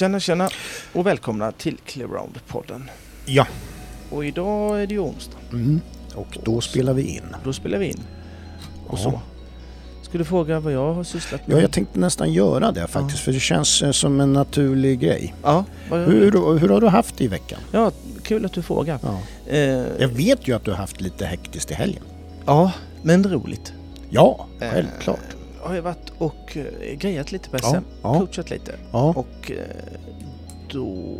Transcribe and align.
Tjena 0.00 0.20
tjena 0.20 0.48
och 0.92 1.06
välkomna 1.06 1.52
till 1.52 1.76
Clearound-podden. 1.86 2.82
Ja. 3.26 3.46
Och 4.10 4.24
idag 4.24 4.82
är 4.82 4.86
det 4.86 4.94
ju 4.94 5.00
onsdag. 5.00 5.36
Mm. 5.52 5.80
Och 6.14 6.38
då 6.44 6.60
spelar 6.60 6.92
vi 6.94 7.02
in. 7.02 7.22
Då 7.44 7.52
spelar 7.52 7.78
vi 7.78 7.86
in. 7.86 8.00
Och 8.86 8.98
Ja. 8.98 9.02
så. 9.02 9.20
Ska 10.02 10.18
du 10.18 10.24
fråga 10.24 10.60
vad 10.60 10.72
jag 10.72 10.94
har 10.94 11.04
sysslat 11.04 11.46
med? 11.46 11.56
Ja, 11.56 11.60
jag 11.60 11.72
tänkte 11.72 11.98
nästan 11.98 12.32
göra 12.32 12.72
det 12.72 12.86
faktiskt 12.86 13.20
för 13.20 13.32
det 13.32 13.40
känns 13.40 13.82
eh, 13.82 13.90
som 13.90 14.20
en 14.20 14.32
naturlig 14.32 15.00
grej. 15.00 15.34
Ja. 15.42 15.64
Hur, 15.90 16.58
hur 16.58 16.68
har 16.68 16.80
du 16.80 16.88
haft 16.88 17.16
det 17.18 17.24
i 17.24 17.28
veckan? 17.28 17.60
ja, 17.72 17.92
kul 18.22 18.44
att 18.44 18.52
du 18.52 18.62
frågar. 18.62 18.98
Ja. 19.02 19.18
Eh, 19.52 19.58
Jag 19.98 20.08
vet 20.08 20.48
ju 20.48 20.56
att 20.56 20.64
du 20.64 20.70
har 20.70 20.78
haft 20.78 21.00
lite 21.00 21.26
hektiskt 21.26 21.70
i 21.70 21.74
helgen. 21.74 22.02
ja, 22.46 22.72
men 23.02 23.24
roligt. 23.30 23.72
Ja, 24.10 24.46
Eh, 24.60 24.70
självklart. 24.72 25.36
Har 25.62 25.74
jag 25.74 25.82
varit 25.82 26.12
och 26.18 26.56
eh, 26.56 26.96
grejat 26.98 27.32
lite 27.32 27.50
på 27.50 27.58
SM. 27.58 27.66
Ja, 27.74 27.80
ja. 28.02 28.18
Coachat 28.18 28.50
lite. 28.50 28.74
Ja, 28.92 29.12
Och 29.16 29.50
eh, 29.50 29.56
då... 30.70 31.16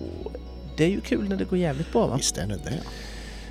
Det 0.76 0.84
är 0.84 0.88
ju 0.88 1.00
kul 1.00 1.28
när 1.28 1.36
det 1.36 1.44
går 1.44 1.58
jävligt 1.58 1.92
bra 1.92 2.06
va? 2.06 2.16
visst 2.16 2.38
är 2.38 2.46
det 2.46 2.56
det. 2.64 2.80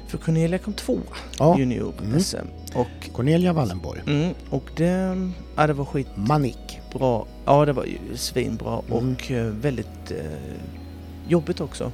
För 0.08 0.18
Cornelia 0.18 0.58
kom 0.60 0.74
tvåa 0.74 1.00
Ja. 1.40 1.60
junior 1.60 1.94
Mm. 2.04 2.20
SM. 2.20 2.36
Och, 2.76 3.10
Cornelia 3.14 3.54
Wallenborg. 3.54 4.02
mm, 4.08 4.34
och 4.50 4.70
det, 4.76 5.18
ja, 5.56 5.68
det 5.68 5.74
var 5.74 5.86
skitbra. 5.86 6.14
Manik. 6.24 6.80
Ja, 7.46 7.66
det 7.66 7.74
var 7.74 7.86
ju 7.86 7.98
svinbra 8.18 8.82
Mm. 8.92 9.14
och 9.16 9.32
eh, 9.32 9.46
väldigt 9.46 10.12
eh, 10.12 10.18
jobbigt 11.28 11.62
också. 11.62 11.92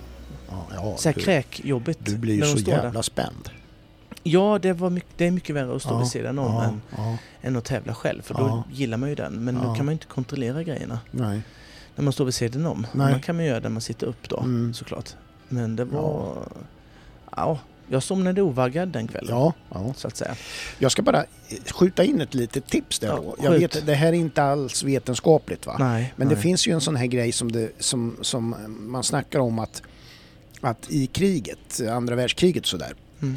Ja, 0.50 0.66
ja, 0.75 0.94
Så 0.98 1.09
här 1.09 1.14
kräkjobbigt. 1.14 2.00
du 2.05 2.17
blir 2.17 2.36
ju 2.36 2.41
så 2.45 2.58
jävla 2.58 2.91
Där. 2.91 3.02
spänd. 3.02 3.50
Ja, 4.27 4.59
det, 4.61 4.73
var 4.73 4.89
mycket, 4.89 5.09
det 5.17 5.25
är 5.27 5.31
mycket 5.31 5.55
värre 5.55 5.75
att 5.75 5.81
stå 5.81 5.91
Ja, 5.93 5.97
vid 5.99 6.07
sidan 6.07 6.39
om 6.39 6.53
ja, 6.53 6.63
än, 6.63 6.81
ja, 6.97 7.17
än 7.41 7.55
att 7.55 7.66
tävla 7.66 7.93
själv. 7.93 8.21
För 8.21 8.33
då 8.33 8.63
gillar 8.71 8.97
man 8.97 9.09
ju 9.09 9.16
den. 9.16 9.43
Men 9.43 9.55
då 9.55 9.61
kan 9.61 9.77
man 9.77 9.88
ju 9.88 9.91
inte 9.91 10.05
kontrollera 10.05 10.63
grejerna 10.63 10.99
nej. 11.11 11.41
när 11.95 12.03
man 12.03 12.13
står 12.13 12.25
vid 12.25 12.33
sidan 12.33 12.66
om. 12.66 12.88
Nej. 12.93 13.11
Man 13.11 13.21
kan 13.21 13.35
man 13.35 13.45
göra 13.45 13.55
det 13.59 13.63
när 13.63 13.69
man 13.69 13.81
sitter 13.81 14.07
upp 14.07 14.30
då, 14.30 14.39
Mm. 14.39 14.73
såklart. 14.73 15.09
Men 15.49 15.75
det 15.75 15.85
var... 15.85 16.35
Ja, 17.35 17.59
jag 17.89 18.03
somnade 18.03 18.41
ovaggad 18.41 18.89
den 18.89 19.08
kvällen. 19.08 19.52
Så 19.95 20.08
att 20.08 20.17
säga. 20.17 20.35
Jag 20.80 20.91
ska 20.91 21.02
bara 21.02 21.25
skjuta 21.73 22.03
in 22.03 22.22
ett 22.22 22.33
litet 22.33 22.67
tips 22.67 23.00
där 23.00 23.07
då. 23.16 23.35
Jag 23.44 23.52
vet, 23.52 23.85
det 23.85 23.94
här 23.94 24.07
är 24.07 24.13
inte 24.13 24.44
alls 24.44 24.83
vetenskapligt 24.83 25.66
va? 25.66 25.75
Nej, 25.80 26.13
Men 26.16 26.28
nej. 26.28 26.35
det 26.35 26.41
finns 26.41 26.67
ju 26.67 26.72
en 26.72 26.81
sån 26.81 26.95
här 26.95 27.05
grej 27.05 27.31
som, 27.31 27.52
det, 27.52 27.69
som, 27.80 28.17
som 28.22 28.55
man 28.80 29.03
snackar 29.03 29.39
om 29.39 29.59
att, 29.59 29.81
att 30.61 30.85
i 30.91 31.07
kriget, 31.07 31.81
andra 31.89 32.16
världskriget 32.16 32.66
sådär, 32.66 32.94
Mm. 33.22 33.35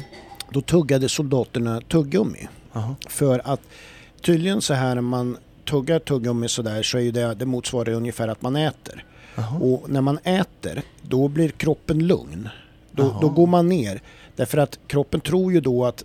Då 0.51 0.61
tuggade 0.61 1.09
soldaterna 1.09 1.81
tuggummi. 1.81 2.47
Jaha. 2.73 2.95
För 3.07 3.41
att 3.43 3.61
tydligen 4.21 4.61
så 4.61 4.73
här 4.73 4.95
när 4.95 5.01
man 5.01 5.37
tuggar 5.65 5.99
tuggummi 5.99 6.47
sådär 6.47 6.83
så 6.83 6.97
är 6.97 7.01
ju 7.01 7.11
det, 7.11 7.33
det 7.33 7.45
motsvarar 7.45 7.91
ungefär 7.91 8.27
att 8.27 8.41
man 8.41 8.55
äter. 8.55 9.05
Jaha. 9.35 9.59
Och 9.59 9.89
när 9.89 10.01
man 10.01 10.19
äter, 10.23 10.81
då 11.01 11.27
blir 11.27 11.49
kroppen 11.49 12.07
lugn. 12.07 12.49
Då, 12.91 13.17
då 13.21 13.29
går 13.29 13.47
man 13.47 13.69
ner. 13.69 14.01
Därför 14.35 14.57
att 14.57 14.79
kroppen 14.87 15.21
tror 15.21 15.53
ju 15.53 15.61
då 15.61 15.85
att 15.85 16.03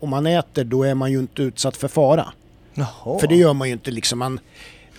om 0.00 0.10
man 0.10 0.26
äter 0.26 0.64
då 0.64 0.82
är 0.82 0.94
man 0.94 1.12
ju 1.12 1.18
inte 1.18 1.42
utsatt 1.42 1.76
för 1.76 1.88
fara. 1.88 2.32
Jaha. 2.74 3.18
För 3.18 3.26
det 3.26 3.36
gör 3.36 3.52
man 3.52 3.68
ju 3.68 3.72
inte 3.72 3.90
liksom. 3.90 4.18
Man, 4.18 4.40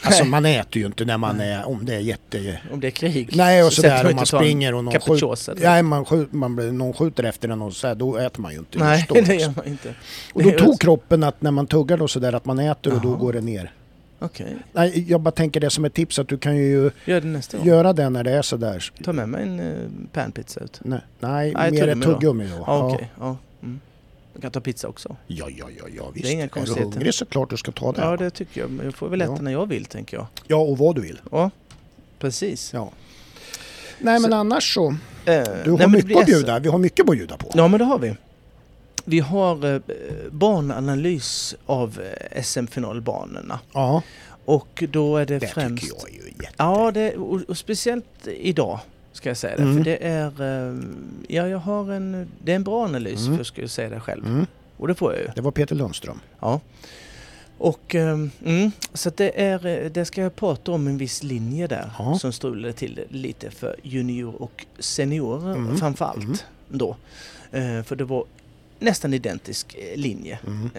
alltså 0.01 0.23
Nej. 0.23 0.29
man 0.31 0.45
äter 0.45 0.81
ju 0.81 0.85
inte 0.85 1.05
när 1.05 1.17
man 1.17 1.39
är, 1.41 1.67
om 1.67 1.85
det 1.85 1.95
är 1.95 1.99
jätte... 1.99 2.59
Om 2.71 2.79
det 2.79 2.87
är 2.87 2.91
krig. 2.91 3.29
Nej 3.35 3.63
och 3.63 3.73
så 3.73 3.81
sådär 3.81 4.03
man 4.03 4.11
om 4.11 4.15
man 4.15 4.25
springer 4.25 4.73
och 4.73 4.83
någon 4.83 4.99
skjuter, 4.99 5.55
nej, 5.63 5.83
man 5.83 6.05
skjut, 6.05 6.33
man 6.33 6.77
någon 6.77 6.93
skjuter 6.93 7.23
efter 7.23 7.49
en 7.49 7.61
och 7.61 7.73
så 7.73 7.87
här, 7.87 7.95
då 7.95 8.17
äter 8.17 8.41
man 8.41 8.51
ju 8.51 8.59
inte. 8.59 8.79
Nej, 8.79 9.07
det 9.25 9.35
gör 9.35 9.53
man 9.55 9.67
inte. 9.67 9.93
Och 10.33 10.43
då 10.43 10.51
tog 10.51 10.79
kroppen 10.79 11.23
att 11.23 11.41
när 11.41 11.51
man 11.51 11.67
tuggar 11.67 11.97
då 11.97 12.07
sådär 12.07 12.33
att 12.33 12.45
man 12.45 12.59
äter 12.59 12.93
och 12.93 13.01
då 13.01 13.15
går 13.15 13.33
det 13.33 13.41
ner. 13.41 13.71
Okej, 14.19 14.57
Nej, 14.73 15.05
jag 15.07 15.21
bara 15.21 15.31
tänker 15.31 15.59
det 15.59 15.69
som 15.69 15.85
ett 15.85 15.93
tips 15.93 16.19
att 16.19 16.27
du 16.27 16.37
kan 16.37 16.57
ju 16.57 16.91
gör 17.05 17.21
det 17.21 17.27
nästa 17.27 17.57
gång. 17.57 17.67
göra 17.67 17.93
det 17.93 18.09
när 18.09 18.23
det 18.23 18.31
är 18.31 18.41
sådär. 18.41 18.91
Ta 19.03 19.13
med 19.13 19.29
mig 19.29 19.43
en 19.43 19.59
uh, 19.59 19.89
panpizza 20.13 20.59
ut. 20.59 20.79
Nej, 20.83 20.99
nej, 21.19 21.53
Nej, 21.55 21.71
mer 21.71 21.87
ett 21.87 22.01
tuggummi 22.01 22.47
då. 22.51 22.57
då. 22.57 22.63
Ja, 22.67 22.93
okej. 22.93 23.11
Ja. 23.19 23.37
Mm. 23.63 23.79
Jag 24.35 24.41
kan 24.41 24.51
ta 24.51 24.59
pizza 24.61 24.87
också. 24.87 25.15
Ja, 25.27 25.49
ja, 25.57 25.65
ja, 25.77 25.83
ja 25.97 26.09
visst. 26.13 26.25
Det 26.25 26.31
är 26.31 26.33
inga 26.33 26.43
är 26.43 26.65
du 26.75 26.83
hungrig 26.83 27.13
så 27.13 27.25
klart 27.25 27.49
du 27.49 27.57
ska 27.57 27.71
ta 27.71 27.91
det. 27.91 28.01
Ja, 28.01 28.17
det 28.17 28.29
tycker 28.29 28.61
jag. 28.61 28.85
Jag 28.85 28.93
får 28.95 29.09
väl 29.09 29.21
äta 29.21 29.31
Ja. 29.35 29.41
när 29.41 29.51
jag 29.51 29.65
vill, 29.65 29.85
tänker 29.85 30.17
jag. 30.17 30.27
Ja, 30.47 30.55
och 30.57 30.77
vad 30.77 30.95
du 30.95 31.01
vill. 31.01 31.19
Ja, 31.31 31.49
precis. 32.19 32.73
Ja. 32.73 32.91
Nej, 33.99 34.19
men 34.19 34.31
Så- 34.31 34.35
annars 34.37 34.73
så. 34.73 34.87
Eh, 34.87 34.95
Du 35.25 35.31
nej, 35.31 35.69
har 35.71 35.77
det 35.77 35.87
mycket 35.87 36.17
att 36.17 36.25
bjuda. 36.25 36.59
Vi 36.59 36.69
har 36.69 36.77
mycket 36.77 37.09
att 37.09 37.15
bjuda 37.15 37.37
på. 37.37 37.51
Ja, 37.53 37.67
men 37.67 37.79
det 37.79 37.85
har 37.85 37.99
vi. 37.99 38.15
Vi 39.05 39.19
har 39.19 39.73
eh, 39.75 39.81
bananalys 40.31 41.55
av 41.65 42.01
eh, 42.31 42.41
SM-finalbanorna. 42.43 43.59
Ja, 43.73 44.01
Och 44.45 44.83
då 44.89 45.17
är 45.17 45.25
det, 45.25 45.39
det 45.39 45.47
främst... 45.47 45.83
tycker 45.83 45.97
jag 45.99 46.09
är 46.09 46.13
ju 46.13 46.27
jätte... 46.29 46.53
Ja, 46.57 46.91
det, 46.91 47.15
och, 47.15 47.41
och 47.41 47.57
speciellt 47.57 48.27
idag 48.27 48.79
ska 49.15 49.29
jag 49.29 49.37
säga 49.37 49.55
det. 49.55 49.63
Mm. 49.63 49.77
För 49.77 49.83
det 49.83 50.05
är... 50.07 50.41
eh, 50.71 50.79
Ja, 51.27 51.47
jag 51.47 51.57
har 51.57 51.91
en... 51.91 52.27
Det 52.43 52.51
är 52.51 52.55
en 52.55 52.63
bra 52.63 52.83
analys, 52.85 53.27
Mm. 53.27 53.45
för 53.45 53.61
jag 53.61 53.69
säga 53.69 53.89
det 53.89 53.99
själv. 53.99 54.25
Mm, 54.25 54.45
Och 54.77 54.87
det 54.87 54.95
får 54.95 55.13
jag 55.13 55.21
ju. 55.21 55.27
det 55.35 55.41
var 55.41 55.51
Peter 55.51 55.75
Lundström. 55.75 56.19
Ja. 56.39 56.59
Och 57.57 57.95
ehm, 57.95 58.31
mm, 58.45 58.71
så 58.93 59.09
det 59.15 59.41
är, 59.41 59.65
eh, 59.65 59.91
det 59.91 60.05
ska 60.05 60.21
jag 60.21 60.35
prata 60.35 60.71
om 60.71 60.87
en 60.87 60.97
viss 60.97 61.23
linje 61.23 61.67
där 61.67 61.91
Ja. 61.99 62.19
som 62.19 62.33
strulade 62.33 62.73
till 62.73 62.95
det 62.95 63.05
lite 63.09 63.51
för 63.51 63.75
junior 63.83 64.41
och 64.41 64.65
seniorer 64.79 65.55
Mm, 65.55 65.77
framförallt 65.77 66.23
mm. 66.23 66.37
då. 66.69 66.95
Eh, 67.51 67.83
för 67.83 67.95
det 67.95 68.03
var 68.03 68.25
nästan 68.79 69.13
identisk 69.13 69.75
eh, 69.75 69.97
linje. 69.97 70.39
Mm. 70.47 70.69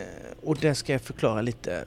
Och 0.45 0.57
där 0.57 0.75
ska 0.75 0.93
jag 0.93 1.01
förklara 1.03 1.43
lite 1.43 1.85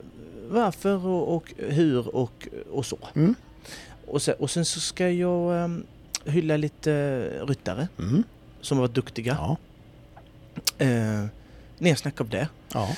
varför 0.50 1.06
och, 1.06 1.36
och 1.36 1.54
hur 1.56 2.16
och, 2.16 2.48
och 2.70 2.86
så. 2.86 2.98
Mm. 3.14 3.34
Och 4.06 4.22
sen, 4.22 4.34
och 4.38 4.50
sen 4.50 4.64
så 4.64 4.80
ska 4.80 5.10
jag 5.10 5.64
ehm, 5.64 5.84
hylla 6.24 6.56
lite 6.56 7.20
ryttare 7.46 7.88
Mm. 7.98 8.22
som 8.60 8.78
har 8.78 8.82
varit 8.84 8.94
duktiga. 8.94 9.36
Ja. 9.40 9.56
Eh, 10.78 11.24
nersnack 11.78 12.20
av 12.20 12.28
det. 12.28 12.48
ja. 12.74 12.88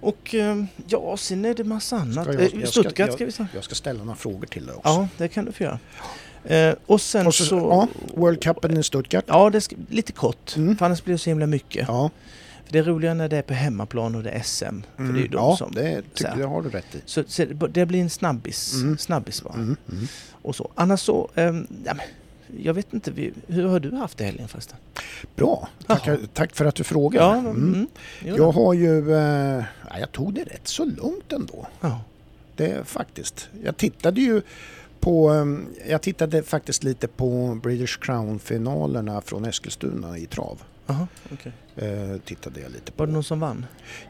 Och 0.00 0.34
eh, 0.34 0.64
ja, 0.86 1.16
sen 1.16 1.44
är 1.44 1.54
det 1.54 1.64
massa 1.64 1.96
annat. 1.96 2.24
Ska 2.24 2.32
jag- 2.34 2.42
Eh, 2.42 2.48
jag 2.60 2.68
ska- 2.68 2.80
Stuttgart 2.80 2.98
jag- 3.08 3.14
ska 3.14 3.24
vi 3.24 3.32
säga. 3.32 3.48
Jag 3.54 3.64
ska 3.64 3.74
ställa 3.74 4.04
några 4.04 4.16
frågor 4.16 4.46
till 4.46 4.66
dig 4.66 4.74
också. 4.74 4.88
Ja, 4.88 5.08
det 5.18 5.28
kan 5.28 5.44
du 5.44 5.52
få 5.52 5.62
göra. 5.62 5.78
Eh, 6.44 6.74
och 6.86 7.00
sen 7.00 7.26
Och 7.26 7.34
så... 7.34 7.44
så, 7.44 7.56
ja, 7.56 7.88
World 8.14 8.42
Cupen 8.42 8.76
i 8.76 8.82
Stuttgart. 8.82 9.24
Ja, 9.28 9.50
det 9.50 9.60
ska, 9.60 9.76
lite 9.88 10.12
kort. 10.12 10.56
Mm. 10.56 10.76
För 10.76 10.86
annars 10.86 11.04
blir 11.04 11.14
det 11.14 11.18
så 11.18 11.30
himla 11.30 11.46
mycket. 11.46 11.88
Ja, 11.88 12.10
För 12.64 12.72
det 12.72 12.78
är 12.78 12.82
roligare 12.82 13.14
när 13.14 13.28
det 13.28 13.36
är 13.36 13.42
på 13.42 13.54
hemmaplan 13.54 14.14
och 14.14 14.22
det 14.22 14.30
är 14.30 14.42
SM. 14.42 14.82
För 14.96 15.02
det 15.04 15.18
är 15.18 15.22
ju 15.22 15.28
de 15.28 15.36
ja 15.36 15.56
som... 15.56 15.72
det, 15.74 16.02
tycker, 16.14 16.36
det 16.36 16.44
har 16.44 16.62
du 16.62 16.68
rätt 16.70 16.94
i. 16.94 16.98
Så, 17.06 17.24
så 17.26 17.44
det- 17.44 17.86
blir 17.86 18.00
en 18.00 18.10
snabbis. 18.10 18.74
Mm. 18.74 18.98
Snabbis 18.98 19.42
va? 19.42 19.50
Mm. 19.54 19.76
Mm. 19.92 20.06
Och 20.42 20.56
så. 20.56 20.70
Annars 20.74 21.00
så... 21.00 21.28
ehm, 21.34 21.66
ja, 21.84 21.94
men, 21.94 22.06
jag 22.62 22.74
vet 22.74 22.94
inte, 22.94 23.12
hur 23.46 23.64
har 23.64 23.80
du 23.80 23.90
haft 23.96 24.18
det 24.18 24.24
helgen 24.24 24.48
förresten? 24.48 24.78
Bra, 25.36 25.68
tack, 25.86 26.08
tack 26.34 26.54
för 26.56 26.64
att 26.64 26.74
du 26.74 26.84
frågar. 26.84 27.20
Ja, 27.22 27.36
Mm. 27.38 27.50
mm. 27.56 27.86
Jo, 28.24 28.36
Jag 28.36 28.52
har 28.52 28.74
ju... 28.74 29.14
Eh, 29.14 29.64
ja, 29.90 29.98
jag 30.00 30.12
tog 30.12 30.34
det 30.34 30.44
rätt 30.44 30.68
så 30.68 30.84
långt 30.84 31.32
ändå. 31.32 31.66
ja. 31.80 32.00
Det 32.56 32.86
faktiskt. 32.88 33.48
Jag 33.64 33.76
tittade 33.76 34.20
ju 34.20 34.42
på... 35.00 35.28
ehm, 35.30 35.66
Jag 35.88 36.02
tittade 36.02 36.42
faktiskt 36.42 36.84
lite 36.84 37.08
på 37.08 37.58
British 37.62 37.98
Crown-finalerna 38.00 39.20
från 39.20 39.44
Eskilstuna 39.44 40.18
i 40.18 40.26
trav. 40.26 40.62
Aha, 40.86 41.06
okej. 41.32 41.52
Eh, 41.76 42.16
tittade 42.24 42.60
jag 42.60 42.70
lite 42.72 42.92
på. 42.92 43.02
Var 43.02 43.06
det 43.06 43.12
någon 43.12 43.24
som 43.24 43.40
vann? 43.40 43.66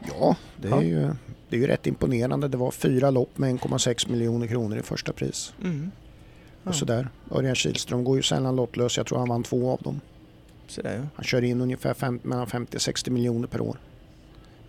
Ja, 0.07 0.35
det 0.61 0.67
är. 0.67 0.81
Ju, 0.81 1.09
det 1.49 1.55
är 1.55 1.59
ju 1.59 1.67
rätt 1.67 1.87
imponerande. 1.87 2.47
Det 2.47 2.57
var 2.57 2.71
fyra 2.71 3.11
lopp 3.11 3.37
med 3.37 3.55
1,6 3.59 4.11
miljoner 4.11 4.47
kronor 4.47 4.77
i 4.77 4.81
första 4.81 5.13
pris. 5.13 5.53
Mm. 5.63 5.91
Och 6.63 6.75
sådär. 6.75 7.09
Örjan 7.31 7.55
Kihlström 7.55 8.03
går 8.03 8.17
ju 8.17 8.23
sällan 8.23 8.55
lottlös. 8.55 8.97
Jag 8.97 9.05
tror 9.07 9.17
han 9.19 9.29
vann 9.29 9.43
två 9.43 9.71
av 9.71 9.81
dem. 9.81 10.01
sådär 10.67 10.95
ja. 10.95 11.07
Han 11.15 11.23
kör 11.25 11.41
in 11.41 11.61
ungefär 11.61 11.93
fem, 11.93 12.19
mellan 12.23 12.47
50-60 12.47 13.09
miljoner 13.09 13.47
per 13.47 13.61
år. 13.61 13.77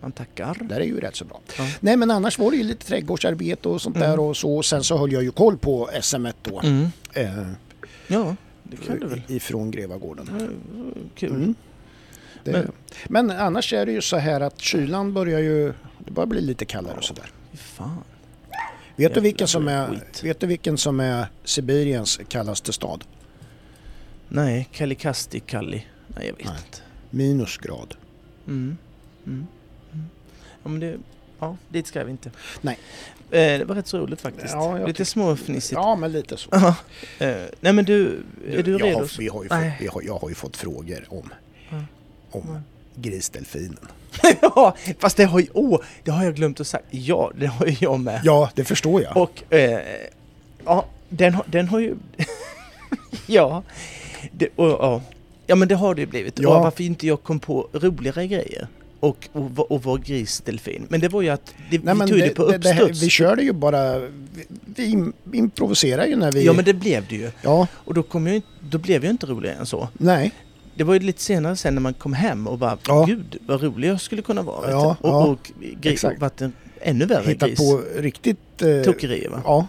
Man 0.01 0.11
tackar. 0.11 0.57
Det 0.61 0.75
är 0.75 0.79
ju 0.81 0.99
rätt 0.99 1.15
så 1.15 1.25
bra. 1.25 1.39
Ja. 1.57 1.67
Nej 1.79 1.97
men 1.97 2.11
annars 2.11 2.39
var 2.39 2.51
det 2.51 2.57
ju 2.57 2.63
lite 2.63 2.85
trädgårdsarbete 2.85 3.69
och 3.69 3.81
sånt 3.81 3.95
Mm. 3.95 4.09
där 4.09 4.19
och 4.19 4.37
så. 4.37 4.63
Sen 4.63 4.83
så 4.83 4.97
höll 4.97 5.11
jag 5.11 5.23
ju 5.23 5.31
koll 5.31 5.57
på 5.57 5.89
SM1 5.93 6.33
då. 6.43 6.59
Mm. 6.59 6.87
Eh, 7.13 7.47
Ja, 8.07 8.35
det 8.63 8.77
kan 8.77 8.99
du 8.99 9.07
väl. 9.07 9.21
Ifrån 9.27 9.71
Grevagården. 9.71 10.29
Ja, 10.39 10.47
Kul. 11.15 11.29
Mm. 11.31 11.55
Det, 12.43 12.51
Men- 12.51 12.71
men, 13.27 13.37
annars 13.37 13.73
är 13.73 13.85
det 13.85 13.91
ju 13.91 14.01
så 14.01 14.17
här 14.17 14.41
att 14.41 14.59
kylan 14.61 15.13
börjar 15.13 15.39
ju... 15.39 15.73
Det 16.05 16.11
börjar 16.11 16.27
bli 16.27 16.41
lite 16.41 16.65
kallare 16.65 16.97
och 16.97 17.03
sådär. 17.03 17.25
Fan. 17.53 18.03
Vet 18.95 19.13
du, 19.13 19.21
vilken 19.21 19.47
som 19.47 19.67
är, 19.67 19.87
skit. 19.87 20.23
vet 20.23 20.39
du 20.39 20.47
vilken 20.47 20.77
som 20.77 20.99
är 20.99 21.27
Sibiriens 21.43 22.19
kallaste 22.27 22.73
stad? 22.73 23.03
Nej, 24.27 24.69
Kallikasti 24.71 25.39
Kalli. 25.39 25.87
Nej, 26.07 26.27
jag 26.27 26.33
vet 26.37 26.45
Nej. 26.45 26.55
inte. 26.67 26.81
Minusgrad. 27.09 27.95
Mm. 28.47 28.77
Mm. 29.25 29.47
Mm. 29.93 30.05
Ja, 30.63 30.69
men 30.69 30.79
det... 30.79 30.97
Ja, 31.39 31.57
dit 31.69 31.87
ska 31.87 32.03
vi 32.03 32.11
inte. 32.11 32.31
Nej. 32.61 32.79
Eh, 33.31 33.59
det 33.59 33.65
var 33.65 33.75
rätt 33.75 33.87
så 33.87 33.97
roligt 33.97 34.21
faktiskt. 34.21 34.53
Ja, 34.53 34.87
Lite 34.87 35.05
småfnissigt. 35.05 35.73
Ja, 35.73 35.95
men 35.95 36.11
lite 36.11 36.37
så. 36.37 36.49
Eh, 37.19 37.35
nej 37.59 37.73
men 37.73 37.85
du, 37.85 38.23
är 38.47 38.63
du 38.63 38.71
jag 38.71 38.83
redo? 38.83 38.97
Har, 38.97 39.17
vi 39.19 39.27
har 39.27 39.43
ju 39.43 39.49
fått, 39.49 39.93
har, 39.93 40.01
jag 40.01 40.17
har 40.17 40.29
ju 40.29 40.35
fått 40.35 40.57
frågor 40.57 41.05
om, 41.09 41.29
om. 42.31 42.61
Grisdelfinen. 42.95 43.87
ja, 44.41 44.75
fast 44.99 45.17
det 45.17 45.25
har 45.25 45.39
ju... 45.39 45.47
Åh, 45.53 45.79
det 46.03 46.11
har 46.11 46.23
jag 46.23 46.35
glömt 46.35 46.59
att 46.59 46.67
säga. 46.67 46.83
Ja, 46.89 47.31
det 47.39 47.47
har 47.47 47.65
ju 47.65 47.75
jag 47.79 47.99
med. 47.99 48.21
Ja, 48.23 48.49
det 48.55 48.63
förstår 48.63 49.01
jag. 49.01 49.17
Och... 49.17 49.53
Eh, 49.53 49.79
ja, 50.65 50.85
den 51.09 51.33
har, 51.33 51.45
den 51.47 51.67
har 51.67 51.79
ju... 51.79 51.95
Ja, 53.25 53.63
det, 54.31 54.47
och, 54.55 54.67
ja. 54.67 55.01
ja 55.47 55.55
men 55.55 55.67
det 55.67 55.75
har 55.75 55.95
det 55.95 56.01
ju 56.01 56.07
blivit. 56.07 56.39
Ja. 56.39 56.57
Och 56.57 56.63
varför 56.63 56.83
inte 56.83 57.07
jag 57.07 57.23
kom 57.23 57.39
på 57.39 57.69
roligare 57.73 58.27
grejer 58.27 58.67
och, 59.03 59.29
och, 59.31 59.71
och 59.71 59.83
var 59.83 59.97
grisdelfin. 59.97 60.85
Men 60.89 60.99
det 60.99 61.09
var 61.09 61.21
ju 61.21 61.29
att 61.29 61.53
det, 61.71 61.77
vi 61.77 62.07
tog 62.07 62.19
det, 62.19 62.29
på 62.29 62.43
uppstuds. 62.43 63.03
vi 63.03 63.09
körde 63.09 63.43
ju 63.43 63.53
bara, 63.53 63.99
vi, 64.75 65.11
vi 65.23 65.37
improviserar 65.37 66.05
ju 66.05 66.15
när 66.15 66.31
vi... 66.31 66.45
Ja 66.45 66.53
men 66.53 66.65
det 66.65 66.73
blev 66.73 67.07
det 67.09 67.15
ju. 67.15 67.31
Ja, 67.41 67.67
Och 67.73 67.93
då, 67.93 68.03
kom 68.03 68.27
jag, 68.27 68.41
då 68.59 68.77
blev 68.77 69.03
jag 69.03 69.11
inte 69.13 69.25
roligare 69.25 69.57
än 69.57 69.65
så. 69.65 69.87
nej. 69.97 70.31
Det 70.75 70.83
var 70.83 70.93
ju 70.93 70.99
lite 70.99 71.21
senare 71.21 71.55
sen 71.55 71.75
när 71.75 71.81
man 71.81 71.93
kom 71.93 72.13
hem 72.13 72.47
och 72.47 72.57
bara 72.57 72.77
Ja. 72.87 73.05
Gud 73.05 73.37
vad 73.45 73.61
rolig 73.63 73.87
jag 73.89 74.01
skulle 74.01 74.21
kunna 74.21 74.41
vara. 74.41 74.71
Ja, 74.71 74.97
och, 75.01 75.09
ja. 75.09 75.25
och, 75.25 75.51
gris, 75.81 76.03
varit 76.19 76.41
en 76.41 76.53
ännu 76.81 77.05
värre 77.05 77.29
Hittat 77.29 77.49
gris. 77.49 77.59
på 77.59 77.83
riktigt... 77.95 78.61
Eh, 78.61 78.81
Tokerier 78.81 79.29
va? 79.29 79.41
Ja, 79.45 79.67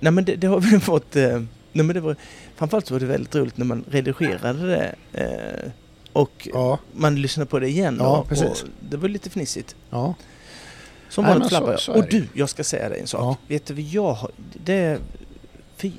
Nej 0.00 0.12
men 0.12 0.24
det, 0.24 0.36
det 0.36 0.46
har 0.46 0.60
vi 0.60 0.80
fått... 0.80 1.16
Eh, 1.16 1.42
nej, 1.72 1.86
men 1.86 1.88
det 1.88 2.00
var, 2.00 2.16
framförallt 2.56 2.86
så 2.86 2.94
var 2.94 3.00
det 3.00 3.06
väldigt 3.06 3.34
roligt 3.34 3.56
när 3.56 3.64
man 3.64 3.84
redigerade 3.90 4.66
det. 4.66 4.94
Eh, 5.12 5.70
och 6.12 6.48
ja, 6.52 6.78
man 6.92 7.16
lyssnade 7.16 7.50
på 7.50 7.58
det 7.58 7.68
igen. 7.68 7.96
Ja, 8.00 8.18
och, 8.18 8.28
precis. 8.28 8.62
och 8.62 8.68
det 8.80 8.96
var 8.96 9.08
lite 9.08 9.30
fnissigt. 9.30 9.76
ja. 9.90 10.14
Som 11.08 11.24
vanligt 11.24 11.48
flappar 11.48 11.80
jag. 11.86 11.96
Och 11.96 12.04
du, 12.10 12.28
jag 12.34 12.48
ska 12.48 12.64
säga 12.64 12.88
dig 12.88 13.00
en 13.00 13.06
sak. 13.06 13.20
Ja. 13.20 13.36
Vet 13.48 13.66
du 13.66 13.74
vad 13.74 13.82
jag 13.82 14.12
har... 14.12 14.30
Det 14.64 14.74
är... 14.74 14.98
Fy. 15.76 15.92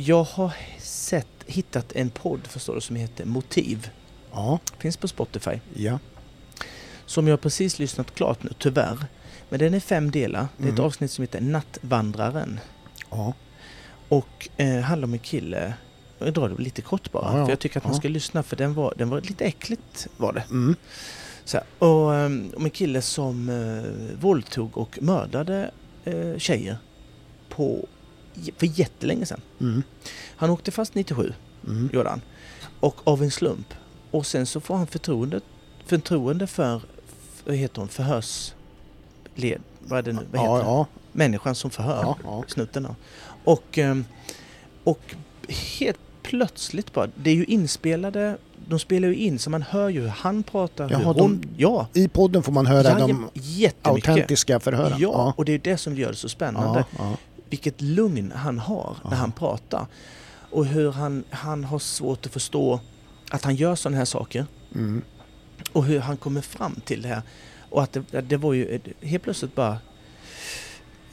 Jag 0.00 0.24
har 0.24 0.52
sett, 0.78 1.26
hittat 1.46 1.92
en 1.92 2.10
podd, 2.10 2.46
förstår 2.46 2.74
du, 2.74 2.80
som 2.80 2.96
heter 2.96 3.24
Motiv. 3.24 3.90
Ja, 4.32 4.58
Finns 4.78 4.96
på 4.96 5.08
Spotify. 5.08 5.60
ja. 5.74 5.98
Som 7.06 7.28
jag 7.28 7.40
precis 7.40 7.78
lyssnat 7.78 8.14
klart 8.14 8.42
nu, 8.42 8.50
tyvärr. 8.58 9.06
Men 9.48 9.58
den 9.58 9.74
är 9.74 9.80
fem 9.80 10.10
delar. 10.10 10.48
Det 10.56 10.64
är 10.64 10.68
ett 10.68 10.72
Mm. 10.72 10.84
avsnitt 10.84 11.10
som 11.10 11.22
heter 11.22 11.40
Nattvandraren. 11.40 12.60
ja. 13.10 13.32
Och 14.08 14.48
eh, 14.56 14.80
handlar 14.80 15.06
om 15.08 15.12
en 15.12 15.18
kille. 15.18 15.74
Jag 16.18 16.34
drar 16.34 16.48
det 16.48 16.62
lite 16.62 16.82
kort 16.82 17.12
bara. 17.12 17.32
Ja, 17.32 17.38
ja. 17.38 17.44
För 17.44 17.52
jag 17.52 17.58
tycker 17.58 17.78
att 17.78 17.84
man 17.84 17.92
Ja. 17.92 17.98
ska 17.98 18.08
lyssna 18.08 18.42
för 18.42 18.56
den 18.56 18.74
var, 18.74 18.94
den 18.96 19.10
var 19.10 19.20
lite 19.20 19.44
äckligt 19.44 20.08
var 20.16 20.32
det. 20.32 20.40
Mm. 20.50 20.76
Så 21.44 21.56
här, 21.56 21.66
och 21.88 22.14
ehm, 22.14 22.52
om 22.56 22.64
en 22.64 22.70
kille 22.70 23.02
som 23.02 23.48
eh, 23.48 24.16
våldtog 24.20 24.78
och 24.78 24.98
mördade 25.02 25.70
eh, 26.04 26.38
tjejer 26.38 26.76
på, 27.48 27.88
för 28.56 28.66
jättelänge 28.80 29.26
sedan. 29.26 29.40
Mm. 29.60 29.82
Han 30.36 30.50
åkte 30.50 30.70
fast 30.70 30.94
97, 30.94 31.32
Mm. 31.66 31.90
gjorde 31.92 32.08
han. 32.08 32.20
Och 32.80 33.08
av 33.08 33.22
en 33.22 33.30
slump. 33.30 33.74
Och 34.10 34.26
sen 34.26 34.46
så 34.46 34.60
får 34.60 34.76
han 34.76 34.86
förtroende, 34.86 35.40
förtroende 35.86 36.46
för, 36.46 36.80
vad 37.46 37.56
heter 37.56 37.80
hon, 37.80 37.88
förhörsled, 37.88 39.60
vad 39.80 39.98
är 39.98 40.02
det 40.02 40.12
nu, 40.12 40.20
vad 40.32 40.40
heter 40.40 40.52
Ja, 40.54 40.60
ja, 40.60 40.86
Människan 41.12 41.54
som 41.54 41.70
förhör, 41.70 42.02
ja, 42.02 42.16
ja. 42.24 42.44
snutten 42.48 42.82
då. 42.82 42.94
Och, 43.44 43.78
ehm, 43.78 44.04
och 44.84 45.14
helt 45.78 45.98
plötsligt 46.22 46.92
bara, 46.92 47.08
det 47.14 47.30
är 47.30 47.34
ju 47.34 47.44
inspelade, 47.44 48.38
de 48.68 48.78
spelar 48.78 49.08
ju 49.08 49.14
in 49.14 49.38
så 49.38 49.50
man 49.50 49.62
hör 49.62 49.88
ju 49.88 50.00
hur 50.00 50.08
han 50.08 50.42
pratar, 50.42 50.90
Jaha, 50.90 50.98
hur 50.98 51.14
de- 51.14 51.20
hon, 51.20 51.44
ja, 51.56 51.86
I 51.94 52.08
podden 52.08 52.42
får 52.42 52.52
man 52.52 52.66
höra 52.66 52.98
Jajem- 52.98 53.28
de 53.34 53.70
autentiska 53.82 54.60
förhören. 54.60 54.98
Ja, 55.00 55.34
och 55.36 55.44
det 55.44 55.52
är 55.52 55.58
det 55.58 55.76
som 55.76 55.94
gör 55.96 56.08
det 56.10 56.16
så 56.16 56.28
spännande. 56.28 56.84
ja, 56.98 57.04
ja. 57.04 57.16
Vilket 57.50 57.80
lugn 57.80 58.32
han 58.36 58.58
har 58.58 58.96
när 59.10 59.16
han 59.16 59.32
pratar. 59.32 59.86
Och 60.50 60.66
hur 60.66 60.92
han, 60.92 61.24
han 61.30 61.64
har 61.64 61.78
svårt 61.78 62.26
att 62.26 62.32
förstå 62.32 62.80
att 63.30 63.44
han 63.44 63.54
gör 63.56 63.74
sådana 63.74 63.96
här 63.98 64.04
saker. 64.04 64.46
Mm. 64.74 65.02
Och 65.72 65.84
hur 65.84 66.00
han 66.00 66.16
kommer 66.16 66.40
fram 66.40 66.74
till 66.84 67.02
det 67.02 67.08
här. 67.08 67.22
Och 67.70 67.82
att 67.82 67.92
det, 67.92 68.20
det 68.20 68.36
var 68.36 68.52
ju 68.52 68.80
helt 69.00 69.22
plötsligt 69.22 69.54
bara 69.54 69.78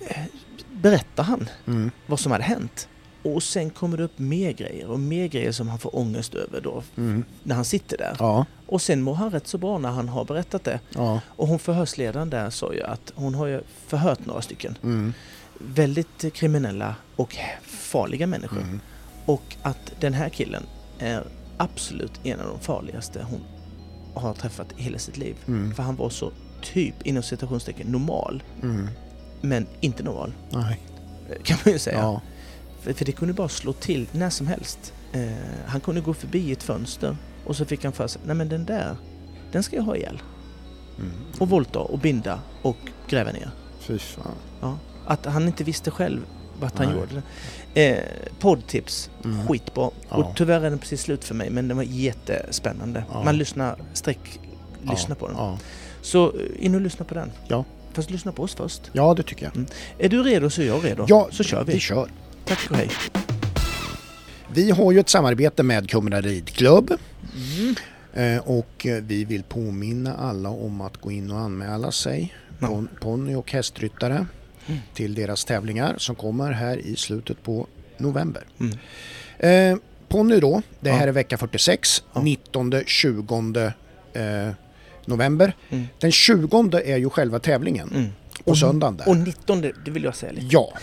eh, 0.07 0.23
berättar 0.71 1.23
han 1.23 1.49
Mm. 1.67 1.91
vad 2.07 2.19
som 2.19 2.31
hade 2.31 2.43
hänt. 2.43 2.87
Och 3.23 3.43
sen 3.43 3.69
kommer 3.69 3.97
det 3.97 4.03
upp 4.03 4.19
mer 4.19 4.51
grejer 4.51 4.87
och 4.87 4.99
mer 4.99 5.27
grejer 5.27 5.51
som 5.51 5.69
han 5.69 5.79
får 5.79 5.95
ångest 5.95 6.35
över 6.35 6.61
då 6.61 6.83
Mm. 6.97 7.23
när 7.43 7.55
han 7.55 7.65
sitter 7.65 7.97
där. 7.97 8.15
Ja, 8.19 8.45
Och 8.67 8.81
sen 8.81 9.01
mår 9.01 9.13
han 9.15 9.31
rätt 9.31 9.47
så 9.47 9.57
bra 9.57 9.77
när 9.77 9.89
han 9.89 10.09
har 10.09 10.25
berättat 10.25 10.63
det. 10.63 10.79
ja. 10.95 11.21
Och 11.27 11.47
hon 11.47 11.59
förhörsledaren 11.59 12.29
där 12.29 12.49
sa 12.49 12.73
ju 12.73 12.83
att 12.83 13.11
hon 13.15 13.35
har 13.35 13.45
ju 13.47 13.61
förhört 13.87 14.25
några 14.25 14.41
stycken 14.41 14.77
Mm. 14.83 15.13
Väldigt 15.73 16.33
kriminella 16.33 16.95
och 17.15 17.35
farliga 17.63 18.27
människor. 18.27 18.61
Mm. 18.61 18.79
Och 19.25 19.55
att 19.61 19.91
den 19.99 20.13
här 20.13 20.29
killen 20.29 20.63
är 20.99 21.23
absolut 21.57 22.11
en 22.23 22.39
av 22.39 22.47
de 22.47 22.59
farligaste 22.59 23.25
hon 23.29 23.41
har 24.13 24.33
träffat 24.33 24.67
i 24.77 24.81
hela 24.83 24.97
sitt 24.99 25.17
liv. 25.17 25.35
Mm. 25.47 25.75
För 25.75 25.83
han 25.83 25.95
var 25.95 26.09
så 26.09 26.31
typ 26.61 27.01
inom 27.03 27.23
citationstecken 27.23 27.87
normal, 27.87 28.43
Mm. 28.63 28.89
men 29.41 29.67
inte 29.81 30.03
normal 30.03 30.33
Nej. 30.51 30.79
kan 31.43 31.57
man 31.65 31.73
ju 31.73 31.79
säga. 31.79 31.97
Ja. 31.99 32.21
För, 32.81 32.93
för 32.93 33.05
det 33.05 33.11
kunde 33.11 33.33
bara 33.33 33.49
slå 33.49 33.73
till 33.73 34.07
när 34.11 34.29
som 34.29 34.47
helst. 34.47 34.93
Eh, 35.13 35.21
han 35.65 35.81
kunde 35.81 36.01
gå 36.01 36.13
förbi 36.13 36.51
ett 36.51 36.63
fönster 36.63 37.17
och 37.45 37.55
så 37.55 37.65
fick 37.65 37.83
han 37.83 37.93
för 37.93 38.07
sig, 38.07 38.21
nej 38.25 38.35
men 38.35 38.49
den 38.49 38.65
där, 38.65 38.95
den 39.51 39.63
ska 39.63 39.75
jag 39.75 39.83
ha 39.83 39.95
ihjäl. 39.95 40.21
Mm. 40.99 41.11
Och 41.39 41.49
våldta 41.49 41.79
och 41.79 41.99
binda 41.99 42.39
och 42.61 42.77
gräva 43.09 43.31
ner. 43.31 43.49
Fy 43.79 43.99
fan. 43.99 44.31
Ja. 44.61 44.77
Att 45.05 45.25
han 45.25 45.45
inte 45.47 45.63
visste 45.63 45.91
själv 45.91 46.21
vart 46.59 46.77
han 46.77 46.87
Nej. 46.87 46.95
gjorde. 46.95 47.21
Eh, 47.73 48.03
poddtips, 48.39 49.09
Mm. 49.23 49.47
skitbra. 49.47 49.89
Ja. 50.09 50.15
Och 50.15 50.35
tyvärr 50.35 50.61
är 50.61 50.69
den 50.69 50.79
precis 50.79 51.01
slut 51.01 51.23
för 51.23 51.35
mig 51.35 51.49
men 51.49 51.67
den 51.67 51.77
var 51.77 51.83
jättespännande. 51.83 53.03
Ja. 53.13 53.23
Man 53.23 53.37
lyssnar, 53.37 53.75
streck, 53.93 54.39
Ja, 54.83 54.91
lyssnar 54.91 55.15
på 55.15 55.27
den. 55.27 55.35
Ja. 55.37 55.57
Så 56.01 56.27
eh, 56.29 56.65
in 56.65 56.75
och 56.75 56.81
lyssna 56.81 57.05
på 57.05 57.13
den. 57.13 57.31
Ja. 57.47 57.65
Fast 57.93 58.09
lyssna 58.11 58.31
på 58.31 58.43
oss 58.43 58.55
först. 58.55 58.81
ja, 58.93 59.13
det 59.13 59.23
tycker 59.23 59.51
jag. 59.53 59.65
Är 59.99 60.09
du 60.09 60.23
redo 60.23 60.49
så 60.49 60.61
är 60.61 60.65
jag 60.65 60.85
redo. 60.85 61.05
Ja, 61.07 61.27
så 61.31 61.43
kör 61.43 61.63
vi. 61.63 61.73
Vi 61.73 61.79
kör. 61.79 62.09
Tack 62.45 62.67
och 62.71 62.75
hej. 62.77 62.89
Vi 64.53 64.71
har 64.71 64.91
ju 64.91 64.99
ett 64.99 65.09
samarbete 65.09 65.63
med 65.63 65.89
Kumla 65.89 66.21
ridklubb 66.21 66.91
Mm. 67.57 67.75
eh, 68.35 68.41
och 68.43 68.85
eh, 68.85 69.03
vi 69.03 69.25
vill 69.25 69.43
påminna 69.43 70.15
alla 70.15 70.49
om 70.49 70.81
att 70.81 70.97
gå 71.01 71.11
in 71.11 71.31
och 71.31 71.39
anmäla 71.39 71.91
sig, 71.91 72.33
Ja. 72.59 72.67
pon- 72.67 72.87
ponny 73.01 73.35
och 73.35 73.51
hästryttare, 73.51 74.25
Mm. 74.67 74.79
till 74.93 75.13
deras 75.15 75.45
tävlingar 75.45 75.95
som 75.97 76.15
kommer 76.15 76.51
här 76.51 76.77
i 76.77 76.95
slutet 76.95 77.43
på 77.43 77.67
november. 77.97 78.43
Mm. 78.59 78.77
Eh, 79.73 79.77
ponny 80.07 80.39
då, 80.39 80.61
det 80.79 80.89
här 80.91 81.01
Ja. 81.01 81.07
är 81.07 81.11
vecka 81.11 81.37
46, 81.37 82.03
Ja. 82.13 82.21
19-20 82.21 83.73
eh, 84.13 84.51
november. 85.05 85.53
Mm. 85.69 85.85
Den 85.99 86.11
20 86.11 86.79
är 86.85 86.97
ju 86.97 87.09
själva 87.09 87.39
tävlingen 87.39 87.89
Mm. 87.95 88.09
på 88.43 88.51
Och- 88.51 88.57
söndagen 88.57 88.97
där. 88.97 89.09
Och 89.09 89.17
19, 89.17 89.61
det 89.61 89.91
vill 89.91 90.03
jag 90.03 90.15
säga 90.15 90.31
lite. 90.31 90.47
Ja, 90.49 90.73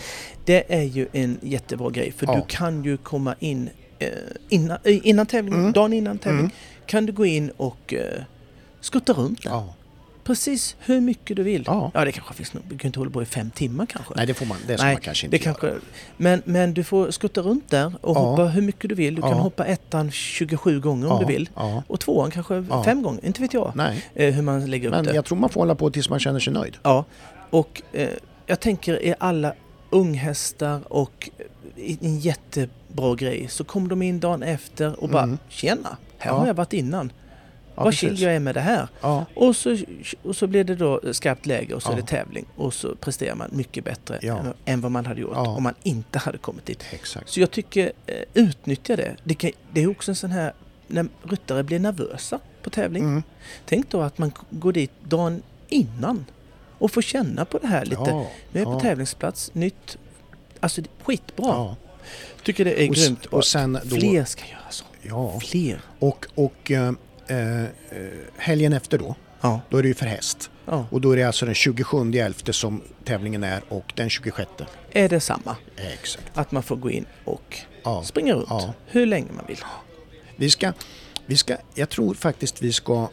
Det 0.45 0.73
är 0.73 0.83
ju 0.83 1.07
en 1.11 1.37
jättebra 1.41 1.89
grej 1.89 2.11
för 2.11 2.25
Ja. 2.27 2.35
du 2.35 2.41
kan 2.47 2.83
ju 2.83 2.97
komma 2.97 3.35
in 3.39 3.69
eh, 3.99 4.07
innan, 4.49 4.77
eh, 4.83 4.99
innan 5.07 5.25
tävlingen, 5.25 5.59
Mm. 5.59 5.71
dagen 5.73 5.93
innan 5.93 6.17
tävling, 6.17 6.39
Mm. 6.39 6.51
kan 6.85 7.05
du 7.05 7.13
gå 7.13 7.25
in 7.25 7.49
och 7.57 7.93
eh, 7.93 8.21
skutta 8.81 9.13
runt 9.13 9.43
där. 9.43 9.49
ja. 9.49 9.75
Precis 10.23 10.75
hur 10.79 11.01
mycket 11.01 11.35
du 11.37 11.43
vill. 11.43 11.63
Ja. 11.67 11.91
det 11.93 12.11
kanske 12.11 12.33
finns 12.33 12.53
nog, 12.53 12.63
du 12.69 12.77
kan 12.77 12.87
inte 12.89 12.99
hålla 12.99 13.11
på 13.11 13.21
i 13.21 13.25
fem 13.25 13.49
timmar 13.51 13.85
kanske. 13.85 14.13
Nej 14.15 14.25
det 14.27 14.33
får 14.33 14.45
man, 14.45 14.57
det 14.67 14.77
ska 14.77 14.85
Nej, 14.85 14.95
man 14.95 15.01
kanske 15.01 15.25
inte 15.27 15.37
det 15.37 15.45
göra. 15.45 15.55
kanske, 15.55 15.79
men, 16.17 16.41
men 16.45 16.73
du 16.73 16.83
får 16.83 17.11
skutta 17.11 17.41
runt 17.41 17.69
där 17.69 17.93
och 18.01 18.17
Ja. 18.17 18.19
hoppa 18.21 18.43
hur 18.45 18.61
mycket 18.61 18.89
du 18.89 18.95
vill. 18.95 19.15
Du 19.15 19.21
kan 19.21 19.31
Ja. 19.31 19.37
hoppa 19.37 19.65
ettan 19.65 20.11
27 20.11 20.79
gånger 20.79 21.07
om 21.07 21.13
ja, 21.21 21.27
du 21.27 21.33
vill. 21.33 21.49
Ja. 21.55 21.83
Och 21.87 21.99
tvåan 21.99 22.31
kanske 22.31 22.65
Ja. 22.69 22.83
fem 22.83 23.01
gånger, 23.03 23.25
inte 23.25 23.41
vet 23.41 23.53
jag 23.53 23.71
Nej, 23.75 24.05
eh, 24.15 24.33
hur 24.33 24.41
man 24.41 24.65
lägger 24.65 24.87
upp 24.87 24.95
men 24.95 25.05
det. 25.05 25.15
jag 25.15 25.25
tror 25.25 25.37
man 25.37 25.49
får 25.49 25.61
hålla 25.61 25.75
på 25.75 25.89
tills 25.91 26.09
man 26.09 26.19
känner 26.19 26.39
sig 26.39 26.53
nöjd. 26.53 26.77
Ja, 26.83 27.05
och 27.49 27.81
eh, 27.93 28.09
jag 28.45 28.59
tänker 28.59 29.03
är 29.03 29.15
alla 29.19 29.53
unghästar 29.89 30.81
och 30.93 31.29
eh, 31.75 31.95
en 32.01 32.19
jättebra 32.19 33.15
grej 33.15 33.47
så 33.49 33.63
kommer 33.63 33.89
de 33.89 34.01
in 34.01 34.19
dagen 34.19 34.43
efter 34.43 35.03
och 35.03 35.09
bara 35.09 35.23
Mm. 35.23 35.37
tjena, 35.49 35.97
här 36.17 36.31
Ja. 36.31 36.37
har 36.37 36.47
jag 36.47 36.53
varit 36.53 36.73
innan. 36.73 37.11
Ja, 37.75 37.83
Vad 37.83 37.93
chill 37.93 38.21
jag 38.21 38.35
är 38.35 38.39
med 38.39 38.55
det 38.55 38.61
här. 38.61 38.87
Ja, 39.01 39.25
Och 39.35 39.55
så, 39.55 39.77
och 40.23 40.35
så 40.35 40.47
blir 40.47 40.63
det 40.63 40.75
då 40.75 41.01
skarpt 41.13 41.45
läge 41.45 41.73
och 41.75 41.83
så 41.83 41.89
Ja. 41.89 41.93
är 41.93 42.01
det 42.01 42.07
tävling 42.07 42.45
och 42.55 42.73
så 42.73 42.95
presterar 42.95 43.35
man 43.35 43.49
mycket 43.53 43.83
bättre 43.83 44.19
Ja. 44.21 44.37
än, 44.39 44.53
än 44.65 44.81
vad 44.81 44.91
man 44.91 45.05
hade 45.05 45.21
gjort 45.21 45.37
om 45.37 45.63
man 45.63 45.73
inte 45.83 46.19
hade 46.19 46.37
kommit 46.37 46.65
dit. 46.65 46.83
exakt. 46.91 47.29
Så 47.29 47.39
jag 47.39 47.51
tycker, 47.51 47.91
eh, 48.07 48.15
utnyttja 48.33 48.95
det. 48.95 49.15
Det, 49.23 49.33
kan, 49.35 49.51
det 49.71 49.83
är 49.83 49.89
också 49.89 50.11
en 50.11 50.15
sån 50.15 50.31
här, 50.31 50.53
när 50.87 51.07
ryttare 51.23 51.63
blir 51.63 51.79
nervösa 51.79 52.39
på 52.63 52.69
tävling. 52.69 53.03
Mm. 53.03 53.23
Tänk 53.65 53.89
då 53.89 54.01
att 54.01 54.17
man 54.17 54.31
går 54.49 54.73
dit 54.73 54.91
dagen 55.03 55.41
innan 55.69 56.25
och 56.77 56.91
får 56.91 57.01
känna 57.01 57.45
på 57.45 57.57
det 57.57 57.67
här 57.67 57.85
lite. 57.85 58.11
Nu 58.51 58.59
är 58.61 58.65
jag 58.65 58.73
på 58.73 58.79
tävlingsplats, 58.79 59.53
nytt. 59.53 59.97
Alltså 60.59 60.81
skitbra. 61.03 61.75
Tycker 62.43 62.65
det 62.65 62.83
är 62.83 62.89
Och, 62.89 62.95
grymt. 62.95 63.25
och 63.25 63.45
sen 63.45 63.73
då, 63.83 63.95
Fler 63.95 64.25
ska 64.25 64.45
göra 64.45 64.69
så. 64.71 64.85
ja, 65.01 65.39
Fler. 65.39 65.81
och, 65.99 66.25
och 66.35 66.71
eh, 67.27 67.63
eh, 67.63 67.67
helgen 68.37 68.73
efter 68.73 68.97
då, 68.97 69.15
Ja. 69.41 69.61
då 69.69 69.77
är 69.77 69.81
det 69.81 69.87
ju 69.87 69.93
för 69.93 70.05
häst. 70.05 70.49
ja. 70.65 70.85
Och 70.91 71.01
då 71.01 71.11
är 71.11 71.17
det 71.17 71.23
alltså 71.23 71.45
den 71.45 71.55
27 71.55 72.13
11 72.13 72.33
som 72.53 72.81
tävlingen 73.03 73.43
är 73.43 73.61
och 73.69 73.93
den 73.95 74.09
26. 74.09 74.49
Är 74.91 75.09
det 75.09 75.19
samma? 75.19 75.55
Exakt. 75.93 76.37
Att 76.37 76.51
man 76.51 76.63
får 76.63 76.75
gå 76.75 76.91
in 76.91 77.05
och 77.25 77.57
Ja. 77.83 78.03
springa 78.03 78.33
runt 78.33 78.47
Ja. 78.49 78.73
hur 78.87 79.05
länge 79.05 79.31
man 79.35 79.45
vill. 79.47 79.59
Vi 80.35 80.49
ska, 80.49 80.73
vi 81.25 81.37
ska, 81.37 81.55
jag 81.73 81.89
tror 81.89 82.13
faktiskt 82.13 82.61
vi 82.61 82.73
ska 82.73 83.09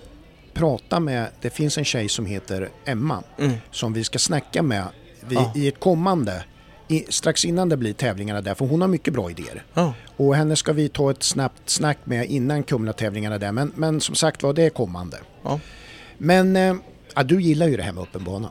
prata 0.52 1.00
med, 1.00 1.26
det 1.40 1.50
finns 1.50 1.78
en 1.78 1.84
tjej 1.84 2.08
som 2.08 2.26
heter 2.26 2.68
Emma 2.84 3.22
Mm. 3.38 3.52
som 3.70 3.92
vi 3.92 4.04
ska 4.04 4.18
snacka 4.18 4.62
med 4.62 4.84
vi, 5.20 5.38
i 5.54 5.68
ett 5.68 5.80
kommande 5.80 6.44
i, 6.90 7.06
strax 7.09 7.44
innan 7.44 7.68
det 7.68 7.76
blir 7.76 7.92
tävlingarna 7.92 8.40
där, 8.40 8.54
för 8.54 8.66
hon 8.66 8.80
har 8.80 8.88
mycket 8.88 9.12
bra 9.12 9.30
idéer. 9.30 9.64
Ja. 9.75 9.94
Och 10.16 10.37
henne 10.37 10.56
ska 10.56 10.73
vi 10.73 10.88
ta 10.88 11.11
ett 11.11 11.23
snabbt 11.23 11.70
snack 11.70 11.99
med 12.04 12.26
innan 12.26 12.62
Kumla-tävlingarna 12.62 13.38
där, 13.38 13.52
men, 13.52 13.73
men 13.76 14.00
som 14.00 14.14
sagt 14.14 14.42
var, 14.42 14.52
det 14.52 14.62
är 14.62 14.70
kommande. 14.70 15.18
Ja. 15.42 15.61
Men 16.18 16.56
ja, 17.14 17.23
du 17.23 17.42
gillar 17.42 17.66
ju 17.66 17.76
det 17.76 17.82
här 17.82 17.92
med 17.92 18.02
öppen 18.02 18.25
bana. 18.25 18.50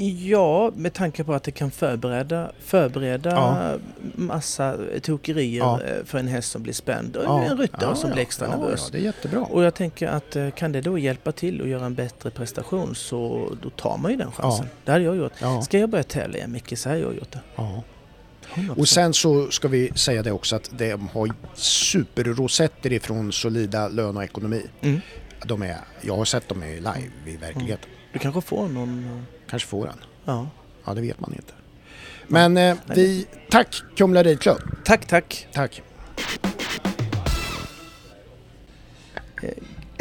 Ja, 0.00 0.70
med 0.74 0.92
tanke 0.92 1.24
på 1.24 1.34
att 1.34 1.42
det 1.42 1.50
kan 1.50 1.70
förbereda, 1.70 2.52
förbereda 2.60 3.30
Ja. 3.30 3.72
massa 4.14 4.76
tokerier 5.02 5.58
Ja. 5.58 5.80
eh, 5.82 6.04
för 6.04 6.18
en 6.18 6.28
häst 6.28 6.50
som 6.50 6.62
blir 6.62 6.72
spänd 6.72 7.16
och 7.16 7.24
Ja. 7.24 7.42
en 7.44 7.58
ryttare 7.58 7.96
som 7.96 8.10
blir 8.10 8.22
extra 8.22 8.46
ja, 8.48 8.56
nervös. 8.56 8.88
Det 8.92 8.98
är 8.98 9.02
jättebra. 9.02 9.40
Och 9.40 9.64
jag 9.64 9.74
tänker 9.74 10.08
att 10.08 10.36
eh, 10.36 10.50
kan 10.50 10.72
det 10.72 10.80
då 10.80 10.98
hjälpa 10.98 11.32
till 11.32 11.62
att 11.62 11.68
göra 11.68 11.86
en 11.86 11.94
bättre 11.94 12.30
prestation 12.30 12.94
så 12.94 13.48
då 13.62 13.70
tar 13.70 13.96
man 13.96 14.10
ju 14.10 14.16
den 14.16 14.32
chansen. 14.32 14.66
Det 14.84 14.92
hade 14.92 15.04
jag 15.04 15.16
gjort. 15.16 15.32
Ja, 15.40 15.62
Ska 15.62 15.78
jag 15.78 15.88
börja 15.90 16.04
tävla 16.04 16.36
igen 16.36 16.52
Micke 16.52 16.78
så 16.78 16.88
hade 16.88 17.00
jag 17.00 17.14
gjort 17.14 17.32
det. 17.32 17.40
ja. 17.56 17.82
100%. 18.54 18.78
Och 18.78 18.88
sen 18.88 19.14
så 19.14 19.50
ska 19.50 19.68
vi 19.68 19.92
säga 19.94 20.22
det 20.22 20.32
också 20.32 20.56
att 20.56 20.70
de 20.78 21.08
har 21.12 21.30
superrosetter 21.54 22.92
ifrån 22.92 23.32
Solida 23.32 23.88
Lön 23.88 24.16
och 24.16 24.24
Ekonomi. 24.24 24.62
Mm. 24.80 25.00
De 25.44 25.62
är, 25.62 25.76
jag 26.00 26.16
har 26.16 26.24
sett 26.24 26.48
dem 26.48 26.62
i 26.62 26.76
live 26.76 27.10
i 27.26 27.36
verkligheten. 27.36 27.90
Du 28.12 28.18
kanske 28.18 28.40
får 28.40 28.68
någon... 28.68 29.26
eh, 29.48 29.50
Kanske 29.50 29.68
får 29.68 29.86
en. 29.88 29.98
Ja. 30.24 30.46
Ja, 30.84 30.94
det 30.94 31.00
vet 31.00 31.20
man 31.20 31.32
inte. 31.32 31.52
Men 32.28 32.56
eh, 32.56 32.76
vi... 32.94 33.26
Tack 33.50 33.82
Kumla 33.96 34.22
Ridklubb. 34.22 34.58
Tack, 34.84 35.06
tack. 35.06 35.46
Tack. 35.52 35.82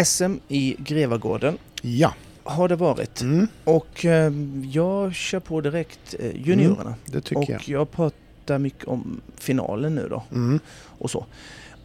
SM 0.05 0.33
i 0.47 0.75
Grevagården 0.79 1.57
Ja. 1.81 2.13
har 2.43 2.67
det 2.67 2.75
varit. 2.75 3.21
Mm, 3.21 3.47
Och 3.63 4.05
eh, 4.05 4.31
jag 4.71 5.15
kör 5.15 5.39
på 5.39 5.61
direkt 5.61 6.15
eh, 6.19 6.35
juniorerna. 6.47 6.95
det 7.05 7.21
tycker 7.21 7.37
och 7.41 7.49
jag. 7.49 7.61
jag 7.67 7.91
pratar 7.91 8.59
mycket 8.59 8.85
om 8.87 9.21
finalen 9.37 9.95
nu 9.95 10.07
då 10.09 10.23
Mm. 10.31 10.59
och 10.83 11.11
så. 11.11 11.25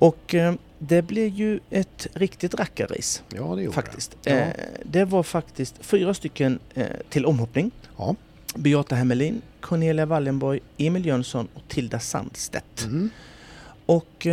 Och 0.02 0.34
eh, 0.34 0.54
det 0.78 1.02
blir 1.02 1.28
ju 1.28 1.60
ett 1.70 2.06
riktigt 2.14 2.54
rackarrace 2.54 3.22
Ja, 3.34 3.54
det 3.54 3.62
gjorde 3.62 3.74
faktiskt. 3.74 4.16
Ja. 4.22 4.32
Eh, 4.32 4.48
det 4.84 5.04
var 5.04 5.22
faktiskt 5.22 5.74
fyra 5.80 6.14
stycken 6.14 6.58
eh, 6.74 6.86
till 7.08 7.26
omhoppning. 7.26 7.70
Ja. 7.96 8.16
Beata 8.54 8.94
Hemmelin, 8.94 9.42
Cornelia 9.60 10.06
Wallenborg, 10.06 10.60
Emil 10.78 11.06
Jönsson 11.06 11.48
och 11.54 11.62
Tilda 11.68 12.00
Sandstedt. 12.00 12.64
det. 12.76 12.84
Mm. 12.84 13.10
Och 13.86 14.26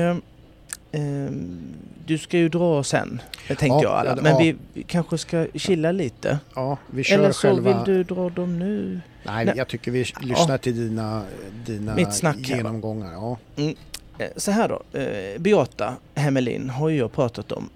du 2.06 2.18
ska 2.18 2.38
ju 2.38 2.50
dra 2.50 2.84
sen, 2.84 3.22
det 3.48 3.56
tänkte 3.56 3.66
Ja, 3.68 3.84
jag 3.84 3.92
alla. 3.92 4.22
Men 4.22 4.32
ja. 4.32 4.54
vi, 4.74 4.84
kanske 4.84 5.18
ska 5.18 5.48
chilla 5.54 5.92
lite. 5.92 6.40
Ja, 6.56 6.78
vi 6.88 7.04
kör 7.04 7.16
Eller 7.16 7.32
så 7.32 7.48
själva... 7.48 7.84
vill 7.84 7.96
du 7.96 8.04
dra 8.04 8.30
dem 8.30 8.60
nu? 8.60 9.02
Nej, 9.24 9.46
Nej. 9.46 9.54
jag 9.58 9.68
tycker 9.68 9.92
vi 9.92 10.06
lyssnar 10.22 10.58
till 10.58 10.76
dina, 10.76 11.24
dina 11.66 11.96
Mitt 11.96 12.14
snack 12.14 12.38
genomgångar. 12.38 13.14
Ja. 13.14 13.38
Eh, 13.56 13.72
Så 14.38 14.52
här 14.52 14.70
då, 14.70 15.00
eh, 15.00 15.40
Beata 15.42 15.94
Hemmelin 16.16 16.70
har 16.70 16.90
ju 16.90 16.98
jag 16.98 17.12
pratat 17.12 17.52
om 17.52 17.70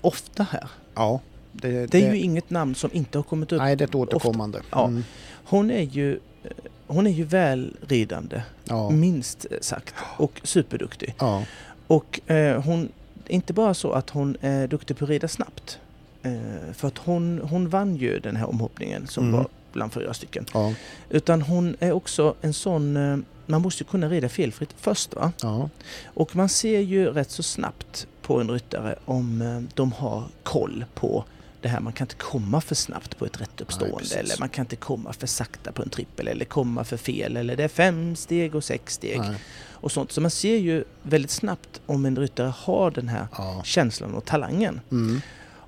ofta 0.00 0.42
här. 0.42 0.68
ja. 0.94 1.20
Det, 1.52 1.86
Det 1.86 2.04
är 2.06 2.14
ju 2.14 2.20
inget 2.20 2.50
namn 2.50 2.74
som 2.74 2.90
inte 2.92 3.18
har 3.18 3.22
kommit 3.22 3.52
upp. 3.52 3.58
Nej, 3.58 3.76
det 3.76 3.84
är 3.84 3.88
ett 3.88 3.94
återkommande. 3.94 4.60
Ja. 4.70 4.86
Mm. 4.86 5.04
Hon 5.44 5.70
är 5.70 5.82
ju, 5.82 6.12
eh, 6.12 6.50
hon 6.86 7.06
är 7.06 7.10
ju 7.10 7.24
välridande, 7.24 8.42
Ja. 8.64 8.90
minst 8.90 9.46
sagt, 9.60 9.94
och 10.16 10.40
superduktig. 10.44 11.14
ja. 11.18 11.42
Och 11.86 12.30
eh, 12.30 12.62
hon, 12.62 12.88
inte 13.26 13.52
bara 13.52 13.74
så 13.74 13.92
att 13.92 14.10
hon 14.10 14.36
är 14.40 14.66
duktig 14.66 14.96
på 14.98 15.04
att 15.04 15.08
rida 15.10 15.28
snabbt. 15.28 15.78
Eh, 16.22 16.72
för 16.72 16.88
att 16.88 16.98
hon, 16.98 17.40
hon 17.50 17.68
vann 17.68 17.96
ju 17.96 18.18
den 18.18 18.36
här 18.36 18.48
omhoppningen 18.48 19.06
som 19.06 19.24
Mm. 19.24 19.36
var 19.36 19.46
bland 19.74 19.92
fyra 19.92 20.14
stycken. 20.14 20.46
Ja. 20.54 20.72
Utan 21.10 21.42
hon 21.42 21.76
är 21.80 21.92
också 21.92 22.34
en 22.40 22.52
sån, 22.54 22.96
eh, 22.96 23.16
man 23.46 23.62
måste 23.62 23.82
ju 23.82 23.88
kunna 23.88 24.08
rida 24.08 24.28
felfritt 24.28 24.74
först 24.76 25.14
va? 25.14 25.32
Ja. 25.42 25.68
Och 26.04 26.36
man 26.36 26.48
ser 26.48 26.80
ju 26.80 27.10
rätt 27.10 27.30
så 27.30 27.42
snabbt 27.42 28.06
på 28.22 28.40
en 28.40 28.50
ryttare 28.50 28.94
om 29.04 29.42
eh, 29.42 29.60
de 29.74 29.92
har 29.92 30.24
koll 30.42 30.84
på 30.94 31.24
det 31.60 31.68
här. 31.68 31.80
Man 31.80 31.92
kan 31.92 32.04
inte 32.04 32.14
komma 32.16 32.60
för 32.60 32.74
snabbt 32.74 33.18
på 33.18 33.24
ett 33.26 33.40
rätt 33.40 33.62
Nej, 33.80 33.90
eller 34.18 34.40
man 34.40 34.48
kan 34.48 34.62
inte 34.62 34.76
komma 34.76 35.12
för 35.12 35.26
sakta 35.26 35.72
på 35.72 35.82
en 35.82 35.88
trippel 35.88 36.28
eller 36.28 36.44
komma 36.44 36.84
för 36.84 36.96
fel 36.96 37.36
eller 37.36 37.56
det 37.56 37.64
är 37.64 37.68
fem 37.68 38.16
steg 38.16 38.54
och 38.54 38.64
sex 38.64 38.94
steg 38.94 39.18
Nej. 39.18 39.36
och 39.72 39.92
sånt. 39.92 40.12
Så 40.12 40.20
man 40.20 40.30
ser 40.30 40.56
ju 40.56 40.84
väldigt 41.02 41.30
snabbt 41.30 41.80
om 41.86 42.06
en 42.06 42.18
ryttare 42.18 42.52
har 42.56 42.90
den 42.90 43.08
här 43.08 43.26
Ja. 43.36 43.62
känslan 43.64 44.14
och 44.14 44.24
talangen. 44.24 44.80
Mm. 44.90 45.20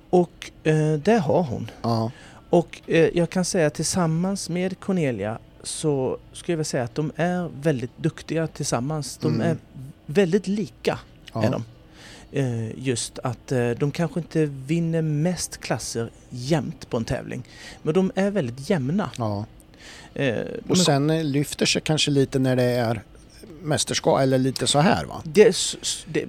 Och 0.09 0.51
eh, 0.63 0.93
det 0.93 1.17
har 1.19 1.43
hon. 1.43 1.71
Ja. 1.81 2.11
Och 2.49 2.81
eh, 2.87 3.09
jag 3.17 3.29
kan 3.29 3.45
säga 3.45 3.67
att 3.67 3.73
tillsammans 3.73 4.49
med 4.49 4.79
Cornelia 4.79 5.37
så 5.63 6.17
skulle 6.33 6.57
jag 6.57 6.65
säga 6.65 6.83
att 6.83 6.95
de 6.95 7.11
är 7.15 7.49
väldigt 7.61 7.97
duktiga 7.97 8.47
tillsammans. 8.47 9.17
De 9.17 9.35
Mm. 9.35 9.47
är 9.47 9.57
väldigt 10.05 10.47
lika 10.47 10.99
Ja. 11.33 11.43
är 11.43 11.51
de. 11.51 11.63
Eh, 12.31 12.79
just 12.79 13.19
att 13.19 13.51
eh, 13.51 13.69
de 13.69 13.91
kanske 13.91 14.19
inte 14.19 14.45
vinner 14.45 15.01
mest 15.01 15.57
klasser 15.57 16.09
jämt 16.29 16.89
på 16.89 16.97
en 16.97 17.05
tävling. 17.05 17.43
Men 17.81 17.93
de 17.93 18.11
är 18.15 18.31
väldigt 18.31 18.69
jämna. 18.69 19.11
Ja. 19.17 19.45
Eh, 20.13 20.37
Och 20.69 20.77
sen 20.77 21.09
eh, 21.09 21.23
lyfter 21.23 21.65
sig 21.65 21.81
kanske 21.81 22.11
lite 22.11 22.39
när 22.39 22.55
det 22.55 22.63
är 22.63 23.01
mästerskap 23.61 24.19
eller 24.21 24.37
lite 24.37 24.67
så 24.67 24.79
här 24.79 25.05
va? 25.05 25.21
det, 25.23 25.55
det, 26.07 26.25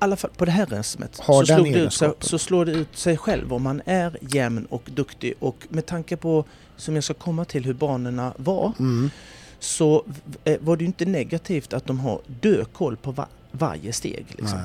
alla 0.00 0.16
fall 0.16 0.30
på 0.36 0.44
det 0.44 0.50
här 0.50 0.66
Har 0.70 0.82
så, 0.82 1.42
den 1.42 1.46
slog 1.46 1.64
det 1.64 1.68
ut 1.68 1.74
sig, 1.74 1.80
egenskapen. 1.80 2.28
så 2.28 2.38
slår 2.38 2.64
det 2.64 2.72
ut 2.72 2.96
sig 2.96 3.16
själv 3.16 3.52
om 3.52 3.62
man 3.62 3.82
är 3.84 4.16
jämn 4.20 4.66
och 4.70 4.82
duktig. 4.94 5.34
Och 5.38 5.66
med 5.68 5.86
tanke 5.86 6.16
på, 6.16 6.44
som 6.76 6.94
jag 6.94 7.04
ska 7.04 7.14
komma 7.14 7.44
till, 7.44 7.64
hur 7.64 7.74
banorna 7.74 8.32
var 8.36 8.72
Mm. 8.78 9.10
så 9.58 10.04
eh, 10.44 10.56
var 10.60 10.76
det 10.76 10.80
ju 10.82 10.86
inte 10.86 11.04
negativt 11.04 11.72
att 11.72 11.86
de 11.86 12.00
har 12.00 12.20
dökoll 12.40 12.96
på 12.96 13.12
va- 13.12 13.28
varje 13.50 13.92
steg. 13.92 14.26
Liksom. 14.28 14.58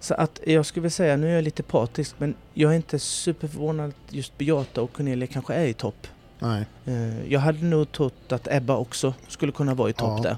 Så 0.00 0.14
att 0.14 0.40
jag 0.46 0.66
skulle 0.66 0.82
vilja 0.82 0.90
säga, 0.90 1.16
nu 1.16 1.30
är 1.30 1.34
jag 1.34 1.44
lite 1.44 1.62
partisk, 1.62 2.14
men 2.18 2.34
jag 2.54 2.72
är 2.72 2.76
inte 2.76 2.98
superförvånad 2.98 3.88
att 3.88 4.14
just 4.14 4.38
Beata 4.38 4.82
och 4.82 4.92
Cornelia 4.92 5.26
kanske 5.26 5.54
är 5.54 5.66
i 5.66 5.74
topp. 5.74 6.06
Nej. 6.44 6.64
Eh, 6.84 7.32
Jag 7.32 7.40
hade 7.40 7.64
nog 7.64 7.92
trott 7.92 8.32
att 8.32 8.48
Ebba 8.50 8.76
också 8.76 9.14
skulle 9.28 9.52
kunna 9.52 9.74
vara 9.74 9.90
i 9.90 9.92
topp 9.92 10.20
Ja. 10.24 10.36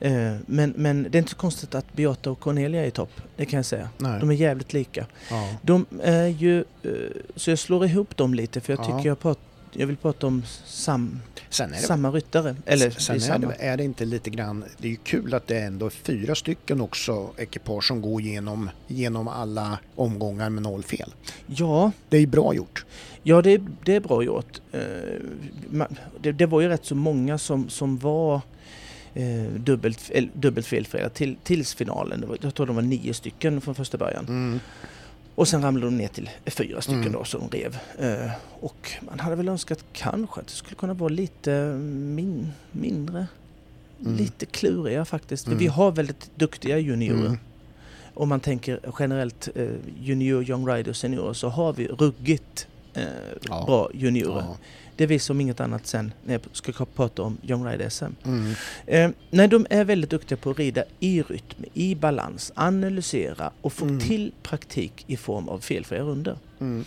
där. 0.00 0.30
Eh, 0.32 0.36
Men, 0.46 0.74
men 0.76 1.02
det 1.02 1.16
är 1.16 1.18
inte 1.18 1.30
så 1.30 1.36
konstigt 1.36 1.74
att 1.74 1.92
Beata 1.92 2.30
och 2.30 2.40
Cornelia 2.40 2.82
är 2.82 2.86
i 2.86 2.90
topp, 2.90 3.10
det 3.36 3.44
kan 3.46 3.56
jag 3.56 3.66
säga. 3.66 3.88
Nej. 3.98 4.20
De 4.20 4.30
är 4.30 4.34
jävligt 4.34 4.72
lika. 4.72 5.06
Ja. 5.30 5.48
De 5.62 5.86
är 6.02 6.26
ju, 6.26 6.58
eh, 6.82 6.90
så 7.36 7.50
jag 7.50 7.58
slår 7.58 7.84
ihop 7.84 8.16
dem 8.16 8.34
lite 8.34 8.60
för 8.60 8.72
jag 8.72 8.80
Ja. 8.80 8.84
tycker 8.96 9.08
jag, 9.08 9.18
prat, 9.20 9.38
jag 9.78 9.86
vill 9.86 9.96
prata 9.96 10.26
om 10.26 10.42
sam, 10.66 11.20
Sen 11.50 11.70
det 11.70 11.76
samma 11.76 12.10
ryttare. 12.10 12.56
Eller 12.66 12.90
Sen 12.90 13.16
är 13.16 13.20
samma. 13.20 13.46
det, 13.46 13.54
är 13.54 13.76
det 13.76 13.84
inte 13.84 14.04
lite 14.04 14.30
grann, 14.30 14.64
det 14.78 14.88
är 14.88 14.90
ju 14.90 14.96
kul 14.96 15.34
att 15.34 15.46
det 15.46 15.58
är 15.58 15.66
ändå 15.66 15.86
är 15.86 15.90
fyra 15.90 16.34
stycken 16.34 16.80
också 16.80 17.30
ekipage 17.36 17.84
som 17.84 18.00
går 18.02 18.22
genom, 18.22 18.70
genom 18.86 19.28
alla 19.28 19.78
omgångar 19.94 20.50
med 20.50 20.62
noll 20.62 20.82
fel. 20.82 21.14
Ja, 21.46 21.92
Det 22.08 22.16
är 22.16 22.26
bra 22.26 22.54
gjort. 22.54 22.84
Ja, 23.22 23.42
det, 23.42 23.50
är- 23.50 23.66
det 23.84 23.94
är 23.94 24.00
bra 24.00 24.22
gjort. 24.22 24.60
Eh, 24.72 24.80
Det, 26.20 26.32
det 26.32 26.46
var 26.46 26.60
ju 26.60 26.68
rätt 26.68 26.84
så 26.84 26.94
många 26.94 27.38
som, 27.38 27.68
som 27.68 27.98
var 27.98 28.40
eh, 29.14 29.44
dubbelt, 29.56 30.10
dubbelt 30.32 30.66
felfria 30.66 31.08
till, 31.08 31.36
tills 31.44 31.74
finalen. 31.74 32.24
Jag 32.40 32.54
tror 32.54 32.66
de 32.66 32.76
var 32.76 32.82
nio 32.82 33.14
stycken 33.14 33.60
från 33.60 33.74
första 33.74 33.98
början. 33.98 34.24
Mm. 34.28 34.60
Och 35.36 35.48
sen 35.48 35.62
ramlade 35.62 35.86
de 35.86 35.96
ner 35.96 36.08
till 36.08 36.30
fyra 36.46 36.80
stycken 36.80 37.00
Mm. 37.00 37.12
då 37.12 37.24
som 37.24 37.48
rev. 37.48 37.78
Eh, 37.98 38.30
och 38.60 38.92
man 39.00 39.20
hade 39.20 39.36
väl 39.36 39.48
önskat 39.48 39.84
kanske 39.92 40.40
att 40.40 40.46
det 40.46 40.52
skulle 40.52 40.74
kunna 40.76 40.94
vara 40.94 41.08
lite 41.08 41.50
min, 42.14 42.52
mindre. 42.72 43.26
Mm. 44.00 44.16
Lite 44.16 44.46
kluriga 44.46 45.04
faktiskt. 45.04 45.44
För 45.44 45.50
Mm. 45.50 45.58
vi 45.58 45.66
har 45.66 45.92
väldigt 45.92 46.30
duktiga 46.34 46.78
juniorer. 46.78 47.26
Mm. 47.26 47.38
Om 48.14 48.28
man 48.28 48.40
tänker 48.40 48.80
generellt 48.98 49.48
eh, 49.54 49.68
junior, 50.00 50.42
young 50.50 50.68
rider, 50.68 50.92
senior 50.92 51.32
så 51.32 51.48
har 51.48 51.72
vi 51.72 51.88
ruggigt 51.88 52.66
eh, 52.94 53.02
Ja. 53.48 53.64
bra 53.66 53.90
juniorer. 53.94 54.44
Ja. 54.48 54.56
Det 54.96 55.04
är 55.04 55.08
vi 55.08 55.18
som 55.18 55.40
inget 55.40 55.60
annat 55.60 55.86
sen 55.86 56.12
när 56.24 56.32
jag 56.34 56.40
ska 56.52 56.84
prata 56.84 57.22
om 57.22 57.38
Young 57.42 57.66
Rider 57.66 57.88
SM. 57.88 58.04
Mm. 58.24 58.52
Eh, 58.86 59.10
nej, 59.30 59.48
de 59.48 59.66
är 59.70 59.84
väldigt 59.84 60.10
duktiga 60.10 60.38
på 60.38 60.50
att 60.50 60.58
rida 60.58 60.84
i 61.00 61.22
rytm, 61.22 61.64
i 61.74 61.94
balans, 61.94 62.52
analysera 62.54 63.50
och 63.60 63.72
få 63.72 63.84
Mm. 63.84 64.00
till 64.00 64.32
praktik 64.42 65.04
i 65.06 65.16
form 65.16 65.48
av 65.48 65.58
felfria 65.58 66.02
runder. 66.02 66.38
Mm. 66.60 66.84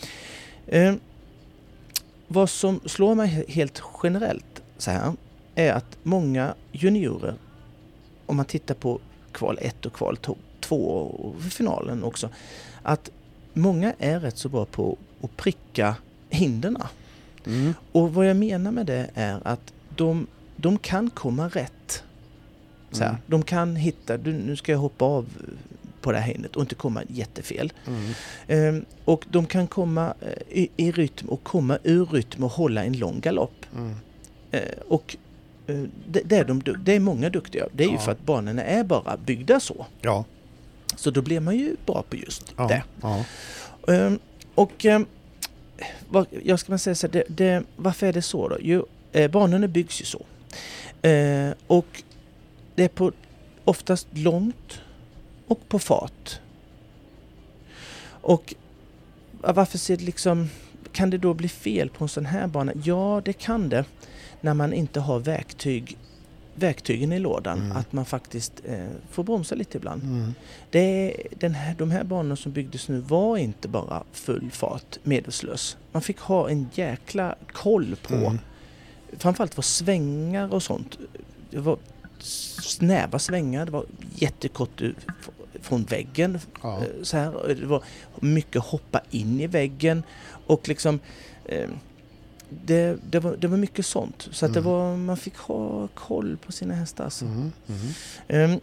Eh, 0.67 0.93
vad 2.27 2.49
som 2.49 2.79
slår 2.85 3.15
mig 3.15 3.27
he- 3.29 3.51
helt 3.51 3.81
generellt 4.03 4.61
så 4.77 4.91
här 4.91 5.13
är 5.55 5.73
att 5.73 5.97
många 6.03 6.53
juniorer, 6.71 7.33
om 8.25 8.35
man 8.35 8.45
tittar 8.45 8.75
på 8.75 8.99
kval 9.31 9.57
1 9.61 9.85
och 9.85 9.93
kval 9.93 10.17
2 10.61 10.75
och 10.75 11.41
finalen 11.41 12.03
också, 12.03 12.29
att 12.83 13.09
många 13.53 13.93
är 13.99 14.19
rätt 14.19 14.37
så 14.37 14.49
bra 14.49 14.65
på 14.65 14.97
att 15.21 15.37
pricka 15.37 15.95
hindren. 16.29 16.77
Mm. 17.49 17.73
Och 17.91 18.13
vad 18.13 18.29
jag 18.29 18.37
menar 18.37 18.71
med 18.71 18.85
det 18.85 19.09
är 19.13 19.39
att 19.43 19.73
de, 19.95 20.27
de 20.55 20.77
kan 20.77 21.09
komma 21.09 21.47
rätt. 21.47 22.03
Så 22.91 23.03
här, 23.03 23.09
Mm. 23.09 23.21
De 23.27 23.43
kan 23.43 23.75
hitta, 23.75 24.17
nu 24.17 24.55
ska 24.55 24.71
jag 24.71 24.79
hoppa 24.79 25.05
av 25.05 25.25
på 26.01 26.11
det 26.11 26.17
här 26.17 26.31
hindret 26.33 26.55
och 26.55 26.61
inte 26.61 26.75
komma 26.75 27.03
jättefel. 27.07 27.73
Mm. 27.87 28.11
Ehm, 28.47 28.85
och 29.05 29.25
de 29.29 29.45
kan 29.45 29.67
komma 29.67 30.13
eh, 30.21 30.57
i, 30.59 30.69
i 30.77 30.91
rytm 30.91 31.29
och 31.29 31.43
komma 31.43 31.77
ur 31.83 32.05
rytm 32.05 32.43
och 32.43 32.51
hålla 32.51 32.83
en 32.83 32.93
lång 32.97 33.19
galopp. 33.19 33.65
Mm. 33.77 33.95
Eh, 34.51 34.61
och 34.87 35.15
eh, 35.67 35.83
det, 36.07 36.21
det, 36.25 36.37
är 36.37 36.45
de, 36.45 36.61
det 36.79 36.95
är 36.95 36.99
många 36.99 37.29
duktiga. 37.29 37.67
Det 37.71 37.83
är 37.83 37.87
ju 37.87 37.93
Ja. 37.93 37.99
för 37.99 38.11
att 38.11 38.25
banorna 38.25 38.63
är 38.63 38.83
bara 38.83 39.17
byggda 39.17 39.59
så. 39.59 39.85
Ja. 40.01 40.25
Så 40.95 41.11
då 41.11 41.21
blir 41.21 41.39
man 41.39 41.57
ju 41.57 41.75
bra 41.85 42.03
på 42.09 42.15
just 42.15 42.53
Ja. 42.57 42.67
det. 42.67 42.83
Ja. 43.01 43.25
Ehm, 43.93 44.19
och 44.55 44.85
ehm, 44.85 45.05
vad, 46.09 46.27
jag 46.43 46.59
ska 46.59 46.71
man 46.71 46.79
säga 46.79 46.95
så 46.95 47.07
här, 47.07 47.11
det, 47.11 47.23
det, 47.27 47.63
varför 47.75 48.07
är 48.07 48.13
det 48.13 48.21
så 48.21 48.47
då? 48.49 48.57
Jo, 48.61 48.85
eh, 49.11 49.31
banorna 49.31 49.67
byggs 49.67 50.01
ju 50.01 50.05
så. 50.05 50.25
Eh, 51.07 51.51
och 51.67 52.03
det 52.75 52.83
är 52.83 52.87
på 52.87 53.11
oftast 53.65 54.07
långt 54.11 54.81
och 55.47 55.69
på 55.69 55.79
fat. 55.79 56.41
Och 58.21 58.55
varför 59.41 59.77
ser 59.77 59.97
det 59.97 60.03
liksom, 60.03 60.49
kan 60.91 61.09
det 61.09 61.17
då 61.17 61.33
bli 61.33 61.49
fel 61.49 61.89
på 61.89 62.03
en 62.03 62.09
sån 62.09 62.25
här 62.25 62.47
bana? 62.47 62.73
Ja, 62.83 63.21
det 63.25 63.33
kan 63.33 63.69
det 63.69 63.85
när 64.41 64.53
man 64.53 64.73
inte 64.73 64.99
har 64.99 65.19
verktyg, 65.19 65.97
verktygen 66.59 67.13
i 67.13 67.19
lådan. 67.19 67.59
Mm. 67.61 67.77
Att 67.77 67.93
man 67.93 68.05
faktiskt 68.05 68.53
eh, 68.65 68.87
får 69.11 69.23
bromsa 69.23 69.55
lite 69.55 69.77
ibland. 69.77 70.03
Mm. 70.03 70.33
Det 70.69 71.13
den 71.39 71.53
här, 71.53 71.75
de 71.77 71.91
här 71.91 72.03
banorna 72.03 72.35
som 72.35 72.51
byggdes 72.51 72.87
nu 72.87 72.99
var 72.99 73.37
inte 73.37 73.67
bara 73.67 74.03
full 74.11 74.49
fart 74.51 74.97
medvetslös. 75.03 75.77
Man 75.91 76.01
fick 76.01 76.19
ha 76.19 76.49
en 76.49 76.69
jäkla 76.73 77.35
koll 77.51 77.95
på 78.07 78.13
Mm. 78.15 78.39
framförallt 79.17 79.57
var 79.57 79.61
svängar 79.61 80.53
och 80.53 80.63
sånt. 80.63 80.97
Det 81.51 81.59
var 81.59 81.77
snäva 82.63 83.19
svängar, 83.19 83.65
det 83.65 83.71
var 83.71 83.85
jättekort 84.15 84.81
från 85.61 85.83
väggen. 85.83 86.39
Ja. 86.61 86.77
eh, 86.77 86.83
Så 87.03 87.17
här. 87.17 87.55
Det 87.59 87.65
var 87.65 87.83
mycket 88.19 88.61
hoppa 88.61 89.01
in 89.11 89.39
i 89.39 89.47
väggen 89.47 90.03
och 90.47 90.67
liksom 90.67 90.99
eh, 91.45 91.69
det, 92.49 92.97
det, 93.09 93.19
var, 93.19 93.35
det 93.37 93.47
var 93.47 93.57
mycket 93.57 93.85
sånt. 93.85 94.27
Så 94.31 94.45
att 94.45 94.53
det 94.53 94.59
Mm. 94.59 94.71
var, 94.71 94.95
man 94.97 95.17
fick 95.17 95.37
ha 95.37 95.87
koll 95.87 96.37
på 96.45 96.51
sina 96.51 96.73
hästar. 96.73 97.03
Alltså. 97.03 97.25
Ehm, 98.27 98.59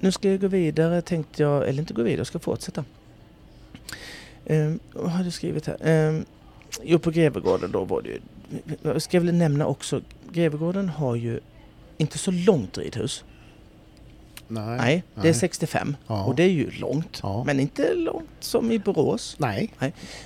nu 0.00 0.12
ska 0.12 0.30
jag 0.30 0.40
gå 0.40 0.48
vidare 0.48 1.02
tänkte 1.02 1.42
jag, 1.42 1.68
eller 1.68 1.80
inte 1.80 1.94
gå 1.94 2.02
vidare, 2.02 2.18
jag 2.20 2.26
ska 2.26 2.38
fortsätta. 2.38 2.84
Um, 4.46 4.80
vad 4.92 5.10
har 5.12 5.24
du 5.24 5.30
skrivit 5.30 5.66
här? 5.66 6.08
Um, 6.08 6.24
jo, 6.82 6.98
på 6.98 7.10
Grevegården 7.10 7.70
då 7.72 7.84
var 7.84 8.02
det 8.02 8.08
ju... 8.08 8.20
Jag 8.82 9.02
ska 9.02 9.20
väl 9.20 9.34
nämna 9.34 9.66
också, 9.66 10.00
Grevegården 10.32 10.88
har 10.88 11.16
ju 11.16 11.40
inte 11.98 12.18
så 12.18 12.30
långt 12.30 12.78
ridhus. 12.78 13.24
Nej. 14.48 14.76
Nej, 14.78 15.02
det 15.14 15.20
är 15.20 15.24
nej. 15.24 15.34
65 15.34 15.96
Ja. 16.06 16.24
och 16.24 16.34
det 16.34 16.42
är 16.42 16.48
ju 16.48 16.70
långt. 16.70 17.20
Ja. 17.22 17.44
Men 17.44 17.60
inte 17.60 17.94
långt 17.94 18.28
som 18.40 18.72
i 18.72 18.78
Borås. 18.78 19.36
Nej. 19.38 19.72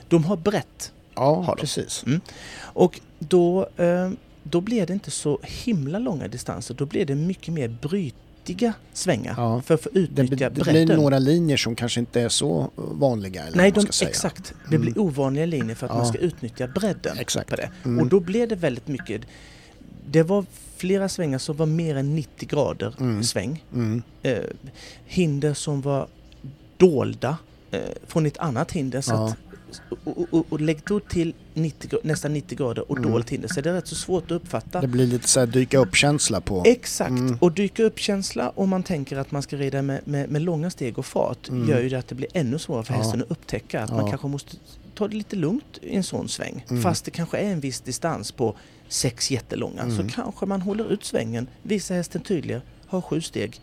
De 0.09 0.25
har 0.25 0.37
brett 0.37 0.93
Ja, 1.17 1.57
precis. 1.61 2.05
och 2.63 3.01
då, 3.19 3.69
ehm, 3.77 4.17
då 4.43 4.61
blir 4.61 4.87
det 4.87 4.93
inte 4.93 5.11
så 5.11 5.39
himla 5.43 5.99
långa 5.99 6.29
distanser. 6.29 6.75
Då 6.75 6.87
blir 6.87 7.07
det 7.07 7.15
mycket 7.15 7.55
mer 7.55 7.69
brytiga 7.69 8.73
svängar 8.93 9.35
Ja. 9.37 9.61
för 9.63 9.75
att 9.75 9.81
få 9.83 9.89
Det, 9.93 9.99
utnyttja 10.01 10.51
det 10.51 10.51
bredden. 10.51 10.87
blir 10.87 10.97
några 10.97 11.19
linjer 11.19 11.57
som 11.57 11.75
kanske 11.77 12.01
inte 12.01 12.21
är 12.21 12.29
så 12.29 12.71
vanliga. 12.77 13.43
Eller 13.47 13.57
Nej, 13.57 13.71
de, 13.71 13.87
exakt. 14.07 14.55
Det 14.71 14.79
blir 14.79 14.93
Mm. 14.93 15.03
ovanliga 15.07 15.47
linjer 15.47 15.75
för 15.77 15.87
att 15.87 15.93
Ja. 15.93 15.97
man 15.99 16.07
ska 16.07 16.19
utnyttja 16.19 16.67
bredden 16.67 17.19
Exakt. 17.19 17.51
på 17.51 17.57
det. 17.57 17.71
Mm. 17.85 17.99
Och 18.01 18.07
då 18.07 18.21
blev 18.21 18.49
det 18.49 18.57
väldigt 18.57 18.89
mycket... 18.89 19.21
Det 20.11 20.23
var 20.23 20.45
flera 20.77 21.09
svängar 21.09 21.39
som 21.39 21.57
var 21.57 21.67
mer 21.67 21.97
än 21.97 22.15
90 22.17 22.49
grader 22.49 22.95
Mm. 23.01 23.23
sväng. 23.25 23.65
Mm. 23.75 24.03
Eh, 24.23 24.39
hinder 25.07 25.55
som 25.55 25.81
var 25.81 26.07
dolda 26.77 27.37
eh, 27.71 27.81
från 28.07 28.27
ett 28.27 28.39
annat 28.39 28.73
hinder. 28.73 29.01
Så 29.01 29.13
Ja. 29.13 29.29
att, 29.29 29.37
och, 30.05 30.27
och, 30.31 30.47
och 30.49 30.61
lägg 30.61 30.81
då 30.87 31.01
till 31.01 31.35
90, 31.55 31.91
gra- 31.91 31.99
nästan 32.03 32.33
90 32.33 32.59
grader 32.59 32.91
och 32.91 32.99
Mm. 32.99 33.11
dolt 33.11 33.31
hinder 33.31 33.49
så 33.49 33.61
det 33.61 33.71
är 33.71 33.75
rätt 33.75 33.87
så 33.89 33.95
svårt 33.95 34.25
att 34.25 34.31
uppfatta. 34.31 34.81
Det 34.81 34.87
blir 34.87 35.07
lite 35.07 35.29
så 35.29 35.41
här 35.41 35.47
dyka 35.47 35.79
upp-känsla 35.79 36.41
på... 36.41 36.63
Exakt! 36.67 37.11
Mm. 37.11 37.39
Och 37.41 37.53
dyka 37.53 37.83
upp 37.83 37.99
känsla 37.99 38.53
om 38.55 38.69
man 38.69 38.83
tänker 38.83 39.17
att 39.17 39.31
man 39.31 39.43
ska 39.43 39.57
rida 39.57 39.83
med, 39.83 40.01
med, 40.05 40.31
med 40.31 40.43
långa 40.43 40.71
steg 40.71 40.99
och 40.99 41.07
fart 41.07 41.49
Mm. 41.49 41.69
gör 41.69 41.81
ju 41.81 41.89
det 41.89 41.99
att 41.99 42.09
det 42.09 42.15
blir 42.15 42.29
ännu 42.35 42.59
svårare 42.59 42.85
för 42.85 42.93
Ja. 42.95 42.99
hästen 42.99 43.23
att 43.23 43.31
upptäcka 43.31 43.83
att 43.83 43.91
Ja. 43.91 43.97
man 43.97 44.09
kanske 44.11 44.29
måste 44.29 44.57
ta 44.95 45.09
det 45.09 45.17
lite 45.17 45.37
lugnt 45.37 45.79
i 45.83 45.97
en 45.97 46.05
sån 46.05 46.29
sväng. 46.29 46.65
Mm. 46.71 46.83
Fast 46.83 47.05
det 47.05 47.11
kanske 47.11 47.39
är 47.39 47.51
en 47.53 47.61
viss 47.61 47.81
distans 47.81 48.33
på 48.33 48.55
sex 48.89 49.31
jättelånga 49.31 49.83
Mm. 49.83 49.97
så 49.97 50.15
kanske 50.15 50.47
man 50.47 50.63
håller 50.63 50.93
ut 50.93 51.05
svängen, 51.05 51.47
visar 51.63 51.95
hästen 51.95 52.21
tydligare, 52.21 52.63
har 52.87 53.01
sju 53.01 53.21
steg. 53.21 53.61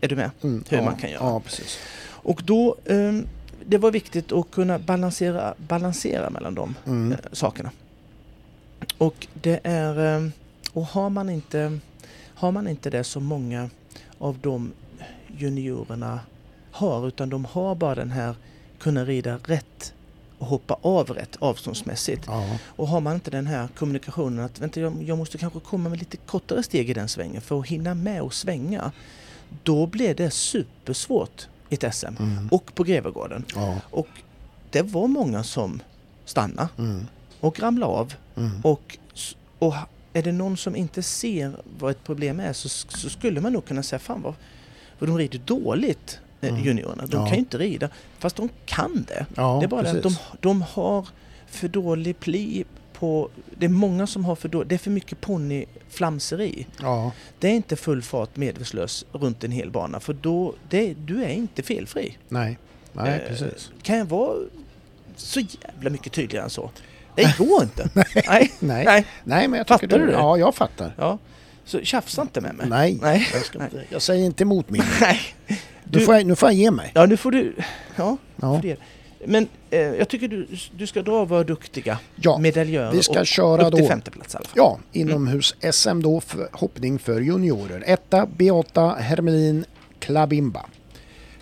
Är 0.00 0.08
du 0.08 0.16
med? 0.16 0.30
Mm. 0.42 0.64
hur 0.68 0.76
ja. 0.78 0.84
man 0.84 0.96
kan 0.96 1.10
göra. 1.10 1.24
Ja, 1.24 1.40
precis. 1.40 1.78
Och 2.08 2.42
då, 2.44 2.76
ehm, 2.86 3.26
det 3.68 3.78
var 3.78 3.90
viktigt 3.90 4.32
att 4.32 4.50
kunna 4.50 4.78
balansera, 4.78 5.54
balansera 5.58 6.30
mellan 6.30 6.54
de 6.54 6.74
Mm. 6.86 7.12
eh, 7.12 7.18
sakerna. 7.32 7.70
Och 8.98 9.26
det 9.42 9.60
är, 9.64 10.16
eh, 10.16 10.28
och 10.72 10.84
har 10.86 11.10
man 11.10 11.30
inte, 11.30 11.78
har 12.34 12.52
man 12.52 12.68
inte 12.68 12.90
det 12.90 13.04
som 13.04 13.24
många 13.24 13.70
av 14.18 14.38
de 14.42 14.72
juniorerna 15.38 16.20
har, 16.70 17.08
utan 17.08 17.28
de 17.30 17.44
har 17.44 17.74
bara 17.74 17.94
den 17.94 18.10
här 18.10 18.34
kunna 18.78 19.04
rida 19.04 19.38
rätt 19.44 19.92
och 20.38 20.46
hoppa 20.46 20.76
av 20.82 21.10
rätt 21.10 21.36
avståndsmässigt. 21.38 22.24
Ja. 22.26 22.58
Och 22.66 22.88
har 22.88 23.00
man 23.00 23.14
inte 23.14 23.30
den 23.30 23.46
här 23.46 23.68
kommunikationen 23.76 24.44
att 24.44 24.60
vänta, 24.60 24.80
jag, 24.80 25.02
jag 25.02 25.18
måste 25.18 25.38
kanske 25.38 25.60
komma 25.60 25.88
med 25.88 25.98
lite 25.98 26.16
kortare 26.16 26.62
steg 26.62 26.90
i 26.90 26.94
den 26.94 27.08
svängen 27.08 27.40
för 27.40 27.60
att 27.60 27.66
hinna 27.66 27.94
med 27.94 28.22
och 28.22 28.34
svänga. 28.34 28.92
Då 29.62 29.86
blir 29.86 30.14
det 30.14 30.30
supersvårt 30.30 31.48
ett 31.70 31.94
SM. 31.94 32.06
Mm. 32.18 32.48
Och 32.50 32.74
på 32.74 32.84
Grevegården. 32.84 33.44
Ja. 33.54 33.74
Och 33.90 34.08
det 34.70 34.82
var 34.82 35.06
många 35.08 35.42
som 35.44 35.82
stannade 36.24 36.68
Mm. 36.78 37.06
och 37.40 37.60
ramlade 37.60 37.92
av. 37.92 38.14
Mm. 38.36 38.60
Och, 38.62 38.98
och 39.58 39.74
är 40.12 40.22
det 40.22 40.32
någon 40.32 40.56
som 40.56 40.76
inte 40.76 41.02
ser 41.02 41.52
vad 41.78 41.90
ett 41.90 42.04
problem 42.04 42.40
är 42.40 42.52
så, 42.52 42.68
så 42.68 43.10
skulle 43.10 43.40
man 43.40 43.52
nog 43.52 43.64
kunna 43.64 43.82
säga 43.82 43.98
fan 43.98 44.22
vad, 44.22 44.34
vad 44.98 45.08
de 45.10 45.18
rider 45.18 45.38
dåligt 45.44 46.18
eh, 46.40 46.48
Mm. 46.48 46.64
juniorerna. 46.64 47.06
De 47.06 47.16
Ja. 47.20 47.26
kan 47.26 47.32
ju 47.34 47.38
inte 47.38 47.58
rida. 47.58 47.88
Fast 48.18 48.36
de 48.36 48.48
kan 48.64 49.04
det. 49.08 49.26
Ja, 49.36 49.56
det 49.60 49.66
är 49.66 49.68
bara 49.68 49.82
det 49.82 49.88
att 49.90 49.94
de, 49.96 50.02
precis. 50.02 50.20
de 50.40 50.62
har 50.62 51.08
för 51.46 51.68
dålig 51.68 52.20
pli 52.20 52.64
på... 52.98 53.28
Det 53.58 53.64
är 53.66 53.70
många 53.70 54.06
som 54.06 54.24
har 54.24 54.36
för 54.36 54.48
dålig... 54.48 54.68
Det 54.68 54.74
är 54.74 54.78
för 54.78 54.90
mycket 54.90 55.20
ponnyflamseri. 55.20 56.66
Ja, 56.82 57.12
Det 57.38 57.48
är 57.48 57.52
inte 57.52 57.76
full 57.76 58.02
fart 58.02 58.36
medvetslös 58.36 59.04
runt 59.12 59.44
en 59.44 59.50
hel 59.52 59.70
bana 59.70 60.00
för 60.00 60.12
då... 60.12 60.54
Det, 60.68 60.94
du 60.94 61.24
är 61.24 61.28
inte 61.28 61.62
felfri. 61.62 62.16
nej. 62.28 62.58
Nej, 62.92 63.20
Eh, 63.22 63.28
precis. 63.28 63.70
Kan 63.82 63.98
jag 63.98 64.04
vara 64.04 64.36
så 65.16 65.40
jävla 65.40 65.90
mycket 65.90 66.12
tydligare 66.12 66.44
än 66.44 66.50
så? 66.50 66.70
Det 67.14 67.38
går 67.38 67.62
inte. 67.62 67.88
Nej. 67.94 68.52
Nej. 68.60 68.84
Nej. 68.84 69.06
Nej, 69.24 69.48
men 69.48 69.58
jag 69.58 69.66
Fattar 69.68 69.86
du 69.98 70.06
det? 70.06 70.12
Ja, 70.12 70.36
jag 70.38 70.54
fattar. 70.54 70.92
Ja. 70.98 71.18
Så 71.64 71.80
tjafsa 71.80 72.22
inte 72.22 72.40
med 72.40 72.54
mig. 72.54 72.66
Nej, 72.68 72.98
Nej. 73.02 73.28
Jag, 73.54 73.62
inte- 73.64 73.84
jag 73.88 74.02
säger 74.02 74.24
inte 74.24 74.44
emot 74.44 74.70
min. 74.70 74.82
Nej. 75.00 75.20
Nu 75.48 75.56
Du- 75.84 76.00
får, 76.00 76.14
jag, 76.14 76.26
nu 76.26 76.36
får 76.36 76.48
jag 76.48 76.54
ge 76.56 76.70
mig. 76.70 76.90
Ja, 76.94 77.06
nu 77.06 77.16
får 77.16 77.30
du... 77.30 77.54
Ja, 77.96 78.16
Ja. 78.36 78.54
för 78.54 78.62
det. 78.68 78.76
Men 79.26 79.48
eh, 79.70 79.80
jag 79.80 80.08
tycker 80.08 80.28
du, 80.28 80.46
du 80.76 80.86
ska 80.86 81.02
dra 81.02 81.24
vara 81.24 81.44
duktiga 81.44 81.98
Ja, 82.16 82.38
medaljörer 82.38 82.92
vi 82.92 83.02
ska 83.02 83.20
och 83.20 83.26
köra 83.26 83.66
upp 83.66 83.74
till 83.74 83.82
då. 83.84 83.88
femte 83.88 84.10
plats 84.10 84.34
i 84.34 84.36
alla 84.36 84.44
fall. 84.46 84.52
Ja, 84.56 84.78
inomhus-SM 84.92 86.00
då 86.02 86.20
för 86.20 86.48
hoppning 86.52 86.98
för 86.98 87.20
juniorer. 87.20 87.82
Etta 87.86 88.26
Beata 88.26 88.88
Hermelin 88.88 89.64
Klabimba. 89.98 90.66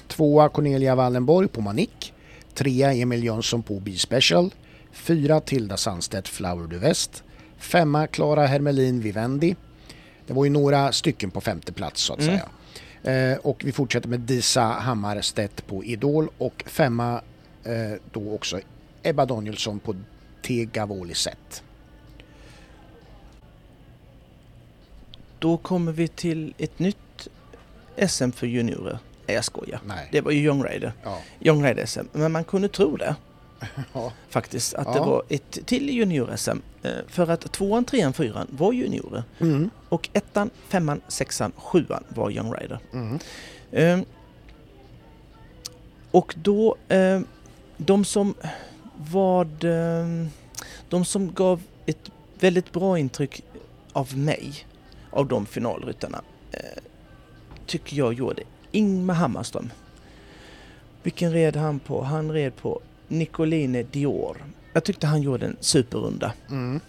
Tvåa 0.09 0.49
Cornelia 0.49 0.95
Wallenborg 0.95 1.49
på 1.49 1.61
Manik. 1.61 2.13
Trea 2.55 2.93
Emil 2.93 3.25
Jönsson 3.25 3.63
på 3.63 3.81
B-special. 3.81 4.51
Fyra 4.93 5.41
Tilda 5.41 5.77
Sandstedt 5.77 6.29
Flower 6.29 6.67
du 6.67 6.79
West. 6.79 7.23
Femma 7.59 8.07
Klara 8.07 8.47
Hermelin 8.47 9.01
Vivendi. 9.01 9.57
Det 10.27 10.33
var 10.33 10.45
ju 10.45 10.51
några 10.51 10.93
stycken 10.93 11.31
på 11.31 11.41
femte 11.41 11.73
plats 11.73 12.01
så 12.03 12.13
att 12.13 12.21
Mm. 12.21 12.31
säga. 12.39 12.49
Eh, 13.33 13.39
och 13.39 13.63
vi 13.65 13.73
fortsätter 13.73 14.09
med 14.09 14.21
Disa 14.21 14.63
Hammarstedt 14.63 15.67
på 15.67 15.85
Idol 15.85 16.29
och 16.39 16.65
femma 16.67 17.21
då 18.13 18.35
också 18.35 18.61
Ebba 19.03 19.27
Danielsson 19.27 19.79
på 19.79 19.95
Tegavoli 20.43 21.15
Set. 21.15 21.63
Då 25.39 25.57
kommer 25.57 25.93
vi 25.93 26.09
till 26.09 26.55
ett 26.59 26.79
nytt 26.79 27.29
SM 28.09 28.31
för 28.31 28.47
juniorer. 28.47 28.99
Nej, 29.27 29.35
jag 29.35 29.45
skojar. 29.45 29.81
Nej. 29.87 30.09
Det 30.13 30.21
var 30.21 30.31
ju 30.31 30.39
Young 30.45 30.63
Rider. 30.65 30.93
Ja. 31.03 31.19
Young 31.41 31.65
Rider 31.65 31.87
SM. 31.87 32.01
Men 32.13 32.33
man 32.33 32.45
kunde 32.45 32.69
tro 32.69 32.97
det 32.97 33.17
Ja. 33.93 34.13
faktiskt. 34.29 34.75
Att 34.75 34.93
det 34.93 34.99
Ja. 34.99 35.05
var 35.05 35.23
ett 35.29 35.59
till 35.67 35.91
junior-SM. 35.91 36.59
Eh, 36.83 36.91
För 37.09 37.31
att 37.31 37.53
tvåan, 37.53 37.85
trean, 37.85 38.13
fyran 38.13 38.47
var 38.51 38.73
juniorer. 38.73 39.25
Mm. 39.41 39.71
Och 39.89 40.09
ettan, 40.13 40.51
femman, 40.69 41.01
sexan, 41.09 41.53
sjuan 41.57 42.05
var 42.09 42.31
Young 42.31 42.53
Rider. 42.53 42.79
Mm. 42.93 43.19
Ehm, 43.73 44.05
och 46.11 46.35
då, 46.43 46.77
ehm, 46.89 47.27
de 47.77 48.05
som 48.05 48.35
vad, 48.97 49.65
ehm, 49.65 50.29
de 50.89 51.05
som 51.05 51.33
gav 51.33 51.63
ett 51.87 52.11
väldigt 52.41 52.73
bra 52.73 52.99
intryck 52.99 53.43
av 53.93 54.19
mig, 54.19 54.67
av 55.11 55.29
de 55.29 55.47
finalryttarna, 55.47 56.23
eh, 56.53 56.83
tycker 57.67 57.97
jag 57.97 58.15
gjorde 58.15 58.43
Ingmar 58.71 59.15
Hammarström. 59.15 59.71
Vilken 61.03 61.33
red 61.33 61.57
han 61.57 61.79
på? 61.79 62.03
Han 62.03 62.33
red 62.33 62.57
på 62.57 62.81
Nicoline 63.09 63.87
Dior. 63.91 64.45
Jag 64.73 64.85
tyckte 64.85 65.07
han 65.07 65.23
gjorde 65.23 65.47
en 65.47 65.57
superrunda. 65.61 66.33
Mm. 66.51 66.81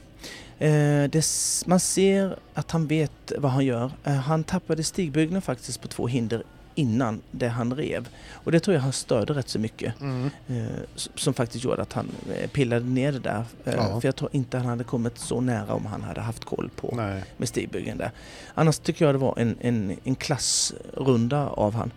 Eh, 0.59 1.09
det, 1.09 1.25
man 1.65 1.79
ser 1.79 2.39
att 2.53 2.71
han 2.71 2.87
vet 2.87 3.31
vad 3.37 3.51
han 3.51 3.65
gör. 3.65 3.91
Eh, 4.03 4.13
han 4.13 4.43
tappade 4.43 4.83
stigbygeln 4.83 5.41
faktiskt 5.41 5.81
på 5.81 5.87
två 5.87 6.07
hinder 6.07 6.43
innan 6.75 7.21
det 7.31 7.47
han 7.47 7.73
rev. 7.75 8.07
Och 8.31 8.51
det 8.51 8.59
tror 8.59 8.75
jag 8.75 8.81
han 8.81 8.93
störde 8.93 9.33
rätt 9.33 9.49
så 9.49 9.59
mycket. 9.59 10.01
Mm. 10.01 10.29
Eh, 10.47 10.65
som 10.95 11.33
faktiskt 11.33 11.63
gjorde 11.65 11.81
att 11.81 11.93
han 11.93 12.11
eh, 12.41 12.49
pillade 12.49 12.85
ner 12.85 13.11
det 13.11 13.19
där. 13.19 13.45
Eh, 13.65 13.73
Ja. 13.75 14.01
För 14.01 14.07
jag 14.07 14.15
tror 14.15 14.29
inte 14.33 14.57
han 14.57 14.65
hade 14.65 14.83
kommit 14.83 15.17
så 15.17 15.41
nära 15.41 15.73
om 15.73 15.85
han 15.85 16.01
hade 16.03 16.21
haft 16.21 16.45
koll 16.45 16.69
på 16.75 16.93
Nej. 16.95 17.23
med 17.38 17.47
stigbygeln 17.49 17.97
där. 17.97 18.11
Annars 18.53 18.77
tycker 18.79 19.05
jag 19.05 19.15
det 19.15 19.19
var 19.19 19.33
en, 19.38 19.55
en, 19.61 19.97
en 20.03 20.15
klassrunda 20.15 21.47
av 21.47 21.73
han. 21.73 21.91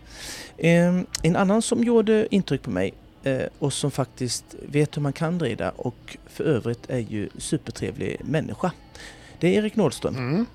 Eh, 0.57 1.01
en 1.23 1.37
annan 1.37 1.63
som 1.63 1.85
gjorde 1.85 2.35
intryck 2.35 2.63
på 2.63 2.71
mig 2.71 2.95
och 3.59 3.73
som 3.73 3.91
faktiskt 3.91 4.45
vet 4.69 4.97
hur 4.97 5.03
man 5.03 5.13
kan 5.13 5.41
rida 5.41 5.71
och 5.71 6.17
för 6.27 6.45
övrigt 6.45 6.91
är 6.91 6.99
ju 6.99 7.29
supertrevlig 7.39 8.17
människa. 8.25 8.73
Det 9.41 9.49
är 9.49 9.53
Erik 9.63 9.77
Nordström. 9.77 10.17
Mm. 10.17 10.47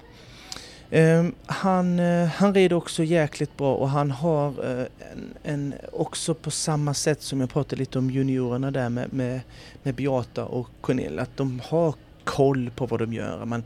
Eh, 0.93 1.25
han, 1.45 1.99
eh, 1.99 2.25
han 2.25 2.53
rider 2.53 2.75
också 2.75 3.03
jäkligt 3.03 3.57
bra 3.57 3.75
och 3.75 3.89
han 3.89 4.11
har 4.11 4.47
eh, 4.47 4.85
en, 5.11 5.33
en, 5.43 5.73
också 5.91 6.33
på 6.33 6.51
samma 6.51 6.93
sätt 6.93 7.21
som 7.21 7.39
jag 7.39 7.49
pratade 7.49 7.75
lite 7.75 7.99
om 7.99 8.09
juniorerna 8.09 8.71
där 8.71 8.89
med, 8.89 9.13
med, 9.13 9.41
med 9.83 9.95
Beata 9.95 10.45
och 10.45 10.69
Cornelia, 10.81 11.21
att 11.21 11.37
de 11.37 11.61
har 11.65 11.95
koll 12.23 12.69
på 12.75 12.85
vad 12.85 12.99
de 12.99 13.13
gör. 13.13 13.45
Man, 13.45 13.63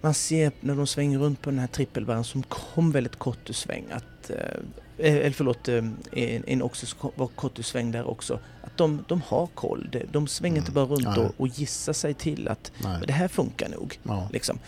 man 0.00 0.14
ser 0.14 0.52
när 0.60 0.74
de 0.74 0.86
svänger 0.86 1.18
runt 1.18 1.42
på 1.42 1.50
den 1.50 1.58
här 1.58 1.66
trippelbäraren 1.66 2.24
som 2.24 2.42
kom 2.42 2.92
väldigt 2.92 3.16
kort 3.16 3.50
ur 3.50 3.54
sväng 3.54 3.84
att 3.90 4.30
eh, 4.30 5.16
eller 5.16 5.30
förlåt, 5.30 5.68
en, 5.68 5.96
en 6.12 6.62
också 6.62 7.10
var 7.14 7.26
kort 7.26 7.58
ur 7.58 7.62
sväng 7.62 7.90
där 7.90 8.08
också. 8.08 8.40
Att 8.62 8.76
de, 8.76 9.04
de 9.08 9.22
har 9.26 9.46
koll. 9.46 9.88
De, 9.92 10.04
de 10.12 10.26
svänger 10.26 10.56
inte 10.56 10.72
bara 10.72 10.84
runt 10.84 11.18
och, 11.18 11.34
och 11.36 11.48
gissar 11.48 11.92
sig 11.92 12.14
till 12.14 12.48
att 12.48 12.72
det 13.06 13.12
här 13.12 13.28
funkar 13.28 13.68
nog. 13.68 13.98
Ja. 14.02 14.28
Liksom. 14.32 14.58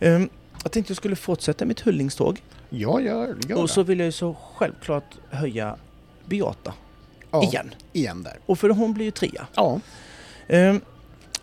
Ehm, 0.00 0.28
jag 0.62 0.72
tänkte 0.72 0.90
jag 0.90 0.96
skulle 0.96 1.16
fortsätta 1.16 1.64
mitt 1.64 1.80
hyllningståg. 1.80 2.42
Ja, 2.70 3.00
gör, 3.00 3.36
gör 3.48 3.62
Och 3.62 3.70
så 3.70 3.82
vill 3.82 3.98
jag 3.98 4.06
ju 4.06 4.12
så 4.12 4.36
självklart 4.54 5.18
höja 5.30 5.76
Beata 6.26 6.74
ja, 7.30 7.42
igen. 7.42 7.74
igen 7.92 8.22
där. 8.22 8.38
Och 8.46 8.58
för 8.58 8.68
hon 8.68 8.94
blir 8.94 9.04
ju 9.04 9.10
trea. 9.10 9.46
Ja, 9.54 9.80
Ehm, 10.48 10.80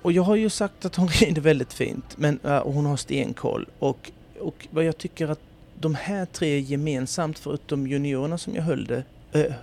och 0.02 0.12
jag 0.12 0.24
har 0.24 0.36
ju 0.36 0.50
sagt 0.50 0.86
att 0.86 0.96
hon 0.96 1.08
rider 1.22 1.42
väldigt 1.42 1.74
fint 1.74 2.18
men, 2.18 2.40
äh, 2.44 2.58
och 2.58 2.74
hon 2.74 2.86
har 2.86 2.98
stenkoll. 2.98 3.68
Och, 3.80 4.12
och 4.40 4.68
vad 4.72 4.84
jag 4.84 4.98
tycker 4.98 5.28
att 5.28 5.40
de 5.80 5.96
här 5.96 6.26
tre 6.26 6.60
gemensamt, 6.60 7.40
förutom 7.40 7.88
juniorerna 7.88 8.38
som 8.38 8.56
jag 8.56 8.64
höllde, 8.64 9.04
äh, 9.32 9.54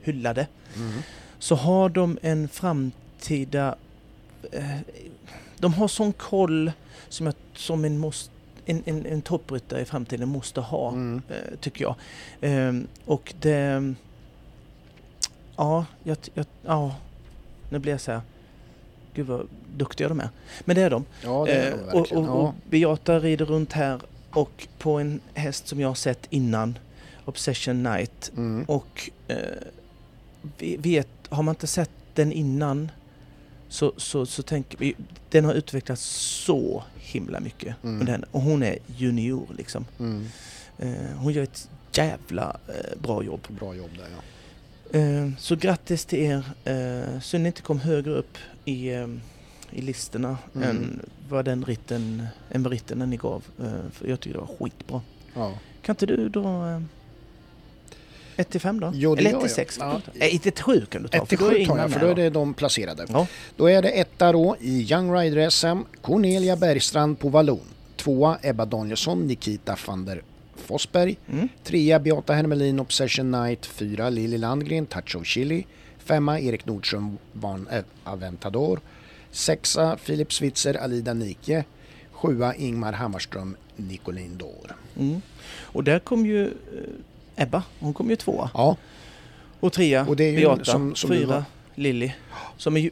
hyllade, 0.00 0.46
mm. 0.76 1.02
så 1.38 1.54
har 1.54 1.88
de 1.88 2.18
en 2.22 2.48
framtida... 2.48 3.76
Eh, 4.52 4.78
de 5.58 5.74
har 5.74 5.88
sån 5.88 6.12
koll 6.12 6.72
som, 7.08 7.26
jag, 7.26 7.34
som 7.54 7.84
en, 7.84 7.98
måste, 7.98 8.32
en, 8.72 8.82
en, 8.86 9.06
en 9.06 9.22
toppryttare 9.22 9.80
i 9.80 9.84
framtiden 9.84 10.28
måste 10.28 10.60
ha, 10.60 10.88
Mm. 10.88 11.22
eh, 11.28 11.56
tycker 11.60 11.84
jag. 11.84 11.94
Ehm, 12.40 12.86
och 13.04 13.34
det... 13.40 13.94
Ja, 15.56 15.86
jag, 16.02 16.16
jag, 16.34 16.46
ja, 16.66 16.94
nu 17.70 17.78
blir 17.78 17.92
jag 17.92 18.00
så 18.00 18.12
här... 18.12 18.20
Gud 19.14 19.26
vad 19.26 19.46
duktiga 19.76 20.08
de 20.08 20.20
är. 20.20 20.28
Men 20.64 20.76
det 20.76 20.82
är 20.82 20.90
de. 20.90 21.04
ja 21.22 21.44
det 21.46 21.52
är 21.52 21.70
de 21.70 21.76
och, 21.76 21.94
verkligen. 22.00 22.28
och, 22.28 22.44
och 22.48 22.54
Beata 22.70 23.18
rider 23.20 23.44
runt 23.44 23.72
här 23.72 24.00
och 24.30 24.68
på 24.78 24.98
en 24.98 25.20
häst 25.34 25.68
som 25.68 25.80
jag 25.80 25.88
har 25.88 25.94
sett 25.94 26.26
innan, 26.30 26.78
Obsession 27.24 27.82
Night. 27.82 28.32
Mm. 28.36 28.64
Och 28.64 29.10
eh, 29.28 29.36
vet, 30.78 31.08
har 31.28 31.42
man 31.42 31.52
inte 31.52 31.66
sett 31.66 31.90
den 32.14 32.32
innan 32.32 32.90
så, 33.68 33.92
så, 33.96 34.26
så 34.26 34.42
tänker 34.42 34.78
vi, 34.78 34.94
den 35.30 35.44
har 35.44 35.54
utvecklats 35.54 36.02
så 36.46 36.82
himla 37.12 37.40
mycket. 37.40 37.76
Mm. 37.84 38.24
Och 38.30 38.40
hon 38.40 38.62
är 38.62 38.78
junior 38.96 39.46
liksom. 39.58 39.84
Mm. 39.98 40.26
Eh, 40.78 41.16
hon 41.16 41.32
gör 41.32 41.42
ett 41.42 41.68
jävla 41.92 42.56
eh, 42.68 42.98
bra 43.02 43.22
jobb. 43.22 43.40
Bra 43.48 43.74
jobb 43.74 43.90
där 43.98 44.06
ja. 44.10 44.98
Eh, 44.98 45.30
så 45.38 45.56
grattis 45.56 46.04
till 46.04 46.18
er. 46.18 46.44
Eh, 46.64 47.20
synd 47.20 47.42
ni 47.42 47.46
inte 47.48 47.62
kom 47.62 47.80
högre 47.80 48.10
upp 48.10 48.38
i, 48.64 48.88
i 49.70 49.80
listorna 49.82 50.38
Mm. 50.54 50.68
än 50.68 51.00
vad 51.28 51.44
den 51.44 51.64
ritten, 51.64 52.26
än 52.50 52.62
vad 52.62 52.72
ritten 52.72 52.98
ni 52.98 53.16
gav. 53.16 53.44
För 53.92 54.08
jag 54.08 54.20
tycker 54.20 54.34
det 54.38 54.44
var 54.46 54.56
skitbra. 54.58 55.00
ja. 55.34 55.58
Kan 55.82 55.92
inte 55.92 56.06
du 56.06 56.28
eh, 56.66 56.82
1 58.36 58.50
till 58.50 58.60
5 58.60 58.80
då? 58.80 58.92
Jo, 58.94 59.14
det 59.14 59.20
Eller 59.20 59.30
gör 59.30 59.38
1 59.38 59.42
till 59.42 59.50
jag. 59.50 59.56
6? 59.56 59.76
Ja. 59.80 60.00
Nej, 60.14 60.36
1 60.36 60.42
till 60.42 60.64
7 60.64 60.86
kan 60.86 61.02
du 61.02 61.08
ta. 61.08 61.18
1 61.18 61.28
till 61.28 61.38
för 61.38 61.44
då 61.44 61.50
är 61.50 61.58
7 61.58 61.64
tar 61.66 61.78
jag, 61.78 61.90
för 61.90 62.00
då 62.00 62.06
är 62.06 62.14
det 62.14 62.30
de 62.30 62.54
placerade. 62.54 63.06
Ja. 63.08 63.26
Då 63.56 63.70
är 63.70 63.82
det 63.82 63.88
etta 63.88 64.32
då 64.32 64.56
i 64.60 64.92
Young 64.92 65.14
Rider 65.14 65.50
SM, 65.50 65.80
Cornelia 66.00 66.56
Bergstrand 66.56 67.18
på 67.18 67.28
vallon. 67.28 67.60
Tvåa 67.96 68.38
Ebba 68.42 68.64
Danielsson, 68.64 69.26
Nikita 69.26 69.76
van 69.86 70.04
der 70.04 70.22
Forsberg. 70.56 71.16
Mm. 71.30 71.48
Trea 71.64 71.98
Beata 71.98 72.32
Hermelin, 72.32 72.80
Obsession 72.80 73.30
Night. 73.30 73.66
Fyra 73.66 74.10
Lili 74.10 74.38
Landgren, 74.38 74.86
Touch 74.86 75.16
of 75.16 75.26
Chili. 75.26 75.66
Femma 75.98 76.40
Erik 76.40 76.66
Nordström, 76.66 77.18
Van 77.32 77.68
Aventador. 78.04 78.80
Sexa 79.30 79.96
Filip 79.96 80.32
Switzer, 80.32 80.74
Alida 80.74 81.14
Nike. 81.14 81.64
Sjua 82.12 82.54
Ingmar 82.54 82.92
Hammarström, 82.92 83.56
Nicolin 83.76 84.38
Dor. 84.38 84.76
Mm. 84.98 85.20
Och 85.60 85.84
där 85.84 85.98
kom 85.98 86.26
ju 86.26 86.46
eh, 86.46 86.50
Ebba, 87.36 87.62
hon 87.80 87.94
kom 87.94 88.10
ju 88.10 88.16
tvåa. 88.16 88.50
Ja, 88.54 88.76
Och 89.60 89.72
trea 89.72 90.06
Och 90.06 90.16
det 90.16 90.24
är 90.24 90.36
Beata, 90.36 90.64
som- 90.64 90.94
som 90.94 91.10
fyra 91.10 91.26
var- 91.26 91.44
Lilly. 91.74 92.12
Som 92.56 92.76
är 92.76 92.90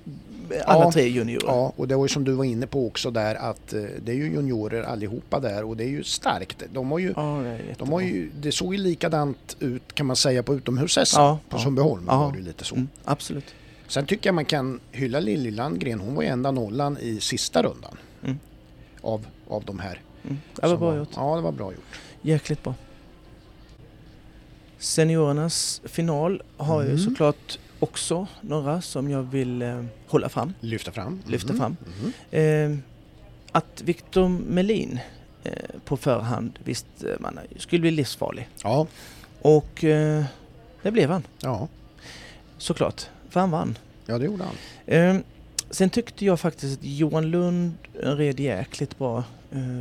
alla 0.66 0.84
Ja. 0.84 0.92
tre 0.92 1.08
juniorer. 1.08 1.46
ja, 1.46 1.72
och 1.76 1.88
det 1.88 1.96
var 1.96 2.04
ju 2.04 2.08
som 2.08 2.24
du 2.24 2.32
var 2.32 2.44
inne 2.44 2.66
på 2.66 2.86
också 2.86 3.10
där 3.10 3.34
att 3.34 3.72
eh, 3.72 3.82
det 4.02 4.12
är 4.12 4.16
ju 4.16 4.32
juniorer 4.32 4.82
allihopa 4.82 5.40
där 5.40 5.64
och 5.64 5.76
det 5.76 5.84
är 5.84 5.88
ju 5.88 6.04
starkt. 6.04 6.62
De 6.72 6.90
har 6.90 6.98
ju 6.98 7.12
Ja, 7.16 7.40
det, 7.44 7.58
De 7.78 7.92
har 7.92 8.00
ju, 8.00 8.30
det 8.40 8.52
såg 8.52 8.74
ju 8.74 8.80
likadant 8.80 9.56
ut 9.60 9.94
kan 9.94 10.06
man 10.06 10.16
säga 10.16 10.42
på 10.42 10.54
utomhus 10.54 10.98
Ja, 11.16 11.38
på 11.48 11.56
ja. 11.56 11.62
Sundbyholm. 11.62 12.06
Var 12.06 12.32
det 12.32 12.38
lite 12.42 12.64
så. 12.64 12.74
Mm, 12.74 12.88
absolut. 13.04 13.54
Sen 13.88 14.06
tycker 14.06 14.28
jag 14.28 14.34
man 14.34 14.44
kan 14.44 14.80
hylla 14.92 15.20
Lilly 15.20 15.50
Landgren. 15.50 16.00
Hon 16.00 16.14
var 16.14 16.22
ju 16.22 16.28
enda 16.28 16.50
nollan 16.50 16.98
i 17.00 17.20
sista 17.20 17.62
rundan. 17.62 17.96
Mm. 18.24 18.38
Av, 19.00 19.26
av 19.48 19.64
de 19.64 19.78
här. 19.78 20.00
Mm. 20.24 20.38
Det 20.60 20.66
var 20.68 20.76
bra 20.76 20.96
gjort. 20.96 21.08
Ja, 21.16 21.36
det 21.36 21.42
var 21.42 21.52
bra 21.52 21.72
gjort. 21.72 22.00
Jäkligt 22.22 22.62
bra. 22.62 22.74
Seniorernas 24.80 25.80
final 25.84 26.42
har 26.56 26.82
ju 26.82 26.88
Mm. 26.88 26.98
såklart 27.00 27.58
också 27.78 28.26
några 28.40 28.80
som 28.80 29.10
jag 29.10 29.22
vill 29.22 29.62
eh, 29.62 29.84
hålla 30.06 30.28
fram. 30.28 30.54
Lyfta 30.60 30.92
fram. 30.92 31.20
Lyfta 31.26 31.52
Mhm. 31.52 31.58
fram. 31.60 31.76
Mhm. 32.00 32.12
Eh, 32.30 32.78
att 33.52 33.82
Victor 33.84 34.28
Melin 34.28 34.98
eh, 35.44 35.52
på 35.84 35.96
förhand 35.96 36.58
visst 36.64 36.86
eh, 37.04 37.10
man 37.20 37.38
skulle 37.56 37.80
bli 37.80 37.90
livsfarlig. 37.90 38.48
Ja, 38.62 38.86
Och 39.42 39.84
eh, 39.84 40.24
det 40.82 40.90
blev 40.90 41.10
han 41.10 41.22
ja, 41.40 41.68
såklart. 42.58 43.06
För 43.30 43.40
han 43.40 43.50
vann. 43.50 43.78
ja, 44.06 44.18
det 44.18 44.24
gjorde 44.24 44.44
han. 44.44 44.54
Eh, 44.86 45.16
sen 45.70 45.90
tyckte 45.90 46.24
jag 46.24 46.40
faktiskt 46.40 46.78
att 46.78 46.84
Johan 46.86 47.30
Lund 47.30 47.72
red 47.94 48.40
jäkligt 48.40 48.98
bra. 48.98 49.24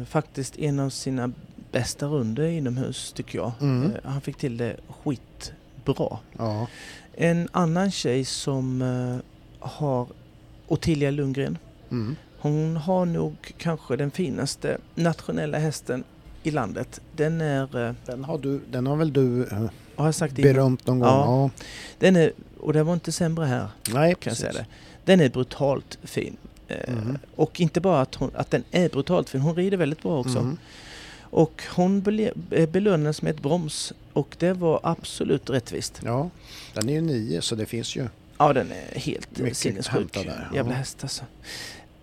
Faktiskt 0.10 0.60
en 0.60 0.80
av 0.80 0.90
sina 0.90 1.32
bästa 1.72 2.06
runder 2.06 2.44
inomhus 2.44 3.14
tycker 3.14 3.38
jag. 3.38 3.52
Mm. 3.62 3.92
Eh, 3.92 4.12
han 4.12 4.22
fick 4.22 4.38
till 4.38 4.58
det 4.58 4.76
skitbra. 5.04 6.18
Ja, 6.38 6.68
En 7.14 7.50
annan 7.52 7.92
tjej 7.92 8.26
som 8.26 8.82
eh, 8.82 9.68
har 9.68 10.08
Ottilia 10.68 11.12
Lundgren. 11.12 11.58
mm. 11.92 12.16
Hon 12.42 12.78
har 12.78 13.06
nog 13.06 13.54
kanske 13.58 13.96
den 13.96 14.12
finaste 14.12 14.78
nationella 14.96 15.58
hästen 15.58 16.04
i 16.44 16.52
landet. 16.52 17.02
Den 17.16 17.42
är, 17.42 17.88
eh, 17.88 17.94
den, 18.06 18.24
har 18.24 18.38
du, 18.38 18.62
den 18.72 18.88
har 18.88 18.96
väl 18.96 19.14
du 19.14 19.48
har 19.96 20.06
jag 20.06 20.16
sagt 20.16 20.36
berömt 20.36 20.88
någon 20.88 21.00
gång? 21.00 21.10
Ja. 21.10 21.26
Ja. 21.26 21.50
den 22.00 22.16
är, 22.16 22.32
och 22.60 22.74
det 22.74 22.84
var 22.84 22.94
inte 22.94 23.12
sämre 23.12 23.46
här 23.46 23.68
Nej, 23.94 24.16
kan 24.16 24.32
jag 24.32 24.38
säga 24.38 24.54
det. 24.54 24.66
Den 25.06 25.22
är 25.22 25.30
brutalt 25.30 26.00
fin. 26.04 26.38
Mhm. 26.88 27.18
Och 27.36 27.62
inte 27.62 27.82
bara 27.82 28.02
att, 28.02 28.16
hon, 28.16 28.32
att 28.36 28.52
den 28.52 28.64
är 28.72 28.90
brutalt 28.90 29.30
fin, 29.30 29.42
hon 29.42 29.56
rider 29.56 29.78
väldigt 29.78 30.04
bra 30.04 30.20
också. 30.20 30.40
Mm. 30.40 30.58
Och 31.30 31.64
hon 31.76 32.20
eh, 32.52 32.70
belönades 32.70 33.22
med 33.22 33.36
ett 33.36 33.42
broms 33.42 33.94
och 34.14 34.36
det 34.40 34.54
var 34.54 34.80
absolut 34.84 35.50
rättvist. 35.50 36.02
Ja, 36.06 36.30
den 36.74 36.90
är 36.90 36.94
ju 36.94 37.02
nio 37.02 37.42
så 37.42 37.56
det 37.56 37.66
finns 37.66 37.96
ju. 37.96 38.08
Ja, 38.38 38.54
den 38.54 38.72
är 38.72 39.00
helt 39.00 39.38
Mycket 39.38 39.58
sinnessjuk. 39.58 40.14
där, 40.14 40.48
ja. 40.50 40.56
Jävla 40.56 40.74
häst 40.74 40.98
alltså. 41.02 41.24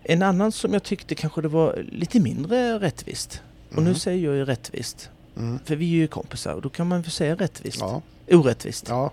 En 0.03 0.21
annan 0.21 0.51
som 0.51 0.73
jag 0.73 0.83
tyckte 0.83 1.15
kanske 1.15 1.41
det 1.41 1.47
var 1.47 1.85
lite 1.91 2.19
mindre 2.19 2.79
rättvist. 2.79 3.41
Och 3.69 3.83
nu 3.83 3.89
Mhm. 3.89 3.95
säger 3.99 4.25
jag 4.25 4.35
ju 4.35 4.45
rättvist. 4.45 5.09
Mm. 5.37 5.59
För 5.65 5.75
vi 5.75 5.85
är 5.85 5.95
ju 5.95 6.07
kompisar 6.07 6.53
och 6.53 6.61
då 6.61 6.69
kan 6.69 6.87
man 6.87 7.01
väl 7.01 7.11
säga 7.11 7.35
rättvist. 7.35 7.77
Ja, 7.79 8.01
Orättvist. 8.31 8.85
ja. 8.89 9.11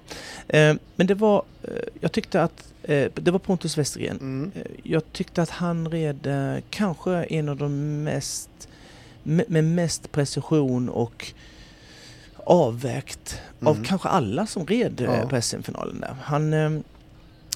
Eh, 0.48 0.74
men 0.96 1.06
det 1.06 1.14
var, 1.14 1.42
eh, 1.62 1.70
jag 2.00 2.12
tyckte 2.12 2.42
att, 2.42 2.72
eh, 2.82 3.08
det 3.14 3.30
var 3.30 3.38
Pontus 3.38 3.78
Westergren. 3.78 4.16
Mm. 4.20 4.50
Jag 4.82 5.12
tyckte 5.12 5.42
att 5.42 5.50
han 5.50 5.88
red 5.90 6.26
eh, 6.26 6.62
kanske 6.70 7.24
en 7.24 7.48
av 7.48 7.56
de 7.56 8.02
mest, 8.02 8.48
me- 8.58 8.66
med 9.24 9.64
mest 9.64 10.12
precision 10.12 10.88
och 10.88 11.32
avvägt 12.36 13.40
av 13.60 13.74
Mm. 13.76 13.84
kanske 13.84 14.08
alla 14.08 14.46
som 14.46 14.66
red 14.66 15.00
eh, 15.00 15.06
Ja. 15.20 15.28
på 15.28 15.40
SM-finalen 15.42 16.00
där. 16.00 16.16
Han, 16.22 16.52
eh, 16.52 16.70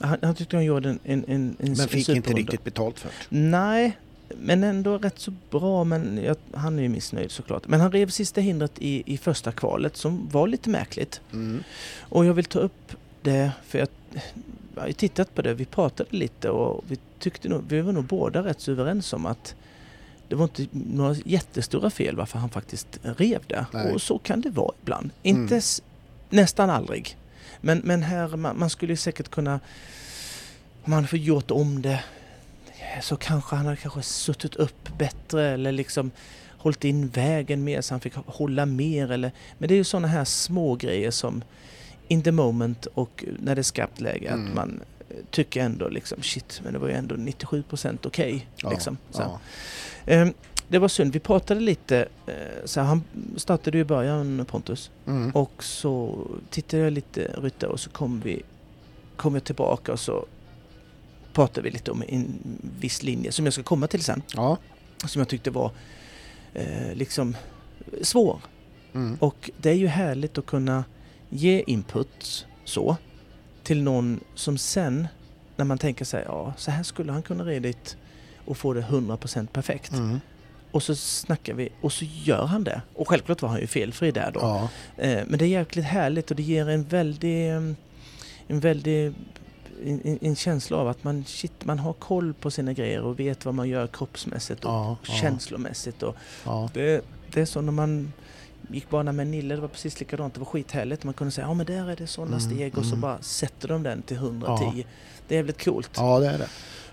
han, 0.01 0.19
han 0.23 0.35
tyckte 0.35 0.57
han 0.57 0.65
gjorde 0.65 0.89
en, 0.89 0.99
en, 1.05 1.25
en, 1.29 1.57
en 1.59 1.73
Men 1.77 1.89
fick 1.89 2.09
inte 2.09 2.33
riktigt 2.33 2.65
betalt 2.65 2.99
för 2.99 3.09
det. 3.09 3.15
Nej, 3.37 3.99
men 4.41 4.65
ändå 4.65 4.99
rätt 4.99 5.19
så 5.19 5.33
bra, 5.51 5.85
men 5.85 6.21
jag, 6.25 6.37
han 6.55 6.79
är 6.79 6.83
ju 6.83 6.89
missnöjd 6.89 7.31
såklart. 7.31 7.69
Men 7.69 7.81
han 7.81 7.93
rev 7.93 8.09
sista 8.09 8.41
hindret 8.41 8.73
i, 8.79 9.03
i 9.15 9.19
första 9.19 9.53
kvalet 9.53 9.97
som 9.97 10.29
var 10.33 10.47
lite 10.47 10.71
märkligt. 10.71 11.21
Mm. 11.33 11.63
Och 12.01 12.25
jag 12.25 12.35
vill 12.35 12.45
ta 12.45 12.59
upp 12.59 12.93
det 13.23 13.51
för 13.67 13.79
jag, 13.79 13.89
jag 14.75 14.81
har 14.81 14.87
ju 14.89 14.93
tittat 14.93 15.35
på 15.35 15.43
det, 15.43 15.55
vi 15.55 15.65
pratade 15.65 16.17
lite 16.17 16.51
och 16.51 16.85
vi 16.89 16.99
tyckte 17.19 17.49
nog, 17.49 17.63
vi 17.69 17.81
var 17.81 17.93
nog 17.93 18.05
båda 18.05 18.45
rätt 18.45 18.61
så 18.61 18.71
överens 18.73 19.13
om 19.13 19.27
att 19.27 19.55
det 20.29 20.35
var 20.35 20.45
inte 20.45 20.67
några 20.73 21.15
jättestora 21.25 21.91
fel 21.91 22.17
varför 22.17 22.39
han 22.39 22.49
faktiskt 22.49 22.87
rev 23.03 23.43
det. 23.47 23.67
Nej. 23.73 23.93
Och 23.93 24.03
så 24.03 24.19
kan 24.19 24.41
det 24.41 24.51
vara 24.51 24.73
ibland. 24.83 25.11
Inte 25.23 25.55
Mm. 25.55 25.63
nästan 26.31 26.71
aldrig. 26.71 27.17
Men, 27.61 27.79
men 27.85 28.03
här, 28.03 28.37
man, 28.37 28.59
man 28.59 28.71
skulle 28.71 28.97
säkert 28.97 29.29
kunna, 29.29 29.61
om 30.85 30.91
man 30.91 31.07
fått 31.07 31.21
gjort 31.21 31.51
om 31.51 31.83
det 31.83 32.05
så 33.03 33.17
kanske 33.17 33.57
han 33.57 33.65
hade 33.65 33.77
kanske 33.77 34.03
suttit 34.03 34.55
upp 34.57 34.99
bättre 34.99 35.49
eller 35.49 35.73
liksom 35.73 36.11
hållit 36.59 36.85
in 36.85 37.09
vägen 37.09 37.65
mer 37.65 37.81
så 37.81 37.95
han 37.95 38.01
fick 38.01 38.15
hålla 38.15 38.67
mer 38.67 39.11
eller 39.13 39.33
men 39.59 39.69
det 39.69 39.75
är 39.75 39.77
ju 39.77 39.85
sådana 39.85 40.09
här 40.09 40.25
små 40.25 40.75
grejer 40.75 41.11
som 41.11 41.43
in 42.09 42.23
the 42.23 42.33
moment 42.33 42.87
och 42.87 43.25
när 43.39 43.55
det 43.55 43.61
är 43.61 43.63
skarpt 43.63 44.01
läge 44.01 44.29
Mm. 44.29 44.49
att 44.49 44.55
man 44.55 44.81
eh, 45.11 45.17
tycker 45.31 45.61
ändå 45.63 45.89
liksom 45.89 46.23
shit 46.23 46.61
men 46.65 46.73
det 46.73 46.79
var 46.79 46.89
ju 46.89 46.95
ändå 46.95 47.15
97% 47.15 47.99
okej 48.07 48.47
Ja, 48.57 48.71
liksom. 48.71 48.97
Så. 49.11 49.21
ja. 49.23 49.41
Ehm, 50.09 50.33
det 50.69 50.79
var 50.79 50.89
synd, 50.89 51.13
vi 51.13 51.19
pratade 51.21 51.61
lite, 51.61 52.09
eh, 52.27 52.35
så 52.65 52.81
han 52.81 53.03
startade 53.37 53.79
ju 53.79 53.83
i 53.83 53.85
början 53.85 54.45
Pontus 54.49 54.91
Mm. 55.07 55.31
och 55.31 55.65
så 55.65 56.27
tittade 56.51 56.83
jag 56.83 56.93
lite 56.93 57.35
ryttare 57.39 57.71
och 57.71 57.81
så 57.81 57.91
kom 57.91 58.21
vi 58.21 58.43
kom 59.17 59.35
jag 59.35 59.45
tillbaka 59.45 59.93
och 59.93 60.01
så 60.01 60.27
pratade 61.33 61.63
vi 61.63 61.71
lite 61.71 61.91
om 61.91 62.03
en 62.09 62.39
viss 62.81 63.03
linje 63.03 63.33
som 63.33 63.45
jag 63.45 63.53
ska 63.53 63.63
komma 63.63 63.87
till 63.87 64.03
sen. 64.05 64.23
ja. 64.35 64.57
Som 65.07 65.21
jag 65.21 65.29
tyckte 65.29 65.51
var 65.51 65.71
eh, 66.55 66.95
liksom 66.95 67.37
svår. 68.03 68.41
Mm. 68.95 69.17
Och 69.21 69.51
det 69.59 69.71
är 69.71 69.75
ju 69.75 69.87
härligt 69.87 70.39
att 70.39 70.47
kunna 70.47 70.85
ge 71.29 71.65
input 71.67 72.47
så 72.65 72.97
till 73.63 73.83
någon 73.83 74.21
som 74.35 74.59
sen 74.59 75.09
när 75.57 75.65
man 75.65 75.79
tänker 75.79 76.05
sig 76.05 76.25
ja 76.27 76.53
så 76.57 76.71
här 76.71 76.83
skulle 76.83 77.13
han 77.13 77.23
kunna 77.23 77.45
ridit 77.45 77.97
och 78.51 78.57
få 78.57 78.73
det 78.73 78.81
100% 78.81 79.47
perfekt. 79.47 79.93
Mm. 79.93 80.21
Och 80.71 80.83
så 80.83 80.95
snackar 80.95 81.55
vi 81.55 81.69
och 81.81 81.93
så 81.93 82.05
gör 82.05 82.45
han 82.47 82.65
det. 82.65 82.83
Och 82.95 83.09
självklart 83.09 83.43
var 83.43 83.49
han 83.49 83.61
ju 83.61 83.67
felfri 83.67 84.11
där 84.11 84.31
då. 84.35 84.41
Ja. 84.41 84.69
Eh, 84.97 85.23
Men 85.27 85.39
det 85.39 85.45
är 85.45 85.49
jäkligt 85.49 85.85
härligt 85.85 86.31
och 86.31 86.37
det 86.37 86.43
ger 86.43 86.69
en 86.69 86.85
väldig, 86.85 87.51
eh, 87.51 87.57
en 88.47 88.61
väldig 88.61 89.15
en, 89.85 90.19
en- 90.23 90.37
känsla 90.37 90.77
av 90.77 90.89
att 90.89 91.05
man, 91.05 91.25
shit, 91.25 91.65
man 91.65 91.79
har 91.79 91.93
koll 91.93 92.35
på 92.35 92.51
sina 92.51 92.73
grejer 92.73 93.01
och 93.03 93.21
vet 93.21 93.45
vad 93.45 93.55
man 93.55 93.69
gör 93.69 93.87
kroppsmässigt 93.87 94.65
och 94.65 94.71
Ja, 94.71 94.97
ja. 95.09 95.13
känslomässigt. 95.15 96.03
Och 96.03 96.17
Ja. 96.45 96.71
det, 96.75 97.05
det 97.33 97.41
är 97.41 97.45
så 97.47 97.61
när 97.61 97.73
man 97.73 98.13
gick 98.71 98.91
bana 98.91 99.13
med 99.13 99.27
Nille, 99.27 99.55
det 99.55 99.61
var 99.61 99.69
precis 99.69 100.01
likadant. 100.01 100.35
Det 100.35 100.41
var 100.41 100.47
skithärligt. 100.47 101.05
Man 101.05 101.15
kunde 101.15 101.31
säga 101.31 101.47
ja 101.47 101.55
men 101.55 101.67
där 101.67 101.91
är 101.91 101.97
det 101.97 102.07
sådana 102.07 102.37
Mm, 102.37 102.51
steg 102.51 102.79
och 102.79 102.85
så 102.85 102.89
mm. 102.91 103.01
bara 103.01 103.23
sätter 103.23 103.69
de 103.69 103.83
den 103.83 104.03
till 104.03 104.17
110. 104.17 104.87
Det 105.29 105.35
är 105.35 105.37
jävligt 105.37 105.65
coolt. 105.65 105.91
ja, 105.97 106.19
det 106.21 106.27
är 106.29 106.39
det. 106.39 106.49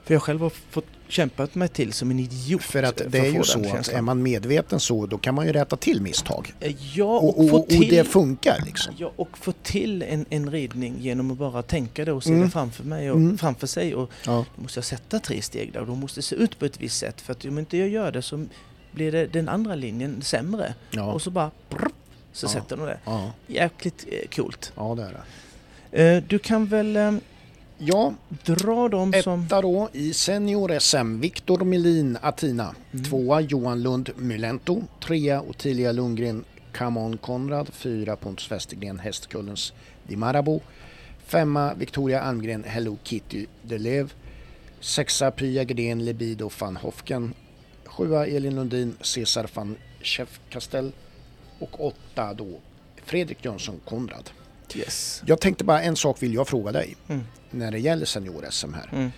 För 0.06 0.14
jag 0.14 0.22
själv 0.24 0.42
har 0.42 0.50
fått 0.50 0.86
kämpat 1.08 1.56
mig 1.56 1.68
till 1.68 1.94
som 1.94 2.12
en 2.12 2.20
idiot. 2.20 2.64
För 2.64 2.84
att 2.84 3.02
för 3.02 3.10
det 3.10 3.20
är 3.20 3.32
ju 3.32 3.44
så 3.44 3.76
att 3.76 3.88
är 3.88 4.02
man 4.02 4.24
medveten 4.24 4.80
så 4.80 5.06
då 5.06 5.18
kan 5.18 5.36
man 5.36 5.46
ju 5.46 5.54
rätta 5.54 5.78
till 5.78 6.02
misstag. 6.02 6.54
Eh, 6.60 6.76
Ja, 6.94 7.04
Och, 7.06 7.40
och, 7.40 7.46
och, 7.46 7.60
och 7.60 7.68
till... 7.68 7.90
det 7.90 8.04
funkar 8.04 8.62
liksom. 8.66 8.94
Ja, 8.98 9.12
och 9.16 9.38
få 9.38 9.52
till 9.52 10.02
en, 10.02 10.26
en 10.30 10.52
ridning 10.52 10.96
genom 11.00 11.32
att 11.32 11.38
bara 11.38 11.62
tänka 11.64 12.06
det 12.06 12.12
och 12.12 12.24
se 12.24 12.30
Mm. 12.30 12.42
det 12.46 12.50
framför 12.50 12.84
mig 12.84 13.12
och 13.12 13.18
Mm. 13.18 13.38
framför 13.38 13.68
sig. 13.68 13.96
Och 13.96 14.12
Ja. 14.26 14.46
då 14.56 14.62
måste 14.62 14.78
jag 14.78 14.86
sätta 14.86 15.20
tre 15.20 15.42
steg 15.42 15.74
där 15.74 15.80
och 15.80 15.88
de 15.88 16.00
måste 16.00 16.22
se 16.22 16.36
ut 16.36 16.60
på 16.60 16.66
ett 16.66 16.82
visst 16.82 16.98
sätt. 16.98 17.22
För 17.22 17.32
att 17.32 17.46
om 17.46 17.60
inte 17.60 17.78
jag 17.78 17.90
gör 17.90 18.12
det 18.12 18.22
så 18.22 18.46
blir 18.92 19.12
det 19.12 19.26
den 19.26 19.50
andra 19.50 19.76
linjen 19.76 20.22
sämre. 20.22 20.74
Ja. 20.92 21.12
Och 21.14 21.22
så 21.22 21.30
bara 21.30 21.52
brr, 21.70 21.88
så 22.34 22.46
Ja. 22.46 22.50
sätter 22.50 22.78
de 22.78 22.86
det. 22.86 22.98
Ja. 23.06 23.32
Jäkligt 23.48 24.06
eh, 24.12 24.30
coolt. 24.36 24.72
ja, 24.76 24.96
det 24.96 25.04
är 25.04 25.12
det. 25.12 25.22
Eh, 26.18 26.24
du 26.28 26.40
kan 26.40 26.66
väl 26.66 26.96
eh, 26.96 27.12
Ja, 27.78 28.14
dra 28.46 28.90
dem 28.90 29.14
som... 29.24 29.44
etta 29.44 29.62
då 29.62 29.90
i 29.94 30.14
senior-SM. 30.14 31.20
Viktor 31.20 31.64
Melin, 31.64 32.18
Atina. 32.22 32.76
Mm. 32.94 33.06
Tvåa 33.06 33.42
Johan 33.42 33.84
Lund, 33.84 34.10
Mylento. 34.16 34.82
Trea 35.04 35.42
Ottilia 35.42 35.92
Lundgren, 35.92 36.44
Camon 36.72 37.18
Konrad. 37.18 37.70
Fyra 37.74 38.16
Pontus 38.16 38.52
Westergren, 38.52 39.00
Hästkullens 39.00 39.74
Di 40.08 40.16
Marabou. 40.16 40.62
Femma 41.26 41.74
Victoria 41.74 42.22
Almgren, 42.22 42.64
Hello 42.64 42.98
Kitty 43.04 43.46
Delev. 43.62 44.14
Sexa 44.80 45.32
Pya 45.32 45.64
Gren, 45.64 46.06
Libido 46.06 46.52
van 46.60 46.78
Hofken. 46.78 47.34
Sjua 47.86 48.28
Elin 48.28 48.56
Lundin, 48.56 48.96
Cesar 49.02 49.50
van 49.54 49.76
Schäfkastell. 50.02 50.92
Och 51.60 51.86
åtta 51.86 52.34
då 52.34 52.48
Fredrik 53.06 53.46
Jönsson 53.46 53.80
Konrad. 53.86 54.30
Yes. 54.76 55.24
Jag 55.26 55.40
tänkte 55.42 55.64
bara 55.64 55.82
en 55.82 55.96
sak 55.96 56.24
vill 56.24 56.34
jag 56.34 56.48
fråga 56.48 56.72
dig 56.72 56.96
Mm. 57.08 57.24
när 57.52 57.72
det 57.72 57.80
gäller 57.80 58.06
senior-SM 58.06 58.74
här. 58.74 58.90
Mm. 58.94 59.12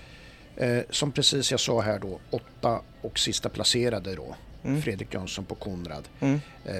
Eh, 0.57 0.83
som 0.89 1.11
precis 1.11 1.51
jag 1.51 1.59
sa 1.59 1.81
här 1.81 1.99
då, 1.99 2.19
åtta 2.29 2.81
och 3.01 3.19
sista 3.19 3.49
placerade 3.49 4.15
då, 4.15 4.35
Mm. 4.63 4.81
Fredrik 4.81 5.13
Jönsson 5.13 5.45
på 5.45 5.55
Konrad. 5.55 6.03
Mm. 6.19 6.39
Eh, 6.65 6.71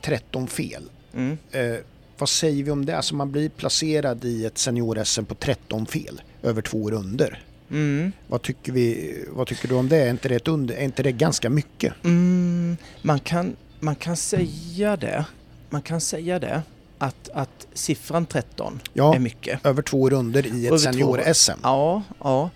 13 0.00 0.46
fel. 0.46 0.82
Mm. 1.14 1.38
Eh, 1.50 1.76
vad 2.18 2.28
säger 2.28 2.64
vi 2.64 2.70
om 2.70 2.86
det? 2.86 2.96
Alltså 2.96 3.14
man 3.14 3.32
blir 3.32 3.48
placerad 3.48 4.24
i 4.24 4.44
ett 4.44 4.58
senior-SM 4.58 5.24
på 5.24 5.34
13 5.34 5.86
fel 5.86 6.22
över 6.42 6.62
två 6.62 6.90
runder. 6.90 7.44
Mm. 7.70 8.12
Vad 8.28 8.42
tycker, 8.42 8.72
vi, 8.72 9.14
vad 9.28 9.46
tycker 9.46 9.68
du 9.68 9.74
om 9.74 9.88
det? 9.88 9.96
Är 9.96 10.10
inte 10.10 10.28
det, 10.28 10.48
under, 10.48 10.74
är 10.74 10.84
inte 10.84 11.02
det 11.02 11.12
ganska 11.12 11.50
mycket? 11.50 11.94
Mm, 12.04 12.76
man, 13.02 13.20
kan, 13.20 13.56
man 13.80 13.94
kan 13.94 14.16
säga 14.16 14.96
det. 14.96 15.24
Man 15.70 15.82
kan 15.82 16.00
säga 16.00 16.38
det. 16.38 16.62
Att, 17.02 17.28
att 17.34 17.66
siffran 17.72 18.26
13 18.26 18.80
Ja, 18.92 19.14
är 19.14 19.18
mycket. 19.18 19.66
över 19.66 19.82
två 19.82 20.10
runder 20.10 20.46
i 20.46 20.66
ett 20.66 20.80
senior-SM. 20.80 21.58
Ja, 21.62 22.02
ja. 22.20 22.50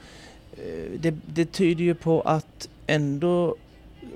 Eh, 0.53 1.01
Det, 1.01 1.15
det 1.27 1.45
tyder 1.53 1.85
ju 1.85 1.95
på 1.95 2.21
att 2.21 2.69
ändå 2.87 3.57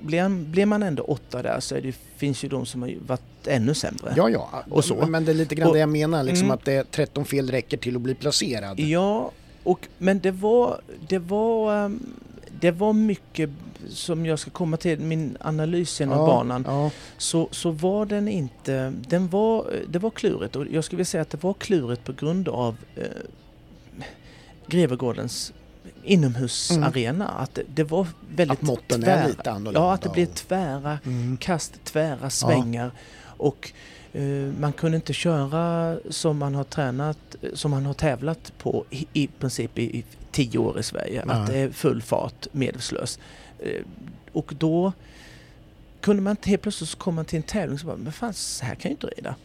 blir, 0.01 0.29
blir 0.29 0.65
man 0.65 0.83
ändå 0.83 1.03
åtta 1.03 1.41
där 1.41 1.59
så 1.59 1.75
det, 1.75 1.95
finns 2.17 2.43
ju 2.43 2.47
de 2.49 2.65
som 2.65 2.81
har 2.81 2.93
varit 3.07 3.47
ännu 3.47 3.73
sämre. 3.73 4.13
Ja, 4.17 4.29
ja. 4.29 4.63
Och 4.69 4.85
så. 4.85 5.05
Men 5.07 5.25
det 5.25 5.31
är 5.31 5.33
lite 5.33 5.55
grann 5.55 5.67
Och- 5.67 5.73
det 5.73 5.79
jag 5.79 5.89
menar, 5.89 6.23
liksom 6.23 6.45
Mm. 6.45 6.51
att 6.55 6.65
det 6.65 6.73
är 6.73 6.83
13 6.83 7.25
fel 7.25 7.51
räcker 7.51 7.77
till 7.77 7.95
att 7.95 8.01
bli 8.01 8.15
placerad. 8.15 8.79
Ja, 8.79 9.31
och, 9.63 9.87
men 9.97 10.19
det 10.19 10.31
var, 10.31 10.81
det 11.07 11.19
var, 11.19 11.85
ehm, 11.85 12.13
det 12.59 12.71
var 12.71 12.93
mycket 12.93 13.49
som 13.89 14.25
jag 14.25 14.39
ska 14.39 14.51
komma 14.51 14.77
till, 14.77 14.99
min 14.99 15.37
analys 15.39 15.99
genom 15.99 16.17
ja, 16.19 16.25
banan. 16.25 16.63
Ja, 16.67 16.91
Så, 17.17 17.47
så 17.51 17.71
var 17.71 18.05
den 18.05 18.27
inte, 18.27 18.93
den 19.07 19.27
var, 19.29 19.73
det 19.87 19.99
var 19.99 20.09
klurigt 20.09 20.55
och 20.55 20.65
jag 20.71 20.83
skulle 20.83 20.97
vilja 20.97 21.05
säga 21.05 21.21
att 21.21 21.29
det 21.29 21.43
var 21.43 21.53
klurigt 21.53 22.03
på 22.03 22.13
grund 22.13 22.47
av 22.49 22.77
eh, 22.95 23.03
Grevegårdens 24.67 25.53
inomhusarena. 26.03 27.27
Att 27.27 27.59
det, 27.75 27.83
var 27.83 28.07
väldigt 28.35 28.59
att 28.59 28.61
måtten 28.61 29.01
tvära. 29.01 29.15
är 29.23 29.27
lite 29.27 29.51
annorlunda. 29.51 29.79
Ja, 29.79 29.93
att 29.93 30.01
det 30.01 30.09
blev 30.09 30.25
tvära 30.25 30.99
Mm. 31.05 31.37
kast, 31.37 31.83
tvära 31.83 32.29
svängar 32.29 32.91
och 33.23 33.71
eh, 34.13 34.23
man 34.59 34.73
kunde 34.73 34.95
inte 34.95 35.13
köra 35.13 35.97
som 36.09 36.37
man 36.37 36.55
har 36.55 36.63
tränat, 36.63 37.35
som 37.53 37.71
man 37.71 37.85
har 37.85 37.93
tävlat 37.93 38.53
på 38.57 38.85
i, 38.89 39.07
i 39.13 39.27
princip 39.27 39.79
i, 39.79 39.97
i 39.97 40.05
tio 40.31 40.57
år 40.57 40.79
i 40.79 40.83
Sverige. 40.83 41.23
Nej. 41.25 41.35
Att 41.35 41.47
det 41.47 41.57
är 41.57 41.69
full 41.71 42.01
fart, 42.01 42.47
medvetslös. 42.51 43.19
Eh, 43.61 43.81
och 44.31 44.53
då 44.57 44.93
kunde 46.01 46.21
man 46.21 46.35
helt 46.43 46.61
plötsligt 46.61 46.89
så 46.89 46.97
kom 46.97 47.15
man 47.15 47.25
till 47.25 47.37
en 47.37 47.43
tävling 47.43 47.79
och 47.79 47.85
bara, 47.85 47.97
men 47.97 48.13
fan 48.13 48.33
så 48.33 48.65
här 48.65 48.75
kan 48.75 48.91
jag 48.91 48.93
inte 48.93 49.07
rida. 49.07 49.35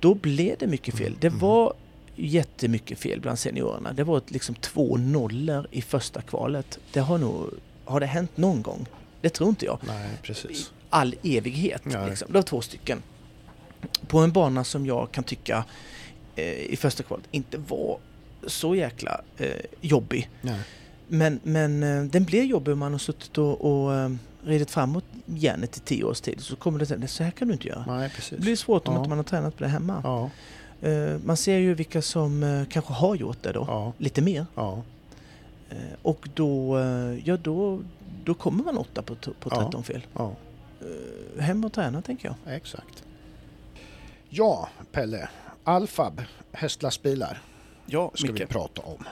Då 0.00 0.14
blev 0.14 0.58
det 0.58 0.66
mycket 0.66 0.94
fel. 0.98 1.16
Det 1.20 1.26
Mm. 1.26 1.38
var 1.38 1.74
jättemycket 2.16 2.98
fel 2.98 3.20
bland 3.20 3.38
seniorerna. 3.38 3.92
Det 3.92 4.04
var 4.04 4.22
liksom 4.26 4.54
två 4.54 4.96
nollor 4.96 5.66
i 5.70 5.82
första 5.82 6.22
kvalet. 6.22 6.78
Det 6.92 7.00
har 7.00 7.18
nog, 7.18 7.50
har 7.84 8.00
det 8.00 8.06
hänt 8.06 8.36
någon 8.36 8.62
gång? 8.62 8.86
Det 9.20 9.28
tror 9.30 9.48
inte 9.48 9.64
jag 9.66 9.78
Nej, 9.86 10.10
precis. 10.22 10.72
all 10.90 11.14
evighet. 11.22 11.82
Liksom. 11.84 12.26
Det 12.28 12.34
var 12.38 12.42
två 12.42 12.60
stycken. 12.60 13.02
På 14.06 14.18
en 14.18 14.32
bana 14.32 14.64
som 14.64 14.86
jag 14.86 15.12
kan 15.12 15.24
tycka 15.24 15.64
eh, 16.36 16.44
i 16.52 16.76
första 16.76 17.02
kvalet 17.02 17.24
inte 17.30 17.58
var 17.58 17.98
så 18.46 18.74
jäkla 18.74 19.20
eh, 19.38 19.48
jobbig. 19.80 20.30
Nej. 20.42 20.60
Men, 21.08 21.40
men 21.42 21.82
eh, 21.82 22.02
den 22.04 22.24
blir 22.24 22.42
jobbig 22.44 22.72
om 22.72 22.78
man 22.78 22.92
har 22.92 22.98
suttit 22.98 23.38
och, 23.38 23.60
och 23.84 23.94
eh, 23.94 24.10
ridit 24.44 24.70
framåt 24.70 25.04
järnet 25.26 25.76
i 25.76 25.80
tio 25.80 26.04
års 26.04 26.20
tid. 26.20 26.40
Så 26.40 26.56
kommer 26.56 26.78
det 26.78 26.86
säga, 26.86 27.08
så 27.08 27.24
här 27.24 27.30
kan 27.30 27.48
du 27.48 27.54
inte 27.54 27.68
göra. 27.68 27.84
Nej, 27.86 28.10
precis. 28.10 28.30
Det 28.38 28.40
blir 28.42 28.56
svårt 28.56 28.88
om 28.88 28.94
Ja. 28.94 28.98
inte 29.00 29.08
man 29.08 29.18
har 29.18 29.24
tränat 29.24 29.56
på 29.56 29.64
det 29.64 29.70
hemma. 29.70 30.00
Ja, 30.04 30.30
Eh, 30.82 31.16
man 31.24 31.36
ser 31.36 31.56
ju 31.58 31.74
vilka 31.74 32.02
som 32.02 32.66
kanske 32.70 32.92
har 32.92 33.14
gjort 33.14 33.42
det 33.42 33.52
då, 33.52 33.64
ja, 33.68 33.92
lite 33.98 34.22
mer. 34.22 34.46
ja. 34.54 34.82
Och 36.02 36.28
då, 36.34 36.78
ja, 37.24 37.36
då, 37.36 37.80
då 38.24 38.34
kommer 38.34 38.64
man 38.64 38.76
åtta 38.78 39.02
på, 39.02 39.14
på 39.14 39.32
Ja. 39.50 39.62
13 39.62 39.84
fel. 39.84 40.06
ja, 40.14 40.32
hem 41.38 41.64
och 41.64 41.72
träna 41.72 42.02
tänker 42.02 42.28
jag. 42.44 42.54
exakt. 42.56 43.04
Ja, 44.28 44.68
Pelle. 44.92 45.28
Alfab, 45.64 46.22
hästlastbilar, 46.52 47.42
Ja, 47.86 48.10
ska 48.14 48.32
vi 48.32 48.46
prata 48.46 48.82
om. 48.82 49.04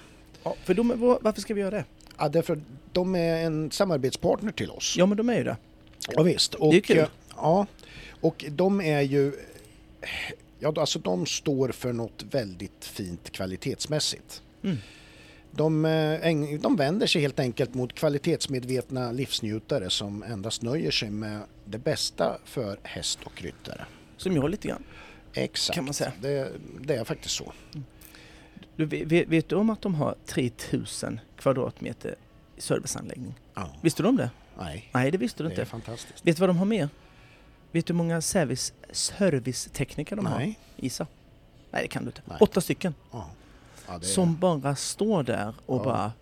Ja, 0.45 0.57
för 0.65 0.75
de, 0.75 0.89
var- 1.01 1.19
varför 1.23 1.41
ska 1.41 1.55
vi 1.55 1.61
göra 1.61 1.71
det? 1.71 1.85
Ja, 2.19 2.29
därför 2.29 2.61
de 2.93 3.15
är 3.15 3.37
en 3.47 3.71
samarbetspartner 3.71 4.53
till 4.53 4.71
oss. 4.71 4.95
Ja, 4.99 5.07
men 5.07 5.17
de 5.17 5.29
är 5.29 5.37
ju 5.39 5.45
det. 5.45 5.57
Ja, 6.09 6.23
visst. 6.23 6.55
Och, 6.55 6.73
Det 6.73 6.77
är 6.79 6.81
kul. 6.81 6.99
eh, 6.99 7.07
Ja, 7.37 7.67
och 8.21 8.45
de 8.51 8.81
är 8.81 9.01
ju... 9.01 9.33
Ja, 10.59 10.75
alltså 10.77 10.99
de 10.99 11.27
står 11.27 11.69
för 11.69 11.93
något 11.93 12.25
väldigt 12.31 12.85
fint 12.85 13.31
kvalitetsmässigt. 13.33 14.43
Mm. 14.65 14.77
De, 15.51 15.85
eh, 15.85 16.61
de 16.61 16.77
vänder 16.77 17.07
sig 17.07 17.23
helt 17.23 17.41
enkelt 17.41 17.75
mot 17.75 17.93
kvalitetsmedvetna 17.95 19.13
livsnjutare 19.13 19.91
som 19.91 20.23
endast 20.23 20.63
nöjer 20.63 20.91
sig 20.91 21.11
med 21.11 21.41
det 21.65 21.79
bästa 21.79 22.39
för 22.45 22.79
häst 22.83 23.19
och 23.25 23.43
ryttare. 23.43 23.85
Som 24.17 24.37
jag 24.37 24.51
lite 24.51 24.69
grann. 24.69 24.85
Exakt, 25.35 25.75
Kan 25.75 25.85
man 25.85 25.95
säga. 25.95 26.13
Det, 26.21 26.53
det 26.81 26.95
är 26.95 27.05
faktiskt 27.05 27.35
så. 27.35 27.53
Du, 28.77 28.85
vet, 28.87 29.29
vet 29.29 29.49
du 29.49 29.57
om 29.57 29.71
att 29.71 29.83
de 29.83 29.95
har 29.95 30.15
3000 30.27 31.21
kvadratmeter 31.37 32.15
serviceanläggning? 32.59 33.35
Ja. 33.55 33.69
Visste 33.81 34.03
du 34.03 34.09
om 34.09 34.17
det? 34.17 34.31
Nej, 34.59 34.91
Nej, 34.95 35.11
det 35.11 35.19
visste 35.19 35.43
du 35.43 35.49
det 35.49 35.55
är 35.55 35.59
inte. 35.61 35.71
fantastiskt. 35.71 36.27
Vet 36.27 36.37
du 36.37 36.41
vad 36.41 36.49
de 36.49 36.57
har 36.57 36.65
mer? 36.65 36.89
Vet 37.73 37.87
du 37.87 37.93
hur 37.93 37.99
många 37.99 38.21
service, 38.21 38.73
servicetekniker 38.93 40.17
de 40.17 40.27
har? 40.27 40.39
Nej. 40.39 40.59
Gissa. 40.77 41.07
Nej, 41.71 41.83
det 41.83 41.89
kan 41.89 42.03
du 42.05 42.09
inte. 42.09 42.23
Nej. 42.25 42.37
Åtta 42.41 42.61
stycken. 42.61 42.95
Ja. 43.13 43.27
Ja, 43.89 43.99
det 43.99 44.07
är- 44.07 44.09
Som 44.09 44.37
bara 44.37 44.77
står 44.77 45.23
där 45.23 45.55
och 45.67 45.83
bara 45.85 46.13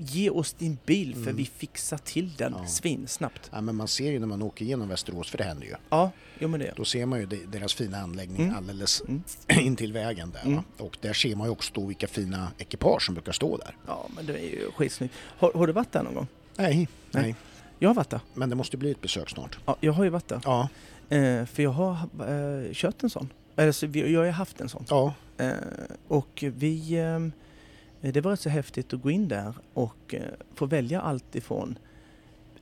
Ge 0.00 0.30
oss 0.30 0.52
din 0.52 0.78
bil 0.86 1.14
för 1.14 1.20
Mm. 1.22 1.36
vi 1.36 1.44
fixar 1.44 1.98
till 1.98 2.32
den 2.36 2.54
Ja. 2.58 2.66
svinsnabbt. 2.66 3.50
Ja, 3.52 3.60
men 3.60 3.76
man 3.76 3.88
ser 3.88 4.10
ju 4.12 4.18
när 4.18 4.26
man 4.26 4.42
åker 4.42 4.64
igenom 4.64 4.88
Västerås, 4.88 5.30
för 5.30 5.38
det 5.38 5.44
händer 5.44 5.66
ju. 5.66 5.74
Ja, 5.90 6.10
jo 6.38 6.48
men 6.48 6.60
det. 6.60 6.72
Då 6.76 6.84
ser 6.84 7.06
man 7.06 7.20
ju 7.20 7.26
de- 7.26 7.44
deras 7.46 7.74
fina 7.74 7.98
anläggning 7.98 8.42
Mm. 8.42 8.56
alldeles 8.56 9.02
Mm. 9.08 9.22
in 9.66 9.76
till 9.76 9.92
vägen 9.92 10.30
där. 10.30 10.46
Mm. 10.50 10.62
Och 10.78 10.98
där 11.00 11.12
ser 11.12 11.36
man 11.36 11.46
ju 11.46 11.50
också 11.52 11.72
då 11.74 11.86
vilka 11.86 12.06
fina 12.06 12.48
ekipage 12.58 13.02
som 13.02 13.14
brukar 13.14 13.32
stå 13.32 13.56
där. 13.56 13.76
Ja, 13.86 14.06
men 14.16 14.26
det 14.26 14.32
är 14.38 14.50
ju 14.50 14.70
skitsnyggt. 14.76 15.14
Har, 15.38 15.52
har 15.52 15.66
du 15.66 15.72
varit 15.72 15.92
där 15.92 16.02
någon 16.02 16.14
gång? 16.14 16.26
Nej, 16.56 16.76
Nej. 16.76 17.22
nej. 17.22 17.34
Jag 17.78 17.88
har 17.88 17.94
varit 17.94 18.10
där. 18.10 18.20
Men 18.34 18.50
det 18.50 18.56
måste 18.56 18.76
bli 18.76 18.90
ett 18.90 19.00
besök 19.00 19.30
snart. 19.30 19.58
Ja, 19.66 19.76
jag 19.80 19.92
har 19.92 20.04
ju 20.04 20.10
varit 20.10 20.28
där. 20.28 20.40
Ja, 20.44 20.68
Eh, 21.10 21.44
för 21.46 21.62
jag 21.62 21.70
har 21.70 21.92
eh, 21.92 22.72
kört 22.72 23.02
en 23.02 23.10
sån. 23.10 23.28
Eller 23.56 23.72
så 23.72 23.86
vi, 23.86 24.12
jag 24.12 24.20
har 24.20 24.24
ju 24.26 24.30
haft 24.30 24.60
en 24.60 24.68
sån. 24.68 24.84
ja, 24.88 25.14
Eh, 25.38 25.50
och 26.08 26.44
vi... 26.56 26.94
ehm, 26.98 27.32
det 28.00 28.20
var 28.20 28.30
rätt 28.30 28.40
så 28.40 28.48
häftigt 28.48 28.92
att 28.94 29.02
gå 29.02 29.10
in 29.10 29.28
där 29.28 29.54
och 29.74 30.14
eh, 30.14 30.22
få 30.54 30.66
välja 30.66 31.00
allt 31.00 31.34
ifrån 31.36 31.78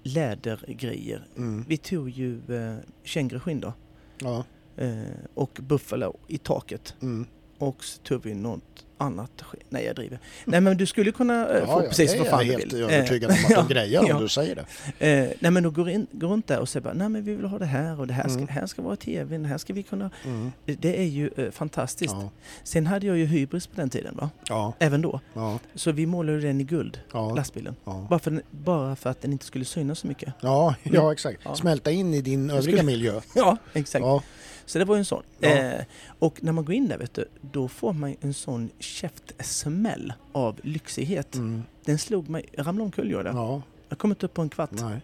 lädergrejer. 0.03 1.27
mm, 1.37 1.65
Vi 1.69 1.77
tog 1.77 2.11
ju 2.11 2.41
eh, 2.57 2.77
känguruskinn 3.03 3.61
då. 3.61 3.73
ja, 4.19 4.45
Eh, 4.79 5.03
och 5.35 5.59
buffalo 5.63 6.17
i 6.27 6.39
taket. 6.39 6.95
mm. 7.03 7.27
Och 7.59 7.85
så 7.85 8.03
tog 8.03 8.23
vi 8.23 8.35
något 8.35 8.86
annat. 8.99 9.43
Nej, 9.69 9.85
jag 9.85 9.97
driver. 9.97 10.19
Nej, 10.45 10.61
men 10.61 10.77
du 10.77 10.87
skulle 10.87 11.13
kunna 11.13 11.49
eh, 11.49 11.59
ja, 11.59 11.67
få 11.67 11.83
ja, 11.83 11.89
precis 11.89 12.17
vad 12.19 12.27
är 12.27 12.31
fan 12.31 12.47
jag 12.47 12.57
du 12.57 12.61
helt 12.61 12.73
vill. 12.73 12.83
övertygad 12.83 13.31
Eh, 13.31 13.37
om 13.37 13.45
att 13.45 13.49
de 13.49 13.55
ja, 13.77 13.81
grejer 13.83 14.01
om 14.01 14.07
ja. 14.09 14.19
du 14.21 14.29
säger 14.29 14.55
det. 14.99 15.07
Eh, 15.11 15.31
nej 15.41 15.51
men 15.51 15.63
då 15.63 15.71
går, 15.71 15.89
in, 15.91 16.07
går 16.13 16.29
runt 16.29 16.47
där 16.47 16.61
och 16.61 16.69
säger 16.69 16.85
bara, 16.85 16.95
nej 16.95 17.09
men 17.09 17.25
vi 17.25 17.35
vill 17.35 17.45
ha 17.45 17.59
det 17.59 17.67
här 17.67 18.01
och 18.01 18.07
det 18.07 18.15
här 18.15 18.29
ska, 18.29 18.37
Mm. 18.39 18.49
här 18.49 18.67
ska 18.67 18.83
vara 18.83 18.97
tvn, 18.97 19.45
här 19.45 19.59
ska 19.59 19.73
vi 19.73 19.83
kunna... 19.83 20.11
Mm. 20.25 20.53
Det 20.65 21.01
är 21.01 21.05
ju 21.07 21.31
eh, 21.37 21.51
fantastiskt. 21.51 22.15
Ja, 22.15 22.31
Sen 22.65 22.87
hade 22.87 23.07
jag 23.07 23.17
ju 23.19 23.25
hybris 23.27 23.67
på 23.67 23.77
den 23.81 23.91
tiden 23.91 24.17
va? 24.17 24.31
ja, 24.49 24.73
Även 24.79 25.03
då. 25.03 25.21
ja, 25.35 25.59
Så 25.75 25.93
vi 25.93 26.07
målade 26.07 26.41
den 26.41 26.61
i 26.61 26.65
guld, 26.65 27.01
ja, 27.13 27.35
lastbilen. 27.35 27.77
ja. 27.85 28.07
Bara 28.11 28.19
för, 28.19 28.43
bara 28.51 28.97
för 28.97 29.11
att 29.11 29.23
den 29.23 29.33
inte 29.33 29.45
skulle 29.45 29.65
synas 29.65 29.99
så 29.99 30.07
mycket. 30.07 30.35
Ja, 30.41 30.75
ja, 30.83 31.13
exakt. 31.13 31.41
Smälta 31.57 31.91
in 31.91 32.15
i 32.15 32.21
din 32.21 32.51
övriga 32.51 32.63
skulle- 32.63 32.83
miljö. 32.83 33.21
Ja, 33.35 33.57
exakt. 33.73 34.03
Ja, 34.05 34.23
Så 34.67 34.79
det 34.79 34.85
var 34.85 34.95
ju 34.95 34.99
en 34.99 35.05
sån. 35.05 35.23
Ja. 35.41 35.49
Eh, 35.49 35.81
och 36.19 36.43
när 36.43 36.53
man 36.53 36.65
går 36.65 36.75
in 36.75 36.89
där 36.89 36.99
vet 36.99 37.15
du, 37.15 37.25
då 37.41 37.69
får 37.69 37.93
man 37.93 38.17
en 38.21 38.35
sån 38.35 38.71
käftsmäll 38.87 40.13
av 40.33 40.61
lyxighet. 40.63 41.35
mm. 41.35 41.63
Den 41.85 41.99
slog 41.99 42.29
mig, 42.29 42.45
jag 42.53 42.67
ramlade 42.67 42.85
omkull 42.85 43.11
jag 43.11 43.25
där. 43.25 43.33
ja, 43.33 43.63
Jag 43.89 43.99
kom 43.99 44.11
inte 44.11 44.27
upp 44.27 44.35
på 44.35 44.43
en 44.43 44.49
kvart. 44.49 44.71
nej. 44.73 45.01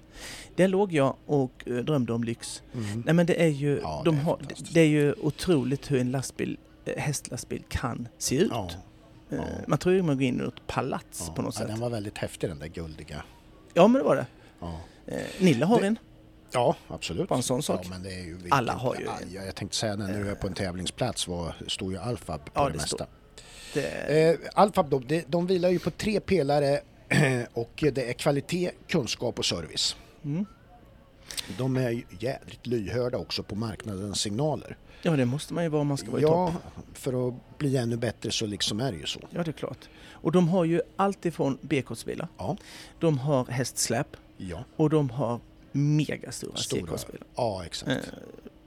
Där 0.56 0.68
låg 0.68 0.92
jag 0.92 1.16
och 1.26 1.62
eh, 1.66 1.74
drömde 1.76 2.12
om 2.12 2.24
lyx. 2.24 2.62
Mm. 2.74 3.02
Nej 3.06 3.14
men 3.14 3.26
det 3.26 3.42
är 3.42 3.48
ju, 3.48 3.80
Ja, 3.82 4.02
de 4.04 4.14
det 4.14 4.20
är 4.20 4.24
har, 4.24 4.38
det 4.72 4.80
är 4.80 4.86
ju 4.86 5.12
otroligt 5.12 5.90
hur 5.90 6.00
en 6.00 6.10
lastbil, 6.10 6.58
eh, 6.84 6.96
hästlastbil 7.02 7.62
kan 7.68 8.08
se 8.18 8.36
ut. 8.36 8.50
Ja, 8.50 8.70
Eh, 9.30 9.38
ja. 9.38 9.44
Man 9.66 9.78
tror 9.78 9.94
ju 9.94 10.02
man 10.02 10.16
går 10.16 10.22
in 10.22 10.34
i 10.40 10.44
något 10.44 10.66
palats 10.66 11.30
på 11.36 11.42
något 11.42 11.54
sätt. 11.54 11.68
den 11.68 11.80
var 11.80 11.90
väldigt 11.90 12.18
häftig 12.18 12.50
den 12.50 12.58
där 12.58 12.66
guldiga. 12.66 13.22
Ja 13.74 13.86
men 13.88 14.02
det 14.02 14.08
var 14.08 14.16
det. 14.16 14.26
Nilla 15.38 15.66
har 15.66 15.80
Det- 15.80 15.86
en. 15.86 15.98
Ja, 16.52 16.76
absolut. 16.88 17.28
Bara 17.28 17.36
en 17.36 17.42
sån 17.42 17.62
sak. 17.62 17.86
Ja, 18.04 18.10
ju 18.10 18.38
Alla 18.50 18.72
har 18.72 18.96
ju 18.96 19.06
en. 19.06 19.44
jag 19.46 19.54
tänkte 19.54 19.76
säga 19.76 19.96
när 19.96 20.18
du 20.24 20.30
är 20.30 20.34
på 20.34 20.46
en 20.46 20.54
tävlingsplats 20.54 21.28
var, 21.28 21.54
står 21.66 21.92
ju 21.92 21.98
Alfab 21.98 22.44
på 22.44 22.50
Ja, 22.54 22.64
det 22.64 22.70
det 22.70 22.76
mesta. 22.76 23.06
Det, 23.74 24.38
Eh, 24.42 24.50
Alfab 24.54 24.90
de, 25.06 25.22
de 25.28 25.46
vilar 25.46 25.68
ju 25.70 25.78
på 25.78 25.90
tre 25.90 26.20
pelare 26.20 26.80
och 27.52 27.84
det 27.92 28.08
är 28.08 28.12
kvalitet, 28.12 28.70
kunskap 28.88 29.38
och 29.38 29.44
service. 29.44 29.96
mm. 30.24 30.46
De 31.58 31.76
är 31.76 32.02
jädrigt 32.18 32.66
lyhörda 32.66 33.18
också 33.18 33.42
på 33.42 33.54
marknadens 33.54 34.20
signaler. 34.20 34.76
Ja 35.02 35.16
det 35.16 35.24
måste 35.24 35.54
man 35.54 35.64
ju 35.64 35.70
vara 35.70 35.80
om 35.80 35.86
man 35.86 35.96
ska 35.96 36.10
vara 36.10 36.20
i 36.20 36.24
topp. 36.24 36.32
Ja, 36.64 36.70
för 36.94 37.28
att 37.28 37.58
bli 37.58 37.76
ännu 37.76 37.96
bättre 37.96 38.30
så 38.30 38.46
liksom 38.46 38.80
är 38.80 38.92
det 38.92 38.98
ju 38.98 39.06
så. 39.06 39.20
Ja 39.30 39.42
det 39.42 39.50
är 39.50 39.52
klart. 39.52 39.88
Och 40.10 40.32
de 40.32 40.48
har 40.48 40.64
ju 40.64 40.80
allt 40.96 41.26
ifrån 41.26 41.58
B-kortsbilar. 41.60 42.28
Ja, 42.38 42.56
De 43.00 43.18
har 43.18 43.44
hästsläp 43.44 44.16
ja, 44.36 44.64
och 44.76 44.90
de 44.90 45.10
har 45.10 45.40
megastora 45.72 46.56
stora. 46.56 46.80
C-kortsbilar. 46.82 47.26
Ja, 47.36 47.62
exakt. 47.66 47.90
Eh, 47.90 47.96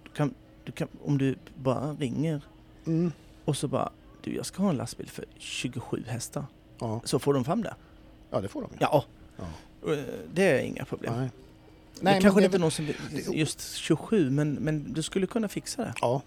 du 0.03 0.09
kan, 0.09 0.33
du 0.63 0.71
kan, 0.71 0.87
om 1.03 1.17
du 1.17 1.35
bara 1.55 1.93
ringer 1.93 2.41
Mm, 2.85 3.11
och 3.45 3.57
så 3.57 3.67
bara 3.67 3.91
du 4.25 4.35
jag 4.35 4.45
ska 4.45 4.61
ha 4.63 4.69
en 4.69 4.77
lastbil 4.77 5.09
för 5.09 5.25
27 5.37 6.03
hästar. 6.07 6.45
ja. 6.79 7.01
Så 7.03 7.19
får 7.19 7.33
de 7.33 7.43
fram 7.43 7.61
det. 7.63 7.73
ja, 8.31 8.41
det 8.41 8.47
får 8.47 8.61
de 8.61 8.69
ju. 8.71 8.77
Ja, 8.79 9.05
Ja. 9.37 9.91
eh, 9.93 9.99
det 10.33 10.43
är 10.43 10.59
inga 10.59 10.85
problem. 10.85 11.13
Nej. 11.17 11.29
det 11.95 12.01
Nej, 12.03 12.21
kanske 12.21 12.35
men 12.35 12.43
inte 12.43 12.57
det 12.57 12.59
är 12.59 12.61
någon 12.61 12.71
som 12.71 12.87
just 13.35 13.75
27 13.75 14.29
men, 14.29 14.53
men 14.53 14.93
du 14.93 15.01
skulle 15.03 15.27
kunna 15.27 15.47
fixa 15.47 15.81
det. 15.81 15.93
Ja, 16.01 16.21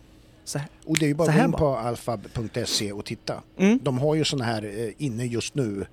Så 0.45 0.59
här. 0.59 0.69
och 0.87 0.99
det 0.99 1.05
är 1.07 1.09
ju 1.09 1.15
bara 1.15 1.31
att 1.31 1.37
gå 1.39 1.45
in 1.45 1.53
på 1.53 1.77
alfab.se 1.77 2.93
och 2.93 3.05
titta. 3.05 3.43
Mm. 3.57 3.79
De 3.83 3.99
har 3.99 4.15
ju 4.15 4.25
sådana 4.25 4.45
här 4.45 4.65
eh, 4.65 4.93
inne 4.99 5.25
just 5.27 5.55
nu 5.55 5.87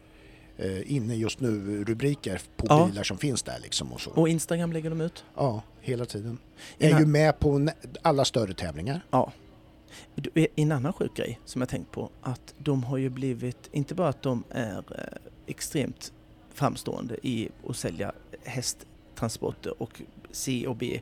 eh, 0.57 0.91
inne 0.95 1.15
just 1.15 1.39
nu 1.39 1.83
rubriker 1.83 2.41
på 2.57 2.65
Ja. 2.69 2.85
bilar 2.87 3.03
som 3.03 3.17
finns 3.17 3.43
där 3.43 3.59
liksom 3.59 3.93
och 3.93 4.01
så. 4.01 4.11
Och 4.11 4.29
Instagram 4.29 4.71
lägger 4.73 4.89
de 4.89 5.01
ut. 5.01 5.23
Ja, 5.35 5.61
hela 5.81 6.05
tiden. 6.05 6.37
En 6.77 6.95
Är 6.95 6.99
ju 6.99 7.05
med 7.05 7.39
på 7.39 7.67
alla 8.01 8.25
större 8.25 8.53
tävlingar. 8.53 9.01
Ja. 9.11 9.31
Du, 10.15 10.47
En 10.55 10.71
annan 10.71 10.93
sjuk 10.93 11.13
grej 11.17 11.39
som 11.45 11.61
jag 11.61 11.69
tänkt 11.69 11.91
på 11.91 12.09
att 12.21 12.53
de 12.57 12.83
har 12.83 12.97
ju 12.97 13.09
blivit, 13.09 13.69
inte 13.71 13.95
bara 13.95 14.09
att 14.09 14.21
de 14.21 14.43
är 14.49 14.77
eh, 14.77 15.17
extremt 15.47 16.13
framstående 16.53 17.27
i 17.27 17.49
att 17.69 17.77
sälja 17.77 18.11
hästtransporter 18.43 19.81
och 19.81 20.01
C 20.31 20.67
och 20.67 20.75
B. 20.75 21.01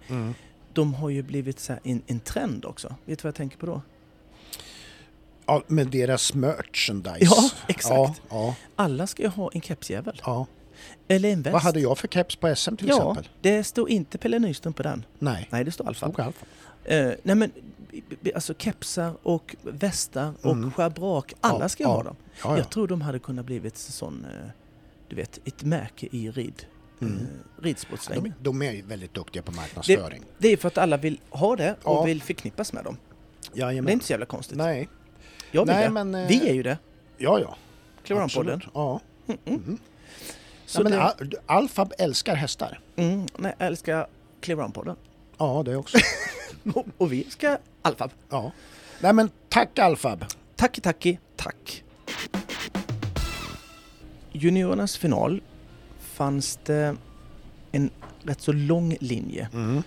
De 0.73 0.93
har 0.93 1.09
ju 1.09 1.21
blivit 1.23 1.59
så 1.59 1.73
här 1.73 1.81
en, 1.83 2.01
en 2.07 2.19
trend 2.19 2.65
också. 2.65 2.95
Vet 3.05 3.19
du 3.19 3.23
vad 3.23 3.27
jag 3.27 3.35
tänker 3.35 3.57
på 3.57 3.65
då? 3.65 3.81
Ja, 5.45 5.63
med 5.67 5.87
deras 5.87 6.33
merchandise. 6.33 7.17
Ja, 7.19 7.49
exakt. 7.67 7.93
Ja, 7.95 8.15
ja, 8.29 8.55
Alla 8.75 9.07
ska 9.07 9.23
ju 9.23 9.29
ha 9.29 9.49
en 9.53 9.61
kepsjävel. 9.61 10.21
ja. 10.25 10.47
Eller 11.07 11.29
en 11.29 11.41
väst. 11.41 11.53
Vad 11.53 11.61
hade 11.61 11.79
jag 11.79 11.97
för 11.97 12.07
keps 12.07 12.35
på 12.35 12.55
SM 12.55 12.75
till 12.75 12.87
ja, 12.87 12.95
exempel? 12.95 13.29
det 13.41 13.63
står 13.63 13.89
inte 13.89 14.17
Pelle 14.17 14.39
Nyström 14.39 14.73
på 14.73 14.83
den. 14.83 15.05
Nej, 15.19 15.47
Nej, 15.51 15.63
det 15.63 15.71
står 15.71 15.87
Alfa. 15.87 16.05
Alfa. 16.05 16.33
Eh, 16.83 17.11
nej 17.23 17.35
men, 17.35 17.51
alltså 18.35 18.53
kepsar 18.53 19.13
och 19.23 19.55
västar 19.61 20.33
och 20.41 20.51
Mm. 20.51 20.71
schabrak, 20.71 21.33
alla 21.41 21.69
ska 21.69 21.83
ja. 21.83 21.89
ha 21.89 22.03
dem. 22.03 22.15
Ja, 22.23 22.33
ja. 22.43 22.57
Jag 22.57 22.69
tror 22.69 22.87
de 22.87 23.01
hade 23.01 23.19
kunnat 23.19 23.45
blivit 23.45 23.77
sån, 23.77 24.25
eh, 24.25 24.49
du 25.09 25.15
vet, 25.15 25.39
ett 25.47 25.63
märke 25.63 26.07
i 26.11 26.31
rid, 26.31 26.65
Mm. 27.01 27.17
eh, 27.17 27.63
ridsportsvängen. 27.63 28.23
De, 28.39 28.59
de 28.59 28.61
är 28.61 28.83
väldigt 28.83 29.13
duktiga 29.13 29.43
på 29.43 29.51
marknadsföring. 29.51 30.23
Det 30.37 30.47
är 30.47 30.57
för 30.57 30.67
att 30.67 30.77
alla 30.77 30.97
vill 30.97 31.19
ha 31.29 31.55
det 31.55 31.75
och 31.83 32.07
vill 32.07 32.21
förknippas 32.21 32.73
med 32.73 32.83
dem. 32.83 32.97
Jajamän. 33.53 33.85
Det 33.85 33.91
är 33.91 33.93
inte 33.93 34.05
så 34.05 34.13
jävla 34.13 34.25
konstigt. 34.25 34.57
Nej, 34.57 34.89
Jag 35.51 35.65
vill 35.65 35.75
Nej, 35.75 35.83
det. 35.83 35.89
men, 35.89 36.15
eh, 36.15 36.27
Vi 36.27 36.49
är 36.49 36.53
ju 36.53 36.63
det. 36.63 36.77
ja 37.17 37.39
ja. 37.39 37.55
Absolut. 38.15 38.63
Ja. 38.73 38.99
Mm, 39.27 39.39
mm. 39.45 39.63
Mm. 39.63 39.77
Så 40.65 40.79
ja 40.79 40.83
men 40.83 40.91
det, 40.91 41.01
Al- 41.01 41.33
Alfab 41.45 41.93
älskar 41.97 42.35
hästar. 42.35 42.79
mm, 42.95 43.25
nej, 43.37 43.55
älskar 43.59 44.07
Clearon-podden. 44.41 44.95
Ja, 45.37 45.63
det 45.65 45.75
också. 45.75 45.97
och, 46.73 46.85
och 46.97 47.11
vi 47.13 47.23
ska 47.29 47.57
Alfab. 47.83 48.11
ja. 48.29 48.51
Nej 49.01 49.13
men 49.13 49.29
tack 49.49 49.79
Alfab. 49.79 50.25
Tacki 50.55 50.81
tacki, 50.81 51.19
tack. 51.35 51.83
Juniorernas 54.31 54.97
final 54.97 55.41
fanns 55.99 56.59
det 56.65 56.95
en 57.71 57.89
rätt 58.23 58.41
så 58.41 58.51
lång 58.51 58.97
linje 58.99 59.49
Mm. 59.53 59.83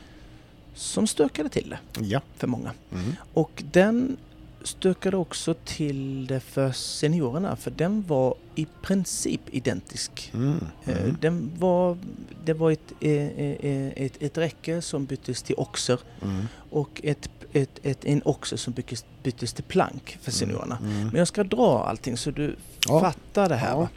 som 0.74 1.06
stökade 1.06 1.48
till 1.48 1.70
det 1.70 1.78
Ja. 2.04 2.20
för 2.36 2.46
många. 2.46 2.72
Mm. 2.92 3.12
Och 3.34 3.62
den 3.72 4.16
stökade 4.62 5.16
också 5.16 5.54
till 5.54 6.26
det 6.26 6.40
för 6.40 6.72
seniorerna 6.72 7.56
för 7.56 7.70
den 7.70 8.04
var 8.08 8.34
i 8.54 8.66
princip 8.82 9.40
identisk. 9.50 10.30
Mm. 10.34 10.64
Eh, 10.84 10.98
Mm. 11.02 11.16
Den 11.20 11.50
var, 11.58 11.98
det 12.44 12.52
var 12.54 12.70
ett, 12.70 12.92
eh, 13.00 13.10
eh, 13.12 13.92
ett, 13.96 14.22
ett 14.22 14.38
räcke 14.38 14.82
som 14.82 15.04
byttes 15.04 15.42
till 15.42 15.54
oxer 15.58 16.00
Mm. 16.22 16.46
och 16.70 17.00
ett, 17.04 17.30
ett, 17.52 17.80
ett, 17.82 18.04
en 18.04 18.22
oxer 18.24 18.56
som 18.56 18.72
byttes, 18.72 19.04
byttes 19.22 19.52
till 19.52 19.64
plank 19.64 20.18
för 20.22 20.30
seniorerna. 20.32 20.78
Mm. 20.82 21.06
Men 21.06 21.14
jag 21.16 21.28
ska 21.28 21.44
dra 21.44 21.84
allting 21.88 22.16
så 22.16 22.30
du 22.30 22.56
Ja. 22.88 23.00
fattar 23.00 23.48
det 23.48 23.56
här. 23.56 23.70
Ja. 23.76 23.88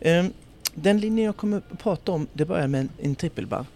Ehm, 0.00 0.32
Den 0.74 1.00
linjen 1.00 1.26
jag 1.26 1.36
kommer 1.36 1.56
att 1.70 1.78
prata 1.78 2.12
om, 2.12 2.26
det 2.32 2.44
börjar 2.44 2.68
med 2.68 2.80
en, 2.80 2.88
en 3.02 3.14
trippelbar. 3.14 3.66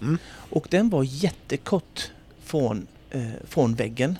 Mm. 0.00 0.18
Och 0.50 0.66
den 0.70 0.90
var 0.90 1.02
jättekort 1.02 2.10
från, 2.44 2.86
eh, 3.10 3.28
från 3.48 3.74
väggen. 3.74 4.18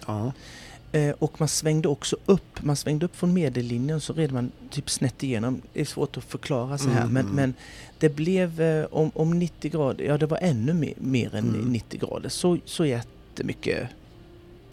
Eh, 0.93 1.11
och 1.19 1.41
man 1.41 1.49
svängde 1.49 1.89
också 1.89 2.17
upp. 2.27 2.63
Man 2.63 2.77
svängde 2.77 3.07
upp 3.07 3.17
från 3.17 3.33
medellinjen 3.33 4.01
så 4.01 4.13
red 4.13 4.33
man 4.33 4.53
typ 4.71 4.91
snett 4.91 5.23
igenom. 5.23 5.63
Det 5.73 5.81
är 5.81 5.85
svårt 5.85 6.17
att 6.17 6.25
förklara 6.25 6.79
så 6.79 6.89
här 6.89 7.01
Mm, 7.03 7.13
men, 7.13 7.23
mm. 7.25 7.37
men 7.37 7.55
det 7.99 8.09
blev 8.09 8.61
eh, 8.61 8.85
om, 8.91 9.11
om 9.15 9.39
90 9.39 9.71
grader, 9.71 10.05
ja 10.05 10.19
det 10.19 10.27
var 10.27 10.39
ännu 10.43 10.73
mer, 10.75 10.95
mer 10.97 11.35
än 11.35 11.49
Mm. 11.49 11.73
90 11.73 12.01
grader. 12.01 12.29
Så, 12.29 12.59
så 12.65 12.85
jättemycket 12.87 13.89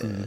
eh, 0.03 0.09
Mm. 0.09 0.23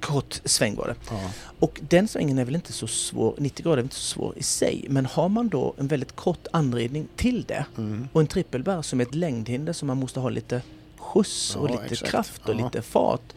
kort 0.00 0.40
sväng 0.44 0.74
var 0.76 0.86
det. 0.86 0.94
Ja. 1.10 1.30
Och 1.60 1.80
den 1.88 2.08
svängen 2.08 2.38
är 2.38 2.44
väl 2.44 2.54
inte 2.54 2.72
så 2.72 2.86
svår, 2.86 3.34
90 3.38 3.62
grader 3.64 3.76
är 3.78 3.82
inte 3.82 3.94
så 3.94 4.02
svår 4.14 4.38
i 4.38 4.42
sig. 4.42 4.86
Men 4.88 5.06
har 5.06 5.28
man 5.28 5.48
då 5.48 5.74
en 5.78 5.88
väldigt 5.88 6.16
kort 6.16 6.46
anredning 6.52 7.08
till 7.16 7.44
det 7.48 7.66
Mm. 7.78 8.08
och 8.12 8.20
en 8.20 8.26
trippelbär 8.26 8.82
som 8.82 9.00
är 9.00 9.04
ett 9.04 9.14
längdhinder 9.14 9.72
som 9.72 9.86
man 9.86 9.96
måste 9.96 10.20
ha 10.20 10.28
lite 10.28 10.62
skjuts 10.98 11.56
och 11.56 11.70
Ja, 11.70 11.72
lite 11.82 11.92
exakt. 11.94 12.10
kraft 12.10 12.48
och 12.48 12.54
Ja. 12.54 12.64
lite 12.64 12.82
fart. 12.82 13.32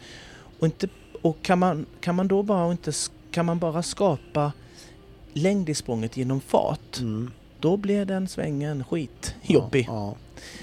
Och, 0.58 0.66
inte, 0.66 0.88
och 1.22 1.42
kan, 1.42 1.58
man, 1.58 1.86
kan 2.00 2.14
man 2.14 2.28
då 2.28 2.42
bara 2.42 2.70
inte 2.72 2.92
kan 3.30 3.46
man 3.46 3.58
bara 3.58 3.82
skapa 3.82 4.52
längd 5.32 5.68
i 5.68 5.74
språnget 5.74 6.16
genom 6.16 6.40
fart, 6.40 6.98
Mm. 7.00 7.30
då 7.60 7.76
blir 7.76 8.04
den 8.04 8.28
svängen 8.28 8.84
skitjobbig. 8.84 9.88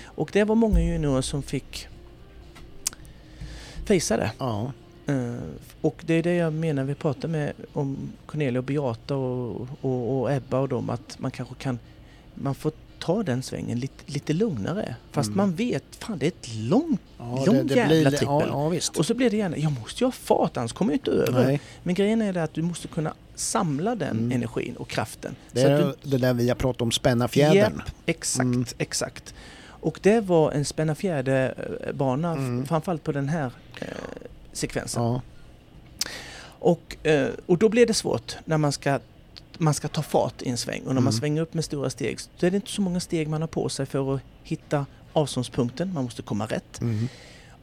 Och 0.05 0.29
det 0.33 0.43
var 0.43 0.55
många 0.55 0.79
juniorer 0.81 1.21
som 1.21 1.43
fick 1.43 1.87
fejsa 3.85 4.17
det. 4.17 4.31
Ja. 5.05 5.13
Eh, 5.13 5.35
och 5.81 6.03
det 6.05 6.13
är 6.13 6.23
det 6.23 6.35
jag 6.35 6.53
menar, 6.53 6.83
vi 6.83 6.95
pratar 6.95 7.27
med 7.27 7.53
om 7.73 7.97
Cornelia 8.25 8.59
och 8.59 8.63
Beata 8.65 9.15
och, 9.15 9.67
och, 9.81 10.19
och 10.21 10.31
Ebba 10.33 10.59
och 10.59 10.69
dem, 10.69 10.89
att 10.89 11.19
man 11.19 11.31
kanske 11.31 11.55
kan, 11.55 11.79
man 12.33 12.55
får 12.55 12.71
ta 12.99 13.23
den 13.23 13.43
svängen 13.43 13.79
lite, 13.79 14.03
lite 14.05 14.33
lugnare. 14.33 14.95
Fast 15.11 15.27
Mm. 15.27 15.37
man 15.37 15.55
vet, 15.55 15.83
fan 15.99 16.17
det 16.17 16.25
är 16.25 16.27
ett 16.27 16.53
långt, 16.55 17.01
Ja, 17.17 17.43
Lång 17.45 17.67
jävla 17.67 17.95
ja, 17.95 18.09
trippel. 18.09 18.47
ja, 18.49 18.69
visst. 18.69 18.97
och 18.97 19.05
så 19.05 19.13
blir 19.13 19.29
det 19.29 19.37
gärna, 19.37 19.57
jag 19.57 19.71
måste 19.71 20.03
ju 20.03 20.05
ha 20.07 20.11
fart 20.11 20.57
annars 20.57 20.73
kommer 20.73 20.91
jag 20.91 20.95
inte 20.95 21.11
över. 21.11 21.45
Nej, 21.45 21.61
Men 21.83 21.95
grejen 21.95 22.21
är 22.21 22.33
det 22.33 22.43
att 22.43 22.53
du 22.53 22.61
måste 22.61 22.87
kunna 22.87 23.13
samla 23.35 23.95
den 23.95 24.09
Mm. 24.17 24.31
energin 24.31 24.75
och 24.75 24.87
kraften. 24.89 25.35
det 25.51 25.61
är 25.61 25.77
du, 26.01 26.09
det 26.09 26.17
där 26.17 26.33
vi 26.33 26.47
har 26.47 26.55
pratat 26.55 26.81
om, 26.81 26.91
spänna 26.91 27.27
fjädern. 27.27 27.55
Japp, 27.57 27.91
exakt, 28.05 28.43
Mm. 28.45 28.65
exakt. 28.77 29.33
Och 29.67 29.99
det 30.03 30.19
var 30.21 30.51
en 30.51 30.65
spänna 30.65 30.95
fjärde-bana, 30.95 32.31
Mm. 32.31 32.65
framförallt 32.65 33.03
på 33.03 33.11
den 33.11 33.29
här 33.29 33.51
eh, 33.81 33.87
sekvensen. 34.55 35.03
Ja. 35.03 35.21
Och, 36.59 37.05
eh, 37.07 37.29
och 37.45 37.57
då 37.57 37.69
blir 37.69 37.85
det 37.85 37.93
svårt 37.93 38.35
när 38.45 38.57
man 38.57 38.71
ska, 38.71 38.99
man 39.57 39.73
ska 39.73 39.87
ta 39.87 40.01
fart 40.01 40.41
i 40.41 40.49
en 40.49 40.57
sväng. 40.57 40.81
Och 40.81 40.87
när 40.87 41.01
man 41.01 41.13
Mm. 41.13 41.13
svänger 41.19 41.41
upp 41.41 41.53
med 41.53 41.65
stora 41.65 41.89
steg 41.89 42.19
så 42.19 42.45
är 42.45 42.51
det 42.51 42.55
inte 42.55 42.71
så 42.71 42.81
många 42.81 42.99
steg 42.99 43.27
man 43.27 43.41
har 43.41 43.47
på 43.47 43.69
sig 43.69 43.85
för 43.85 44.15
att 44.15 44.21
hitta 44.43 44.85
avståndspunkten. 45.13 45.93
Man 45.93 46.03
måste 46.03 46.21
komma 46.21 46.45
rätt. 46.45 46.81
Mm. 46.81 47.07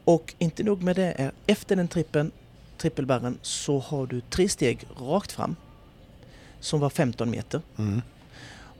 Och 0.04 0.34
inte 0.38 0.62
nog 0.62 0.82
med 0.82 0.96
det, 0.96 1.12
är 1.18 1.32
efter 1.46 1.76
den 1.76 1.88
trippen, 1.88 2.30
trippelbarren 2.78 3.38
så 3.42 3.78
har 3.78 4.06
du 4.06 4.20
tre 4.20 4.48
steg 4.48 4.84
rakt 5.00 5.32
fram 5.32 5.56
som 6.60 6.80
var 6.80 6.90
15 6.90 7.30
meter. 7.30 7.60
Mm. 7.78 8.02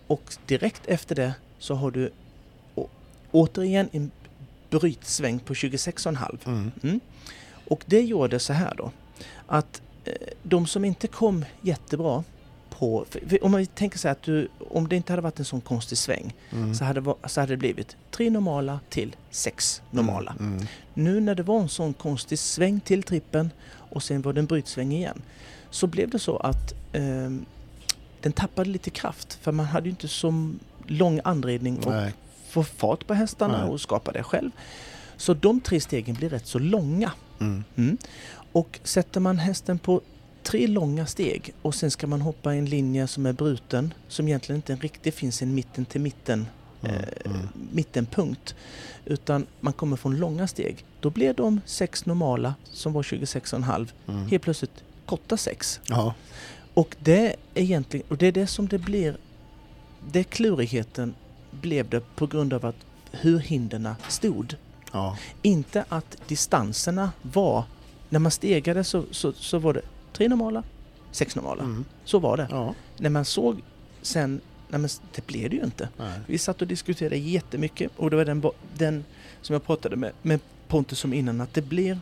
Och 0.07 0.23
direkt 0.47 0.87
efter 0.87 1.15
det 1.15 1.35
så 1.59 1.75
har 1.75 1.91
du 1.91 2.11
å- 2.75 2.89
återigen 3.31 3.89
en 3.93 4.11
brytsväng 4.71 5.39
på 5.39 5.55
26,5. 5.55 6.39
Mm. 6.83 7.01
Mm. 7.73 7.79
Och 7.79 7.85
det 7.87 8.01
gjorde 8.01 8.39
så 8.39 8.53
här 8.53 8.75
då 8.77 8.91
att 9.47 9.83
eh, 10.05 10.13
de 10.43 10.67
som 10.67 10.85
inte 10.85 11.07
kom 11.07 11.45
jättebra 11.61 12.25
på... 12.71 13.07
Om 13.43 13.51
man 13.51 13.67
tänker 13.67 13.99
sig 13.99 14.11
att 14.11 14.23
du, 14.23 14.49
om 14.71 14.89
det 14.89 14.97
inte 14.97 15.13
hade 15.13 15.23
varit 15.23 15.39
en 15.39 15.45
sån 15.45 15.61
konstig 15.61 15.99
sväng 15.99 16.35
Mm. 16.51 16.75
så, 16.75 16.85
hade, 16.85 17.15
så 17.27 17.41
hade 17.41 17.53
det 17.53 17.57
blivit 17.57 17.97
tre 18.11 18.31
normala 18.31 18.81
till 18.89 19.17
sex 19.31 19.83
normala. 19.91 20.37
Mm. 20.41 20.67
Nu 20.95 21.21
när 21.21 21.35
det 21.35 21.43
var 21.43 21.61
en 21.61 21.69
sån 21.69 21.93
konstig 21.93 22.39
sväng 22.39 22.81
till 22.81 23.03
trippen 23.03 23.51
och 23.93 24.03
sen 24.03 24.23
var 24.23 24.33
det 24.33 24.41
en 24.41 24.47
brytsväng 24.47 24.93
igen 24.93 25.23
så 25.71 25.87
blev 25.87 26.11
det 26.11 26.19
så 26.19 26.37
att 26.37 26.75
ehm, 26.93 27.45
den 28.21 28.33
tappade 28.33 28.71
lite 28.71 28.91
kraft 28.91 29.39
för 29.43 29.53
man 29.53 29.67
hade 29.67 29.87
ju 29.87 29.91
inte 29.91 30.09
så 30.09 30.53
lång 30.87 31.21
anredning 31.25 31.79
och 31.79 31.93
Nej. 31.93 32.13
få 32.49 32.65
fart 32.65 33.07
på 33.07 33.15
hästarna 33.15 33.59
Nej. 33.63 33.71
och 33.71 33.81
skapa 33.81 34.13
det 34.13 34.23
själv. 34.23 34.51
Så 35.23 35.35
de 35.35 35.61
tre 35.61 35.81
stegen 35.81 36.15
blir 36.15 36.29
rätt 36.29 36.47
så 36.47 36.59
långa. 36.59 37.13
Mm. 37.41 37.65
Mm. 37.77 37.99
Och 38.53 38.81
sätter 38.83 39.21
man 39.21 39.39
hästen 39.39 39.79
på 39.79 40.01
tre 40.43 40.67
långa 40.67 41.07
steg 41.07 41.55
och 41.63 41.75
sen 41.75 41.91
ska 41.91 42.07
man 42.07 42.21
hoppa 42.21 42.55
i 42.55 42.59
en 42.59 42.65
linje 42.67 43.07
som 43.07 43.27
är 43.27 43.33
bruten, 43.33 43.95
som 44.09 44.29
egentligen 44.29 44.57
inte 44.57 44.75
riktigt 44.75 45.15
finns 45.15 45.43
en 45.43 45.55
mitten 45.55 45.85
till 45.85 46.01
mitten, 46.01 46.47
Mm. 46.83 46.95
eh, 46.97 47.03
Mm. 47.35 47.49
mittenpunkt, 47.73 48.55
utan 49.05 49.47
man 49.61 49.73
kommer 49.73 49.97
från 49.97 50.17
långa 50.17 50.47
steg. 50.49 50.85
Då 51.01 51.11
blir 51.11 51.35
de 51.35 51.61
sex 51.67 52.07
normala, 52.07 52.55
som 52.65 52.93
var 52.93 53.03
26,5, 53.03 53.93
Mm. 54.09 54.27
helt 54.29 54.43
plötsligt 54.43 54.85
korta 55.07 55.37
sex. 55.37 55.81
Ja. 55.89 56.15
Och 56.75 56.97
det 56.99 57.27
är 57.55 57.63
egentligen, 57.63 58.07
och 58.09 58.17
det 58.17 58.27
är 58.27 58.33
det 58.33 58.47
som 58.47 58.69
det 58.69 58.79
blir, 58.79 59.17
det 60.13 60.25
klurigheten 60.25 61.15
blev 61.51 61.89
det 61.89 62.01
på 62.17 62.27
grund 62.27 62.53
av 62.53 62.67
att 62.67 62.77
hur 63.13 63.39
hinderna 63.39 63.97
stod. 64.09 64.57
Ja. 64.93 65.17
Inte 65.43 65.85
att 65.89 66.17
distanserna 66.29 67.13
var... 67.23 67.65
När 68.09 68.19
man 68.19 68.33
stegade 68.33 68.85
så, 68.85 69.05
så, 69.11 69.33
så 69.33 69.59
var 69.59 69.75
det 69.75 69.83
tre 70.13 70.29
normala, 70.29 70.63
sex 71.11 71.37
normala. 71.37 71.63
Mm. 71.63 71.85
Så 72.05 72.19
var 72.19 72.37
det. 72.37 72.49
Ja. 72.51 72.75
När 72.97 73.11
man 73.11 73.25
såg 73.25 73.63
sen... 74.03 74.41
Nej 74.69 74.81
men 74.81 74.91
det 75.15 75.27
blev 75.27 75.51
det 75.51 75.57
ju 75.57 75.65
inte. 75.65 75.89
Nej. 75.99 76.21
Vi 76.27 76.39
satt 76.39 76.63
och 76.63 76.69
diskuterade 76.69 77.17
jättemycket 77.17 77.91
och 77.97 78.11
det 78.11 78.17
var 78.17 78.25
den, 78.25 78.43
den 78.75 79.05
som 79.43 79.53
jag 79.53 79.65
pratade 79.65 79.97
med, 79.97 80.13
med 80.23 80.41
Pontus 80.69 81.05
om 81.05 81.13
innan 81.13 81.41
att 81.41 81.55
det 81.55 81.63
blir... 81.63 82.01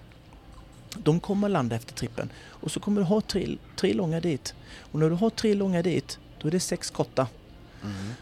De 0.97 1.20
kommer 1.20 1.49
landa 1.49 1.76
efter 1.76 1.95
trippen 1.95 2.32
och 2.47 2.70
så 2.70 2.80
kommer 2.80 3.01
du 3.01 3.07
ha 3.07 3.20
tre, 3.20 3.57
tre 3.76 3.93
långa 3.93 4.20
dit. 4.20 4.55
Och 4.78 4.99
när 4.99 5.11
du 5.11 5.16
har 5.16 5.30
tre 5.30 5.55
långa 5.55 5.82
dit, 5.82 6.18
då 6.41 6.49
är 6.49 6.53
det 6.53 6.61
sex 6.61 6.91
korta. 6.91 7.26
Mm. 7.82 8.12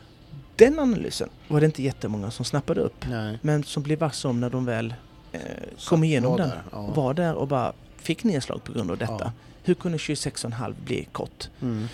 Den 0.58 0.78
analysen 0.78 1.28
var 1.48 1.60
det 1.60 1.66
inte 1.66 1.82
jättemånga 1.82 2.30
som 2.30 2.44
snappade 2.44 2.80
upp. 2.80 3.04
Nej. 3.08 3.38
Men 3.42 3.64
som 3.64 3.82
blev 3.82 3.98
varse 3.98 4.28
om 4.28 4.40
när 4.40 4.50
de 4.50 4.64
väl 4.64 4.94
eh, 5.32 5.40
kom 5.88 6.04
igenom 6.04 6.30
var 6.30 6.38
den. 6.38 6.48
där, 6.48 6.62
ja. 6.72 6.86
Var 6.86 7.14
där 7.14 7.34
och 7.34 7.48
bara 7.48 7.72
fick 7.96 8.24
nedslag 8.24 8.64
på 8.64 8.72
grund 8.72 8.90
av 8.90 8.98
detta. 8.98 9.16
Ja. 9.20 9.32
Hur 9.62 9.74
kunde 9.74 9.98
26,5 9.98 10.74
bli 10.84 11.04
kort? 11.12 11.48
Mm. 11.60 11.88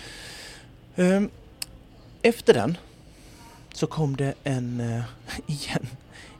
Ehm, 0.95 1.29
efter 2.21 2.53
den 2.53 2.77
så 3.73 3.87
kom 3.87 4.15
det 4.15 4.33
en, 4.43 4.79
eh, 4.79 5.03
igen, 5.47 5.87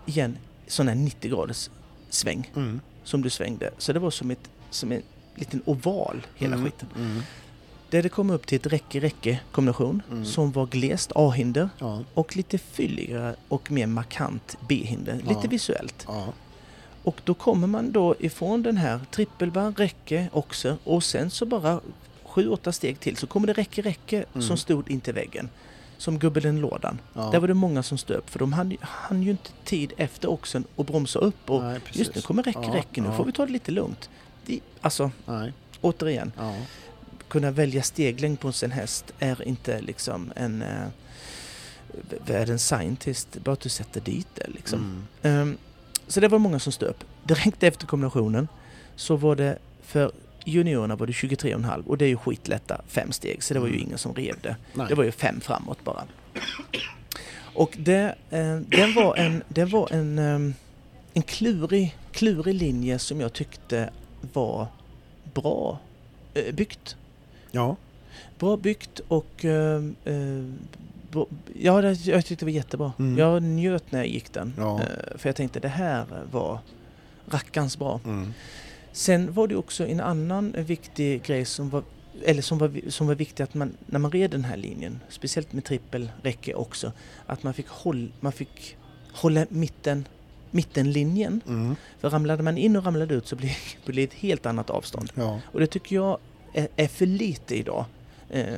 igen, 0.05 0.37
sån 0.67 0.87
här 0.87 0.95
90 0.95 1.31
graders 1.31 1.69
sväng 2.09 2.51
Mm. 2.55 2.79
som 3.03 3.21
du 3.21 3.29
svängde. 3.29 3.69
Så 3.77 3.93
det 3.93 3.99
var 3.99 4.11
som, 4.11 4.31
ett, 4.31 4.49
som 4.69 4.91
en 4.91 5.01
liten 5.35 5.61
oval 5.65 6.27
hela 6.35 6.55
Mm. 6.55 6.65
skiten. 6.65 7.21
Där 7.89 8.03
det 8.03 8.09
kom 8.09 8.29
upp 8.29 8.47
till 8.47 8.55
ett 8.55 8.65
räcke-räcke 8.65 9.39
kombination 9.51 10.01
Mm. 10.11 10.25
som 10.25 10.51
var 10.51 10.65
glest 10.65 11.11
A-hinder 11.15 11.69
Ja. 11.77 12.03
och 12.13 12.35
lite 12.37 12.57
fylligare 12.57 13.35
och 13.47 13.71
mer 13.71 13.87
markant 13.87 14.57
B-hinder. 14.67 15.21
Ja. 15.25 15.29
Lite 15.35 15.47
visuellt. 15.47 16.05
Ja. 16.07 16.25
Och 17.03 17.21
då 17.23 17.33
kommer 17.33 17.67
man 17.67 17.91
då 17.91 18.15
ifrån 18.19 18.63
den 18.63 18.77
här 18.77 18.99
trippelbar, 19.11 19.71
räcke, 19.77 20.27
oxer 20.33 20.77
och 20.83 21.03
sen 21.03 21.29
så 21.29 21.45
bara 21.45 21.79
sju, 22.23 22.49
åtta 22.49 22.71
steg 22.71 22.99
till 22.99 23.17
så 23.17 23.27
kommer 23.27 23.47
det 23.47 23.53
räcke, 23.53 23.81
räcke 23.81 24.25
Mm. 24.33 24.47
som 24.47 24.57
stod 24.57 24.91
intill 24.91 25.13
väggen. 25.13 25.49
Som 25.97 26.19
gubbelen 26.19 26.59
lådan. 26.59 26.99
Ja. 27.13 27.29
Där 27.31 27.39
var 27.39 27.47
det 27.47 27.53
många 27.53 27.83
som 27.83 27.97
stöp 27.97 28.29
för 28.29 28.39
de 28.39 28.53
hann, 28.53 28.77
hann 28.81 29.23
ju 29.23 29.31
inte 29.31 29.49
tid 29.63 29.93
efter 29.97 30.29
oxen 30.29 30.63
att 30.75 30.87
bromsa 30.87 31.19
upp 31.19 31.49
och 31.49 31.63
Nej, 31.63 31.79
just 31.91 32.15
nu 32.15 32.21
kommer 32.21 32.43
räcke, 32.43 32.59
Ja, 32.63 32.83
nu 33.03 33.09
ja. 33.09 33.17
får 33.17 33.25
vi 33.25 33.31
ta 33.31 33.45
det 33.45 33.51
lite 33.51 33.71
lugnt. 33.71 34.09
Det, 34.45 34.59
alltså, 34.81 35.11
Nej. 35.25 35.53
återigen. 35.81 36.31
Kunna 37.35 37.51
välja 37.51 37.81
steglängd 37.83 38.39
på 38.39 38.51
sin 38.51 38.71
häst 38.71 39.13
är 39.19 39.47
inte 39.47 39.81
liksom 39.81 40.31
en 40.35 40.61
eh, 40.61 40.87
världens 42.25 42.67
scientist, 42.67 43.37
bara 43.43 43.51
att 43.53 43.59
du 43.59 43.69
sätter 43.69 44.01
dit 44.01 44.27
det 44.33 44.47
liksom. 44.47 44.79
Mm. 45.21 45.41
Ehm, 45.41 45.57
så 46.07 46.19
det 46.19 46.27
var 46.27 46.39
många 46.39 46.59
som 46.59 46.71
stöp. 46.71 47.03
Direkt 47.23 47.63
efter 47.63 47.87
kombinationen 47.87 48.47
så 48.95 49.15
var 49.15 49.35
det 49.35 49.57
för 49.83 50.11
juniorerna 50.45 50.95
var 50.95 51.07
det 51.07 51.13
23,5 51.13 51.85
och 51.87 51.97
det 51.97 52.05
är 52.05 52.09
ju 52.09 52.17
skitlätta 52.17 52.81
fem 52.87 53.11
steg 53.11 53.43
så 53.43 53.53
det 53.53 53.59
var 53.59 53.67
ju 53.67 53.73
Mm. 53.73 53.87
ingen 53.87 53.97
som 53.97 54.13
rev 54.13 54.35
det. 54.41 54.55
Nej. 54.73 54.85
Det 54.89 54.95
var 54.95 55.03
ju 55.03 55.11
fem 55.11 55.41
framåt 55.41 55.83
bara. 55.83 56.03
Och 57.53 57.75
det, 57.79 58.15
eh, 58.29 58.55
den 58.57 58.93
var 58.95 59.15
en, 59.15 59.43
det 59.47 59.65
var 59.65 59.93
en, 59.93 60.19
ehm, 60.19 60.53
en 61.13 61.21
klurig, 61.21 61.97
klurig 62.11 62.55
linje 62.55 62.99
som 62.99 63.21
jag 63.21 63.33
tyckte 63.33 63.89
var 64.33 64.67
bra 65.33 65.79
eh, 66.33 66.53
byggt. 66.55 66.95
Ja. 67.55 67.75
Bra 68.39 68.57
byggt 68.57 68.99
och 69.07 69.45
eh, 69.45 69.83
eh, 70.05 70.43
bra- 71.11 71.27
ja, 71.59 71.81
det, 71.81 72.05
jag 72.05 72.25
tyckte 72.25 72.45
det 72.45 72.51
var 72.51 72.55
jättebra. 72.55 72.93
Mm. 72.99 73.17
Jag 73.17 73.43
njöt 73.43 73.91
när 73.91 73.99
jag 73.99 74.07
gick 74.07 74.33
den. 74.33 74.53
Ja. 74.57 74.79
Eh, 74.81 75.17
för 75.17 75.29
jag 75.29 75.35
tänkte 75.35 75.59
det 75.59 75.67
här 75.67 76.05
var 76.31 76.59
rackarns 77.27 77.77
bra. 77.77 77.99
Mm. 78.05 78.33
Sen 78.91 79.33
var 79.33 79.47
det 79.47 79.55
också 79.55 79.87
en 79.87 79.99
annan 79.99 80.55
viktig 80.57 81.23
grej 81.23 81.45
som 81.45 81.69
var 81.69 81.83
eller 82.23 82.41
som 82.41 82.57
var, 82.57 82.81
som 82.89 83.07
var 83.07 83.15
viktigt 83.15 83.39
att 83.39 83.53
man, 83.53 83.77
när 83.85 83.99
man 83.99 84.11
red 84.11 84.31
den 84.31 84.43
här 84.43 84.57
linjen, 84.57 84.99
speciellt 85.09 85.53
med 85.53 85.63
trippelräcke 85.63 86.53
också, 86.53 86.91
att 87.25 87.43
man 87.43 87.53
fick, 87.53 87.67
håll, 87.67 88.11
man 88.19 88.31
fick 88.31 88.77
hålla 89.13 89.45
mitten, 89.49 90.07
mittenlinjen. 90.51 91.41
Mm. 91.47 91.75
För 91.99 92.09
ramlade 92.09 92.43
man 92.43 92.57
in 92.57 92.75
och 92.75 92.85
ramlade 92.85 93.13
ut 93.13 93.27
så 93.27 93.35
blir 93.35 93.57
blir 93.85 93.95
det 93.95 94.03
ett 94.03 94.13
helt 94.19 94.45
annat 94.45 94.69
avstånd. 94.69 95.11
Ja. 95.15 95.39
Och 95.51 95.59
det 95.59 95.67
tycker 95.67 95.95
jag 95.95 96.17
är, 96.55 96.67
är 96.75 96.87
för 96.87 97.05
lite 97.05 97.55
idag 97.55 97.85
eh, 98.29 98.55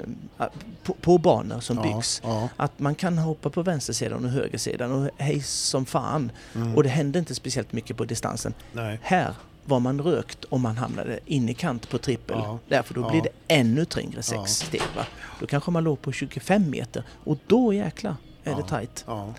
på, 0.83 0.93
på 0.93 1.17
banor 1.17 1.59
som 1.59 1.77
ja. 1.77 1.83
byggs. 1.83 2.21
Ja. 2.23 2.49
Att 2.57 2.79
man 2.79 2.95
kan 2.95 3.17
hoppa 3.17 3.49
på 3.49 3.61
vänstersidan 3.63 4.25
och 4.25 4.31
högersidan 4.31 4.91
och 4.91 5.09
hej 5.17 5.41
som 5.41 5.85
fan. 5.85 6.31
Mm. 6.55 6.75
Och 6.75 6.83
det 6.83 6.89
hände 6.89 7.19
inte 7.19 7.35
speciellt 7.35 7.71
mycket 7.73 7.97
på 7.97 8.05
distansen. 8.05 8.53
Nej. 8.73 8.99
Här 9.03 9.33
var 9.65 9.79
man 9.79 10.01
rökt 10.01 10.45
om 10.45 10.61
man 10.61 10.77
hamnade 10.77 11.19
in 11.25 11.49
i 11.49 11.53
kant 11.53 11.89
på 11.89 11.97
trippel. 11.97 12.37
Ja. 12.39 12.59
Därför 12.67 12.93
då 12.93 13.01
Ja. 13.01 13.09
blir 13.09 13.21
det 13.21 13.29
ännu 13.47 13.85
tyngre 13.85 14.23
sex 14.23 14.37
Ja. 14.39 14.45
steg. 14.45 14.81
Va? 14.95 15.05
Då 15.39 15.47
kanske 15.47 15.71
man 15.71 15.83
låg 15.83 16.01
på 16.01 16.11
25 16.11 16.69
meter 16.69 17.03
och 17.23 17.37
då 17.47 17.73
jäklar 17.73 18.15
är 18.43 18.51
det 18.55 18.61
Ja. 18.61 18.67
tajt. 18.67 19.03
Ja. 19.07 19.33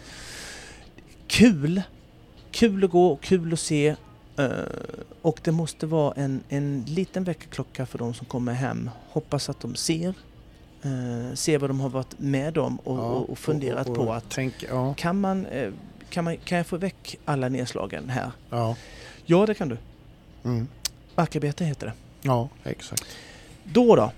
Kul! 1.26 1.82
Kul 2.50 2.84
att 2.84 2.90
gå 2.90 3.16
kul 3.16 3.52
att 3.52 3.60
se. 3.60 3.96
Eh, 4.38 4.48
och 5.22 5.40
det 5.44 5.52
måste 5.52 5.86
vara 5.86 6.12
en, 6.16 6.40
en 6.48 6.84
liten 6.88 7.24
väckarklocka 7.24 7.86
för 7.86 7.98
de 7.98 8.14
som 8.14 8.26
kommer 8.26 8.52
hem. 8.52 8.90
Hoppas 9.08 9.48
att 9.48 9.60
de 9.60 9.74
ser. 9.74 10.14
Uh, 10.86 11.34
ser 11.34 11.58
vad 11.58 11.70
de 11.70 11.80
har 11.80 11.88
varit 11.88 12.18
med 12.18 12.58
om 12.58 12.76
och, 12.78 12.98
Ja. 12.98 13.02
och, 13.02 13.30
och 13.30 13.38
funderat 13.38 13.88
Och- 13.88 13.94
på 13.96 14.12
att 14.12 14.24
Tänk, 14.28 14.54
ja. 14.70 14.94
kan, 14.94 15.20
man, 15.20 15.46
eh, 15.46 15.72
kan, 16.10 16.24
man, 16.24 16.36
kan 16.36 16.58
jag 16.58 16.66
få 16.66 16.76
väck 16.76 17.16
alla 17.24 17.48
nedslagen 17.48 18.08
här? 18.10 18.30
Ja. 18.50 18.76
Ja, 19.26 19.46
det 19.46 19.54
kan 19.54 19.68
du. 19.68 19.76
Mm. 20.44 20.68
Markarbete 21.14 21.64
heter 21.64 21.86
det. 21.86 21.92
ja, 22.22 22.48
exakt. 22.64 23.04
Då 23.64 23.96
då. 23.96 24.12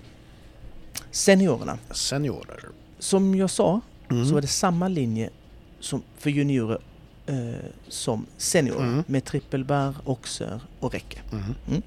Seniorerna. 1.11 1.77
Seniorer. 1.91 2.59
Som 2.99 3.35
jag 3.35 3.49
sa 3.49 3.81
Mm. 4.09 4.25
så 4.25 4.33
var 4.33 4.41
det 4.41 4.47
samma 4.47 4.87
linje 4.87 5.29
som 5.79 6.01
för 6.17 6.29
juniorer 6.29 6.75
eh, 6.75 6.81
som 7.87 8.25
seniorer 8.37 8.83
Mm. 8.87 9.03
med 9.07 9.23
trippelbär, 9.25 9.93
oxer 10.05 10.59
och 10.79 10.93
räcke. 10.93 11.19
Mm. 11.31 11.81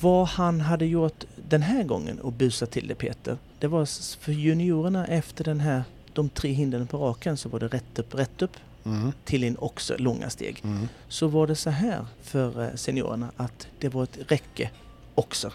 Vad 0.00 0.28
han 0.28 0.60
hade 0.60 0.86
gjort 0.86 1.24
den 1.48 1.62
här 1.62 1.82
gången 1.84 2.18
och 2.20 2.32
busat 2.32 2.70
till 2.70 2.88
det 2.88 2.94
Peter, 2.94 3.38
det 3.58 3.66
var 3.66 3.84
för 4.20 4.32
juniorerna 4.32 5.06
efter 5.06 5.44
den 5.44 5.60
här, 5.60 5.82
de 6.12 6.28
tre 6.28 6.52
hindren 6.52 6.86
på 6.86 6.98
raken 6.98 7.36
så 7.36 7.48
var 7.48 7.60
det 7.60 7.68
rätt 7.68 7.98
upp, 7.98 8.14
rätt 8.14 8.42
upp 8.42 8.56
Mm. 8.84 9.12
till 9.24 9.44
en 9.44 9.56
oxer, 9.58 9.98
långa 9.98 10.30
steg. 10.30 10.60
Mm. 10.64 10.88
Så 11.08 11.26
var 11.28 11.46
det 11.46 11.54
så 11.56 11.70
här 11.70 12.06
för 12.22 12.62
eh, 12.64 12.74
seniorerna 12.74 13.30
att 13.36 13.66
det 13.80 13.88
var 13.88 14.02
ett 14.02 14.18
räcke 14.28 14.70
oxer 15.14 15.52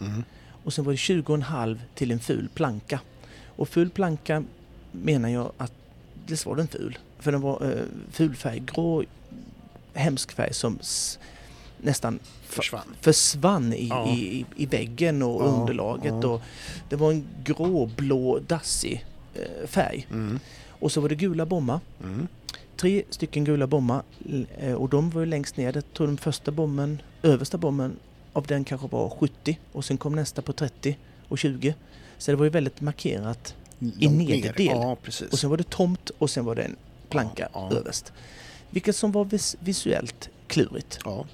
Mm. 0.00 0.24
och 0.64 0.72
sen 0.72 0.84
var 0.84 0.92
det 0.92 0.96
20,5 0.96 1.78
till 1.94 2.10
en 2.12 2.20
ful 2.20 2.48
planka. 2.54 3.00
Och 3.46 3.68
ful 3.68 3.90
planka 3.90 4.44
menar 4.92 5.28
jag 5.28 5.52
att 5.56 5.72
dels 6.26 6.46
var 6.46 6.56
den 6.56 6.68
ful. 6.68 6.98
För 7.18 7.32
den 7.32 7.40
var 7.40 7.62
eh, 7.72 7.82
ful 8.10 8.34
färg, 8.36 8.62
grå, 8.66 9.04
hemsk 9.94 10.32
färg 10.32 10.54
som 10.54 10.78
nästan 11.78 12.18
Försvann. 12.46 12.94
försvann 13.00 13.72
i, 13.72 13.88
Ja. 13.88 14.08
i, 14.08 14.46
i 14.56 14.66
väggen 14.66 15.22
och 15.22 15.42
Ja, 15.42 15.46
underlaget. 15.46 16.14
ja. 16.22 16.28
Och 16.28 16.42
det 16.88 16.96
var 16.96 17.10
en 17.12 17.26
gråblå, 17.44 18.38
dassig 18.46 19.06
eh, 19.34 19.66
färg. 19.66 20.06
Mm. 20.10 20.38
Och 20.68 20.92
så 20.92 21.00
var 21.00 21.08
det 21.08 21.14
gula 21.14 21.46
bommar. 21.46 21.80
Mm. 22.02 22.28
Tre 22.76 23.02
stycken 23.10 23.44
gula 23.44 23.66
bommar 23.66 24.02
eh, 24.58 24.72
och 24.72 24.88
de 24.88 25.10
var 25.10 25.20
ju 25.20 25.26
längst 25.26 25.56
ner. 25.56 25.72
Jag 25.74 25.92
tror 25.92 26.06
den 26.06 26.16
första 26.16 26.50
bommen, 26.50 27.02
översta 27.22 27.58
bommen 27.58 27.96
av 28.32 28.46
den 28.46 28.64
kanske 28.64 28.86
var 28.88 29.08
70 29.10 29.58
och 29.72 29.84
sen 29.84 29.96
kom 29.98 30.12
nästa 30.14 30.42
på 30.42 30.52
30 30.52 30.98
och 31.28 31.38
20. 31.38 31.74
Så 32.18 32.30
det 32.30 32.36
var 32.36 32.44
ju 32.44 32.50
väldigt 32.50 32.80
markerat. 32.80 33.54
I 33.98 34.08
nederdel. 34.08 34.66
Ja. 34.66 34.96
Och 35.30 35.38
sen 35.38 35.50
var 35.50 35.56
det 35.56 35.70
tomt 35.70 36.10
och 36.18 36.30
sen 36.30 36.44
var 36.44 36.54
det 36.54 36.62
en 36.62 36.76
planka 37.08 37.48
Ja, 37.52 37.70
överst. 37.72 38.12
Vilket 38.70 38.96
som 38.96 39.12
var 39.12 39.24
vis- 39.24 39.56
visuellt 39.60 40.28
klurigt. 40.46 40.98
Ja. 41.04 41.26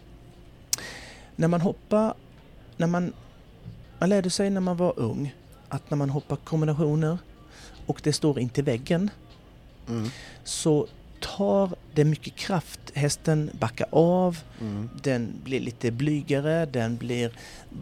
När 1.36 1.48
man 1.48 1.60
hoppar, 1.60 2.14
när 2.76 2.86
man, 2.86 3.12
man 3.98 4.08
lärde 4.08 4.30
sig 4.30 4.50
när 4.50 4.60
man 4.60 4.76
var 4.76 4.98
ung 4.98 5.34
att 5.68 5.90
när 5.90 5.96
man 5.96 6.10
hoppar 6.10 6.36
kombinationer 6.36 7.18
och 7.86 8.00
det 8.04 8.12
står 8.12 8.38
intill 8.38 8.64
väggen 8.64 9.10
Mm. 9.88 10.10
så 10.44 10.86
tar 11.22 11.70
det 11.94 12.04
mycket 12.04 12.34
kraft. 12.36 12.80
Hästen 12.94 13.50
backar 13.60 13.86
av, 13.90 14.38
Mm. 14.60 14.90
den 15.02 15.32
blir 15.44 15.60
lite 15.60 15.90
blygare, 15.90 16.66
den, 16.66 16.96
blir, 16.96 17.32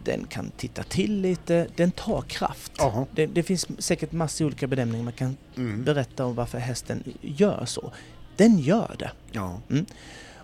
den 0.03 0.25
kan 0.29 0.51
titta 0.57 0.83
till 0.83 1.21
lite, 1.21 1.67
den 1.75 1.91
tar 1.91 2.21
kraft. 2.21 2.71
Det, 3.15 3.25
det 3.25 3.43
finns 3.43 3.67
säkert 3.83 4.11
massor 4.11 4.45
olika 4.45 4.67
bedömningar 4.67 5.03
man 5.03 5.13
kan 5.13 5.37
Mm. 5.57 5.83
berätta 5.83 6.25
om 6.25 6.35
varför 6.35 6.57
hästen 6.57 7.03
gör 7.21 7.65
så. 7.65 7.91
Den 8.37 8.59
gör 8.59 8.95
det. 8.99 9.11
Ja. 9.31 9.59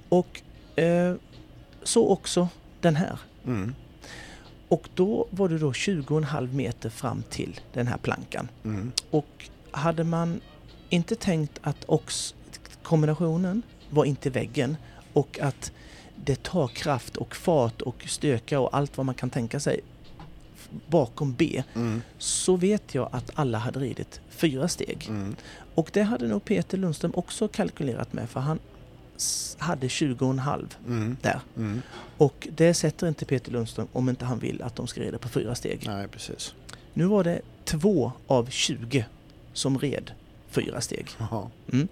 Och 0.10 0.42
eh, 0.80 1.16
så 1.84 2.10
också 2.10 2.48
den 2.82 2.96
här. 2.96 3.20
Mm. 3.46 3.76
Och 4.68 4.90
då 4.96 5.28
var 5.32 5.50
det 5.50 5.58
då 5.58 5.72
20,5 5.72 6.54
meter 6.54 6.90
fram 6.90 7.24
till 7.30 7.60
den 7.74 7.88
här 7.88 7.98
plankan. 7.98 8.48
Mm. 8.64 8.92
Och 9.12 9.50
hade 9.72 10.04
man 10.04 10.42
inte 10.90 11.16
tänkt 11.16 11.60
att 11.62 11.84
ox 11.88 12.36
kombinationen 12.88 13.62
var 13.90 14.06
inte 14.06 14.30
väggen 14.30 14.78
och 15.14 15.40
att 15.40 15.72
det 16.16 16.44
tar 16.44 16.68
kraft 16.68 17.18
och 17.18 17.36
fart 17.36 17.82
och 17.82 18.04
stöka 18.08 18.60
och 18.60 18.78
allt 18.78 18.98
vad 18.98 19.06
man 19.06 19.16
kan 19.16 19.30
tänka 19.30 19.60
sig 19.60 19.80
bakom 20.88 21.34
B 21.34 21.64
Mm. 21.76 22.02
så 22.18 22.56
vet 22.56 22.96
jag 22.96 23.10
att 23.12 23.32
alla 23.34 23.58
hade 23.58 23.80
ridit 23.80 24.22
fyra 24.30 24.68
steg. 24.68 25.06
Mm. 25.10 25.36
Och 25.76 25.90
det 25.94 26.02
hade 26.04 26.28
nog 26.28 26.46
Peter 26.46 26.78
Lundström 26.78 27.12
också 27.16 27.48
kalkylerat 27.48 28.14
med 28.14 28.30
för 28.30 28.40
han 28.40 28.60
hade 29.58 29.88
20,5 29.88 30.66
Mm. 30.88 31.18
där. 31.22 31.40
Mm. 31.58 31.82
Och 32.18 32.48
det 32.56 32.74
sätter 32.74 33.08
inte 33.08 33.26
Peter 33.26 33.52
Lundström 33.52 33.88
om 33.94 34.10
inte 34.10 34.26
han 34.26 34.40
vill 34.40 34.62
att 34.62 34.76
de 34.76 34.88
ska 34.88 35.02
rida 35.02 35.18
på 35.18 35.30
fyra 35.30 35.56
steg. 35.56 35.84
Nej, 35.86 36.08
precis. 36.08 36.54
Nu 36.94 37.06
var 37.06 37.24
det 37.24 37.42
två 37.66 38.12
av 38.28 38.50
20 38.50 39.06
som 39.54 39.80
red 39.80 40.12
fyra 40.50 40.82
steg. 40.82 41.08
Mm. 41.72 41.88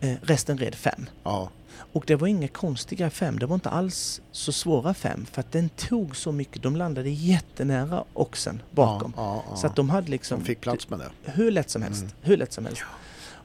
Eh, 0.00 0.14
resten 0.22 0.58
red 0.58 0.74
fem. 0.74 1.06
Ja. 1.22 1.50
Och 1.92 2.04
det 2.06 2.16
var 2.16 2.26
inga 2.28 2.48
konstiga 2.48 3.10
fem, 3.10 3.38
det 3.38 3.46
var 3.46 3.54
inte 3.54 3.68
alls 3.70 4.20
så 4.32 4.52
svåra 4.52 4.94
fem 4.94 5.26
för 5.32 5.40
att 5.40 5.52
den 5.52 5.68
tog 5.68 6.16
så 6.16 6.32
mycket, 6.32 6.62
de 6.62 6.76
landade 6.76 7.10
jättenära 7.10 8.04
oxen 8.12 8.62
bakom. 8.70 9.12
Ja, 9.16 9.44
ja. 9.50 9.56
Så 9.56 9.66
att 9.66 9.76
de 9.76 9.90
hade 9.90 10.10
liksom 10.10 10.38
De 10.38 10.44
fick 10.44 10.60
plats 10.60 10.88
med 10.90 10.98
det. 10.98 11.10
hur 11.32 11.50
lätt 11.50 11.70
som 11.70 11.82
helst. 11.82 12.02
Mm. 12.02 12.12
Hur 12.22 12.36
lätt 12.36 12.52
som 12.52 12.64
helst. 12.64 12.82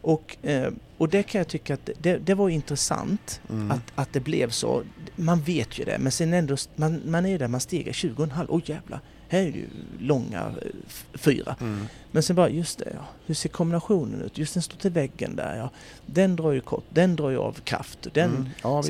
Och, 0.02 0.38
eh, 0.42 0.72
och 0.98 1.10
det 1.10 1.24
kan 1.24 1.40
jag 1.40 1.48
tycka 1.48 1.74
att 1.74 1.90
det, 2.00 2.18
det 2.18 2.34
var 2.34 2.50
intressant 2.50 3.42
Mm. 3.50 3.72
att, 3.72 3.82
att 3.96 4.14
det 4.14 4.20
blev 4.20 4.50
så. 4.50 4.84
Man 5.16 5.42
vet 5.42 5.80
ju 5.80 5.84
det, 5.84 5.98
men 6.00 6.12
sen 6.12 6.34
ändå, 6.34 6.56
man, 6.76 7.02
man 7.06 7.26
är 7.26 7.30
ju 7.30 7.38
där, 7.38 7.48
man 7.48 7.60
stegar 7.60 7.92
20,5. 7.94 8.46
Åh 8.50 8.62
jävlar, 8.66 9.00
här 9.30 9.40
är 9.40 9.46
ju 9.46 9.66
långa 10.00 10.40
eh, 10.62 10.72
fyra. 11.14 11.56
Mm. 11.62 11.88
Men 12.12 12.24
sen 12.24 12.36
bara, 12.36 12.50
just 12.50 12.80
det, 12.80 12.92
ja. 12.96 13.06
hur 13.26 13.36
ser 13.36 13.50
kombinationen 13.50 14.22
ut? 14.22 14.38
Just 14.38 14.54
den 14.54 14.64
står 14.64 14.78
till 14.78 14.92
väggen 14.92 15.36
där, 15.36 15.56
ja. 15.58 15.70
Den 16.06 16.36
drar 16.36 16.52
ju 16.52 16.62
kort, 16.62 16.84
den 16.90 17.16
drar 17.16 17.30
ju 17.30 17.38
av 17.38 17.54
kraft. 17.54 18.08
Den, 18.14 18.30
Mm. 18.30 18.50
Ja, 18.64 18.84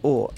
och, 0.00 0.32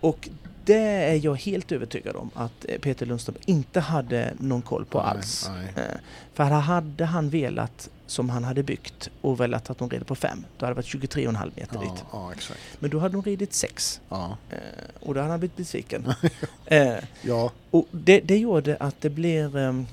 och 0.00 0.28
det 0.64 0.74
är 0.82 1.24
jag 1.24 1.34
helt 1.34 1.72
övertygad 1.72 2.16
om 2.16 2.30
att 2.34 2.64
eh, 2.68 2.78
Peter 2.78 3.06
Lundström 3.06 3.36
inte 3.46 3.80
hade 3.80 4.32
någon 4.38 4.62
koll 4.62 4.84
på 4.84 4.98
Nej, 4.98 5.08
alls. 5.10 5.50
nej. 5.54 5.84
Eh, 5.86 5.96
För 6.34 6.44
hade 6.44 7.04
han 7.04 7.30
velat 7.30 7.88
som 8.12 8.30
han 8.30 8.44
hade 8.44 8.62
byggt 8.62 9.10
och 9.20 9.40
velat 9.40 9.70
att 9.70 9.78
de 9.78 9.90
rider 9.90 10.04
på 10.04 10.14
fem, 10.14 10.44
då 10.58 10.66
hade 10.66 10.70
det 10.74 10.76
varit 10.76 10.86
23,5 11.16 11.50
meter 11.56 11.74
Ja, 11.76 11.80
dit. 11.80 12.04
ja. 12.12 12.32
Men 12.78 12.90
då 12.90 12.98
hade 12.98 13.12
de 13.12 13.22
ridit 13.22 13.54
sex 13.54 14.00
Ja. 14.08 14.36
eh, 14.50 14.58
och 15.00 15.14
då 15.14 15.20
hade 15.20 15.30
han 15.32 15.40
blivit 15.40 15.56
besviken. 15.56 16.12
Eh, 16.66 16.94
Ja. 17.22 17.50
och 17.70 17.86
det, 17.90 18.20
det 18.20 18.38
gjorde 18.38 18.76
att 18.76 19.00
det 19.00 19.10
blev... 19.10 19.56
ehm, 19.56 19.86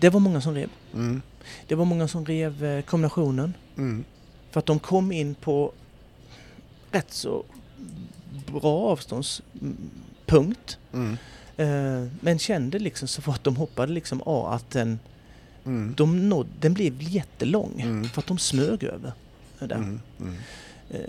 Det 0.00 0.10
var 0.10 0.20
många 0.20 0.40
som 0.40 0.54
rev. 0.54 0.68
Mm. 0.94 1.22
Det 1.68 1.74
var 1.74 1.84
många 1.84 2.08
som 2.08 2.26
rev 2.26 2.64
eh, 2.64 2.82
kombinationen 2.82 3.54
Mm. 3.76 4.04
för 4.50 4.58
att 4.58 4.66
de 4.66 4.78
kom 4.78 5.12
in 5.12 5.34
på 5.34 5.72
rätt 6.90 7.12
så 7.12 7.44
bra 8.52 8.90
avståndspunkt. 8.90 10.78
Mm. 10.92 11.16
Men 12.20 12.38
kände 12.38 12.78
liksom 12.78 13.08
så 13.08 13.22
fort 13.22 13.44
de 13.44 13.56
hoppade 13.56 13.92
liksom 13.92 14.22
A 14.26 14.50
att 14.54 14.70
den, 14.70 14.98
Mm. 15.66 15.94
de 15.96 16.28
nådde, 16.28 16.50
den 16.60 16.74
blev 16.74 17.02
jättelång. 17.02 17.80
Mm. 17.80 18.04
För 18.08 18.20
att 18.20 18.26
de 18.26 18.38
smög 18.38 18.84
över. 18.84 19.12
Där. 19.58 19.76
Mm. 19.76 20.00
Mm. 20.20 20.34
Eh, 20.90 21.00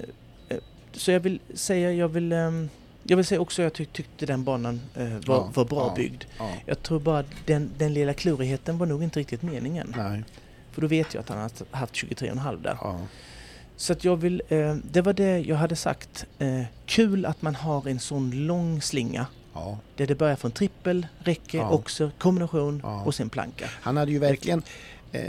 eh, 0.49 0.57
Så 0.93 1.11
jag 1.11 1.19
vill 1.19 1.39
säga, 1.53 1.91
jag 1.93 2.07
vill, 2.07 2.31
ehm, 2.31 2.69
jag 3.03 3.17
vill 3.17 3.25
säga 3.25 3.41
också 3.41 3.61
att 3.61 3.63
jag 3.63 3.73
tyck, 3.73 3.93
tyckte 3.93 4.25
den 4.25 4.43
banan 4.43 4.81
eh, 4.95 5.07
var, 5.07 5.19
Ja, 5.35 5.51
var 5.53 5.65
bra 5.65 5.87
ja. 5.87 5.93
byggd. 5.95 6.23
Ja. 6.39 6.49
Jag 6.65 6.83
tror 6.83 6.99
bara 6.99 7.23
den, 7.45 7.69
den 7.77 7.93
lilla 7.93 8.13
klurigheten 8.13 8.77
var 8.77 8.85
nog 8.85 9.03
inte 9.03 9.19
riktigt 9.19 9.41
meningen. 9.41 9.93
Nej. 9.97 10.23
För 10.71 10.81
då 10.81 10.87
vet 10.87 11.13
jag 11.13 11.21
att 11.21 11.29
han 11.29 11.37
har 11.37 11.51
haft 11.71 11.93
23,5 11.93 12.61
där. 12.63 12.77
Så 13.77 13.93
att 13.93 14.03
jag 14.03 14.15
vill, 14.17 14.41
det 14.91 15.01
var 15.01 15.13
det 15.13 15.39
jag 15.39 15.55
hade 15.55 15.75
sagt. 15.75 16.25
Kul 16.85 17.25
att 17.25 17.41
man 17.41 17.55
har 17.55 17.87
en 17.87 17.99
sån 17.99 18.31
lång 18.47 18.81
slinga 18.81 19.27
Ja. 19.55 19.77
Där 19.95 20.07
det 20.07 20.15
börjar 20.15 20.35
från 20.35 20.51
trippel, 20.51 21.07
räcke, 21.19 21.57
Ja. 21.57 21.69
oxer, 21.69 22.11
kombination 22.17 22.81
Ja. 22.83 23.03
och 23.05 23.15
sen 23.15 23.29
planka. 23.29 23.65
Han 23.81 23.97
hade 23.97 24.11
ju 24.11 24.19
verkligen, 24.19 24.61
eh, 25.11 25.21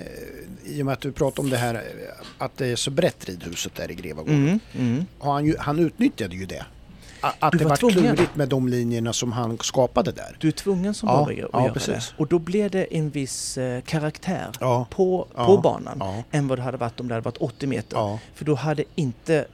i 0.64 0.82
och 0.82 0.86
med 0.86 0.92
att 0.92 1.00
du 1.00 1.12
pratade 1.12 1.40
om 1.40 1.50
det 1.50 1.56
här 1.56 1.74
eh, 1.74 1.80
att 2.38 2.56
det 2.56 2.66
är 2.66 2.76
så 2.76 2.90
brett 2.90 3.24
ridhuset 3.24 3.74
där 3.74 3.90
i 3.90 3.94
Grevagården. 3.94 4.36
Mm, 4.48 4.60
mm. 4.74 5.06
Han, 5.20 5.44
ju, 5.44 5.56
han 5.58 5.78
utnyttjade 5.78 6.36
ju 6.36 6.46
det. 6.46 6.64
A- 7.20 7.32
Att 7.38 7.52
Du 7.52 7.58
det 7.58 7.64
var 7.64 7.70
var 7.82 7.90
klurigt 7.90 8.36
med 8.36 8.48
de 8.48 8.68
linjerna 8.68 9.12
som 9.12 9.32
han 9.32 9.58
skapade 9.58 10.12
där. 10.12 10.36
Du 10.40 10.48
är 10.48 10.52
tvungen 10.52 10.94
som 10.94 11.08
Ja, 11.08 11.22
att 11.30 11.36
ja, 11.36 11.62
göra 11.62 11.72
precis. 11.72 11.86
det. 11.94 12.14
Och 12.16 12.26
då 12.26 12.38
blir 12.38 12.68
det 12.68 12.96
en 12.96 13.10
viss 13.10 13.58
eh, 13.58 13.80
karaktär 13.80 14.46
Ja, 14.60 14.86
på, 14.90 15.26
Ja, 15.36 15.46
på 15.46 15.56
banan 15.58 16.02
än 16.30 16.48
vad 16.48 16.58
det 16.58 16.62
hade 16.62 16.76
varit 16.76 17.00
om 17.00 17.08
det 17.08 17.14
hade 17.14 17.24
varit 17.24 17.36
80 17.36 17.66
meter. 17.66 18.18
För 18.34 18.44
då 18.44 18.54
hade 18.54 18.84
inte... 18.94 19.46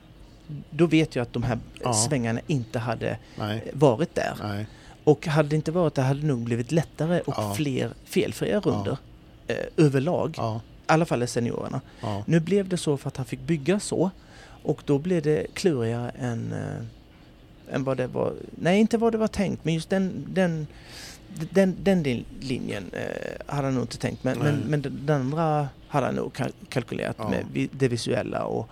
Då 0.70 0.86
vet 0.86 1.16
jag 1.16 1.22
att 1.22 1.32
de 1.32 1.42
här 1.42 1.58
Ja. 1.82 1.92
svängarna 1.94 2.40
inte 2.46 2.78
hade 2.78 3.18
nej, 3.38 3.70
varit 3.72 4.14
där. 4.14 4.34
nej, 4.42 4.66
Och 5.04 5.26
hade 5.26 5.48
det 5.48 5.56
inte 5.56 5.72
varit 5.72 5.94
det 5.94 6.02
hade 6.02 6.20
det 6.20 6.26
nog 6.26 6.38
blivit 6.38 6.72
lättare 6.72 7.20
och 7.20 7.34
Ja. 7.36 7.54
fler 7.56 7.90
felfria 8.04 8.60
runder 8.60 8.96
eh, 9.46 9.56
överlag. 9.76 10.34
ja, 10.36 10.60
I 10.66 10.82
alla 10.86 11.04
fall 11.04 11.22
i 11.22 11.26
seniorerna. 11.26 11.80
ja, 12.00 12.22
Nu 12.26 12.40
blev 12.40 12.68
det 12.68 12.76
så 12.76 12.96
för 12.96 13.08
att 13.08 13.16
han 13.16 13.26
fick 13.26 13.40
bygga 13.40 13.80
så 13.80 14.10
och 14.62 14.82
då 14.86 14.98
blev 14.98 15.22
det 15.22 15.46
klurigare 15.54 16.10
än, 16.18 16.52
eh, 16.52 17.74
än 17.74 17.84
vad 17.84 17.96
det 17.96 18.06
var. 18.06 18.32
Nej, 18.50 18.80
inte 18.80 18.98
vad 18.98 19.12
det 19.12 19.18
var 19.18 19.28
tänkt, 19.28 19.64
men 19.64 19.74
just 19.74 19.90
den, 19.90 20.26
den, 20.28 20.66
den, 21.50 21.76
den 21.82 22.02
lin- 22.02 22.24
linjen 22.40 22.84
eh, 22.92 23.54
hade 23.54 23.66
han 23.66 23.74
nog 23.74 23.82
inte 23.82 23.98
tänkt. 23.98 24.24
Men, 24.24 24.38
men, 24.38 24.56
men 24.56 24.82
den 25.06 25.20
andra 25.20 25.68
hade 25.88 26.06
han 26.06 26.14
nog 26.14 26.32
kal- 26.32 26.52
kalkylerat 26.68 27.16
Ja. 27.18 27.28
med 27.30 27.68
det 27.72 27.88
visuella 27.88 28.44
och 28.44 28.68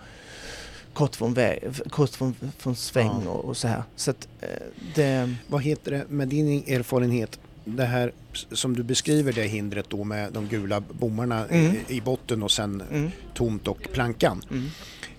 kort 0.93 1.15
från, 1.15 1.33
väg, 1.33 1.59
kort 1.89 2.09
från, 2.09 2.35
från 2.57 2.75
sväng 2.75 3.21
Ja. 3.25 3.29
och, 3.31 3.45
och 3.45 3.57
så 3.57 3.67
här. 3.67 3.83
Så 3.95 4.11
att 4.11 4.27
eh, 4.41 4.47
det... 4.95 5.35
Vad 5.47 5.61
heter 5.63 5.91
det 5.91 6.05
med 6.09 6.27
din 6.27 6.47
erfarenhet? 6.67 7.39
Det 7.65 7.85
här 7.85 8.11
som 8.51 8.75
du 8.75 8.83
beskriver 8.83 9.33
det 9.33 9.43
hindret 9.43 9.85
då 9.89 10.03
med 10.03 10.33
de 10.33 10.47
gula 10.47 10.79
bommarna 10.79 11.45
Mm. 11.47 11.75
i, 11.87 11.95
i 11.95 12.01
botten 12.01 12.43
och 12.43 12.51
sen 12.51 12.83
Mm, 12.91 13.11
tomt 13.33 13.67
och 13.67 13.87
plankan. 13.93 14.41
mm. 14.51 14.67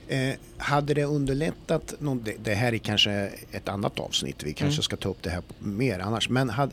Eh, 0.08 0.34
hade 0.56 0.94
det 0.94 1.04
underlättat, 1.04 1.94
någon, 1.98 2.22
det, 2.24 2.34
det 2.44 2.54
här 2.54 2.74
är 2.74 2.78
kanske 2.78 3.30
ett 3.52 3.68
annat 3.68 4.00
avsnitt, 4.00 4.42
vi 4.42 4.52
kanske 4.52 4.74
Mm. 4.76 4.82
ska 4.82 4.96
ta 4.96 5.08
upp 5.08 5.22
det 5.22 5.30
här 5.30 5.42
mer 5.58 5.98
annars, 5.98 6.28
men 6.28 6.50
hade, 6.50 6.72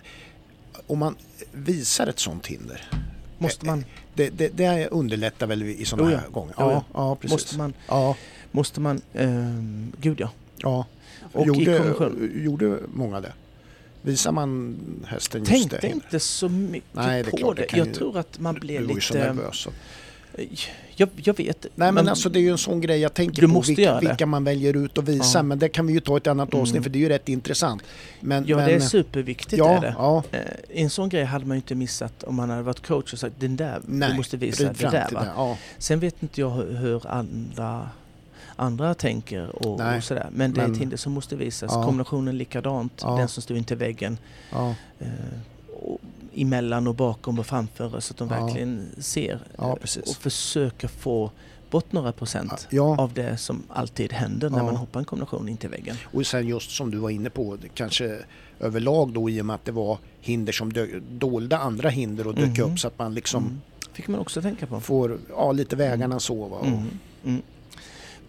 om 0.87 0.99
man 0.99 1.15
visar 1.51 2.07
ett 2.07 2.19
sånt 2.19 2.47
hinder, 2.47 2.89
Måste 3.37 3.65
man, 3.65 3.85
det, 4.13 4.29
det, 4.29 4.47
det 4.47 4.87
underlättar 4.87 5.47
väl 5.47 5.63
i 5.63 5.85
sådana 5.85 6.09
här 6.17 6.27
gånger? 6.27 6.53
Ja, 6.57 6.71
ja. 6.71 6.83
ja, 6.93 7.15
precis. 7.15 7.31
måste 7.31 7.57
man, 7.57 7.73
Ja, 7.87 8.15
måste 8.51 8.81
man, 8.81 9.01
ehm, 9.13 9.91
gud 10.01 10.19
ja. 10.19 10.29
ja. 10.57 10.85
Och 11.33 11.47
gjorde, 11.47 11.93
gjorde 12.35 12.79
många 12.93 13.21
det? 13.21 13.33
Visar 14.01 14.31
man 14.31 14.77
hästen 15.07 15.41
just 15.41 15.51
Tänkte 15.51 15.77
det? 15.81 15.87
inte 15.87 16.19
så 16.19 16.49
mycket 16.49 16.89
Nej, 16.95 17.23
det 17.23 17.31
på 17.31 17.37
klart, 17.37 17.57
det 17.57 17.65
det. 17.71 17.77
Jag 17.77 17.87
ju- 17.87 17.93
tror 17.93 18.17
att 18.17 18.39
man 18.39 18.55
blev 18.55 18.83
var 18.87 18.93
ju 18.95 19.01
så 19.01 19.13
lite... 19.13 19.33
nervös. 19.33 19.67
Jag, 20.95 21.09
jag 21.15 21.37
vet. 21.37 21.61
Nej 21.63 21.69
men 21.75 21.93
man- 21.95 22.07
alltså 22.07 22.29
det 22.29 22.39
är 22.39 22.41
ju 22.41 22.51
en 22.51 22.57
sån 22.57 22.81
grej 22.81 22.99
jag 22.99 23.13
tänker 23.13 23.47
på 23.47 23.61
vilka, 23.61 23.99
vilka 23.99 24.25
man 24.25 24.43
väljer 24.43 24.77
ut 24.77 24.97
och 24.97 25.09
visa 25.09 25.39
Ja. 25.39 25.43
men 25.43 25.59
det 25.59 25.69
kan 25.69 25.87
vi 25.87 25.93
ju 25.93 25.99
ta 25.99 26.13
i 26.13 26.17
ett 26.17 26.27
annat 26.27 26.53
avsnitt 26.53 26.71
Mm. 26.75 26.83
för 26.83 26.89
det 26.89 26.97
är 26.97 27.01
ju 27.01 27.09
rätt 27.09 27.29
intressant. 27.29 27.83
Men, 28.19 28.45
Ja, 28.47 28.55
men, 28.57 28.65
det 28.65 28.73
är 28.75 28.79
superviktigt. 28.79 29.57
ja, 29.57 29.69
är 29.77 29.81
det. 29.81 29.95
ja, 29.97 30.23
Eh, 30.31 30.39
En 30.83 30.89
sån 30.89 31.09
grej 31.09 31.23
hade 31.23 31.45
man 31.45 31.57
ju 31.57 31.59
inte 31.59 31.75
missat 31.75 32.23
om 32.23 32.35
man 32.35 32.49
hade 32.49 32.61
varit 32.61 32.87
coach 32.87 33.13
och 33.13 33.19
sagt 33.19 33.35
den 33.39 33.55
där, 33.55 33.79
Nej, 33.85 34.09
du 34.11 34.17
måste 34.17 34.37
visa 34.37 34.63
det 34.63 34.73
där. 34.79 34.91
det. 34.91 35.27
Ja, 35.35 35.57
Sen 35.77 35.99
vet 35.99 36.23
inte 36.23 36.41
jag 36.41 36.49
hur, 36.49 36.73
hur 36.77 37.07
andra, 37.07 37.89
andra 38.59 38.93
tänker 38.93 39.67
och, 39.67 39.79
Nej, 39.79 39.97
och 39.97 40.03
sådär. 40.03 40.29
Men 40.31 40.53
det 40.53 40.61
är 40.61 40.63
men- 40.63 40.71
ett 40.75 40.81
hinder 40.81 40.97
som 40.97 41.13
måste 41.13 41.35
visas. 41.35 41.71
Ja. 41.73 41.83
Kombinationen 41.83 42.37
likadant, 42.37 42.93
Ja. 43.03 43.15
den 43.15 43.27
som 43.27 43.43
står 43.43 43.57
intill 43.57 43.77
väggen. 43.77 44.17
ja, 44.51 44.75
Eh, 44.99 45.07
och 45.83 45.97
emellan 46.35 46.87
och 46.87 46.95
bakom 46.95 47.39
och 47.39 47.45
framför 47.45 47.99
så 47.99 48.13
att 48.13 48.17
de 48.17 48.27
verkligen 48.27 48.87
ser. 48.97 49.39
Eh. 49.57 49.69
Och 49.69 49.79
försöker 50.19 50.87
få 50.87 51.31
bort 51.69 51.91
några 51.91 52.11
procent 52.11 52.67
av 52.97 53.13
det 53.13 53.37
som 53.37 53.63
alltid 53.69 54.13
händer 54.13 54.49
när 54.49 54.63
man 54.63 54.75
hoppar 54.75 54.99
en 54.99 55.05
kombination 55.05 55.49
in 55.49 55.57
till 55.57 55.69
väggen. 55.69 55.95
Och 56.13 56.25
sen 56.27 56.47
just 56.47 56.71
som 56.71 56.91
du 56.91 56.97
var 56.97 57.09
inne 57.09 57.29
på, 57.29 57.57
kanske 57.73 58.17
överlag 58.59 59.13
då 59.13 59.29
i 59.29 59.41
och 59.41 59.45
med 59.45 59.53
att 59.55 59.65
det 59.65 59.71
var 59.71 59.97
hinder 60.21 60.53
som 60.53 60.73
dö- 60.73 60.99
dolda 61.11 61.57
andra 61.57 61.89
hinder 61.89 62.27
och 62.27 62.35
dök 62.35 62.57
Mhm. 62.57 62.71
upp 62.71 62.79
så 62.79 62.87
att 62.87 62.99
man 62.99 63.13
liksom 63.13 63.43
Mm. 63.43 63.61
fick 63.93 64.07
man 64.07 64.19
också 64.19 64.41
tänka 64.41 64.65
på. 64.67 64.79
får 64.79 65.17
ja, 65.29 65.51
lite 65.51 65.75
vägarna 65.75 66.19
så. 66.19 66.47
Va? 66.47 66.57
Och, 66.57 66.65
Mm. 66.67 66.83
Mm. 67.25 67.41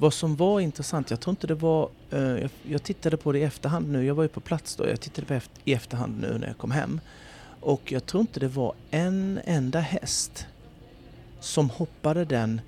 Vad 0.01 0.14
som 0.14 0.36
var 0.36 0.61
intressant, 0.61 1.11
jag 1.11 1.20
tror 1.20 1.32
inte 1.32 1.46
det 1.46 1.55
var... 1.55 1.88
eh, 2.11 2.20
jag, 2.20 2.51
jag 2.62 2.82
tittade 2.82 3.16
på 3.16 3.32
det 3.32 3.38
i 3.38 3.42
efterhand 3.42 3.92
nu, 3.92 4.05
jag 4.07 4.14
var 4.14 4.22
ju 4.22 4.28
på 4.28 4.40
plats 4.40 4.76
då, 4.76 4.88
jag 4.88 5.01
tittade 5.01 5.26
på 5.26 5.34
eft- 5.34 5.61
i 5.64 5.72
efterhand 5.74 6.20
nu 6.20 6.38
när 6.38 6.46
jag 6.46 6.59
kom 6.59 6.70
hem. 6.70 7.01
Och 7.61 7.92
jag 7.92 8.07
tror 8.07 8.20
inte 8.20 8.40
det 8.40 8.48
var 8.48 8.74
en 8.90 9.40
enda 9.44 9.80
häst 9.80 10.46
som 11.40 11.70
hoppade 11.70 12.24
den 12.24 12.61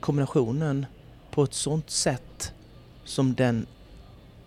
kombinationen 0.00 0.86
på 1.30 1.42
ett 1.44 1.54
sånt 1.54 1.90
sätt 1.90 2.52
som 3.04 3.34
den 3.34 3.66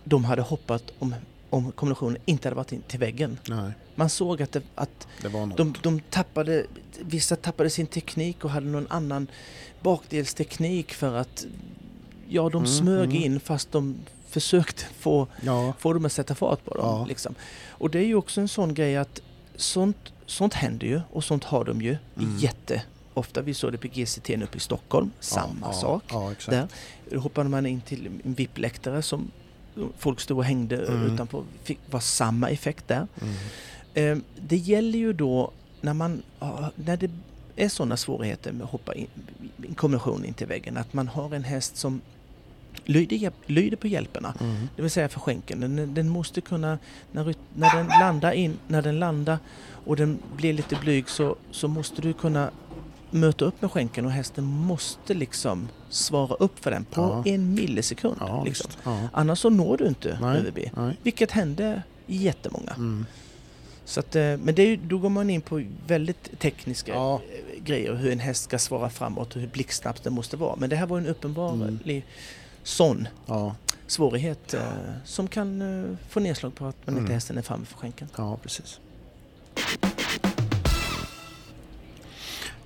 de 0.03 0.25
hade 0.25 0.41
hoppat 0.41 0.83
om, 0.99 1.15
om 1.49 1.71
kombinationen 1.71 2.17
inte 2.25 2.47
hade 2.47 2.55
varit 2.55 2.71
in 2.71 2.81
till 2.81 2.99
väggen. 2.99 3.39
Nej, 3.49 3.71
Man 3.95 4.09
såg 4.09 4.41
att, 4.41 4.51
det, 4.51 4.61
att 4.75 5.07
det 5.21 5.29
de, 5.55 5.73
de 5.81 5.99
tappade, 5.99 6.65
vissa 6.99 7.35
tappade 7.35 7.69
sin 7.69 7.87
teknik 7.87 8.43
och 8.45 8.49
hade 8.51 8.67
någon 8.67 8.87
annan 8.89 9.27
bakdelsteknik 9.81 10.93
för 10.93 11.15
att 11.15 11.45
ja, 12.33 12.49
de 12.49 12.57
Mm, 12.57 12.67
smög 12.67 13.09
mm. 13.09 13.23
in 13.23 13.39
fast 13.39 13.71
de 13.71 13.95
försökte 14.29 14.83
få, 14.99 15.27
Ja, 15.41 15.73
få 15.79 15.93
dem 15.93 16.05
att 16.05 16.11
sätta 16.11 16.35
fart 16.35 16.65
på 16.65 16.73
dem. 16.73 16.85
Ja. 16.85 17.05
Liksom. 17.05 17.35
Och 17.67 17.89
det 17.89 17.99
är 17.99 18.05
ju 18.05 18.15
också 18.15 18.41
en 18.41 18.47
sån 18.47 18.73
grej 18.73 18.97
att 18.97 19.21
sånt, 19.55 20.13
sånt 20.25 20.53
händer 20.53 20.87
ju 20.87 21.01
och 21.11 21.23
sånt 21.23 21.43
har 21.43 21.65
de 21.65 21.81
ju 21.81 21.97
Mm. 22.17 22.37
jätteofta. 22.37 23.41
Vi 23.41 23.53
såg 23.53 23.71
det 23.71 23.77
på 23.77 23.87
GCT 23.87 24.29
uppe 24.43 24.57
i 24.57 24.59
Stockholm, 24.59 25.11
samma 25.19 25.67
ja, 25.67 25.73
sak. 25.73 26.03
Ja. 26.09 26.31
Där. 26.47 26.67
Då 27.11 27.19
hoppade 27.19 27.49
man 27.49 27.65
in 27.65 27.81
till 27.81 28.05
en 28.25 28.33
VIP-läktare 28.33 29.01
som 29.01 29.31
folk 29.97 30.19
stod 30.19 30.37
och 30.37 30.45
hängde 30.45 30.85
Mm. 30.85 31.13
utanpå. 31.13 31.43
Fick, 31.63 31.79
var 31.89 31.99
samma 31.99 32.49
effekt 32.49 32.87
där. 32.87 33.07
Mm. 33.21 33.33
Eh, 33.93 34.23
Det 34.47 34.57
gäller 34.57 34.99
ju 34.99 35.13
då 35.13 35.51
när, 35.81 35.93
man, 35.93 36.23
när 36.75 36.97
det 36.97 37.11
är 37.55 37.69
sådana 37.69 37.97
svårigheter 37.97 38.51
med 38.51 38.63
att 38.63 38.69
hoppa 38.71 38.93
in, 38.95 39.07
en 39.67 39.75
kombination 39.75 40.25
in 40.25 40.33
till 40.33 40.47
väggen, 40.47 40.77
att 40.77 40.93
man 40.93 41.07
har 41.07 41.33
en 41.35 41.43
häst 41.43 41.77
som 41.77 42.01
lyder, 42.85 43.31
lyder 43.45 43.77
på 43.77 43.87
hjälperna, 43.87 44.33
Mm. 44.39 44.67
det 44.75 44.81
vill 44.81 44.91
säga 44.91 45.09
för 45.09 45.19
skänken. 45.19 45.59
Den, 45.59 45.93
den 45.93 46.09
måste 46.09 46.41
kunna, 46.41 46.77
när, 47.11 47.35
när 47.55 47.75
den 47.77 47.87
landar 47.87 48.31
in, 48.31 48.57
när 48.67 48.81
den 48.81 48.99
landar 48.99 49.37
och 49.85 49.95
den 49.95 50.19
blir 50.37 50.53
lite 50.53 50.75
blyg 50.81 51.09
så, 51.09 51.35
så 51.51 51.67
måste 51.67 52.01
du 52.01 52.13
kunna 52.13 52.49
möta 53.11 53.45
upp 53.45 53.61
med 53.61 53.71
skänken 53.71 54.05
och 54.05 54.11
hästen 54.11 54.43
måste 54.43 55.13
liksom 55.13 55.67
svara 55.89 56.35
upp 56.35 56.59
för 56.59 56.71
den 56.71 56.85
på 56.85 57.01
Ja. 57.25 57.31
en 57.33 57.53
millisekund. 57.53 58.15
Ja, 58.19 58.43
liksom. 58.43 58.71
Ja. 58.83 58.99
Annars 59.13 59.39
så 59.39 59.49
når 59.49 59.77
du 59.77 59.87
inte 59.87 60.17
Nej. 60.21 60.37
ÖVB. 60.37 60.59
Nej. 60.77 60.97
Vilket 61.03 61.31
hände 61.31 61.83
jättemånga. 62.07 62.71
Mm. 62.77 63.05
Så 63.85 63.99
att, 63.99 64.15
eh, 64.15 64.21
men 64.37 64.55
det 64.55 64.61
är, 64.61 64.77
då 64.77 64.97
går 64.97 65.09
man 65.09 65.29
in 65.29 65.41
på 65.41 65.63
väldigt 65.87 66.39
tekniska 66.39 66.91
Ja. 66.93 67.15
eh, 67.15 67.63
grejer. 67.63 67.93
Hur 67.95 68.11
en 68.11 68.19
häst 68.19 68.43
ska 68.43 68.59
svara 68.59 68.89
framåt 68.89 69.35
och 69.35 69.41
hur 69.41 69.47
blixtsnabbt 69.47 70.03
den 70.03 70.13
måste 70.13 70.37
vara. 70.37 70.55
Men 70.55 70.69
det 70.69 70.75
här 70.75 70.85
var 70.85 70.97
en 70.97 71.07
uppenbarlig 71.07 72.05
sån 72.63 73.07
Ja, 73.25 73.55
svårighet 73.87 74.53
eh, 74.53 74.61
som 75.05 75.27
kan 75.27 75.61
eh, 75.91 75.95
få 76.09 76.19
nedslag 76.19 76.55
på 76.55 76.65
att 76.65 76.75
man 76.85 76.93
Mm. 76.93 77.03
inte 77.03 77.13
hästen 77.13 77.37
är 77.37 77.41
framme 77.41 77.65
för 77.65 77.77
skänken. 77.77 78.07
ja, 78.17 78.37
precis. 78.43 78.79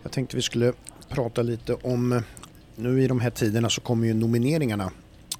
Jag 0.03 0.11
tänkte 0.11 0.35
vi 0.35 0.41
skulle 0.41 0.73
prata 1.09 1.41
lite 1.41 1.73
om, 1.73 2.21
nu 2.75 3.03
i 3.03 3.07
de 3.07 3.19
här 3.19 3.29
tiderna 3.29 3.69
så 3.69 3.81
kommer 3.81 4.07
ju 4.07 4.13
nomineringarna 4.13 4.91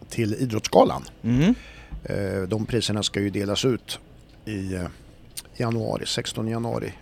till 0.10 0.34
Idrottsgalan. 0.34 1.04
Mm. 1.24 1.56
Eh, 2.04 2.42
De 2.48 2.66
priserna 2.66 3.04
ska 3.04 3.20
ju 3.20 3.30
delas 3.30 3.66
ut 3.66 4.00
i 4.46 4.74
eh, 4.76 4.88
januari, 5.58 6.06
16 6.06 6.48
januari 6.48 6.94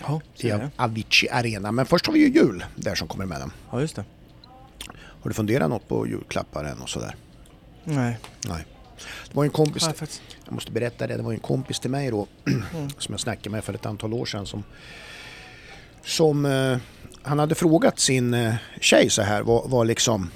Ja, 0.00 0.20
i. 0.36 0.52
Avicii 0.76 1.28
Arena. 1.30 1.72
Men 1.72 1.86
först 1.86 2.06
har 2.06 2.12
vi 2.12 2.18
ju 2.20 2.28
jul 2.40 2.64
där 2.76 2.94
som 2.94 3.08
kommer 3.08 3.26
med 3.26 3.40
den. 3.40 3.52
ja, 3.70 3.80
just 3.80 3.96
det. 3.96 4.04
Har 5.22 5.28
du 5.30 5.34
funderat 5.34 5.70
något 5.70 5.88
på 5.88 6.06
julklappar 6.06 6.64
än 6.64 6.80
och 6.82 6.88
sådär? 6.88 7.16
Nej, 7.84 8.18
Nej. 8.48 8.66
Det 9.28 9.34
var 9.36 9.44
en 9.44 9.50
kompis, 9.50 9.86
har 9.86 9.94
jag 10.44 10.52
måste 10.54 10.72
berätta 10.72 11.06
det, 11.06 11.16
det 11.16 11.22
var 11.22 11.32
en 11.32 11.38
kompis 11.40 11.80
till 11.80 11.90
mig 11.90 12.10
då 12.10 12.26
Mm. 12.46 12.90
som 12.98 13.12
jag 13.12 13.20
snackade 13.20 13.50
med 13.50 13.64
för 13.64 13.74
ett 13.74 13.86
antal 13.86 14.12
år 14.14 14.26
sedan 14.26 14.46
som, 14.46 14.64
som 16.04 16.46
eh, 16.46 16.78
han 17.22 17.38
hade 17.38 17.54
frågat 17.54 17.98
sin 18.00 18.34
eh, 18.34 18.54
tjej 18.80 19.10
så 19.10 19.22
här 19.22 19.42
vad, 19.42 19.70
vad 19.70 19.86
liksom 19.86 20.30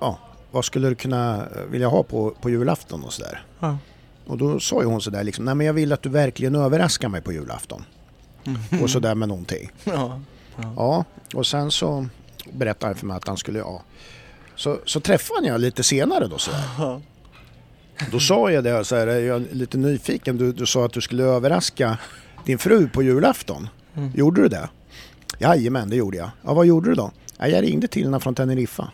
ja, 0.00 0.18
vad 0.50 0.64
skulle 0.64 0.88
du 0.88 0.94
kunna 0.94 1.36
eh, 1.36 1.62
vilja 1.70 1.88
ha 1.88 2.02
på, 2.02 2.30
på 2.30 2.50
julafton 2.50 3.04
och 3.04 3.12
sådär. 3.12 3.44
Ja. 3.60 3.78
Och 4.26 4.38
då 4.38 4.60
sa 4.60 4.80
ju 4.82 4.86
hon 4.88 5.00
sådär 5.00 5.24
liksom, 5.24 5.44
nej 5.44 5.54
men 5.54 5.66
jag 5.66 5.74
vill 5.74 5.92
att 5.92 6.02
du 6.02 6.08
verkligen 6.08 6.54
överraskar 6.54 7.08
mig 7.08 7.20
på 7.20 7.32
julafton. 7.32 7.84
Och 8.82 8.90
sådär 8.90 9.14
med 9.14 9.28
någonting. 9.28 9.70
Ja. 9.84 10.20
Ja. 10.56 10.72
Ja, 10.76 11.04
och 11.34 11.46
sen 11.46 11.70
så 11.70 12.06
berättade 12.52 12.86
han 12.86 12.94
för 12.94 13.06
mig 13.06 13.16
att 13.16 13.28
han 13.28 13.36
skulle, 13.36 13.58
ja. 13.58 13.82
Så, 14.56 14.78
så 14.84 15.00
träffade 15.00 15.46
jag 15.46 15.60
lite 15.60 15.82
senare 15.82 16.26
då 16.26 16.38
sådär. 16.38 17.00
Då 18.10 18.20
sa 18.20 18.50
jag 18.50 18.64
det 18.64 18.84
så 18.84 18.96
här, 18.96 19.06
jag 19.06 19.36
är 19.36 19.54
lite 19.54 19.78
nyfiken. 19.78 20.36
Du, 20.36 20.52
du 20.52 20.66
sa 20.66 20.84
att 20.84 20.92
du 20.92 21.00
skulle 21.00 21.22
överraska 21.24 21.98
din 22.46 22.58
fru 22.58 22.88
på 22.88 23.02
julafton. 23.02 23.68
Mm. 23.96 24.12
Gjorde 24.14 24.42
du 24.42 24.48
det? 24.48 24.68
Jajamän, 25.38 25.90
det 25.90 25.96
gjorde 25.96 26.16
jag. 26.16 26.30
Ja, 26.42 26.54
vad 26.54 26.66
gjorde 26.66 26.90
du 26.90 26.94
då? 26.94 27.10
Ja, 27.38 27.48
jag 27.48 27.62
ringde 27.62 27.88
till 27.88 28.04
henne 28.04 28.20
från 28.20 28.34
Teneriffa. 28.34 28.88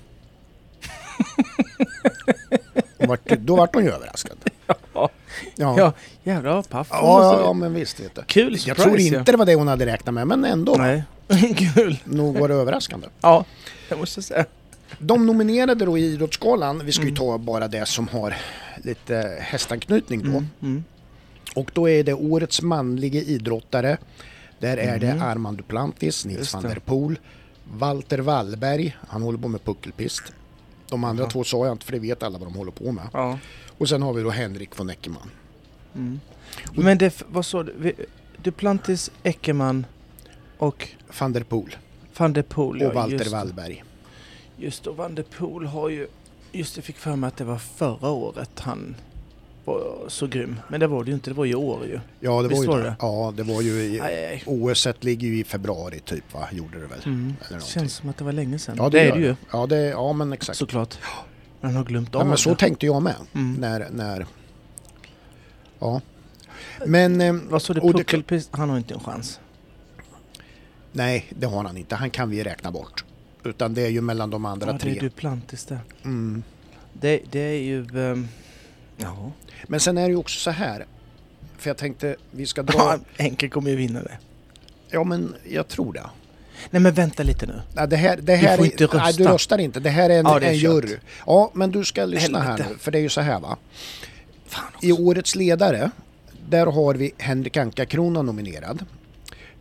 Vart, 2.98 3.28
då 3.38 3.56
vart 3.56 3.74
hon 3.74 3.84
ju 3.84 3.90
överraskad. 3.90 4.36
Ja, 4.66 4.74
Ja, 4.94 5.08
ja, 5.56 5.74
ja 5.78 5.92
jävlar 6.22 6.52
vad 6.54 6.68
paff 6.68 6.88
ja, 6.90 7.40
ja, 7.44 7.52
men 7.52 7.74
visst 7.74 8.00
vet 8.00 8.14
du. 8.14 8.22
Kul 8.26 8.52
Jag 8.52 8.60
surprise, 8.60 8.82
tror 8.82 8.98
inte 9.00 9.32
det 9.32 9.38
var 9.38 9.46
det 9.46 9.54
hon 9.54 9.68
hade 9.68 9.86
räknat 9.86 10.14
med, 10.14 10.26
men 10.26 10.44
ändå. 10.44 10.72
Ja. 10.78 10.78
Nej, 10.78 11.02
kul. 11.74 11.98
Nog 12.04 12.38
var 12.38 12.48
det 12.48 12.54
överraskande. 12.54 13.06
Ja, 13.20 13.44
jag 13.88 13.98
måste 13.98 14.22
säga. 14.22 14.44
De 14.98 15.26
nominerade 15.26 15.84
då 15.84 15.98
i 15.98 16.04
Idrottsgalan, 16.04 16.82
vi 16.86 16.92
ska 16.92 17.02
ju 17.02 17.08
Mm. 17.08 17.16
ta 17.16 17.38
bara 17.38 17.68
det 17.68 17.86
som 17.88 18.08
har 18.08 18.36
lite 18.84 19.36
hästanknytning 19.40 20.22
då. 20.22 20.28
Mm, 20.30 20.46
mm. 20.62 20.84
Och 21.54 21.70
då 21.74 21.88
är 21.88 22.04
det 22.04 22.14
årets 22.14 22.62
manliga 22.62 23.20
idrottare. 23.20 23.96
Där 24.58 24.76
är 24.76 24.98
det 24.98 25.06
Mm. 25.10 25.22
Armand 25.22 25.56
Duplantis, 25.58 26.24
Nils 26.24 26.38
Just 26.38 26.54
van 26.54 26.62
det. 26.62 26.68
der 26.68 26.78
Poel, 26.80 27.18
Walter 27.72 28.18
Wallberg, 28.18 28.96
han 29.08 29.22
håller 29.22 29.38
på 29.38 29.48
med 29.48 29.64
puckelpist. 29.64 30.22
De 30.88 31.04
andra 31.04 31.22
Jaha. 31.22 31.30
två 31.30 31.44
sa 31.44 31.66
jag 31.66 31.74
inte 31.74 31.86
för 31.86 31.92
det 31.92 31.98
vet 31.98 32.22
alla 32.22 32.38
vad 32.38 32.46
de 32.48 32.54
håller 32.54 32.72
på 32.72 32.92
med. 32.92 33.08
Ja. 33.12 33.38
Och 33.78 33.88
sen 33.88 34.02
har 34.02 34.12
vi 34.12 34.22
då 34.22 34.30
Henrik 34.30 34.78
von 34.78 34.90
Eckermann. 34.90 35.30
Mm. 35.94 36.20
Men 36.74 36.98
det, 36.98 37.22
vad 37.28 37.46
sa 37.46 37.62
du? 37.62 37.92
Duplantis, 38.42 39.10
Eckermann 39.22 39.86
och 40.58 40.88
Van 41.18 41.32
der 41.32 41.42
Poel 41.42 41.76
van 42.20 42.32
der 42.32 42.42
Poel. 42.42 42.82
och 42.82 42.94
Walter 42.94 43.18
just, 43.18 43.32
Wallberg. 43.32 43.84
Just 44.56 44.86
och 44.86 44.96
van 44.96 45.14
der 45.14 45.22
Poel 45.22 45.66
har 45.66 45.88
ju... 45.88 46.06
Just 46.52 46.74
det, 46.74 46.82
fick 46.82 46.96
för 46.96 47.16
mig 47.16 47.28
att 47.28 47.36
det 47.36 47.44
var 47.44 47.58
förra 47.58 48.08
året 48.10 48.60
han 48.60 48.96
var 49.68 50.08
så 50.08 50.26
grym. 50.26 50.60
Men 50.68 50.80
det 50.80 50.86
var 50.86 51.04
det 51.04 51.08
ju 51.10 51.14
inte, 51.14 51.30
det 51.30 51.34
var 51.36 51.44
ju 51.44 51.52
i 51.52 51.54
år 51.54 51.86
ju. 51.86 52.00
Ja 52.20 52.42
det 52.42 52.48
var 52.48 52.62
ju 52.62 52.66
var 52.68 52.78
det. 52.78 52.84
det? 52.84 52.96
Ja 53.00 53.32
det 53.36 53.42
var 53.42 53.62
ju 53.62 53.70
i, 53.82 54.00
Aj, 54.00 54.14
aj, 54.14 54.24
aj. 54.26 54.42
OS 54.46 54.88
ligger 55.00 55.28
ju 55.28 55.38
i 55.38 55.44
februari 55.44 56.00
typ 56.00 56.34
va, 56.34 56.48
gjorde 56.52 56.80
det 56.80 56.86
väl. 56.86 57.00
Mm. 57.04 57.34
Eller. 57.48 57.60
Känns 57.60 57.92
som 57.94 58.08
att 58.08 58.16
det 58.16 58.24
var 58.24 58.32
länge 58.32 58.58
sedan. 58.58 58.76
Ja 58.78 58.88
det, 58.88 59.00
är 59.00 59.06
gör 59.06 59.14
det 59.14 59.20
ju, 59.20 59.34
Ja, 59.52 59.66
det, 59.66 59.76
ja 59.86 60.12
men 60.12 60.32
exakt. 60.32 60.58
såklart. 60.58 60.98
Man 61.60 61.74
har 61.76 61.84
glömt 61.84 62.08
Ja, 62.12 62.20
av 62.20 62.26
men 62.26 62.36
så 62.38 62.50
det. 62.50 62.56
tänkte 62.56 62.86
jag 62.86 63.02
med. 63.02 63.14
Mm. 63.34 63.54
När, 63.54 63.88
när... 63.90 64.26
Ja. 65.78 66.00
Men 66.86 67.20
eh, 67.20 67.34
Vad 67.48 67.62
sa 67.62 67.72
du, 67.74 67.80
det- 67.80 67.92
puckelpist? 67.92 68.48
Han 68.52 68.70
har 68.70 68.78
inte 68.78 68.94
en 68.94 69.00
chans. 69.00 69.40
nej, 70.92 71.26
det 71.30 71.46
har 71.46 71.64
han 71.64 71.76
inte. 71.76 71.94
Han 71.96 72.10
kan 72.10 72.30
vi 72.30 72.42
räkna 72.44 72.70
bort. 72.70 73.04
Utan 73.44 73.74
det 73.74 73.82
är 73.82 73.88
ju 73.88 74.00
mellan 74.00 74.30
de 74.30 74.44
andra 74.44 74.66
Ja, 74.66 74.72
det 74.72 74.78
tre. 74.78 74.96
är 74.96 75.00
Duplantis 75.00 75.64
där. 75.64 75.78
Mm. 76.04 76.42
Det, 76.92 77.20
det 77.30 77.40
är 77.40 77.60
ju... 77.62 78.10
ehm, 78.10 78.28
ja. 78.98 79.32
Men 79.66 79.80
sen 79.80 79.98
är 79.98 80.02
det 80.02 80.08
ju 80.08 80.16
också 80.16 80.38
så 80.40 80.50
här. 80.50 80.86
För 81.58 81.70
jag 81.70 81.76
tänkte 81.76 82.16
vi 82.30 82.46
ska 82.46 82.62
dra... 82.62 82.74
Ja, 82.78 82.98
Henke 83.24 83.48
kommer 83.48 83.70
ju 83.70 83.76
vinna 83.76 84.02
det. 84.02 84.18
Ja 84.90 85.04
men 85.04 85.34
jag 85.48 85.68
tror 85.68 85.92
det. 85.92 86.04
Nej 86.70 86.82
men 86.82 86.94
vänta 86.94 87.22
lite 87.22 87.46
nu. 87.46 87.60
Nej, 87.74 87.88
det 87.88 87.96
här, 87.96 88.16
det 88.16 88.34
här 88.36 88.56
får 88.56 88.64
är- 88.64 88.70
inte 88.70 88.88
Nej, 88.96 89.06
rösta. 89.06 89.22
du 89.22 89.28
röstar 89.28 89.58
inte. 89.58 89.80
Det 89.80 89.90
här 89.90 90.10
är 90.10 90.18
en, 90.18 90.26
Ja, 90.26 90.36
är 90.40 90.44
en 90.44 90.54
kört. 90.60 90.62
jury. 90.84 90.96
Ja, 91.26 91.50
men 91.54 91.70
du 91.70 91.84
ska 91.84 92.04
lyssna 92.04 92.38
Helvete. 92.40 92.62
här 92.62 92.70
nu. 92.72 92.78
För 92.78 92.90
det 92.90 92.98
är 92.98 93.02
ju 93.02 93.08
så 93.08 93.20
här 93.20 93.40
va. 93.40 93.56
I 94.82 94.92
årets 94.92 95.36
ledare, 95.36 95.90
där 96.48 96.66
har 96.66 96.94
vi 96.94 97.12
Henrik 97.18 97.56
Anka-Krona 97.56 98.22
nominerad. 98.22 98.84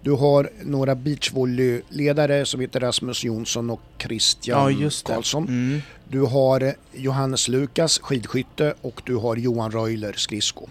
Du 0.07 0.13
har 0.13 0.49
några 0.63 0.95
beachvolleyledare 0.95 2.45
som 2.45 2.59
heter 2.61 2.79
Rasmus 2.79 3.23
Jonsson 3.23 3.69
och 3.69 3.81
Christian 3.97 4.79
Ja. 4.81 4.89
Karlsson. 5.05 5.47
Mm. 5.47 5.81
Du 6.09 6.21
har 6.21 6.73
Johannes 6.93 7.47
Lukas, 7.47 7.99
skidskytte 7.99 8.73
och 8.81 9.01
du 9.05 9.15
har 9.15 9.35
Johan 9.35 9.71
Reuler, 9.71 10.13
skridsko. 10.13 10.67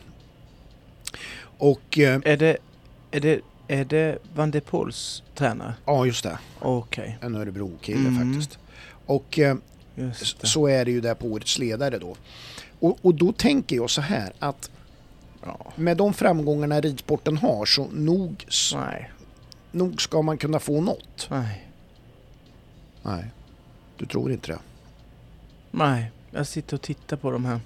Och 1.58 1.98
eh, 1.98 2.20
Är 2.24 2.36
det... 2.36 2.56
Är 3.10 3.20
det... 3.20 3.40
Är 3.68 3.84
det 3.84 4.18
Van 4.34 4.50
der 4.50 4.60
Poels 4.60 5.22
tränare? 5.34 5.74
ja, 5.86 6.06
just 6.06 6.22
det. 6.22 6.38
Okej, 6.60 7.18
En 7.22 7.36
Örebro-kille 7.36 8.08
Mm. 8.08 8.32
faktiskt. 8.32 8.58
Och 9.06 9.38
eh, 9.38 9.56
så 10.42 10.66
är 10.68 10.84
det 10.84 10.90
ju 10.90 11.00
där 11.00 11.14
på 11.14 11.26
årets 11.26 11.58
ledare 11.58 11.98
då. 11.98 12.16
Och, 12.80 12.98
och 13.02 13.14
då 13.14 13.32
tänker 13.32 13.76
jag 13.76 13.90
så 13.90 14.00
här 14.00 14.32
att 14.38 14.70
Ja. 15.42 15.72
med 15.76 15.96
de 15.96 16.14
framgångarna 16.14 16.80
ridsporten 16.80 17.36
har 17.36 17.66
så 17.66 17.88
nog, 17.92 18.44
Nej. 18.74 19.10
Nog 19.76 20.02
ska 20.02 20.22
man 20.22 20.38
kunna 20.38 20.58
få 20.58 20.80
något. 20.80 21.26
Nej. 21.30 21.68
Nej, 23.02 23.24
du 23.96 24.06
tror 24.06 24.32
inte 24.32 24.52
det. 24.52 24.58
Nej. 25.70 26.10
Jag 26.30 26.46
sitter 26.46 26.76
och 26.76 26.82
tittar 26.82 27.16
på 27.16 27.30
de 27.30 27.44
här. 27.44 27.60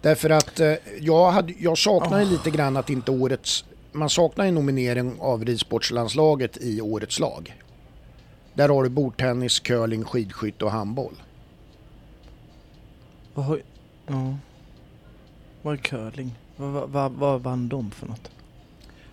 Därför 0.00 0.30
att 0.30 0.60
eh, 0.60 0.74
jag, 1.00 1.30
hade, 1.30 1.54
jag 1.58 1.78
saknar 1.78 2.22
Åh. 2.22 2.30
lite 2.30 2.50
grann 2.50 2.76
att 2.76 2.90
inte 2.90 3.10
årets... 3.10 3.64
Man 3.92 4.10
saknar 4.10 4.46
en 4.46 4.54
nominering 4.54 5.20
av 5.20 5.44
ridsportslandslaget 5.44 6.56
i 6.60 6.80
årets 6.80 7.18
lag. 7.18 7.56
Där 8.54 8.68
har 8.68 8.82
du 8.82 8.88
bordtennis, 8.88 9.60
curling, 9.60 10.04
skidskytte 10.04 10.64
och 10.64 10.70
handboll. 10.70 11.14
Vad 13.34 13.44
har... 13.44 13.60
Ja. 14.06 14.36
Vad 15.62 15.74
är 15.74 15.78
curling? 15.78 16.34
Vad, 16.56 16.72
vad, 16.72 16.90
vad, 16.90 17.12
vad 17.12 17.42
vann 17.42 17.68
de 17.68 17.90
för 17.90 18.06
något? 18.06 18.30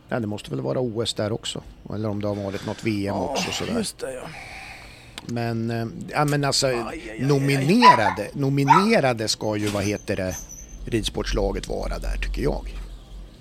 Nej, 0.10 0.22
det 0.22 0.28
måste 0.28 0.50
väl 0.50 0.62
vara 0.62 0.80
OS 0.80 1.14
där 1.14 1.32
också. 1.32 1.64
Eller 1.94 2.10
om 2.10 2.22
det 2.22 2.28
har 2.28 2.36
varit 2.36 2.66
något 2.66 2.84
VM 2.84 3.16
också 3.16 3.52
sådär. 3.52 3.74
Just 3.78 4.00
det 4.00 4.14
ja. 4.14 4.22
Men, 5.26 5.72
eh, 5.72 5.88
ja, 6.10 6.26
men 6.26 6.46
alltså 6.46 6.68
Aj, 6.68 6.76
aj, 6.88 7.10
aj, 7.12 7.26
nominerade, 7.26 8.30
nominerade 8.34 9.28
ska 9.28 9.56
ju, 9.56 9.68
vad 9.68 9.84
heter 9.84 10.16
det, 10.16 10.36
ridsportslaget 10.86 11.68
vara 11.68 12.00
där 12.00 12.18
tycker 12.18 12.42
jag. 12.42 12.76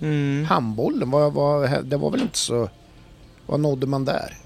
Mm. 0.01 0.45
Handbollen, 0.45 1.11
vad, 1.11 1.33
vad, 1.33 1.85
det 1.85 1.97
var 1.97 2.11
väl 2.11 2.21
inte 2.21 2.37
så... 2.37 2.69
Vad 3.45 3.59
nådde 3.59 3.87
man 3.87 4.05
där? 4.05 4.37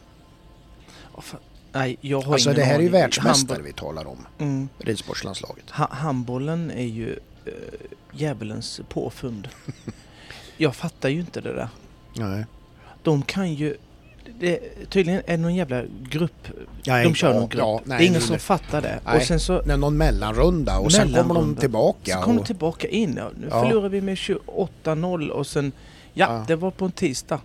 Fan. 1.21 1.39
Nej, 1.71 1.97
jag 2.01 2.21
har 2.21 2.33
Alltså 2.33 2.49
ingen 2.49 2.59
det 2.59 2.65
här 2.65 2.75
är 2.75 2.83
ju 2.83 2.89
världsmästare 2.89 3.61
vi 3.61 3.73
talar 3.73 4.07
om, 4.07 4.25
Mm. 4.39 4.69
ridsportslandslaget. 4.79 5.69
Ha, 5.69 5.87
handbollen 5.91 6.71
är 6.71 6.85
ju 6.85 7.09
uh, 7.09 7.53
djävulens 8.11 8.81
påfund. 8.89 9.47
jag 10.57 10.75
fattar 10.75 11.09
ju 11.09 11.19
inte 11.19 11.41
det 11.41 11.53
där. 11.53 11.69
Nej. 12.13 12.45
De 13.03 13.21
kan 13.21 13.53
ju... 13.53 13.77
Det, 14.39 14.59
tydligen 14.89 15.21
är 15.25 15.31
det 15.31 15.37
någon 15.37 15.55
jävla 15.55 15.83
grupp. 16.09 16.47
Nej, 16.87 17.03
de 17.03 17.15
kör 17.15 17.27
ja, 17.33 17.39
någon 17.39 17.49
grupp. 17.49 17.59
ja, 17.61 17.81
nej, 17.85 17.97
det 17.97 18.03
är 18.03 18.07
ingen 18.07 18.21
som 18.21 18.39
fattar 18.39 18.81
det. 18.81 18.99
Nej. 19.05 19.17
Och 19.17 19.23
sen 19.23 19.39
så... 19.39 19.61
Nej, 19.65 19.77
någon 19.77 19.97
mellanrunda 19.97 20.79
och 20.79 20.91
sen 20.91 21.01
kommer 21.01 21.17
de 21.17 21.27
Mellanrunda. 21.27 21.61
tillbaka. 21.61 22.13
Så 22.17 22.21
kom 22.21 22.35
de 22.35 22.39
och, 22.41 22.45
tillbaka 22.47 22.87
in. 22.87 23.15
Ja, 23.17 23.29
nu 23.39 23.47
Ja. 23.49 23.61
förlorar 23.63 23.89
vi 23.89 24.01
med 24.01 24.15
28-0 24.15 25.29
och 25.29 25.47
sen... 25.47 25.71
Ja, 26.13 26.25
Ja. 26.37 26.45
det 26.47 26.55
var 26.55 26.71
på 26.71 26.85
en 26.85 26.91
tisdag. 26.91 27.39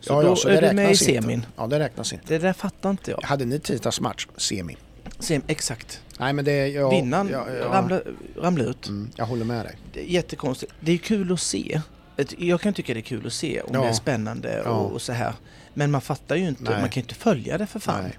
Så 0.00 0.12
ja, 0.12 0.22
då 0.22 0.28
ja, 0.28 0.36
så 0.36 0.48
är 0.48 0.62
du 0.62 0.72
med 0.72 0.84
i 0.84 0.88
räknas 0.88 1.08
inte. 1.08 1.22
semin. 1.22 1.46
Ja, 1.56 1.66
det 1.66 1.78
räknas 1.78 2.12
inte. 2.12 2.24
Det 2.34 2.38
där 2.38 2.52
fattar 2.52 2.90
inte 2.90 3.10
jag. 3.10 3.20
Hade 3.22 3.44
ni 3.44 3.58
tisdagsmatch? 3.60 4.26
Semi? 4.36 4.76
Sem, 5.18 5.42
exakt. 5.46 6.00
Nej, 6.18 6.32
men 6.32 6.44
det... 6.44 6.68
Ja, 6.68 6.90
Vinnaren 6.90 7.28
ja, 7.32 7.44
ja. 7.60 7.64
ramlar, 7.64 8.02
ramlar 8.36 8.64
ut. 8.64 8.88
Mm, 8.88 9.10
jag 9.16 9.24
håller 9.26 9.44
med 9.44 9.64
dig. 9.64 9.76
Det 9.92 10.00
är 10.00 10.04
jättekonstigt. 10.12 10.72
Det 10.80 10.92
är 10.92 10.96
kul 10.98 11.32
att 11.32 11.40
se. 11.40 11.80
Jag 12.38 12.60
kan 12.60 12.74
tycka 12.74 12.94
det 12.94 13.00
är 13.00 13.02
kul 13.02 13.26
att 13.26 13.32
se 13.32 13.60
om 13.60 13.70
Ja. 13.74 13.80
det 13.82 13.88
är 13.88 13.92
spännande 13.92 14.62
Ja. 14.64 14.70
och, 14.70 14.92
och 14.92 15.02
så 15.02 15.12
här. 15.12 15.32
Men 15.74 15.90
man 15.90 16.00
fattar 16.00 16.36
ju 16.36 16.48
inte. 16.48 16.62
Nej. 16.62 16.72
Man 16.80 16.88
kan 16.88 17.00
ju 17.00 17.00
inte 17.00 17.14
följa 17.14 17.58
det 17.58 17.66
för 17.66 17.80
fan. 17.80 18.02
Nej. 18.02 18.12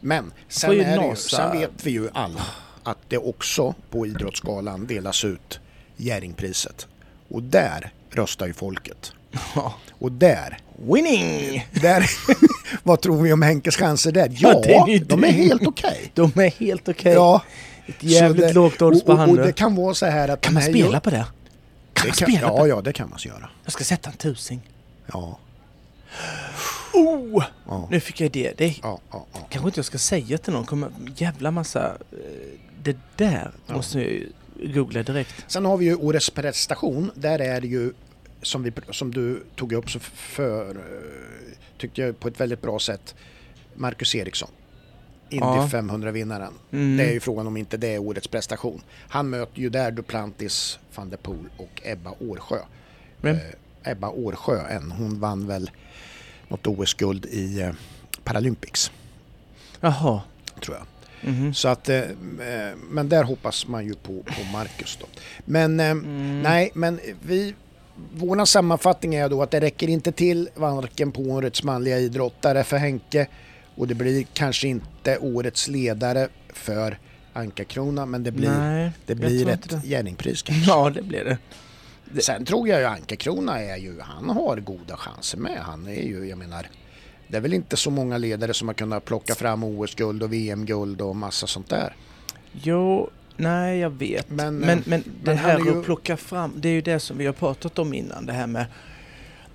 Men 0.00 0.32
sen, 0.48 0.72
ju 0.72 0.78
ju, 0.78 1.16
sen 1.16 1.58
vet 1.58 1.70
vi 1.82 1.90
ju 1.90 2.08
alla 2.12 2.42
att 2.82 2.98
det 3.08 3.18
också 3.18 3.74
på 3.90 4.06
Idrottsgalan 4.06 4.86
delas 4.86 5.24
ut 5.24 5.60
Jerringpriset. 5.96 6.86
Och 7.28 7.42
där 7.42 7.92
röstar 8.10 8.46
ju 8.46 8.52
folket. 8.52 9.12
Ja. 9.54 9.74
Och 9.90 10.12
där, 10.12 10.58
Winning! 10.76 11.66
där 11.82 12.10
vad 12.82 13.00
tror 13.00 13.22
vi 13.22 13.32
om 13.32 13.42
Henkes 13.42 13.76
chanser 13.76 14.12
där? 14.12 14.28
Ja, 14.38 14.62
Ja, 14.66 14.86
är 14.88 14.92
ju 14.92 14.98
de 14.98 15.24
är 15.24 15.28
helt 15.32 15.66
okej. 15.66 16.10
De 16.14 16.32
är 16.36 16.50
helt 16.60 16.88
okej. 16.88 17.12
Ja, 17.12 17.42
Ett 17.86 18.02
jävligt 18.02 18.42
det- 18.48 18.52
lågt 18.52 18.82
odds 18.82 19.02
på 19.04 19.12
och, 19.12 19.18
och, 19.22 19.28
och 19.28 19.36
det 19.36 19.52
kan 19.52 19.74
vara 19.76 19.94
så 19.94 20.06
här 20.06 20.28
att 20.28 20.40
Kan 20.40 20.54
man 20.54 20.62
spela 20.62 20.78
gör- 20.92 21.00
på 21.00 21.10
det? 21.10 21.26
Kan 21.98 22.10
det 22.10 22.20
man 22.20 22.40
kan, 22.40 22.56
Ja, 22.56 22.62
det? 22.62 22.68
ja, 22.68 22.80
det 22.80 22.92
kan 22.92 23.10
man 23.10 23.18
göra. 23.22 23.50
Jag 23.64 23.72
ska 23.72 23.84
sätta 23.84 24.10
en 24.10 24.16
tusing. 24.16 24.60
Ja, 25.12 25.38
Oh! 26.94 27.44
ja, 27.68 27.88
Nu 27.90 28.00
fick 28.00 28.20
jag 28.20 28.26
idé. 28.36 28.52
Det 28.56 28.64
är, 28.64 28.74
ja, 28.82 28.98
ja, 29.10 29.26
ja. 29.32 29.46
kanske 29.50 29.68
inte 29.68 29.78
jag 29.78 29.84
ska 29.84 29.98
säga 29.98 30.38
till 30.38 30.52
någon. 30.52 30.66
Kommer 30.66 30.90
jävla 31.16 31.50
massa... 31.50 31.96
eh, 32.12 32.18
Det 32.82 32.96
där 33.16 33.50
måste 33.66 33.98
jag 34.00 34.10
ju 34.10 34.32
googla 34.74 35.02
direkt. 35.02 35.44
Sen 35.46 35.64
har 35.64 35.76
vi 35.76 35.84
ju 35.84 35.94
årets 35.94 36.30
prestation. 36.30 37.10
Där 37.14 37.38
är 37.38 37.60
det 37.60 37.66
ju, 37.68 37.92
som, 38.42 38.62
vi, 38.62 38.72
som 38.90 39.10
du 39.14 39.44
tog 39.56 39.72
upp 39.72 39.90
så 39.90 39.98
för, 40.00 40.70
eh, 40.70 41.56
tyckte 41.78 42.00
jag 42.00 42.20
på 42.20 42.28
ett 42.28 42.40
väldigt 42.40 42.62
bra 42.62 42.78
sätt, 42.78 43.14
Marcus 43.74 44.14
Eriksson. 44.14 44.50
Indy 45.30 45.46
Ja. 45.46 45.68
500-vinnaren. 45.72 46.52
Mm. 46.72 46.96
Det 46.96 47.04
är 47.04 47.12
ju 47.12 47.20
frågan 47.20 47.46
om 47.46 47.56
inte 47.56 47.76
det 47.76 47.94
är 47.94 47.98
årets 47.98 48.28
prestation. 48.28 48.82
Han 49.08 49.30
möter 49.30 49.60
ju 49.60 49.70
där 49.70 49.90
Duplantis, 49.90 50.78
van 50.94 51.10
der 51.10 51.16
Poel 51.16 51.48
och 51.56 51.80
Ebba 51.84 52.14
Årsjö. 52.20 52.58
Eh, 53.22 53.36
Ebba 53.84 54.08
Årsjö, 54.08 54.60
en. 54.70 54.90
hon 54.90 55.20
vann 55.20 55.46
väl 55.46 55.70
något 56.48 56.66
OS-guld 56.66 57.26
i 57.26 57.60
eh, 57.60 57.70
Paralympics, 58.24 58.90
Jaha. 59.80 60.20
tror 60.64 60.76
jag. 60.76 60.86
Mhm. 61.32 61.54
Så 61.54 61.68
att, 61.68 61.88
eh, 61.88 61.98
eh, 61.98 62.74
men 62.90 63.08
där 63.08 63.24
hoppas 63.24 63.66
man 63.66 63.84
ju 63.86 63.94
på, 63.94 64.22
på 64.22 64.44
Marcus 64.52 64.98
då. 65.00 65.06
Men 65.44 65.80
eh, 65.80 65.90
Mm. 65.90 66.42
nej, 66.42 66.70
men 66.74 67.00
vi... 67.22 67.54
Vår 68.14 68.44
sammanfattning 68.44 69.14
är 69.14 69.28
då 69.28 69.42
att 69.42 69.50
det 69.50 69.60
räcker 69.60 69.88
inte 69.88 70.12
till 70.12 70.48
varken 70.54 71.12
på 71.12 71.22
årets 71.22 71.62
manliga 71.62 71.98
idrottare 71.98 72.64
för 72.64 72.76
Henke 72.76 73.26
och 73.78 73.88
det 73.88 73.94
blir 73.94 74.26
kanske 74.34 74.68
inte 74.68 75.18
årets 75.18 75.68
ledare 75.68 76.28
för 76.52 76.98
Anka-Krona 77.32 78.06
men 78.06 78.22
det 78.24 78.30
blir, 78.32 78.50
Nej, 78.50 78.90
det 79.06 79.14
blir 79.14 79.48
ett 79.48 79.68
det. 79.70 79.80
Jerringpris 79.84 80.42
kanske. 80.46 80.70
Ja, 80.70 80.90
det 80.90 81.02
blir 81.02 81.24
det. 81.24 81.38
det- 82.04 82.22
Sen 82.22 82.44
tror 82.44 82.68
jag 82.68 82.80
ju 82.80 82.86
Anka-Krona 82.86 83.58
är 83.60 83.76
ju, 83.76 84.00
han 84.00 84.30
har 84.30 84.56
goda 84.56 84.96
chanser 84.96 85.38
med. 85.38 85.58
Han 85.62 85.86
är 85.88 86.02
ju, 86.02 86.28
jag 86.28 86.38
menar, 86.38 86.66
det 87.28 87.36
är 87.36 87.40
väl 87.40 87.54
inte 87.54 87.76
så 87.76 87.90
många 87.90 88.18
ledare 88.18 88.54
som 88.54 88.68
har 88.68 88.74
kunnat 88.74 89.04
plocka 89.04 89.34
fram 89.34 89.64
OS-guld 89.64 90.22
och 90.22 90.32
VM-guld 90.32 91.00
och 91.00 91.16
massa 91.16 91.46
sånt 91.46 91.68
där. 91.68 91.96
Jo, 92.52 93.10
nej 93.36 93.78
jag 93.78 93.90
vet. 93.90 94.30
Men, 94.30 94.56
Men, 94.58 94.68
eh, 94.78 94.84
men, 94.86 95.00
det 95.00 95.10
men 95.22 95.38
han 95.38 95.50
här 95.50 95.60
är 95.60 95.64
ju- 95.64 95.78
att 95.78 95.84
plocka 95.84 96.16
fram, 96.16 96.52
det 96.56 96.68
är 96.68 96.72
ju 96.72 96.80
det 96.80 97.00
som 97.00 97.18
vi 97.18 97.26
har 97.26 97.32
pratat 97.32 97.78
om 97.78 97.94
innan. 97.94 98.26
Det 98.26 98.32
här 98.32 98.46
med 98.46 98.66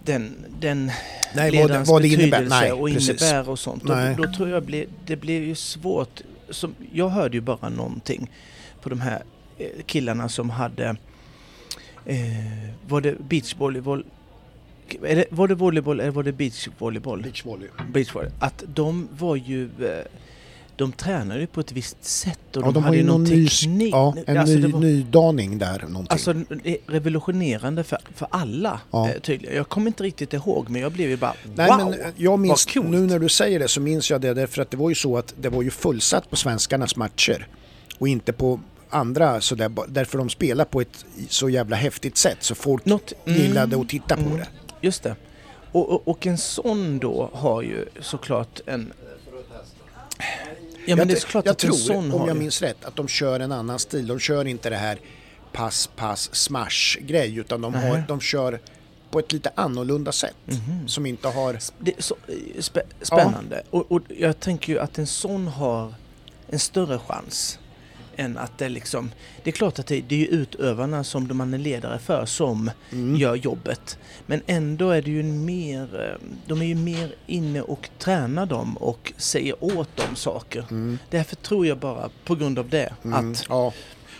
den, 0.03 0.35
den 0.59 0.85
Nej, 0.85 0.93
vad, 1.35 1.51
ledarens 1.51 1.89
vad 1.89 2.01
det 2.01 2.09
betydelse 2.09 2.37
innebär. 2.37 2.61
Nej, 2.61 2.71
och 2.71 2.87
precis. 2.87 3.09
innebär 3.09 3.49
och 3.49 3.59
sånt. 3.59 3.83
Då, 3.83 3.95
då 4.17 4.33
tror 4.33 4.49
jag 4.49 4.63
blir, 4.63 4.85
det 5.05 5.15
blir 5.15 5.41
ju 5.41 5.55
svårt. 5.55 6.21
Som, 6.49 6.75
jag 6.91 7.09
hörde 7.09 7.37
ju 7.37 7.41
bara 7.41 7.69
någonting 7.69 8.29
på 8.81 8.89
de 8.89 9.01
här 9.01 9.23
eh, 9.57 9.67
killarna 9.85 10.29
som 10.29 10.49
hade 10.49 10.95
eh, 12.05 12.17
var 12.87 13.01
det 13.01 13.19
beachvolleyboll 13.19 14.05
var 15.29 15.47
det 15.47 15.55
volleyboll 15.55 15.99
eller 15.99 16.11
var 16.11 16.23
det 16.23 16.31
beachvolleyboll? 16.31 17.21
Beachvolley. 17.21 17.69
Beachvolley. 17.91 18.31
Att 18.39 18.63
de 18.67 19.07
var 19.17 19.35
ju 19.35 19.63
eh, 19.63 20.05
de 20.75 20.91
tränade 20.91 21.39
ju 21.39 21.47
på 21.47 21.59
ett 21.59 21.71
visst 21.71 22.03
sätt 22.05 22.39
och 22.57 22.61
Ja, 22.61 22.65
de, 22.65 22.73
de 22.73 22.79
har 22.83 22.85
hade 22.87 22.97
ju 22.97 23.03
någon 23.03 23.23
ny, 23.23 23.47
teknik. 23.47 23.93
ja, 23.93 24.15
en 24.27 24.37
Alltså, 24.37 24.55
ny, 24.55 24.67
var- 24.67 24.79
nydaning 24.79 25.57
där 25.57 25.79
någonting. 25.87 26.07
Alltså 26.09 26.33
revolutionerande 26.87 27.83
för, 27.83 27.97
för 28.15 28.27
alla 28.31 28.81
Ja. 28.91 29.09
eh, 29.09 29.19
tydligen. 29.19 29.55
Jag 29.55 29.69
kommer 29.69 29.87
inte 29.87 30.03
riktigt 30.03 30.33
ihåg 30.33 30.69
men 30.69 30.81
jag 30.81 30.91
blev 30.91 31.09
ju 31.09 31.17
bara 31.17 31.33
Nej, 31.55 31.67
wow! 31.69 31.77
men 31.89 31.99
jag 32.15 32.39
minns, 32.39 32.65
vad 32.65 32.73
coolt. 32.73 32.89
nu 32.89 32.99
när 32.99 33.19
du 33.19 33.29
säger 33.29 33.59
det 33.59 33.67
så 33.67 33.81
minns 33.81 34.11
jag 34.11 34.21
det 34.21 34.33
därför 34.33 34.61
att 34.61 34.71
det 34.71 34.77
var 34.77 34.89
ju 34.89 34.95
så 34.95 35.17
att 35.17 35.33
det 35.41 35.49
var 35.49 35.61
ju 35.61 35.71
fullsatt 35.71 36.29
på 36.29 36.35
svenskarnas 36.35 36.95
matcher 36.95 37.47
och 37.97 38.07
inte 38.07 38.33
på 38.33 38.59
andra 38.89 39.41
så 39.41 39.55
där, 39.55 39.71
därför 39.87 40.17
de 40.17 40.29
spelar 40.29 40.65
på 40.65 40.81
ett 40.81 41.05
så 41.29 41.49
jävla 41.49 41.75
häftigt 41.75 42.17
sätt 42.17 42.37
så 42.39 42.55
folk 42.55 42.85
Något, 42.85 43.13
mm, 43.25 43.41
gillade 43.41 43.81
att 43.81 43.89
titta 43.89 44.15
på 44.15 44.21
mm. 44.21 44.37
det. 44.37 44.47
Just 44.81 45.03
det. 45.03 45.15
Och, 45.71 45.89
och, 45.89 46.07
och 46.07 46.27
en 46.27 46.37
sån 46.37 46.99
då 46.99 47.29
har 47.33 47.61
ju 47.61 47.85
såklart 48.01 48.59
en... 48.65 48.93
Ja 50.85 50.95
men 50.95 51.07
det 51.07 51.13
är 51.13 51.19
såklart 51.19 51.45
jag 51.45 51.57
tror, 51.57 51.91
om 51.95 52.11
har 52.11 52.27
jag 52.27 52.35
ju... 52.35 52.39
minns 52.39 52.61
rätt, 52.61 52.85
att 52.85 52.95
de 52.95 53.07
kör 53.07 53.39
en 53.39 53.51
annan 53.51 53.79
stil. 53.79 54.07
De 54.07 54.19
kör 54.19 54.45
inte 54.45 54.69
det 54.69 54.75
här 54.75 54.99
pass, 55.51 55.89
pass, 55.95 56.35
smash 56.35 56.97
grej 57.01 57.37
utan 57.37 57.61
de, 57.61 57.73
har, 57.73 58.03
de 58.07 58.19
kör 58.21 58.59
på 59.11 59.19
ett 59.19 59.31
lite 59.33 59.51
annorlunda 59.55 60.11
sätt 60.11 60.35
Mhm. 60.45 60.87
som 60.87 61.05
inte 61.05 61.27
har... 61.27 61.57
Det 61.79 61.97
är 61.97 62.01
så 62.01 62.15
eh, 62.27 62.61
spä, 62.61 62.81
spännande. 63.01 63.63
Och, 63.69 63.91
och 63.91 64.01
jag 64.07 64.39
tänker 64.39 64.73
ju 64.73 64.79
att 64.79 64.97
en 64.97 65.07
sån 65.07 65.47
har 65.47 65.93
en 66.47 66.59
större 66.59 66.99
chans 66.99 67.59
än 68.17 68.37
att 68.37 68.57
det 68.57 68.69
liksom... 68.69 69.11
Det 69.43 69.49
är 69.49 69.51
klart 69.51 69.79
att 69.79 69.87
det, 69.87 70.01
det 70.01 70.15
är 70.15 70.19
ju 70.19 70.25
utövarna 70.27 71.03
som 71.03 71.37
man 71.37 71.53
är 71.53 71.57
ledare 71.57 71.99
för 71.99 72.25
som 72.25 72.71
Mm. 72.91 73.15
gör 73.15 73.35
jobbet. 73.35 73.97
Men 74.25 74.41
ändå 74.47 74.89
är 74.89 75.01
det 75.01 75.11
ju 75.11 75.23
mer... 75.23 76.01
eh, 76.01 76.27
De 76.47 76.61
är 76.61 76.65
ju 76.65 76.75
mer 76.75 77.15
inne 77.27 77.61
och 77.61 77.89
tränar 77.99 78.45
dem 78.45 78.77
och 78.77 79.13
säger 79.17 79.63
åt 79.63 79.97
dem 79.97 80.15
saker. 80.15 80.65
Mm. 80.71 80.97
Därför 81.09 81.35
tror 81.35 81.67
jag 81.67 81.77
bara 81.77 82.09
på 82.25 82.35
grund 82.35 82.59
av 82.59 82.69
det 82.69 82.93
Mm. 83.03 83.31
att... 83.31 83.45
Ja, 83.49 83.73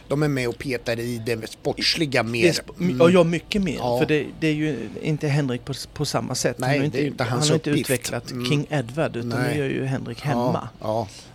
de 0.08 0.24
är 0.24 0.28
med 0.28 0.48
och 0.50 0.58
petar 0.58 1.00
i 1.00 1.22
det 1.26 1.50
sportsliga 1.52 2.24
mer. 2.24 2.52
sp- 2.52 3.12
ja, 3.14 3.24
mycket 3.24 3.62
mer. 3.62 3.76
Ja. 3.76 4.00
För 4.00 4.06
det, 4.06 4.26
det 4.40 4.48
är 4.48 4.54
ju 4.54 4.90
inte 5.02 5.28
Henrik 5.28 5.66
på, 5.66 5.74
på 5.94 6.06
samma 6.06 6.36
sätt. 6.36 6.60
Nej, 6.60 6.70
han 6.70 6.92
har 6.92 6.98
ju 7.00 7.08
inte 7.08 7.24
han 7.24 7.40
har 7.40 7.54
inte 7.54 7.70
utvecklat 7.70 8.32
Mm. 8.32 8.46
King 8.46 8.68
Edward 8.70 9.16
utan 9.16 9.30
Nej. 9.30 9.50
det 9.54 9.58
gör 9.60 9.70
ju 9.70 9.86
Henrik 9.86 10.22
hemma. 10.22 10.70
Ja, 10.80 10.86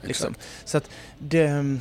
ja 0.02 0.06
Liksom. 0.06 0.34
Så 0.64 0.76
att 0.78 0.90
det, 1.18 1.78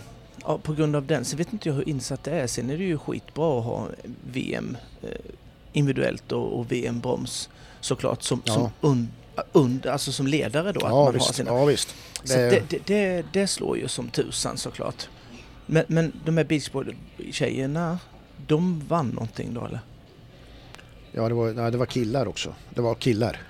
ja, 0.48 0.58
på 0.58 0.74
grund 0.74 0.96
av 0.96 1.06
den, 1.06 1.26
så 1.26 1.38
vet 1.38 1.54
inte 1.54 1.70
jag 1.70 1.76
hur 1.76 1.90
insatt 1.90 2.24
det 2.24 2.32
är. 2.32 2.48
Sen 2.48 2.70
är 2.70 2.78
det 2.78 2.84
ju 2.84 2.98
skitbra 2.98 3.60
att 3.60 3.66
ha 3.66 3.88
VM 4.32 4.78
eh, 5.02 5.10
individuellt 5.74 6.32
och, 6.32 6.60
och 6.60 6.72
VM-broms 6.72 7.50
såklart 7.82 8.24
som, 8.24 8.42
Ja. 8.46 8.54
som, 8.54 8.70
und, 8.82 9.08
und, 9.52 9.86
alltså 9.86 10.12
som 10.12 10.28
ledare 10.28 10.72
då. 10.72 10.80
att 10.80 10.84
Ja, 10.84 10.90
man 10.96 11.06
har 11.06 11.12
visst. 11.14 11.36
sina, 11.36 11.52
Ja, 11.52 11.66
visst. 11.66 11.96
så 12.24 12.34
det, 12.38 12.64
det, 12.70 12.80
det, 12.88 13.26
det 13.34 13.48
slår 13.48 13.78
ju 13.78 13.88
som 13.88 14.10
tusan 14.10 14.58
såklart. 14.58 15.08
Men, 15.66 15.84
men 15.88 16.12
de 16.26 16.38
här 16.38 16.44
beachvolley-tjejerna, 16.44 17.98
de 18.48 18.80
vann 18.88 19.10
någonting 19.10 19.54
då 19.54 19.66
eller? 19.66 19.80
ja, 21.12 21.28
det 21.30 21.34
var, 21.34 21.54
nej, 21.54 21.72
det 21.72 21.78
var 21.78 21.86
killar 21.86 22.26
också. 22.26 22.54
Det 22.74 22.82
var 22.82 22.96
killar. 22.96 23.42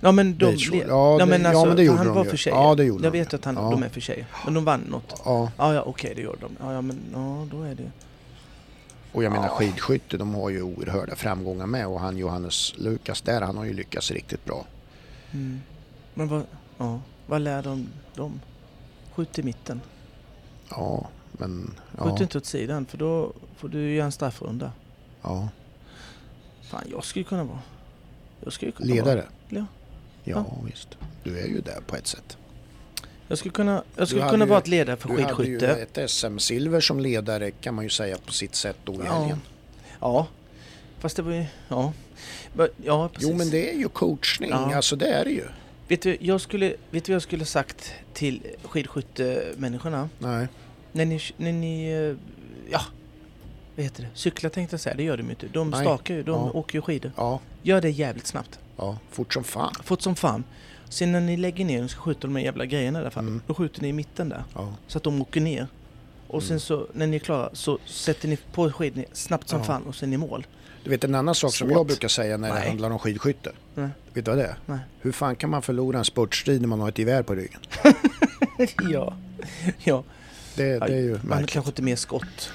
Ja 0.00 0.12
men 0.12 0.38
de... 0.38 0.44
Le- 0.54 0.84
Ja, 0.88 1.16
det- 1.18 1.26
men 1.26 1.42
ja, 1.42 1.48
alltså, 1.48 1.66
men 1.66 1.76
det 1.76 1.82
gjorde 1.82 1.98
han 1.98 2.06
de 2.06 2.14
var 2.16 2.24
ju. 2.24 2.30
för 2.30 2.36
tjejer. 2.36 2.56
Ja, 2.56 2.74
det 2.74 2.84
gjorde 2.84 3.04
Jag 3.04 3.12
de 3.12 3.18
vet 3.18 3.34
att 3.34 3.44
han, 3.44 3.54
Ja. 3.54 3.70
de 3.70 3.82
är 3.82 3.88
för 3.88 4.00
tjejer. 4.00 4.26
Men 4.44 4.54
de 4.54 4.64
vann 4.64 4.80
något. 4.80 5.22
Ja, 5.24 5.50
Ja, 5.56 5.74
ja 5.74 5.82
okej 5.82 6.12
det 6.16 6.22
gjorde 6.22 6.38
de. 6.40 6.56
Ja, 6.60 6.72
ja 6.72 6.80
men 6.80 7.00
ja, 7.12 7.46
då 7.50 7.62
är 7.62 7.74
det... 7.74 7.90
och 9.12 9.24
jag 9.24 9.32
menar 9.32 9.46
Ja. 9.46 9.54
skidskytte, 9.54 10.16
de 10.16 10.34
har 10.34 10.50
ju 10.50 10.62
oerhörda 10.62 11.16
framgångar 11.16 11.66
med 11.66 11.86
och 11.86 12.00
han 12.00 12.16
Johannes 12.16 12.74
Lukas 12.78 13.22
där, 13.22 13.40
han 13.42 13.56
har 13.56 13.64
ju 13.64 13.72
lyckats 13.72 14.10
riktigt 14.10 14.44
bra. 14.44 14.64
Mm. 15.32 15.60
Men 16.14 16.28
vad, 16.28 16.42
ja, 16.78 17.00
vad 17.26 17.40
lär 17.40 17.62
de 17.62 17.88
dem? 18.14 18.40
Skjut 19.14 19.38
i 19.38 19.42
mitten. 19.42 19.80
Ja, 20.70 21.06
men... 21.32 21.74
Skjut 21.98 22.12
Ja, 22.16 22.22
inte 22.22 22.38
åt 22.38 22.46
sidan 22.46 22.86
för 22.86 22.98
då 22.98 23.32
får 23.56 23.68
du 23.68 23.94
göra 23.94 24.04
en 24.06 24.12
straffrunda. 24.12 24.72
ja. 25.22 25.48
Fan, 26.62 26.84
jag 26.90 27.04
skulle 27.04 27.24
kunna 27.24 27.44
vara... 27.44 27.58
Jag 28.44 28.52
skulle 28.52 28.72
kunna 28.72 28.94
Ledare? 28.94 29.24
Ja. 29.48 29.64
Ja, 30.30 30.56
visst. 30.66 30.88
Du 31.24 31.38
är 31.38 31.46
ju 31.46 31.60
där 31.60 31.80
på 31.86 31.96
ett 31.96 32.06
sätt. 32.06 32.36
Jag 33.28 33.38
skulle 33.38 33.52
kunna, 33.52 33.82
jag 33.96 34.08
skulle 34.08 34.28
kunna 34.30 34.46
vara 34.46 34.58
ett 34.58 34.68
ledare 34.68 34.96
för 34.96 35.08
Du 35.08 35.14
hade 35.14 35.28
ju 35.28 35.34
skidskytte. 35.58 36.00
ett 36.02 36.10
SM-silver 36.10 36.80
som 36.80 37.00
ledare 37.00 37.50
kan 37.50 37.74
man 37.74 37.84
ju 37.84 37.90
säga 37.90 38.16
på 38.26 38.32
sitt 38.32 38.54
sätt 38.54 38.76
då 38.84 38.92
i 38.94 38.96
Ja, 39.04 39.12
helgen. 39.12 39.40
Ja. 40.00 40.26
Fast 40.98 41.16
det 41.16 41.22
var 41.22 41.32
ju... 41.32 41.44
Ja. 41.68 41.92
Ja, 42.84 43.08
precis. 43.12 43.28
Jo 43.30 43.36
men 43.36 43.50
det 43.50 43.70
är 43.74 43.78
ju 43.78 43.88
coachning, 43.88 44.50
Ja. 44.50 44.74
alltså 44.76 44.96
det 44.96 45.06
är 45.08 45.24
det 45.24 45.30
ju. 45.30 45.44
Vet 45.88 46.02
du, 46.02 46.16
jag 46.20 46.40
skulle, 46.40 46.68
vet 46.90 47.04
du 47.04 47.12
vad 47.12 47.14
jag 47.14 47.22
skulle 47.22 47.44
sagt 47.44 47.92
till 48.12 48.42
skidskyttemänniskorna? 48.62 50.08
Nej. 50.18 50.46
När 50.92 51.04
ni, 51.04 51.20
när 51.36 51.52
ni 51.52 51.84
eh, 51.90 52.16
ja, 52.72 52.80
vad 53.76 53.84
heter 53.84 54.02
det? 54.02 54.08
Cyklar 54.14 54.50
tänkte 54.50 54.74
jag 54.74 54.80
säga, 54.80 54.94
det 54.96 55.02
gör 55.02 55.16
de 55.16 55.22
ju 55.22 55.30
inte. 55.30 55.46
De 55.52 55.70
Nej. 55.70 55.80
stakar 55.80 56.14
ju, 56.14 56.22
de 56.22 56.32
Ja. 56.32 56.50
åker 56.50 56.74
ju 56.78 56.82
skidor. 56.82 57.12
Ja, 57.16 57.40
Gör 57.62 57.80
det 57.80 57.90
jävligt 57.90 58.26
snabbt. 58.26 58.58
Ja, 58.76 58.98
fort 59.10 59.34
som 59.34 59.44
fan. 59.44 59.74
Fort 59.84 60.02
som 60.02 60.16
fan. 60.16 60.44
Sen 60.88 61.12
när 61.12 61.20
ni 61.20 61.36
lägger 61.36 61.64
ner 61.64 61.84
och 61.84 61.90
ska 61.90 62.00
skjuta 62.00 62.20
de 62.20 62.36
här 62.36 62.42
jävla 62.44 62.66
grejerna 62.66 63.00
där 63.00 63.18
Mm. 63.18 63.40
då 63.46 63.54
skjuter 63.54 63.82
ni 63.82 63.88
i 63.88 63.92
mitten 63.92 64.28
där. 64.28 64.44
Ja. 64.54 64.74
Så 64.86 64.98
att 64.98 65.04
de 65.04 65.20
åker 65.22 65.40
ner. 65.40 65.66
Och 66.28 66.42
sen 66.42 66.50
Mm. 66.50 66.60
så, 66.60 66.86
när 66.92 67.06
ni 67.06 67.16
är 67.16 67.20
klara, 67.20 67.50
så 67.52 67.78
sätter 67.86 68.28
ni 68.28 68.36
på 68.52 68.70
skidorna 68.72 69.04
snabbt 69.12 69.48
som 69.48 69.58
Ja. 69.58 69.64
fan 69.64 69.82
och 69.82 69.94
sen 69.94 70.12
i 70.12 70.16
mål. 70.16 70.46
Du 70.84 70.90
vet 70.90 71.04
en 71.04 71.14
annan 71.14 71.34
sak 71.34 71.54
som 71.54 71.68
Svårt. 71.68 71.76
jag 71.76 71.86
brukar 71.86 72.08
säga 72.08 72.36
när 72.36 72.48
det 72.48 72.54
Nej. 72.54 72.68
handlar 72.68 72.90
om 72.90 72.98
skidskytte. 72.98 73.52
Nej. 73.74 73.88
Vet 74.14 74.24
du 74.24 74.30
vad 74.30 74.38
det 74.38 74.44
är? 74.44 74.56
Nej. 74.66 74.78
Hur 75.00 75.12
fan 75.12 75.36
kan 75.36 75.50
man 75.50 75.62
förlora 75.62 75.98
en 75.98 76.04
spurtstrid 76.04 76.60
när 76.60 76.68
man 76.68 76.80
har 76.80 76.88
ett 76.88 76.98
gevär 76.98 77.22
på 77.22 77.34
ryggen? 77.34 77.60
ja. 78.90 79.16
ja. 79.84 80.04
Det, 80.56 80.78
det 80.78 80.84
är 80.86 80.88
ju 81.00 81.10
Man 81.10 81.20
har 81.20 81.28
märkligt. 81.28 81.50
kanske 81.50 81.70
inte 81.70 81.82
mer 81.82 81.96
skott. 81.96 82.50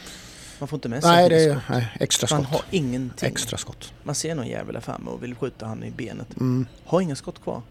Man 0.61 0.67
får 0.67 0.77
inte 0.77 0.89
med 0.89 1.03
sig 1.03 1.11
Nej, 1.11 1.29
det 1.29 1.43
är 1.43 1.51
skott. 1.53 1.63
nej, 1.69 1.87
extra 1.99 2.35
Man 2.37 2.43
skott. 2.45 2.53
har 2.55 2.65
ingenting. 2.71 3.29
Extra 3.29 3.57
skott. 3.57 3.93
Man 4.03 4.15
ser 4.15 4.35
någon 4.35 4.47
jävel 4.47 4.73
där 4.73 4.81
framme 4.81 5.09
och 5.11 5.23
vill 5.23 5.35
skjuta 5.35 5.65
han 5.65 5.83
i 5.83 5.91
benet. 5.91 6.39
Mm. 6.39 6.65
Har 6.85 7.01
inga 7.01 7.15
skott 7.15 7.43
kvar. 7.43 7.61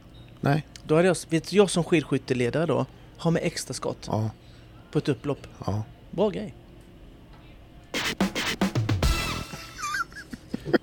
Nej, 0.41 0.66
Då 0.84 0.97
hade 0.97 1.09
jag, 1.09 1.16
vet 1.28 1.53
jag 1.53 1.70
som 1.70 1.84
skidskytteledare 1.84 2.66
då, 2.66 2.86
har 3.16 3.30
med 3.30 3.43
extra 3.45 3.74
skott 3.74 4.05
ja, 4.07 4.30
på 4.93 4.99
ett 4.99 5.09
upplopp. 5.09 5.47
ja. 5.66 5.82
Bra 6.11 6.30
grej. 6.30 6.55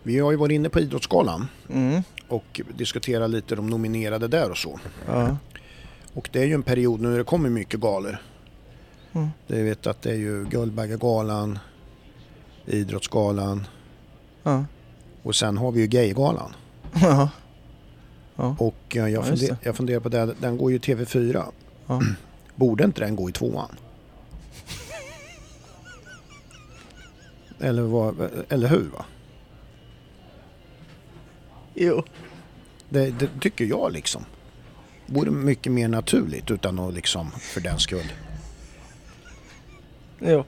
Vi 0.03 0.19
har 0.19 0.31
ju 0.31 0.37
varit 0.37 0.51
inne 0.55 0.69
på 0.69 0.79
Idrottsgalan 0.79 1.47
Mm. 1.69 2.03
och 2.27 2.61
diskuterat 2.77 3.29
lite 3.29 3.55
de 3.55 3.67
nominerade 3.69 4.27
där 4.27 4.49
och 4.51 4.57
så. 4.57 4.79
Ja. 5.07 5.37
Och 6.13 6.29
det 6.31 6.39
är 6.39 6.45
ju 6.45 6.53
en 6.53 6.63
period 6.63 7.01
nu 7.01 7.07
när 7.09 7.17
det 7.17 7.23
kommer 7.23 7.49
mycket 7.49 7.79
galor. 7.79 8.17
Mm. 9.13 9.27
Det 9.47 9.63
vet 9.63 9.87
att 9.87 10.01
det 10.01 10.09
är 10.11 10.15
ju 10.15 10.45
Guldbaggegalan, 10.45 11.59
Idrottsgalan 12.67 13.67
Ja. 14.43 14.65
och 15.23 15.35
sen 15.35 15.57
har 15.57 15.71
vi 15.71 15.81
ju 15.81 15.87
Gaygalan. 15.87 16.53
Ja. 17.01 17.29
Ja. 18.35 18.55
Och 18.59 18.75
eh, 18.97 19.01
jag, 19.07 19.11
Ja, 19.11 19.23
funder, 19.23 19.57
jag 19.61 19.75
funderar 19.75 19.99
på 19.99 20.09
det, 20.09 20.33
den 20.39 20.57
går 20.57 20.71
ju 20.71 20.77
i 20.77 20.79
TV4. 20.79 21.43
Ja. 21.87 22.01
Borde 22.55 22.83
inte 22.83 23.01
den 23.01 23.15
gå 23.15 23.29
i 23.29 23.31
tvåan? 23.31 23.75
Eller, 27.59 27.81
vad, 27.81 28.29
eller 28.49 28.67
hur? 28.67 28.89
Va? 28.97 29.05
Jo. 31.73 32.03
Det, 32.89 33.11
det 33.11 33.29
tycker 33.41 33.65
jag 33.65 33.91
liksom. 33.91 34.25
Vore 35.05 35.31
mycket 35.31 35.71
mer 35.71 35.87
naturligt 35.87 36.51
utan 36.51 36.79
att 36.79 36.93
liksom 36.93 37.31
för 37.31 37.61
den 37.61 37.79
skull. 37.79 38.11
Ja. 40.19 40.45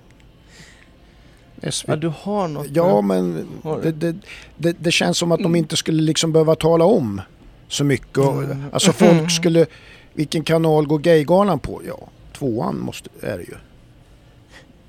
SVT. 1.72 1.88
ja, 1.88 1.96
du 1.96 2.08
har 2.22 2.48
något. 2.48 2.68
Ja, 2.74 3.02
men 3.02 3.48
Har 3.64 3.82
det, 3.82 3.92
det, 3.92 4.16
det, 4.58 4.76
det 4.80 4.92
känns 4.92 5.18
som 5.18 5.32
att 5.32 5.40
de 5.44 5.56
inte 5.56 5.78
skulle 5.78 6.02
liksom 6.02 6.32
behöva 6.34 6.56
tala 6.56 6.86
om 6.86 7.22
så 7.68 7.84
mycket. 7.84 8.18
Och, 8.18 8.44
Mm. 8.44 8.64
Alltså 8.72 8.92
folk 8.92 9.32
skulle... 9.32 9.66
Vilken 10.14 10.44
kanal 10.44 10.88
går 10.88 11.00
Gaygalan 11.00 11.60
på? 11.60 11.82
Ja, 11.88 12.00
tvåan 12.34 12.80
måste, 12.80 13.10
är 13.22 13.38
det 13.38 13.44
ju. 13.44 13.54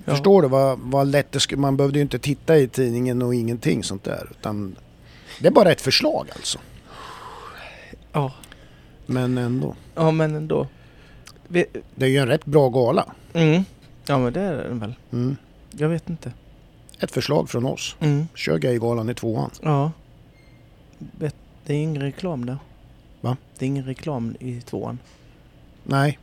Ja. 0.04 0.10
Förstår 0.12 0.42
du 0.42 0.48
vad, 0.48 0.78
vad 0.82 1.06
lätt 1.06 1.32
det 1.32 1.40
skulle... 1.40 1.60
Man 1.60 1.76
behövde 1.76 1.98
ju 1.98 2.02
inte 2.02 2.18
titta 2.18 2.56
i 2.58 2.68
tidningen 2.68 3.22
och 3.22 3.34
ingenting 3.34 3.84
sånt 3.84 4.04
där. 4.04 4.28
Utan 4.30 4.76
det 5.40 5.46
är 5.46 5.52
bara 5.52 5.72
ett 5.72 5.80
förslag 5.80 6.26
alltså. 6.36 6.58
Ja. 8.12 8.32
Men 9.06 9.38
ändå. 9.38 9.74
ja, 9.94 10.10
men 10.10 10.34
ändå. 10.34 10.66
Vi, 11.48 11.64
Det 11.94 12.04
är 12.04 12.08
ju 12.10 12.16
en 12.18 12.28
rätt 12.28 12.44
bra 12.44 12.68
gala. 12.68 13.04
mm. 13.32 13.64
Ja, 14.06 14.18
men 14.18 14.32
det 14.32 14.40
är 14.40 14.52
den 14.68 14.78
väl. 14.78 14.94
Mm. 15.12 15.36
Jag 15.70 15.88
vet 15.88 16.10
inte. 16.10 16.32
Ett 17.00 17.10
förslag 17.12 17.50
från 17.50 17.64
oss. 17.66 17.96
Mm. 18.00 18.28
Kör 18.34 18.58
Gaygalan 18.58 19.10
i 19.10 19.14
tvåan. 19.14 19.50
Ja. 19.62 19.92
Det 21.66 21.72
är 21.74 21.82
ingen 21.82 22.02
reklam 22.02 22.46
där. 22.46 22.58
Va? 23.20 23.36
Det 23.58 23.64
är 23.64 23.66
ingen 23.66 23.84
reklam 23.84 24.36
i 24.40 24.60
tvåan. 24.60 24.98
Nej, 25.84 26.18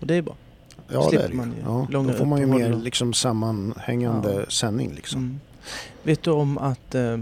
Och 0.00 0.06
det 0.06 0.14
är 0.14 0.22
bra. 0.22 0.36
ja 0.88 1.08
det 1.10 1.16
är 1.16 1.28
det 1.28 1.34
man 1.34 1.54
Ja, 1.64 1.86
då 1.90 2.12
får 2.12 2.26
man 2.26 2.40
ju 2.40 2.46
mer 2.46 2.72
liksom 2.76 3.14
sammanhängande 3.14 4.34
Ja. 4.34 4.50
sändning 4.50 4.92
liksom. 4.94 5.20
Mm. 5.20 5.40
Vet 6.02 6.22
du 6.22 6.30
om 6.30 6.58
att, 6.58 6.94
eh, 6.94 7.18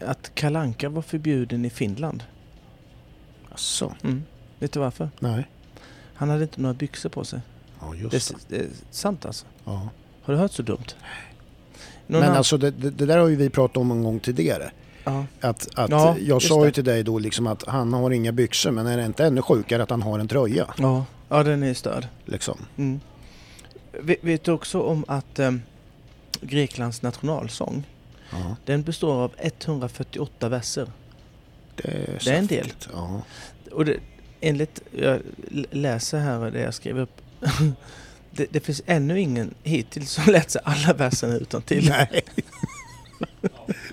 att 0.00 0.34
kalanka 0.34 0.88
var 0.88 1.02
förbjuden 1.02 1.64
i 1.64 1.70
Finland? 1.70 2.22
Asså? 3.50 3.94
Mm. 4.02 4.22
Vet 4.58 4.72
du 4.72 4.80
varför? 4.80 5.10
Nej. 5.18 5.48
Han 6.14 6.28
hade 6.28 6.42
inte 6.42 6.60
några 6.60 6.74
byxor 6.74 7.08
på 7.08 7.24
sig. 7.24 7.40
Ja, 7.80 7.94
just 7.94 8.28
det. 8.28 8.36
det 8.48 8.64
är 8.64 8.68
sant 8.90 9.26
alltså. 9.26 9.46
Ja. 9.64 9.88
Har 10.22 10.34
du 10.34 10.40
hört 10.40 10.52
så 10.52 10.62
dumt? 10.62 10.86
Någon 12.06 12.20
Men 12.20 12.22
annan- 12.22 12.36
alltså 12.36 12.56
det, 12.58 12.70
det, 12.70 13.06
där 13.06 13.18
har 13.18 13.28
ju 13.28 13.36
vi 13.36 13.50
pratat 13.50 13.76
om 13.76 13.90
en 13.90 14.02
gång 14.04 14.20
tidigare. 14.20 14.70
Ja. 15.04 15.24
Att, 15.40 15.68
att 15.74 15.90
Ja, 15.90 16.16
jag 16.20 16.42
sa 16.42 16.64
ju 16.64 16.70
till 16.70 16.84
dig 16.84 17.02
då 17.02 17.18
liksom 17.18 17.46
att 17.46 17.64
han 17.68 17.92
har 17.92 18.10
inga 18.10 18.32
byxor 18.32 18.70
men 18.70 18.86
är 18.86 18.96
det 18.96 19.04
inte 19.04 19.24
ännu 19.26 19.42
sjukare 19.42 19.82
att 19.82 19.90
han 19.90 20.02
har 20.02 20.18
en 20.18 20.28
tröja? 20.28 20.74
Ja. 20.78 21.04
ja, 21.28 21.42
den 21.42 21.62
är 21.62 21.74
störd. 21.74 22.06
liksom. 22.24 22.58
Mm. 22.76 23.00
Vet, 24.22 24.44
du 24.44 24.52
också 24.52 24.80
om 24.82 25.04
att 25.08 25.38
eh, 25.38 25.50
Greklands 26.40 27.02
nationalsång, 27.02 27.86
Ja, 28.32 28.56
den 28.64 28.82
består 28.82 29.14
av 29.14 29.32
148 29.38 30.48
verser. 30.48 30.86
det 31.76 31.88
är, 31.88 32.18
Det 32.24 32.30
är 32.30 32.38
en 32.38 32.46
del. 32.46 32.72
Och 33.72 33.84
det, 33.84 33.96
enligt, 34.40 34.80
jag 34.90 35.20
läser 35.70 36.18
här 36.18 36.50
det 36.50 36.60
jag 36.60 36.74
skrev 36.74 36.98
upp. 36.98 37.20
det, 38.36 38.46
det 38.50 38.60
finns 38.60 38.82
ännu 38.86 39.20
ingen 39.20 39.54
hittills 39.62 40.10
som 40.10 40.24
lärt 40.32 40.50
sig 40.50 40.60
alla 40.64 40.92
verserna 40.94 41.34
utan 41.34 41.62
till. 41.62 41.88
Nej. 41.88 42.22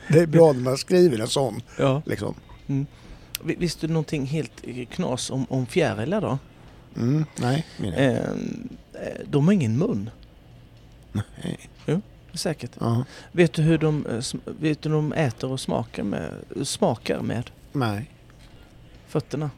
det 0.08 0.20
är 0.20 0.28
bra 0.28 0.54
när 0.54 0.62
man 0.62 0.78
skriver 0.78 1.20
en 1.20 1.28
sån. 1.28 1.62
Ja. 1.78 2.02
Liksom. 2.06 2.36
Vi- 3.44 3.56
Visste 3.56 3.88
du 3.88 3.94
någonting 3.94 4.26
helt 4.26 4.52
knas 4.92 5.30
om, 5.30 5.46
om 5.50 5.66
fjärilar 5.66 6.22
då? 6.22 6.38
Mm, 6.96 7.26
nej, 7.42 7.66
mina. 7.78 7.96
Eh, 7.98 8.30
de 9.30 9.46
har 9.46 9.54
ingen 9.54 9.78
mun. 9.78 10.10
Nej. 11.12 11.70
Säkert. 12.34 12.72
Ja. 12.80 13.06
Vet 13.32 13.54
du 13.54 13.62
hur 13.62 13.78
de, 13.78 14.06
eh, 14.06 14.24
vet 14.46 14.82
du 14.82 14.90
hur 14.90 14.96
de 14.96 15.14
äter 15.14 15.52
och 15.52 15.60
smakar 15.60 16.04
med? 16.04 16.34
Smakar 16.64 17.22
med 17.22 17.52
Nej. 17.72 18.10
fötterna. 19.08 19.50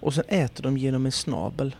Och 0.00 0.14
sen 0.14 0.24
äter 0.28 0.62
de 0.62 0.78
genom 0.78 1.06
en 1.06 1.12
snabel. 1.12 1.76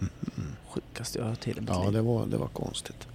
Mm. 0.00 0.52
Sjukaste 0.74 1.18
jag 1.18 1.24
har 1.24 1.30
hört 1.30 1.44
hela 1.44 1.60
mitt 1.60 1.70
Ja, 1.70 1.84
liv. 1.84 1.92
det 1.92 2.02
var, 2.02 2.26
det 2.26 2.36
var 2.36 2.46
konstigt. 2.48 3.08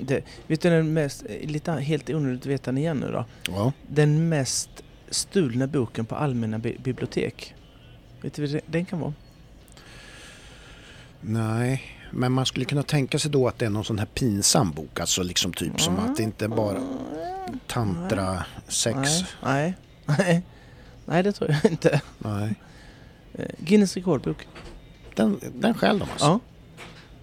Det, 0.00 0.24
vet 0.46 0.60
du 0.60 0.70
den 0.70 0.92
mest, 0.92 1.24
lite 1.42 1.72
helt 1.72 2.10
onödigt 2.10 2.40
att 2.40 2.46
veta 2.46 2.64
den 2.70 2.78
igen 2.78 2.96
nu 2.96 3.12
då. 3.12 3.24
Ja. 3.48 3.72
Den 3.88 4.28
mest 4.28 4.70
stulna 5.10 5.66
boken 5.66 6.04
på 6.06 6.14
allmänna 6.14 6.58
bi- 6.58 6.78
bibliotek. 6.82 7.54
Vet 8.20 8.34
du 8.34 8.46
vad 8.46 8.60
den 8.66 8.84
kan 8.84 9.00
vara? 9.00 9.12
Nej, 11.20 11.82
men 12.10 12.32
man 12.32 12.46
skulle 12.46 12.64
kunna 12.64 12.82
tänka 12.82 13.18
sig 13.18 13.30
då 13.30 13.48
att 13.48 13.58
det 13.58 13.66
är 13.66 13.70
någon 13.70 13.84
sån 13.84 13.98
här 13.98 14.06
pinsam 14.06 14.70
bok. 14.70 15.00
Alltså 15.00 15.22
liksom 15.22 15.52
typ 15.52 15.80
som 15.80 15.98
att 15.98 16.16
det 16.16 16.22
inte 16.22 16.48
bara 16.48 16.82
tantra, 17.66 18.44
sex. 18.68 18.98
Nej, 19.42 19.74
nej, 20.06 20.16
nej. 20.18 20.42
Nej, 21.06 21.22
det 21.22 21.32
tror 21.32 21.50
jag 21.62 21.72
inte. 21.72 22.00
Nej. 22.18 22.54
Eh, 23.34 23.46
Guinness 23.58 23.96
rekordbok. 23.96 24.48
Den, 25.14 25.40
den 25.54 25.74
skäl 25.74 25.98
de 25.98 26.10
alltså. 26.10 26.26
Ja, 26.26 26.40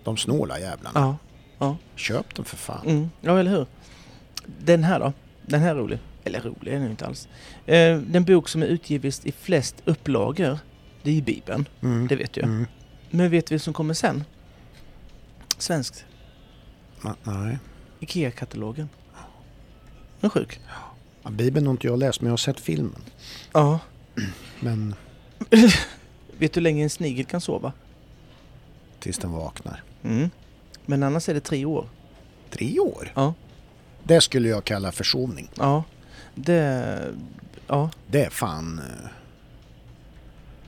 De 0.07 0.17
snåla 0.17 0.59
jävlarna. 0.59 1.17
ja, 1.59 1.77
Köp 1.95 2.35
den 2.35 2.45
för 2.45 2.57
fan. 2.57 2.87
mm. 2.87 3.09
ja, 3.21 3.39
eller 3.39 3.51
hur? 3.51 3.65
Den 4.45 4.83
här 4.83 4.99
då? 4.99 5.13
Den 5.45 5.61
här 5.61 5.69
är 5.69 5.75
rolig. 5.75 5.99
Eller 6.23 6.41
rolig 6.41 6.73
är 6.73 6.79
den 6.79 6.89
inte 6.89 7.05
alls. 7.05 7.27
Eh, 7.65 7.97
den 7.97 8.23
bok 8.25 8.49
som 8.49 8.63
är 8.63 8.67
utgivits 8.67 9.25
i 9.25 9.31
flest 9.31 9.75
upplagor, 9.85 10.59
det 11.03 11.09
är 11.09 11.13
ju 11.13 11.21
Bibeln. 11.21 11.67
Mm. 11.81 12.07
Det 12.07 12.15
vet 12.15 12.33
du. 12.33 12.41
Mm. 12.41 12.65
Men 13.09 13.29
vet 13.29 13.47
du 13.47 13.55
vad 13.55 13.61
som 13.61 13.73
kommer 13.73 13.93
sen? 13.93 14.23
Svenskt. 15.57 16.05
Nej. 17.23 17.57
IKEA-katalogen. 17.99 18.89
Den 20.19 20.27
är 20.27 20.29
sjuk. 20.29 20.59
Ja, 21.23 21.29
Bibeln 21.29 21.65
har 21.67 21.71
inte 21.71 21.87
jag 21.87 21.99
läst 21.99 22.21
men 22.21 22.25
jag 22.27 22.31
har 22.31 22.37
sett 22.37 22.59
filmen. 22.59 23.01
Ja. 23.53 23.79
Men 24.59 24.95
Vet 26.37 26.53
du 26.53 26.59
hur 26.59 26.61
länge 26.61 26.83
en 26.83 26.89
snigel 26.89 27.25
kan 27.25 27.41
sova? 27.41 27.73
tills 28.99 29.17
den 29.17 29.31
vaknar. 29.31 29.83
Mm. 30.07 30.29
Men 30.85 31.03
annars 31.03 31.29
är 31.29 31.33
det 31.33 31.39
tre 31.39 31.65
år. 31.65 31.89
Tre 32.49 32.79
år? 32.79 33.11
Ja. 33.15 33.33
Det 34.03 34.21
skulle 34.21 34.49
jag 34.49 34.63
kalla 34.63 34.91
försovning. 34.91 35.49
Ja. 35.57 35.83
Det... 36.35 37.13
Ja. 37.67 37.89
Det 38.07 38.23
är 38.25 38.29
fan... 38.29 38.79
eh, 38.79 39.09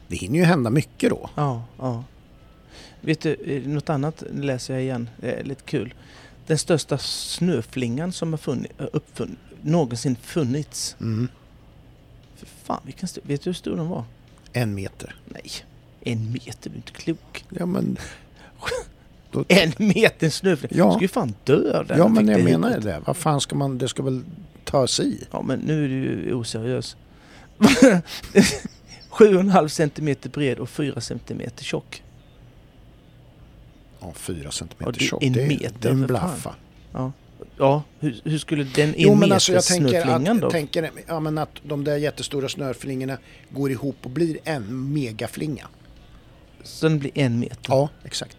Det 0.07 0.15
hinner 0.15 0.39
ju 0.39 0.45
hända 0.45 0.69
mycket 0.69 1.09
då. 1.09 1.29
Ja. 1.35 1.63
Ja. 1.79 2.03
Vet 3.01 3.21
du, 3.21 3.33
eh, 3.33 3.67
något 3.69 3.89
annat 3.89 4.23
läser 4.33 4.73
jag 4.73 4.83
igen. 4.83 5.09
Det 5.17 5.31
är 5.31 5.43
lite 5.43 5.63
kul. 5.63 5.93
Den 6.47 6.57
största 6.57 6.97
snöflingan 6.97 8.11
som 8.11 8.33
har 8.33 8.37
funnit, 8.37 8.71
uppfunn, 8.77 9.37
någonsin 9.61 10.15
funnits. 10.15 10.95
Mm. 10.99 11.27
För 12.35 12.45
fan, 12.63 12.81
vilken 12.85 13.09
vet 13.23 13.41
du 13.43 13.49
hur 13.49 13.53
stor 13.53 13.75
den 13.75 13.87
var? 13.89 14.03
En 14.53 14.75
meter. 14.75 15.15
Nej, 15.25 15.51
en 16.01 16.31
meter, 16.31 16.69
du 16.69 16.71
är 16.71 16.75
inte 16.75 16.91
klok. 16.91 17.45
Ja 17.49 17.65
men... 17.65 17.97
Då, 19.31 19.45
En 19.47 19.71
meter 19.77 20.29
snöflinga? 20.29 20.73
Ja. 20.77 20.85
Du 20.85 20.91
skulle 20.91 21.03
ju 21.03 21.07
fan 21.07 21.33
dö 21.43 21.79
av 21.79 21.85
den. 21.87 21.97
ja 21.97 22.07
men 22.07 22.27
jag 22.27 22.43
menar 22.43 22.69
huvudet. 22.69 22.83
det. 22.83 23.01
Vad 23.07 23.17
fan 23.17 23.41
ska 23.41 23.55
man... 23.55 23.77
Det 23.77 23.87
ska 23.87 24.03
väl 24.03 24.21
ta 24.65 24.87
sig 24.87 25.05
i? 25.13 25.23
Ja, 25.31 25.41
men 25.41 25.59
nu 25.59 25.83
är 25.85 25.87
du 25.87 25.95
ju 25.95 26.33
oseriös. 26.33 26.95
7,5 29.11 29.67
centimeter 29.67 30.29
bred 30.29 30.59
och 30.59 30.69
4 30.69 31.01
centimeter 31.01 31.63
tjock. 31.63 32.03
Ja, 33.99 34.11
fyra 34.15 34.39
Ja, 34.43 34.51
centimeter 34.51 34.91
det 34.91 34.99
är 35.05 35.07
tjock. 35.07 35.23
en 35.23 35.33
Det, 35.33 35.47
meter, 35.47 35.71
det 35.79 35.87
är 35.87 35.91
en 35.91 36.07
blaffa. 36.07 36.55
Ja, 37.57 37.83
hur, 37.99 38.21
hur 38.23 38.37
skulle 38.37 38.63
den 38.63 38.89
en 38.89 38.95
Jo 38.97 39.09
men 39.09 39.19
meter 39.19 39.33
alltså 39.33 39.51
jag 39.53 39.63
tänker 39.63 40.07
att, 40.31 40.41
då? 40.41 40.51
tänker, 40.51 40.91
ja, 41.07 41.19
men 41.19 41.37
att 41.37 41.49
de 41.63 41.83
där 41.83 41.97
jättestora 41.97 42.49
snörflingorna 42.49 43.17
går 43.49 43.71
ihop 43.71 43.95
och 44.03 44.09
blir 44.09 44.37
en 44.43 44.93
megaflinga. 44.93 45.67
Så 46.63 46.87
den 46.87 46.99
blir 46.99 47.11
en 47.15 47.39
meter? 47.39 47.57
Ja, 47.67 47.89
exakt. 48.03 48.37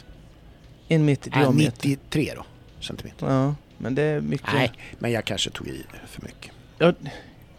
En 0.92 1.04
meter 1.04 1.30
diameter? 1.30 1.88
93 1.88 2.32
då, 2.36 2.44
centimeter. 2.80 3.26
Ja, 3.26 3.54
men 3.78 3.94
det 3.94 4.02
är 4.02 4.20
mycket. 4.20 4.52
Nej, 4.54 4.72
men 4.98 5.10
jag 5.12 5.24
kanske 5.24 5.50
tog 5.50 5.66
i 5.68 5.84
för 6.06 6.22
mycket. 6.22 6.52
Ja, 6.78 6.92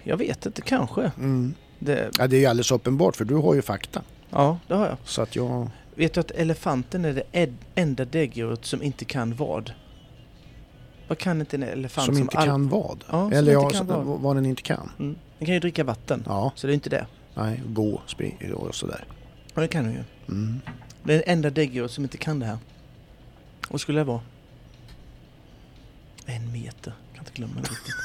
jag 0.03 0.17
vet 0.17 0.45
inte, 0.45 0.61
kanske. 0.61 1.11
Mm. 1.17 1.53
Det, 1.79 2.11
Ja, 2.19 2.27
det 2.27 2.35
är 2.35 2.39
ju 2.39 2.45
alldeles 2.45 2.71
uppenbart 2.71 3.15
för 3.15 3.25
du 3.25 3.35
har 3.35 3.53
ju 3.53 3.61
fakta. 3.61 4.01
ja, 4.29 4.59
det 4.67 4.73
har 4.73 4.85
jag. 4.87 4.97
Så 5.03 5.21
att 5.21 5.35
jag... 5.35 5.69
Vet 5.95 6.13
du 6.13 6.19
att 6.19 6.31
elefanten 6.31 7.05
är 7.05 7.13
det 7.31 7.49
enda 7.75 8.05
däggdjuret 8.05 8.65
som 8.65 8.83
inte 8.83 9.05
kan 9.05 9.35
vad? 9.35 9.71
Vad 11.07 11.17
kan 11.17 11.39
inte 11.39 11.55
en 11.57 11.63
elefant 11.63 12.05
Som 12.05 12.17
inte 12.17 12.37
all- 12.37 12.45
kan 12.47 12.69
vad? 12.69 13.03
Ja, 13.07 13.11
som 13.11 13.33
Eller 13.33 13.51
ja, 13.53 13.69
kan 13.69 13.87
vad. 13.87 14.05
vad 14.05 14.35
den 14.35 14.45
inte 14.45 14.61
kan. 14.61 14.91
Mm. 14.99 15.15
Den 15.37 15.45
kan 15.45 15.53
ju 15.53 15.59
dricka 15.59 15.83
vatten, 15.83 16.23
Ja, 16.27 16.51
så 16.55 16.67
det 16.67 16.73
är 16.73 16.75
inte 16.75 16.89
det. 16.89 17.05
nej, 17.33 17.61
gå, 17.65 18.01
springa 18.07 18.55
och 18.55 18.75
sådär. 18.75 19.05
Ja, 19.53 19.61
det 19.61 19.67
kan 19.67 19.83
den 19.83 19.93
ju. 19.93 20.03
Mm. 20.27 20.61
Det 21.03 21.13
är 21.13 21.17
det 21.17 21.23
enda 21.23 21.49
däggdjuret 21.49 21.91
som 21.91 22.03
inte 22.03 22.17
kan 22.17 22.39
det 22.39 22.45
här. 22.45 22.57
Vad 23.71 23.81
skulle 23.81 23.99
det 23.99 24.03
vara? 24.03 24.21
En 26.25 26.51
meter. 26.51 26.93
Kan 27.13 27.19
inte 27.19 27.31
glömma 27.31 27.53
det 27.55 27.61
riktigt. 27.69 27.95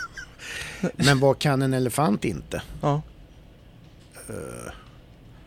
Men 1.06 1.20
vad 1.20 1.38
kan 1.38 1.62
en 1.62 1.74
elefant 1.74 2.24
inte? 2.24 2.62
Ja. 2.82 3.02
Uh, 4.30 4.34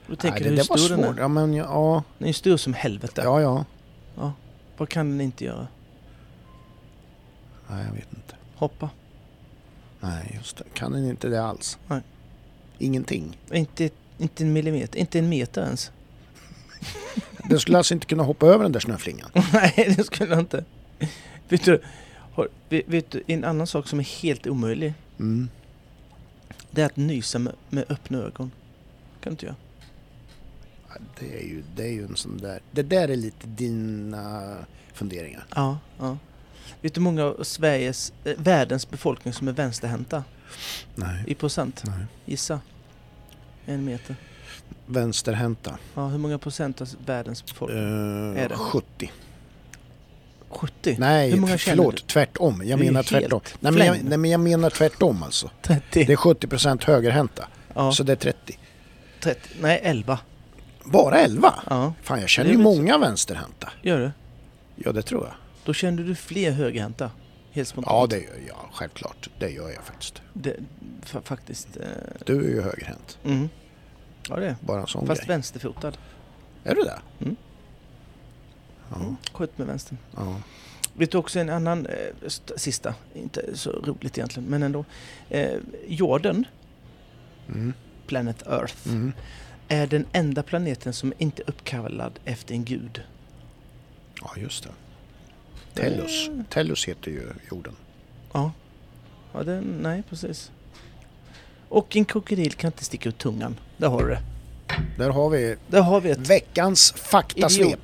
Då 0.07 0.15
tänker 0.15 0.39
nej, 0.39 0.49
du 0.49 0.55
det 0.55 0.61
hur 0.61 0.69
var 0.69 0.77
stor 0.77 0.89
den 0.89 1.03
är. 1.03 1.19
Ja, 1.19 1.27
men 1.27 1.53
ja, 1.53 2.03
Den 2.17 2.25
är 2.25 2.29
ju 2.29 2.33
stor 2.33 2.57
som 2.57 2.73
helvete. 2.73 3.21
ja, 3.23 3.41
ja. 3.41 4.33
Vad 4.77 4.89
kan 4.89 5.09
den 5.09 5.21
inte 5.21 5.45
göra? 5.45 5.67
Nej, 7.69 7.85
jag 7.85 7.93
vet 7.93 8.13
inte. 8.13 8.35
Hoppa? 8.55 8.89
Nej, 9.99 10.31
just 10.35 10.57
det. 10.57 10.63
Kan 10.73 10.91
den 10.91 11.05
inte 11.09 11.27
det 11.27 11.43
alls? 11.43 11.77
Nej. 11.87 12.01
Ingenting. 12.77 13.37
Inte, 13.51 13.89
inte 14.17 14.43
en 14.43 14.53
millimeter, 14.53 14.99
inte 14.99 15.19
en 15.19 15.29
meter 15.29 15.61
ens. 15.61 15.91
Den 17.49 17.59
skulle 17.59 17.77
alltså 17.77 17.93
inte 17.93 18.05
kunna 18.07 18.23
hoppa 18.23 18.45
över 18.45 18.63
den 18.63 18.71
där 18.71 18.79
snöflingan? 18.79 19.29
Nej, 19.53 19.93
det 19.97 20.03
skulle 20.03 20.29
jag 20.29 20.39
inte. 20.39 20.63
vet, 21.49 21.63
du, 21.65 21.81
har, 22.33 22.49
vet, 22.69 22.87
vet 22.87 23.11
du, 23.11 23.23
en 23.27 23.43
annan 23.43 23.67
sak 23.67 23.87
som 23.87 23.99
är 23.99 24.21
helt 24.21 24.47
omöjlig. 24.47 24.93
Mm. 25.19 25.49
Det 26.71 26.81
är 26.81 26.85
att 26.85 26.97
nysa 26.97 27.39
med, 27.39 27.53
med 27.69 27.85
öppna 27.89 28.17
ögon. 28.17 28.51
kan 29.21 29.21
du 29.21 29.29
inte 29.29 29.45
göra. 29.45 29.55
Ja, 30.89 30.95
Det 31.19 31.39
är, 31.39 31.43
ju, 31.43 31.63
det 31.75 31.83
är 31.83 31.91
ju 31.91 32.05
en 32.05 32.15
sån 32.15 32.37
där... 32.37 32.59
Det 32.71 32.83
där 32.83 33.07
är 33.09 33.15
lite 33.15 33.47
dina 33.47 34.55
funderingar. 34.93 35.45
Ja, 35.55 35.79
ja. 35.99 36.17
Vet 36.81 36.93
du 36.93 36.99
hur 36.99 37.03
många 37.03 37.23
av 37.23 37.43
Sveriges, 37.43 38.13
eh, 38.23 38.33
världens 38.37 38.89
befolkning 38.89 39.33
som 39.33 39.47
är 39.47 39.51
vänsterhänta? 39.51 40.23
Nej. 40.95 41.23
I 41.27 41.35
procent? 41.35 41.83
Nej. 41.85 42.05
Gissa. 42.25 42.59
En 43.65 43.85
meter. 43.85 44.15
Vänsterhänta. 44.85 45.77
Ja, 45.95 46.07
hur 46.07 46.17
många 46.17 46.37
procent 46.37 46.81
av 46.81 46.87
världens 47.05 47.45
befolkning? 47.45 47.79
Uh, 47.83 48.39
Är 48.43 48.49
det? 48.49 48.55
70. 48.55 49.11
70? 50.49 50.95
Nej, 50.99 51.31
Hur 51.31 51.39
många 51.39 51.57
känner 51.57 51.77
förlåt. 51.77 51.95
du? 51.95 52.01
Tvärtom. 52.03 52.61
Jag 52.65 52.79
Du 52.79 52.85
menar 52.85 53.03
tvärtom. 53.03 53.41
Nej 53.59 53.71
men, 53.71 53.87
jag, 53.87 54.03
nej 54.03 54.17
men 54.17 54.31
jag 54.31 54.39
menar 54.39 54.69
tvärtom 54.69 55.23
alltså. 55.23 55.49
30? 55.61 56.03
Det 56.05 56.13
är 56.13 56.17
70% 56.17 56.85
högerhänta. 56.85 57.47
ja, 57.73 57.91
Så 57.91 58.03
det 58.03 58.11
är 58.11 58.15
30. 58.15 58.57
30. 59.19 59.49
Nej, 59.61 59.79
11. 59.83 60.19
Bara 60.83 61.19
11? 61.19 61.53
Ja, 61.69 61.93
Fan 62.03 62.19
jag 62.19 62.29
känner 62.29 62.49
ju 62.49 62.55
väl 62.57 62.65
så. 62.65 62.75
många 62.75 62.97
vänsterhänta. 62.97 63.69
gör 63.81 63.99
du? 63.99 64.11
Ja 64.75 64.91
det 64.91 65.01
tror 65.01 65.25
jag. 65.25 65.33
Då 65.65 65.73
kände 65.73 66.03
du 66.03 66.15
fler 66.15 66.51
högerhänta? 66.51 67.11
Helt 67.51 67.67
spontant? 67.67 67.93
Ja 67.95 68.07
det 68.07 68.23
gör 68.23 68.47
jag. 68.47 68.57
Självklart. 68.73 69.29
Det 69.39 69.49
gör 69.49 69.69
jag 69.69 69.83
faktiskt. 69.83 70.21
Det, 70.33 70.55
fa- 71.05 71.21
faktiskt. 71.23 71.67
Eh, 71.77 71.83
Du 72.25 72.37
är 72.39 72.49
ju 72.49 72.61
högerhänt. 72.61 73.17
mm. 73.25 73.49
Ja, 74.29 74.35
det 74.35 74.45
är 74.45 74.55
Bara 74.61 74.81
en 74.81 74.87
sån 74.87 75.07
Fast 75.07 75.21
grej. 75.21 75.27
vänsterfotad. 75.27 75.91
Är 76.63 76.75
du 76.75 76.81
det? 76.81 76.99
Mm. 77.21 77.35
Ja. 78.89 79.15
Skjut 79.33 79.57
med 79.57 79.67
vänstern. 79.67 79.97
ja. 80.15 80.35
Vet 80.93 81.11
du 81.11 81.17
också 81.17 81.39
en 81.39 81.49
annan, 81.49 81.85
eh, 81.85 82.25
st- 82.25 82.53
sista, 82.59 82.93
inte 83.13 83.57
så 83.57 83.71
roligt 83.71 84.17
egentligen, 84.17 84.49
men 84.49 84.63
ändå. 84.63 84.85
Eh, 85.29 85.57
jorden, 85.87 86.45
Mm. 87.47 87.73
Planet 88.07 88.47
Earth, 88.47 88.87
Mm. 88.87 89.13
är 89.67 89.87
den 89.87 90.05
enda 90.13 90.43
planeten 90.43 90.93
som 90.93 91.13
inte 91.17 91.41
är 91.41 91.49
uppkallad 91.49 92.19
efter 92.25 92.53
en 92.53 92.65
gud. 92.65 93.01
Ja 94.21 94.31
just 94.37 94.63
det. 94.63 94.69
Tellus. 95.73 96.27
Eh, 96.29 96.43
Tellus 96.49 96.85
heter 96.87 97.11
ju 97.11 97.29
jorden. 97.51 97.75
Ja. 98.33 98.51
ja 99.33 99.43
det, 99.43 99.61
nej, 99.61 100.03
precis. 100.09 100.51
Och 101.69 101.95
en 101.95 102.05
krokodil 102.05 102.53
kan 102.53 102.67
inte 102.67 102.85
sticka 102.85 103.09
ut 103.09 103.17
tungan. 103.17 103.55
Där 103.77 103.87
har 103.87 104.03
du 104.03 104.09
det. 104.09 104.21
Där 104.97 105.09
har 105.09 105.29
vi 105.29 105.55
Där 105.67 105.81
har 105.81 106.01
vi 106.01 106.09
ett 106.11 106.29
veckans 106.29 106.91
faktasvep. 106.91 107.79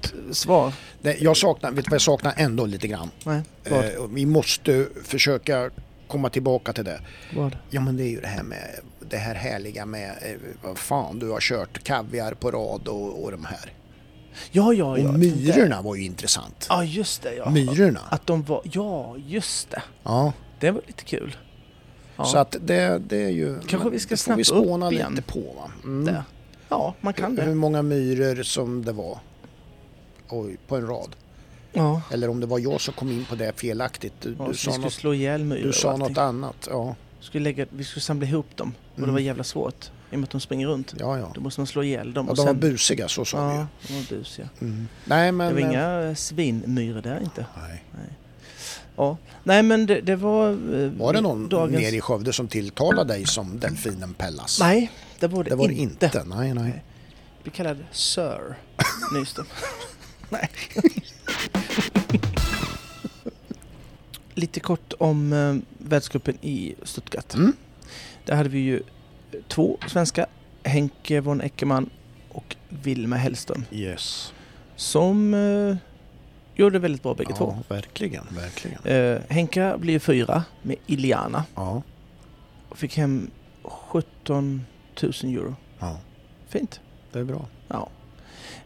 Det- 1.02 1.22
Jag 1.22 1.38
saknar, 1.38 1.72
vet 1.72 1.86
du 1.86 1.90
vad 1.90 1.96
jag 1.96 2.02
saknar 2.02 2.34
ändå 2.38 2.66
lite 2.66 2.88
grann? 2.88 3.10
Nej? 3.26 3.42
Eh, 3.64 4.02
och 4.02 4.18
vi 4.18 4.26
måste 4.26 4.88
försöka 5.04 5.70
komma 6.08 6.30
tillbaka 6.30 6.74
till 6.74 6.84
det. 6.86 7.00
vad? 7.36 7.58
Ja 7.70 7.82
men 7.82 7.98
det 7.98 8.04
är 8.04 8.10
ju 8.10 8.22
det 8.22 8.28
här 8.28 8.44
med 8.44 8.80
det 9.10 9.18
här 9.18 9.36
härliga 9.36 9.86
med 9.86 10.10
eh, 10.10 10.36
vad 10.64 10.78
fan 10.78 11.20
du 11.20 11.30
har 11.30 11.40
kört 11.40 11.84
kaviar 11.84 12.34
på 12.34 12.52
rad 12.52 12.88
och, 12.88 13.24
och 13.24 13.32
de 13.32 13.46
här. 13.46 13.74
Ja, 14.52 14.74
ja, 14.74 14.86
Och 14.86 15.00
ja. 15.00 15.12
myrorna 15.12 15.82
var 15.82 15.96
ju 15.96 16.04
intressant. 16.04 16.66
Ja, 16.70 16.84
just 16.84 17.22
det. 17.24 17.36
Ja. 17.36 17.50
Myrorna. 17.50 18.00
Att 18.10 18.28
de 18.28 18.44
var... 18.44 18.62
Ja, 18.72 19.16
just 19.28 19.72
det. 19.72 19.84
Ja, 20.04 20.34
Det 20.60 20.72
var 20.72 20.82
lite 20.88 21.04
kul. 21.04 21.38
Ja. 22.18 22.26
så 22.26 22.38
att 22.38 22.56
det, 22.62 23.02
det 23.08 23.24
är 23.24 23.30
ju... 23.30 23.60
Kanske 23.68 23.90
vi 23.90 24.00
ska 24.00 24.16
det 24.16 24.22
får 24.22 24.36
vi 24.36 24.42
upp 24.42 24.48
spåna 24.48 24.92
igen. 24.92 25.12
lite 25.16 25.22
på 25.28 25.40
va. 25.40 25.72
Mm. 25.84 26.06
det. 26.06 26.24
Ja, 26.70 26.94
man 27.02 27.14
kan 27.14 27.38
Hur 27.38 27.46
det. 27.48 27.56
många 27.56 27.82
myror 27.82 28.44
som 28.44 28.86
det 28.86 28.92
var. 28.92 29.20
Oj, 30.30 30.58
på 30.68 30.76
en 30.76 30.88
rad. 30.88 31.16
Ja. 31.74 32.02
Eller 32.12 32.30
om 32.30 32.40
det 32.40 32.46
var 32.48 32.60
jag 32.60 32.82
som 32.82 32.94
kom 32.94 33.10
in 33.12 33.26
på 33.26 33.36
det 33.36 33.60
felaktigt. 33.60 34.14
Du, 34.22 34.36
Ja, 34.40 34.48
du 34.48 34.54
sa, 34.54 34.70
vi 34.70 34.74
skulle 34.74 34.78
något, 34.78 34.94
slå 34.94 35.14
ihjäl 35.14 35.44
myror 35.44 35.64
du 35.68 35.74
sa 35.74 35.98
något 35.98 36.18
annat. 36.18 36.68
Ja, 36.72 36.96
Skulle 37.20 37.44
lägga, 37.44 37.66
vi 37.70 37.84
skulle 37.84 38.02
samla 38.02 38.26
ihop 38.28 38.58
dem. 38.58 38.74
Och 38.94 38.96
det 38.96 39.04
Mm. 39.04 39.14
var 39.14 39.20
jävla 39.22 39.44
svårt. 39.44 39.86
I 40.12 40.16
och 40.16 40.20
med 40.20 40.24
att 40.24 40.30
de 40.32 40.42
springer 40.42 40.68
runt. 40.68 40.94
ja. 41.00 41.18
ja. 41.20 41.32
Då 41.36 41.42
måste 41.42 41.60
man 41.62 41.68
slå 41.68 41.84
ihjäl 41.84 42.14
dem. 42.14 42.26
ja 42.26 42.32
och 42.32 42.36
de 42.38 42.42
var 42.46 42.54
sen, 42.54 42.60
busiga, 42.60 43.08
så 43.08 43.26
sa 43.26 43.48
vi 43.48 43.54
ju. 43.54 43.60
Ja, 43.60 43.68
de 43.88 43.94
var 43.94 44.18
busiga. 44.18 44.50
Mm. 44.62 44.88
Nej 45.06 45.32
men... 45.32 45.48
Det 45.56 45.62
var 45.62 45.68
eh, 45.70 45.70
inga 45.70 46.02
eh, 46.02 46.14
svinmyror 46.16 47.02
där 47.02 47.20
inte. 47.24 47.46
Nej. 47.68 47.84
Ja. 48.96 49.18
Nej 49.44 49.64
men 49.64 49.86
det, 49.86 50.02
det 50.02 50.16
var... 50.16 50.50
eh, 50.50 50.90
Var 50.92 51.14
det 51.14 51.22
någon 51.22 51.50
dagens... 51.50 51.82
nere 51.82 51.96
i 51.96 52.02
Skövde 52.02 52.34
som 52.34 52.48
tilltalade 52.48 53.14
dig 53.14 53.26
som 53.26 53.60
delfinen 53.60 54.14
Pellas? 54.14 54.60
Nej, 54.60 54.92
det 55.20 55.28
var 55.28 55.44
det, 55.44 55.50
det 55.50 55.56
var 55.56 55.70
inte. 55.72 56.06
inte. 56.06 56.24
Nej, 56.24 56.54
nej. 56.54 56.84
Vi 57.44 57.50
kallade 57.52 57.84
Sir 57.92 58.56
Nyström. 59.20 59.46
Nej. 60.30 60.50
Lite 64.34 64.60
kort 64.60 64.94
om 65.00 65.34
eh, 65.34 65.56
världscupen 65.78 66.38
i 66.42 66.76
Stuttgart. 66.84 67.34
Mm. 67.34 67.54
Där 68.26 68.36
hade 68.36 68.50
vi 68.50 68.60
ju 68.60 68.82
två 69.48 69.78
svenska, 69.88 70.26
Henke 70.64 71.22
von 71.22 71.42
Eckermann 71.42 71.90
och 72.30 72.56
Wilma 72.70 73.16
Hellström, 73.16 73.64
Yes. 73.72 74.34
som 74.76 75.34
eh, 75.34 75.76
gjorde 76.56 76.80
väldigt 76.80 77.04
bra 77.04 77.14
bägge 77.14 77.34
två. 77.36 77.56
Ja, 77.70 77.76
verkligen, 77.76 78.24
verkligen. 78.32 78.84
Eh, 78.86 79.22
Henka 79.30 79.78
blev 79.78 80.00
fyra 80.00 80.44
med 80.62 80.76
Iliana 80.88 81.46
Ja, 81.56 81.82
och 82.70 82.78
fick 82.78 82.98
hem 82.98 83.30
17 83.64 84.66
000 85.02 85.12
euro. 85.24 85.56
ja, 85.80 85.98
Fint. 86.48 86.80
det 87.12 87.20
är 87.20 87.24
bra. 87.24 87.46
Ja. 87.68 87.90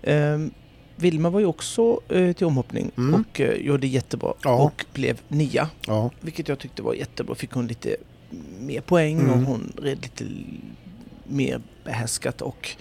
Ehm, 0.04 0.52
Vilma 0.96 1.30
var 1.30 1.40
ju 1.40 1.46
också 1.46 2.00
eh, 2.10 2.34
till 2.34 2.48
omhoppning 2.48 2.92
Mm. 2.98 3.14
och 3.22 3.42
eh, 3.42 3.54
gjorde 3.54 3.88
jättebra 3.88 4.34
Ja. 4.44 4.56
och 4.64 4.86
blev 4.94 5.22
nia. 5.28 5.70
Ja, 5.88 6.10
Vilket 6.22 6.48
jag 6.48 6.60
tyckte 6.60 6.82
var 6.82 6.94
jättebra. 6.94 7.36
Fick 7.36 7.52
hon 7.52 7.68
lite 7.68 7.96
mer 8.60 8.82
poäng 8.82 9.20
Mm. 9.20 9.32
och 9.32 9.38
hon 9.40 9.74
red 9.82 9.98
lite 10.02 10.26
mer 11.24 11.62
behärskat 11.84 12.42
och 12.42 12.70
eh, 12.70 12.80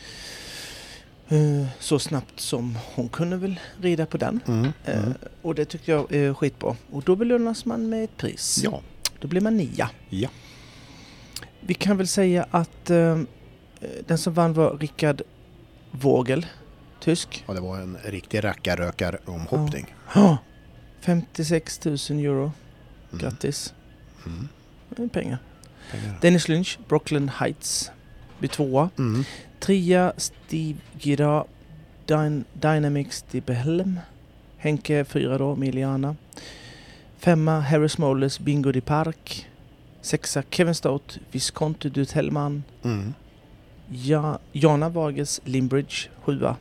så 1.81 1.99
snabbt 1.99 2.41
som 2.41 2.79
hon 2.95 3.09
kunde 3.09 3.37
väl 3.37 3.61
rida 3.81 4.07
på 4.07 4.17
den. 4.19 4.41
mm, 4.47 4.73
Eh, 4.85 4.99
mm. 4.99 5.15
och 5.43 5.55
det 5.55 5.65
tyckte 5.65 5.91
jag 5.91 6.13
är 6.13 6.35
skitbra. 6.35 6.77
Och 6.91 7.03
då 7.03 7.17
belönas 7.17 7.65
man 7.65 7.89
med 7.89 8.05
ett 8.05 8.17
pris. 8.17 8.61
ja, 8.65 8.81
Då 9.21 9.29
blir 9.29 9.41
man 9.41 9.57
nia. 9.57 9.91
ja. 10.09 10.29
Vi 11.61 11.75
kan 11.75 11.97
väl 11.97 12.09
säga 12.09 12.47
att 12.51 12.91
eh, 12.91 13.19
den 14.07 14.19
som 14.19 14.35
vann 14.35 14.53
var 14.53 14.77
Rickard 14.79 15.23
Vogel, 15.91 16.47
tysk. 17.01 17.45
Och 17.47 17.55
det 17.55 17.61
var 17.61 17.77
en 17.81 17.99
riktig 18.05 18.45
rackarrökar-omhoppning. 18.45 19.95
Ja. 20.15 20.39
56 21.01 21.85
000 21.85 21.95
euro. 22.11 22.53
Mm. 23.13 23.23
Grattis. 23.23 23.75
Mm. 24.27 24.49
Pengar. 25.11 25.39
Pengar. 25.91 26.19
Dennis 26.21 26.49
Lynch, 26.49 26.79
Brooklyn 26.89 27.29
Heights. 27.29 27.91
Blir 28.39 28.49
tvåa. 28.51 28.91
Trea, 29.61 30.13
Steve 30.17 30.79
Gira, 30.99 31.45
Dyn 32.07 32.45
Dynamics 32.53 33.25
de 33.31 33.41
Behelm. 33.41 34.01
Henke 34.57 35.05
fyra 35.05 35.39
då, 35.39 35.57
med 35.57 35.69
Iliana. 35.69 36.17
Femma, 37.19 37.61
Harry 37.61 37.89
Smollers, 37.89 38.39
Bingo 38.39 38.73
de 38.73 38.81
Park. 38.81 39.47
Sexa, 40.01 40.43
Kevin 40.51 40.75
Stout, 40.75 41.19
Visconti 41.31 41.89
du 41.89 42.05
Tellman. 42.05 42.65
Mm. 42.83 43.15
Ja, 43.89 44.39
Jana 44.53 44.89
Vages, 44.89 45.41
Limbridge, 45.45 46.09
sjua. 46.25 46.57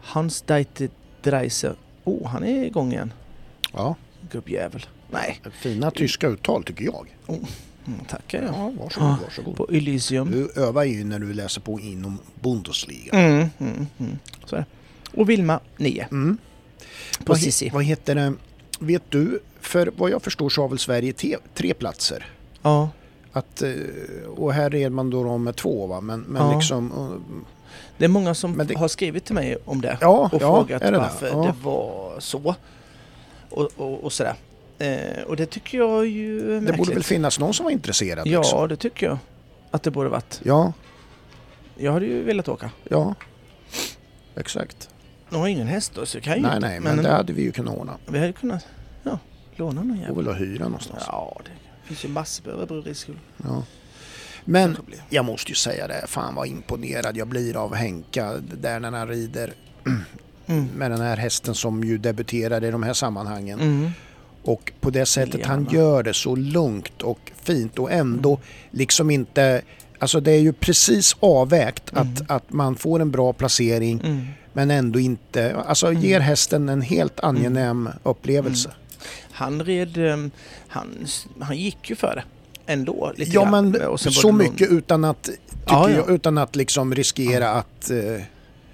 Hans 0.00 0.42
Deite 0.42 0.88
Dreiser. 1.22 1.74
Oh, 2.04 2.26
han 2.26 2.44
är 2.44 2.64
igång 2.64 2.92
igen. 2.92 3.12
Ja, 3.72 3.96
Gubbjävel. 4.30 4.86
Nej, 5.10 5.40
fina 5.52 5.90
tyska 5.90 6.28
uttal 6.28 6.64
tycker 6.64 6.84
jag. 6.84 7.06
Mm, 7.86 8.00
tackar 8.08 8.42
jag. 8.42 8.54
Ja, 8.54 8.72
varsågod, 8.82 9.08
Ja. 9.10 9.18
varsågod. 9.24 9.56
På 9.56 9.68
Elysium. 9.72 10.30
Du 10.30 10.50
övar 10.62 10.84
ju 10.84 11.04
när 11.04 11.18
du 11.18 11.32
läser 11.32 11.60
på 11.60 11.80
inom 11.80 12.18
Bundesliga. 12.40 13.12
Mm, 13.12 13.48
mm, 13.58 13.86
mm. 13.98 14.18
Så 14.46 14.56
är 14.56 14.60
det. 14.60 14.66
Och 15.20 15.30
Vilma, 15.30 15.60
nio. 15.76 16.06
Mm. 16.10 16.38
På 17.24 17.32
Vad, 17.32 17.72
vad 17.72 17.84
heter 17.84 18.14
det? 18.14 18.32
Vet 18.78 19.02
du, 19.08 19.40
för 19.60 19.92
vad 19.96 20.10
jag 20.10 20.22
förstår 20.22 20.48
så 20.48 20.62
har 20.62 20.68
väl 20.68 20.78
Sverige 20.78 21.12
te- 21.12 21.36
tre 21.54 21.74
platser. 21.74 22.26
Ja, 22.62 22.88
Att, 23.32 23.62
eh, 23.62 23.70
och 24.36 24.52
här 24.52 24.70
red 24.70 24.92
man 24.92 25.10
då 25.10 25.38
med 25.38 25.56
två 25.56 25.86
va? 25.86 26.00
Men, 26.00 26.20
men 26.20 26.42
Ja. 26.42 26.54
liksom... 26.56 26.92
eh, 26.92 27.36
det 27.98 28.04
är 28.04 28.08
många 28.08 28.34
som 28.34 28.56
det- 28.66 28.76
har 28.78 28.88
skrivit 28.88 29.24
till 29.24 29.34
mig 29.34 29.56
om 29.64 29.80
det. 29.80 29.98
Ja, 30.00 30.08
och 30.32 30.42
ja, 30.42 30.56
frågat 30.66 30.82
är 30.82 30.86
det 30.86 30.90
det? 30.92 30.98
varför 30.98 31.26
Ja. 31.28 31.42
det 31.42 31.54
var 31.64 32.14
så. 32.20 32.54
Och, 33.50 33.70
och, 33.76 34.04
och 34.04 34.12
sådär. 34.12 34.34
Eh, 34.80 35.22
och 35.22 35.36
det 35.36 35.46
tycker 35.46 35.78
jag 35.78 36.06
ju 36.06 36.40
är 36.40 36.54
Det 36.54 36.60
märkligt. 36.60 36.76
borde 36.78 36.94
väl 36.94 37.02
finnas 37.04 37.38
någon 37.38 37.54
som 37.54 37.64
var 37.64 37.70
intresserad? 37.70 38.26
Ja, 38.26 38.40
liksom. 38.40 38.68
det 38.68 38.76
tycker 38.76 39.06
jag. 39.06 39.18
Att 39.70 39.82
det 39.82 39.90
borde 39.90 40.08
varit. 40.08 40.40
ja, 40.44 40.72
Jag 41.76 41.92
hade 41.92 42.06
ju 42.06 42.22
velat 42.22 42.48
åka. 42.48 42.70
ja. 42.88 43.14
Exakt. 44.36 44.88
Nu 45.28 45.38
har 45.38 45.48
ingen 45.48 45.66
häst 45.66 45.92
då 45.94 46.06
så 46.06 46.16
jag 46.16 46.24
kan 46.24 46.36
ju 46.36 46.42
Nej, 46.42 46.56
inte. 46.56 46.68
nej, 46.68 46.80
men, 46.80 46.96
det 46.96 47.10
hade 47.10 47.32
vi 47.32 47.42
ju 47.42 47.52
kunnat 47.52 47.76
ordna. 47.78 47.96
vi 48.06 48.18
hade 48.18 48.32
kunnat 48.32 48.66
ja, 49.02 49.18
låna 49.56 49.82
någon 49.82 49.98
jävel. 49.98 50.16
väl 50.16 50.28
att 50.28 50.40
hyra 50.40 50.64
någonstans. 50.64 51.02
Ja, 51.06 51.40
det 51.44 51.88
finns 51.88 52.04
ju 52.04 52.08
massor 52.08 52.44
på 52.44 52.50
Örebro 52.50 52.82
ridskola. 52.82 53.18
Ja. 53.44 53.62
Men 54.44 54.76
jag 55.10 55.24
måste 55.24 55.50
ju 55.50 55.54
säga 55.54 55.88
det, 55.88 56.04
fan 56.06 56.34
vad 56.34 56.46
imponerad 56.46 57.16
jag 57.16 57.28
blir 57.28 57.56
av 57.56 57.74
Henka 57.74 58.32
där 58.60 58.80
när 58.80 58.90
han 58.90 59.08
rider 59.08 59.52
Mm. 60.48 60.68
med 60.76 60.90
den 60.90 61.00
här 61.00 61.16
hästen 61.16 61.54
som 61.54 61.84
ju 61.84 61.98
debuterade 61.98 62.68
i 62.68 62.70
de 62.70 62.82
här 62.82 62.92
sammanhangen. 62.92 63.60
Mm. 63.60 63.90
Och 64.42 64.72
på 64.80 64.90
det 64.90 65.06
sättet 65.06 65.46
han 65.46 65.68
gör 65.70 66.02
det 66.02 66.14
så 66.14 66.36
lugnt 66.36 67.02
och 67.02 67.32
fint 67.42 67.78
och 67.78 67.92
ändå 67.92 68.38
liksom 68.70 69.10
inte... 69.10 69.62
Alltså 69.98 70.20
det 70.20 70.30
är 70.32 70.40
ju 70.40 70.52
precis 70.52 71.16
avvägt 71.20 71.92
Mm. 71.92 72.02
att, 72.14 72.30
att 72.30 72.52
man 72.52 72.76
får 72.76 73.00
en 73.00 73.10
bra 73.10 73.32
placering 73.32 74.00
Mm. 74.04 74.26
men 74.52 74.70
ändå 74.70 74.98
inte... 75.00 75.56
Alltså 75.66 75.92
ger 75.92 76.20
hästen 76.20 76.68
en 76.68 76.82
helt 76.82 77.20
angenäm 77.20 77.88
upplevelse. 78.02 78.70
Han 79.32 79.62
red, 79.64 79.96
ehm, 79.98 80.30
han, 80.68 81.06
han 81.40 81.56
gick 81.56 81.90
ju 81.90 81.96
för 81.96 82.14
det 82.16 82.24
ändå 82.72 83.12
lite 83.16 83.30
Ja 83.30 83.42
grann. 83.44 83.70
men 83.70 83.98
så 83.98 84.32
mycket 84.32 84.70
utan 84.70 85.04
att, 85.04 85.30
Ja, 85.66 85.90
ja. 85.90 85.96
Jag, 85.96 86.10
utan 86.10 86.38
att 86.38 86.56
liksom 86.56 86.94
riskera 86.94 87.50
att... 87.50 87.90
eh, 87.90 88.22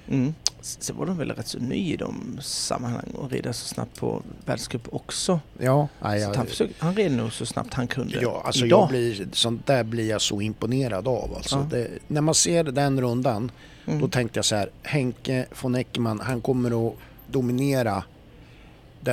Mm. 0.08 0.34
Sen 0.60 0.96
var 0.96 1.06
de 1.06 1.18
väl 1.18 1.30
rätt 1.30 1.46
så 1.46 1.58
ny 1.58 1.92
i 1.92 1.96
de 1.96 2.38
sammanhang 2.42 3.10
och 3.14 3.30
rida 3.30 3.52
så 3.52 3.66
snabbt 3.68 4.00
på 4.00 4.22
världscup 4.44 4.88
också. 4.94 5.40
ja, 5.58 5.88
nej, 6.02 6.20
Så 6.20 6.34
han, 6.34 6.46
försökte, 6.46 6.74
han 6.84 6.94
red 6.94 7.12
nog 7.12 7.32
så 7.32 7.46
snabbt 7.46 7.74
han 7.74 7.86
kunde 7.86 8.20
ja, 8.20 8.42
alltså 8.44 8.66
idag. 8.66 8.80
jag 8.80 8.88
blir, 8.88 9.28
sånt 9.32 9.66
där 9.66 9.84
blir 9.84 10.10
jag 10.10 10.20
så 10.22 10.40
imponerad 10.40 11.08
av. 11.08 11.34
Alltså. 11.36 11.56
Ja. 11.56 11.66
Det, 11.70 11.88
när 12.08 12.20
man 12.20 12.34
ser 12.34 12.64
den 12.64 13.00
rundan 13.00 13.50
Mm. 13.88 14.00
Då 14.00 14.08
tänkte 14.08 14.38
jag 14.38 14.44
så 14.44 14.56
här, 14.56 14.70
Henke 14.82 15.46
von 15.62 15.74
Eckermann, 15.74 16.20
han 16.20 16.40
kommer 16.40 16.88
att 16.88 16.94
dominera 17.26 18.04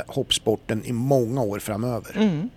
hoppsporten 0.08 0.86
i 0.86 0.92
många 0.94 1.42
år 1.42 1.60
framöver. 1.60 2.18
Mm. 2.18 2.50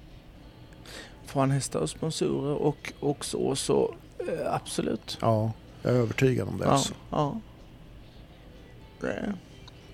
Får 1.26 1.40
han 1.40 1.50
hästar 1.50 1.80
och 1.80 1.90
sponsorer 1.90 2.54
och, 2.54 2.92
och 3.00 3.24
så, 3.24 3.56
så 3.56 3.94
eh, 4.18 4.54
absolut. 4.54 5.18
Ja, 5.20 5.52
jag 5.82 5.92
är 5.94 5.96
övertygad 5.98 6.48
om 6.48 6.58
det. 6.58 6.64
Ja, 6.64 6.70
Alltså. 6.70 6.94
ja. 7.10 7.40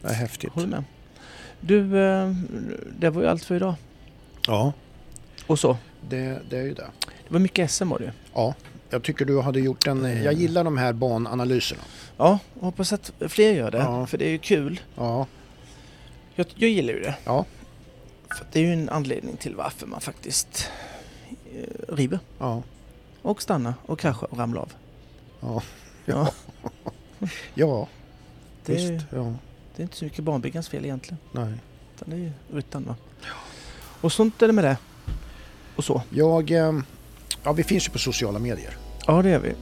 Är 0.02 0.12
häftigt. 0.14 0.52
håller 0.52 0.66
med. 0.68 0.84
Du, 1.60 1.98
eh, 2.05 2.32
det 2.98 3.10
var 3.10 3.22
ju 3.22 3.28
allt 3.28 3.44
för 3.44 3.55
idag. 3.55 3.74
Ja, 4.47 4.72
Och 5.47 5.59
så. 5.59 5.76
det, 6.09 6.39
det 6.51 6.59
är 6.59 6.62
ju 6.62 6.74
det. 6.74 6.86
Det 7.28 7.32
var 7.32 7.39
mycket 7.40 7.70
SM 7.70 7.89
var 7.89 7.98
det 7.98 8.05
ju. 8.05 8.10
Ja, 8.34 8.55
jag 8.90 9.02
tycker 9.02 9.24
du 9.24 9.40
hade 9.40 9.60
gjort 9.60 9.86
en... 9.86 9.98
Mm. 10.05 10.22
Jag 10.22 10.34
gillar 10.34 10.64
de 10.64 10.78
här 10.78 10.93
bananalyserna. 10.93 11.82
Ja, 12.16 12.39
hoppas 12.60 12.93
att 12.93 13.12
fler 13.28 13.52
gör 13.52 13.70
det. 13.70 13.78
Ja. 13.78 14.06
För 14.06 14.18
det 14.18 14.24
är 14.26 14.30
ju 14.30 14.39
kul. 14.39 14.80
Ja, 14.97 15.26
Jag, 16.34 16.47
jag 16.55 16.70
gillar 16.70 16.93
ju 16.94 17.01
det. 17.01 17.14
Ja. 17.24 17.44
För 18.36 18.47
det 18.52 18.60
är 18.60 18.64
ju 18.64 18.72
en 18.72 18.89
anledning 18.89 19.36
till 19.36 19.55
varför 19.55 19.86
man 19.86 20.01
faktiskt 20.01 20.70
eh, 21.55 21.94
river. 21.94 22.18
ja, 22.39 22.62
Och 23.22 23.43
stannar 23.43 23.74
och 23.86 23.98
kraschar 24.01 24.32
och 24.32 24.39
ramlar 24.39 24.60
av. 24.62 24.72
ja. 25.40 25.62
Ja. 26.05 26.28
Ja, 27.55 27.89
Det, 28.66 28.72
är, 28.84 28.93
visst. 28.93 29.06
Ja, 29.10 29.32
det 29.76 29.82
är 29.82 29.84
inte 29.84 29.97
så 29.97 30.05
mycket 30.05 30.24
banbyggans 30.24 30.68
fel 30.68 30.84
egentligen. 30.84 31.18
nej. 31.32 31.52
Utan 31.97 32.10
det 32.10 32.16
är 32.16 32.20
ju 32.20 32.30
ryttaren 32.52 32.84
va. 32.86 32.94
Och 34.01 34.12
sånt 34.12 34.43
är 34.43 34.47
det 34.47 34.52
med 34.52 34.64
det. 34.64 34.76
Och 35.76 35.84
så. 35.84 36.02
Jag... 36.10 36.51
eh, 36.51 36.72
Ja, 37.44 37.52
vi 37.52 37.62
finns 37.62 37.86
ju 37.89 37.93
på 37.93 37.98
sociala 37.98 38.39
medier. 38.39 38.76
Ja 39.06 39.22
det 39.22 39.30
gör 39.30 39.39
vi. 39.39 39.52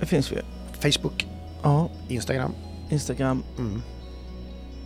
Det 0.00 0.06
finns 0.06 0.32
vi. 0.32 0.36
Facebook, 0.92 1.26
Ja, 1.62 1.88
Instagram. 2.08 2.52
Instagram 2.90 3.42
Mm. 3.58 3.82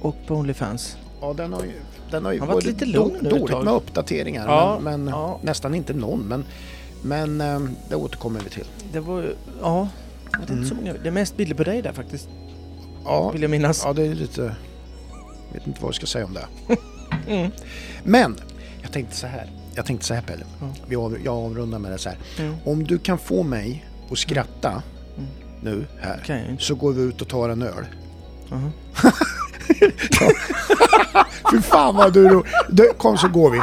och 0.01 0.17
på 0.27 0.35
Onlyfans. 0.35 0.97
Ja, 1.21 1.33
den 1.33 1.53
har 1.53 1.63
ju, 1.63 1.73
den 2.11 2.25
har 2.25 2.33
ju 2.33 2.41
Har 2.41 2.47
varit 2.47 2.65
lite 2.65 2.85
lugn 2.87 3.13
då- 3.13 3.19
nu 3.23 3.29
ett 3.29 3.35
dåligt 3.35 3.47
tag. 3.55 3.65
med 3.65 3.75
uppdateringar. 3.75 4.47
Ja, 4.49 4.79
men 4.83 5.05
men 5.05 5.15
ja. 5.15 5.39
nästan 5.43 5.75
inte 5.75 5.93
någon. 5.95 6.21
Men, 6.21 6.45
men 7.03 7.41
eh, 7.41 7.61
det 7.89 7.97
återkommer 7.97 8.41
vi 8.41 8.51
till. 8.51 8.67
Det 8.93 9.01
var 9.01 9.21
ju, 9.23 9.35
ja. 9.63 9.89
Det, 10.31 10.39
var 10.39 10.45
Mm. 10.47 10.57
inte 10.59 10.69
så 10.69 10.75
många, 10.75 10.93
det 10.93 11.09
är 11.09 11.13
mest 11.13 11.37
bilder 11.37 11.55
på 11.57 11.65
dig 11.65 11.83
där 11.83 11.93
faktiskt. 11.93 12.29
Ja, 13.05 13.31
Vill 13.31 13.43
jag 13.43 13.51
minnas. 13.51 13.83
ja 13.85 13.93
det 13.93 14.07
är 14.07 14.15
lite... 14.15 14.43
Jag 15.49 15.59
vet 15.59 15.67
inte 15.67 15.81
vad 15.81 15.89
jag 15.89 15.95
ska 15.95 16.07
säga 16.07 16.25
om 16.25 16.35
det. 16.35 16.47
Mm. 17.29 17.51
Men, 18.05 18.37
jag 18.83 18.93
tänkte 18.93 19.17
så 19.17 19.27
här. 19.27 19.51
Jag 19.75 19.87
tänkte 19.87 20.07
så 20.07 20.15
här 20.15 20.23
Pelle. 20.23 20.45
Vi 20.87 20.97
av, 20.97 21.17
jag 21.25 21.35
avrundar 21.35 21.79
med 21.79 21.93
det 21.93 21.99
så 21.99 22.09
här. 22.09 22.19
Mm. 22.39 22.55
Om 22.65 22.85
du 22.85 22.99
kan 22.99 23.19
få 23.19 23.43
mig 23.43 23.87
att 24.11 24.19
skratta 24.19 24.83
Mm. 25.17 25.29
nu 25.63 25.87
här. 26.01 26.47
Inte. 26.51 26.65
Så 26.65 26.75
går 26.75 26.93
vi 26.93 27.03
ut 27.03 27.23
och 27.23 27.29
tar 27.29 27.49
en 27.49 27.63
öl. 27.63 27.85
Jaha. 28.51 28.71
Fy 31.53 31.61
fan 31.63 31.97
vad 31.97 32.13
du... 32.13 32.43
du 32.69 32.93
kom 32.99 33.19
så 33.19 33.29
går 33.29 33.51
vi. 33.51 33.61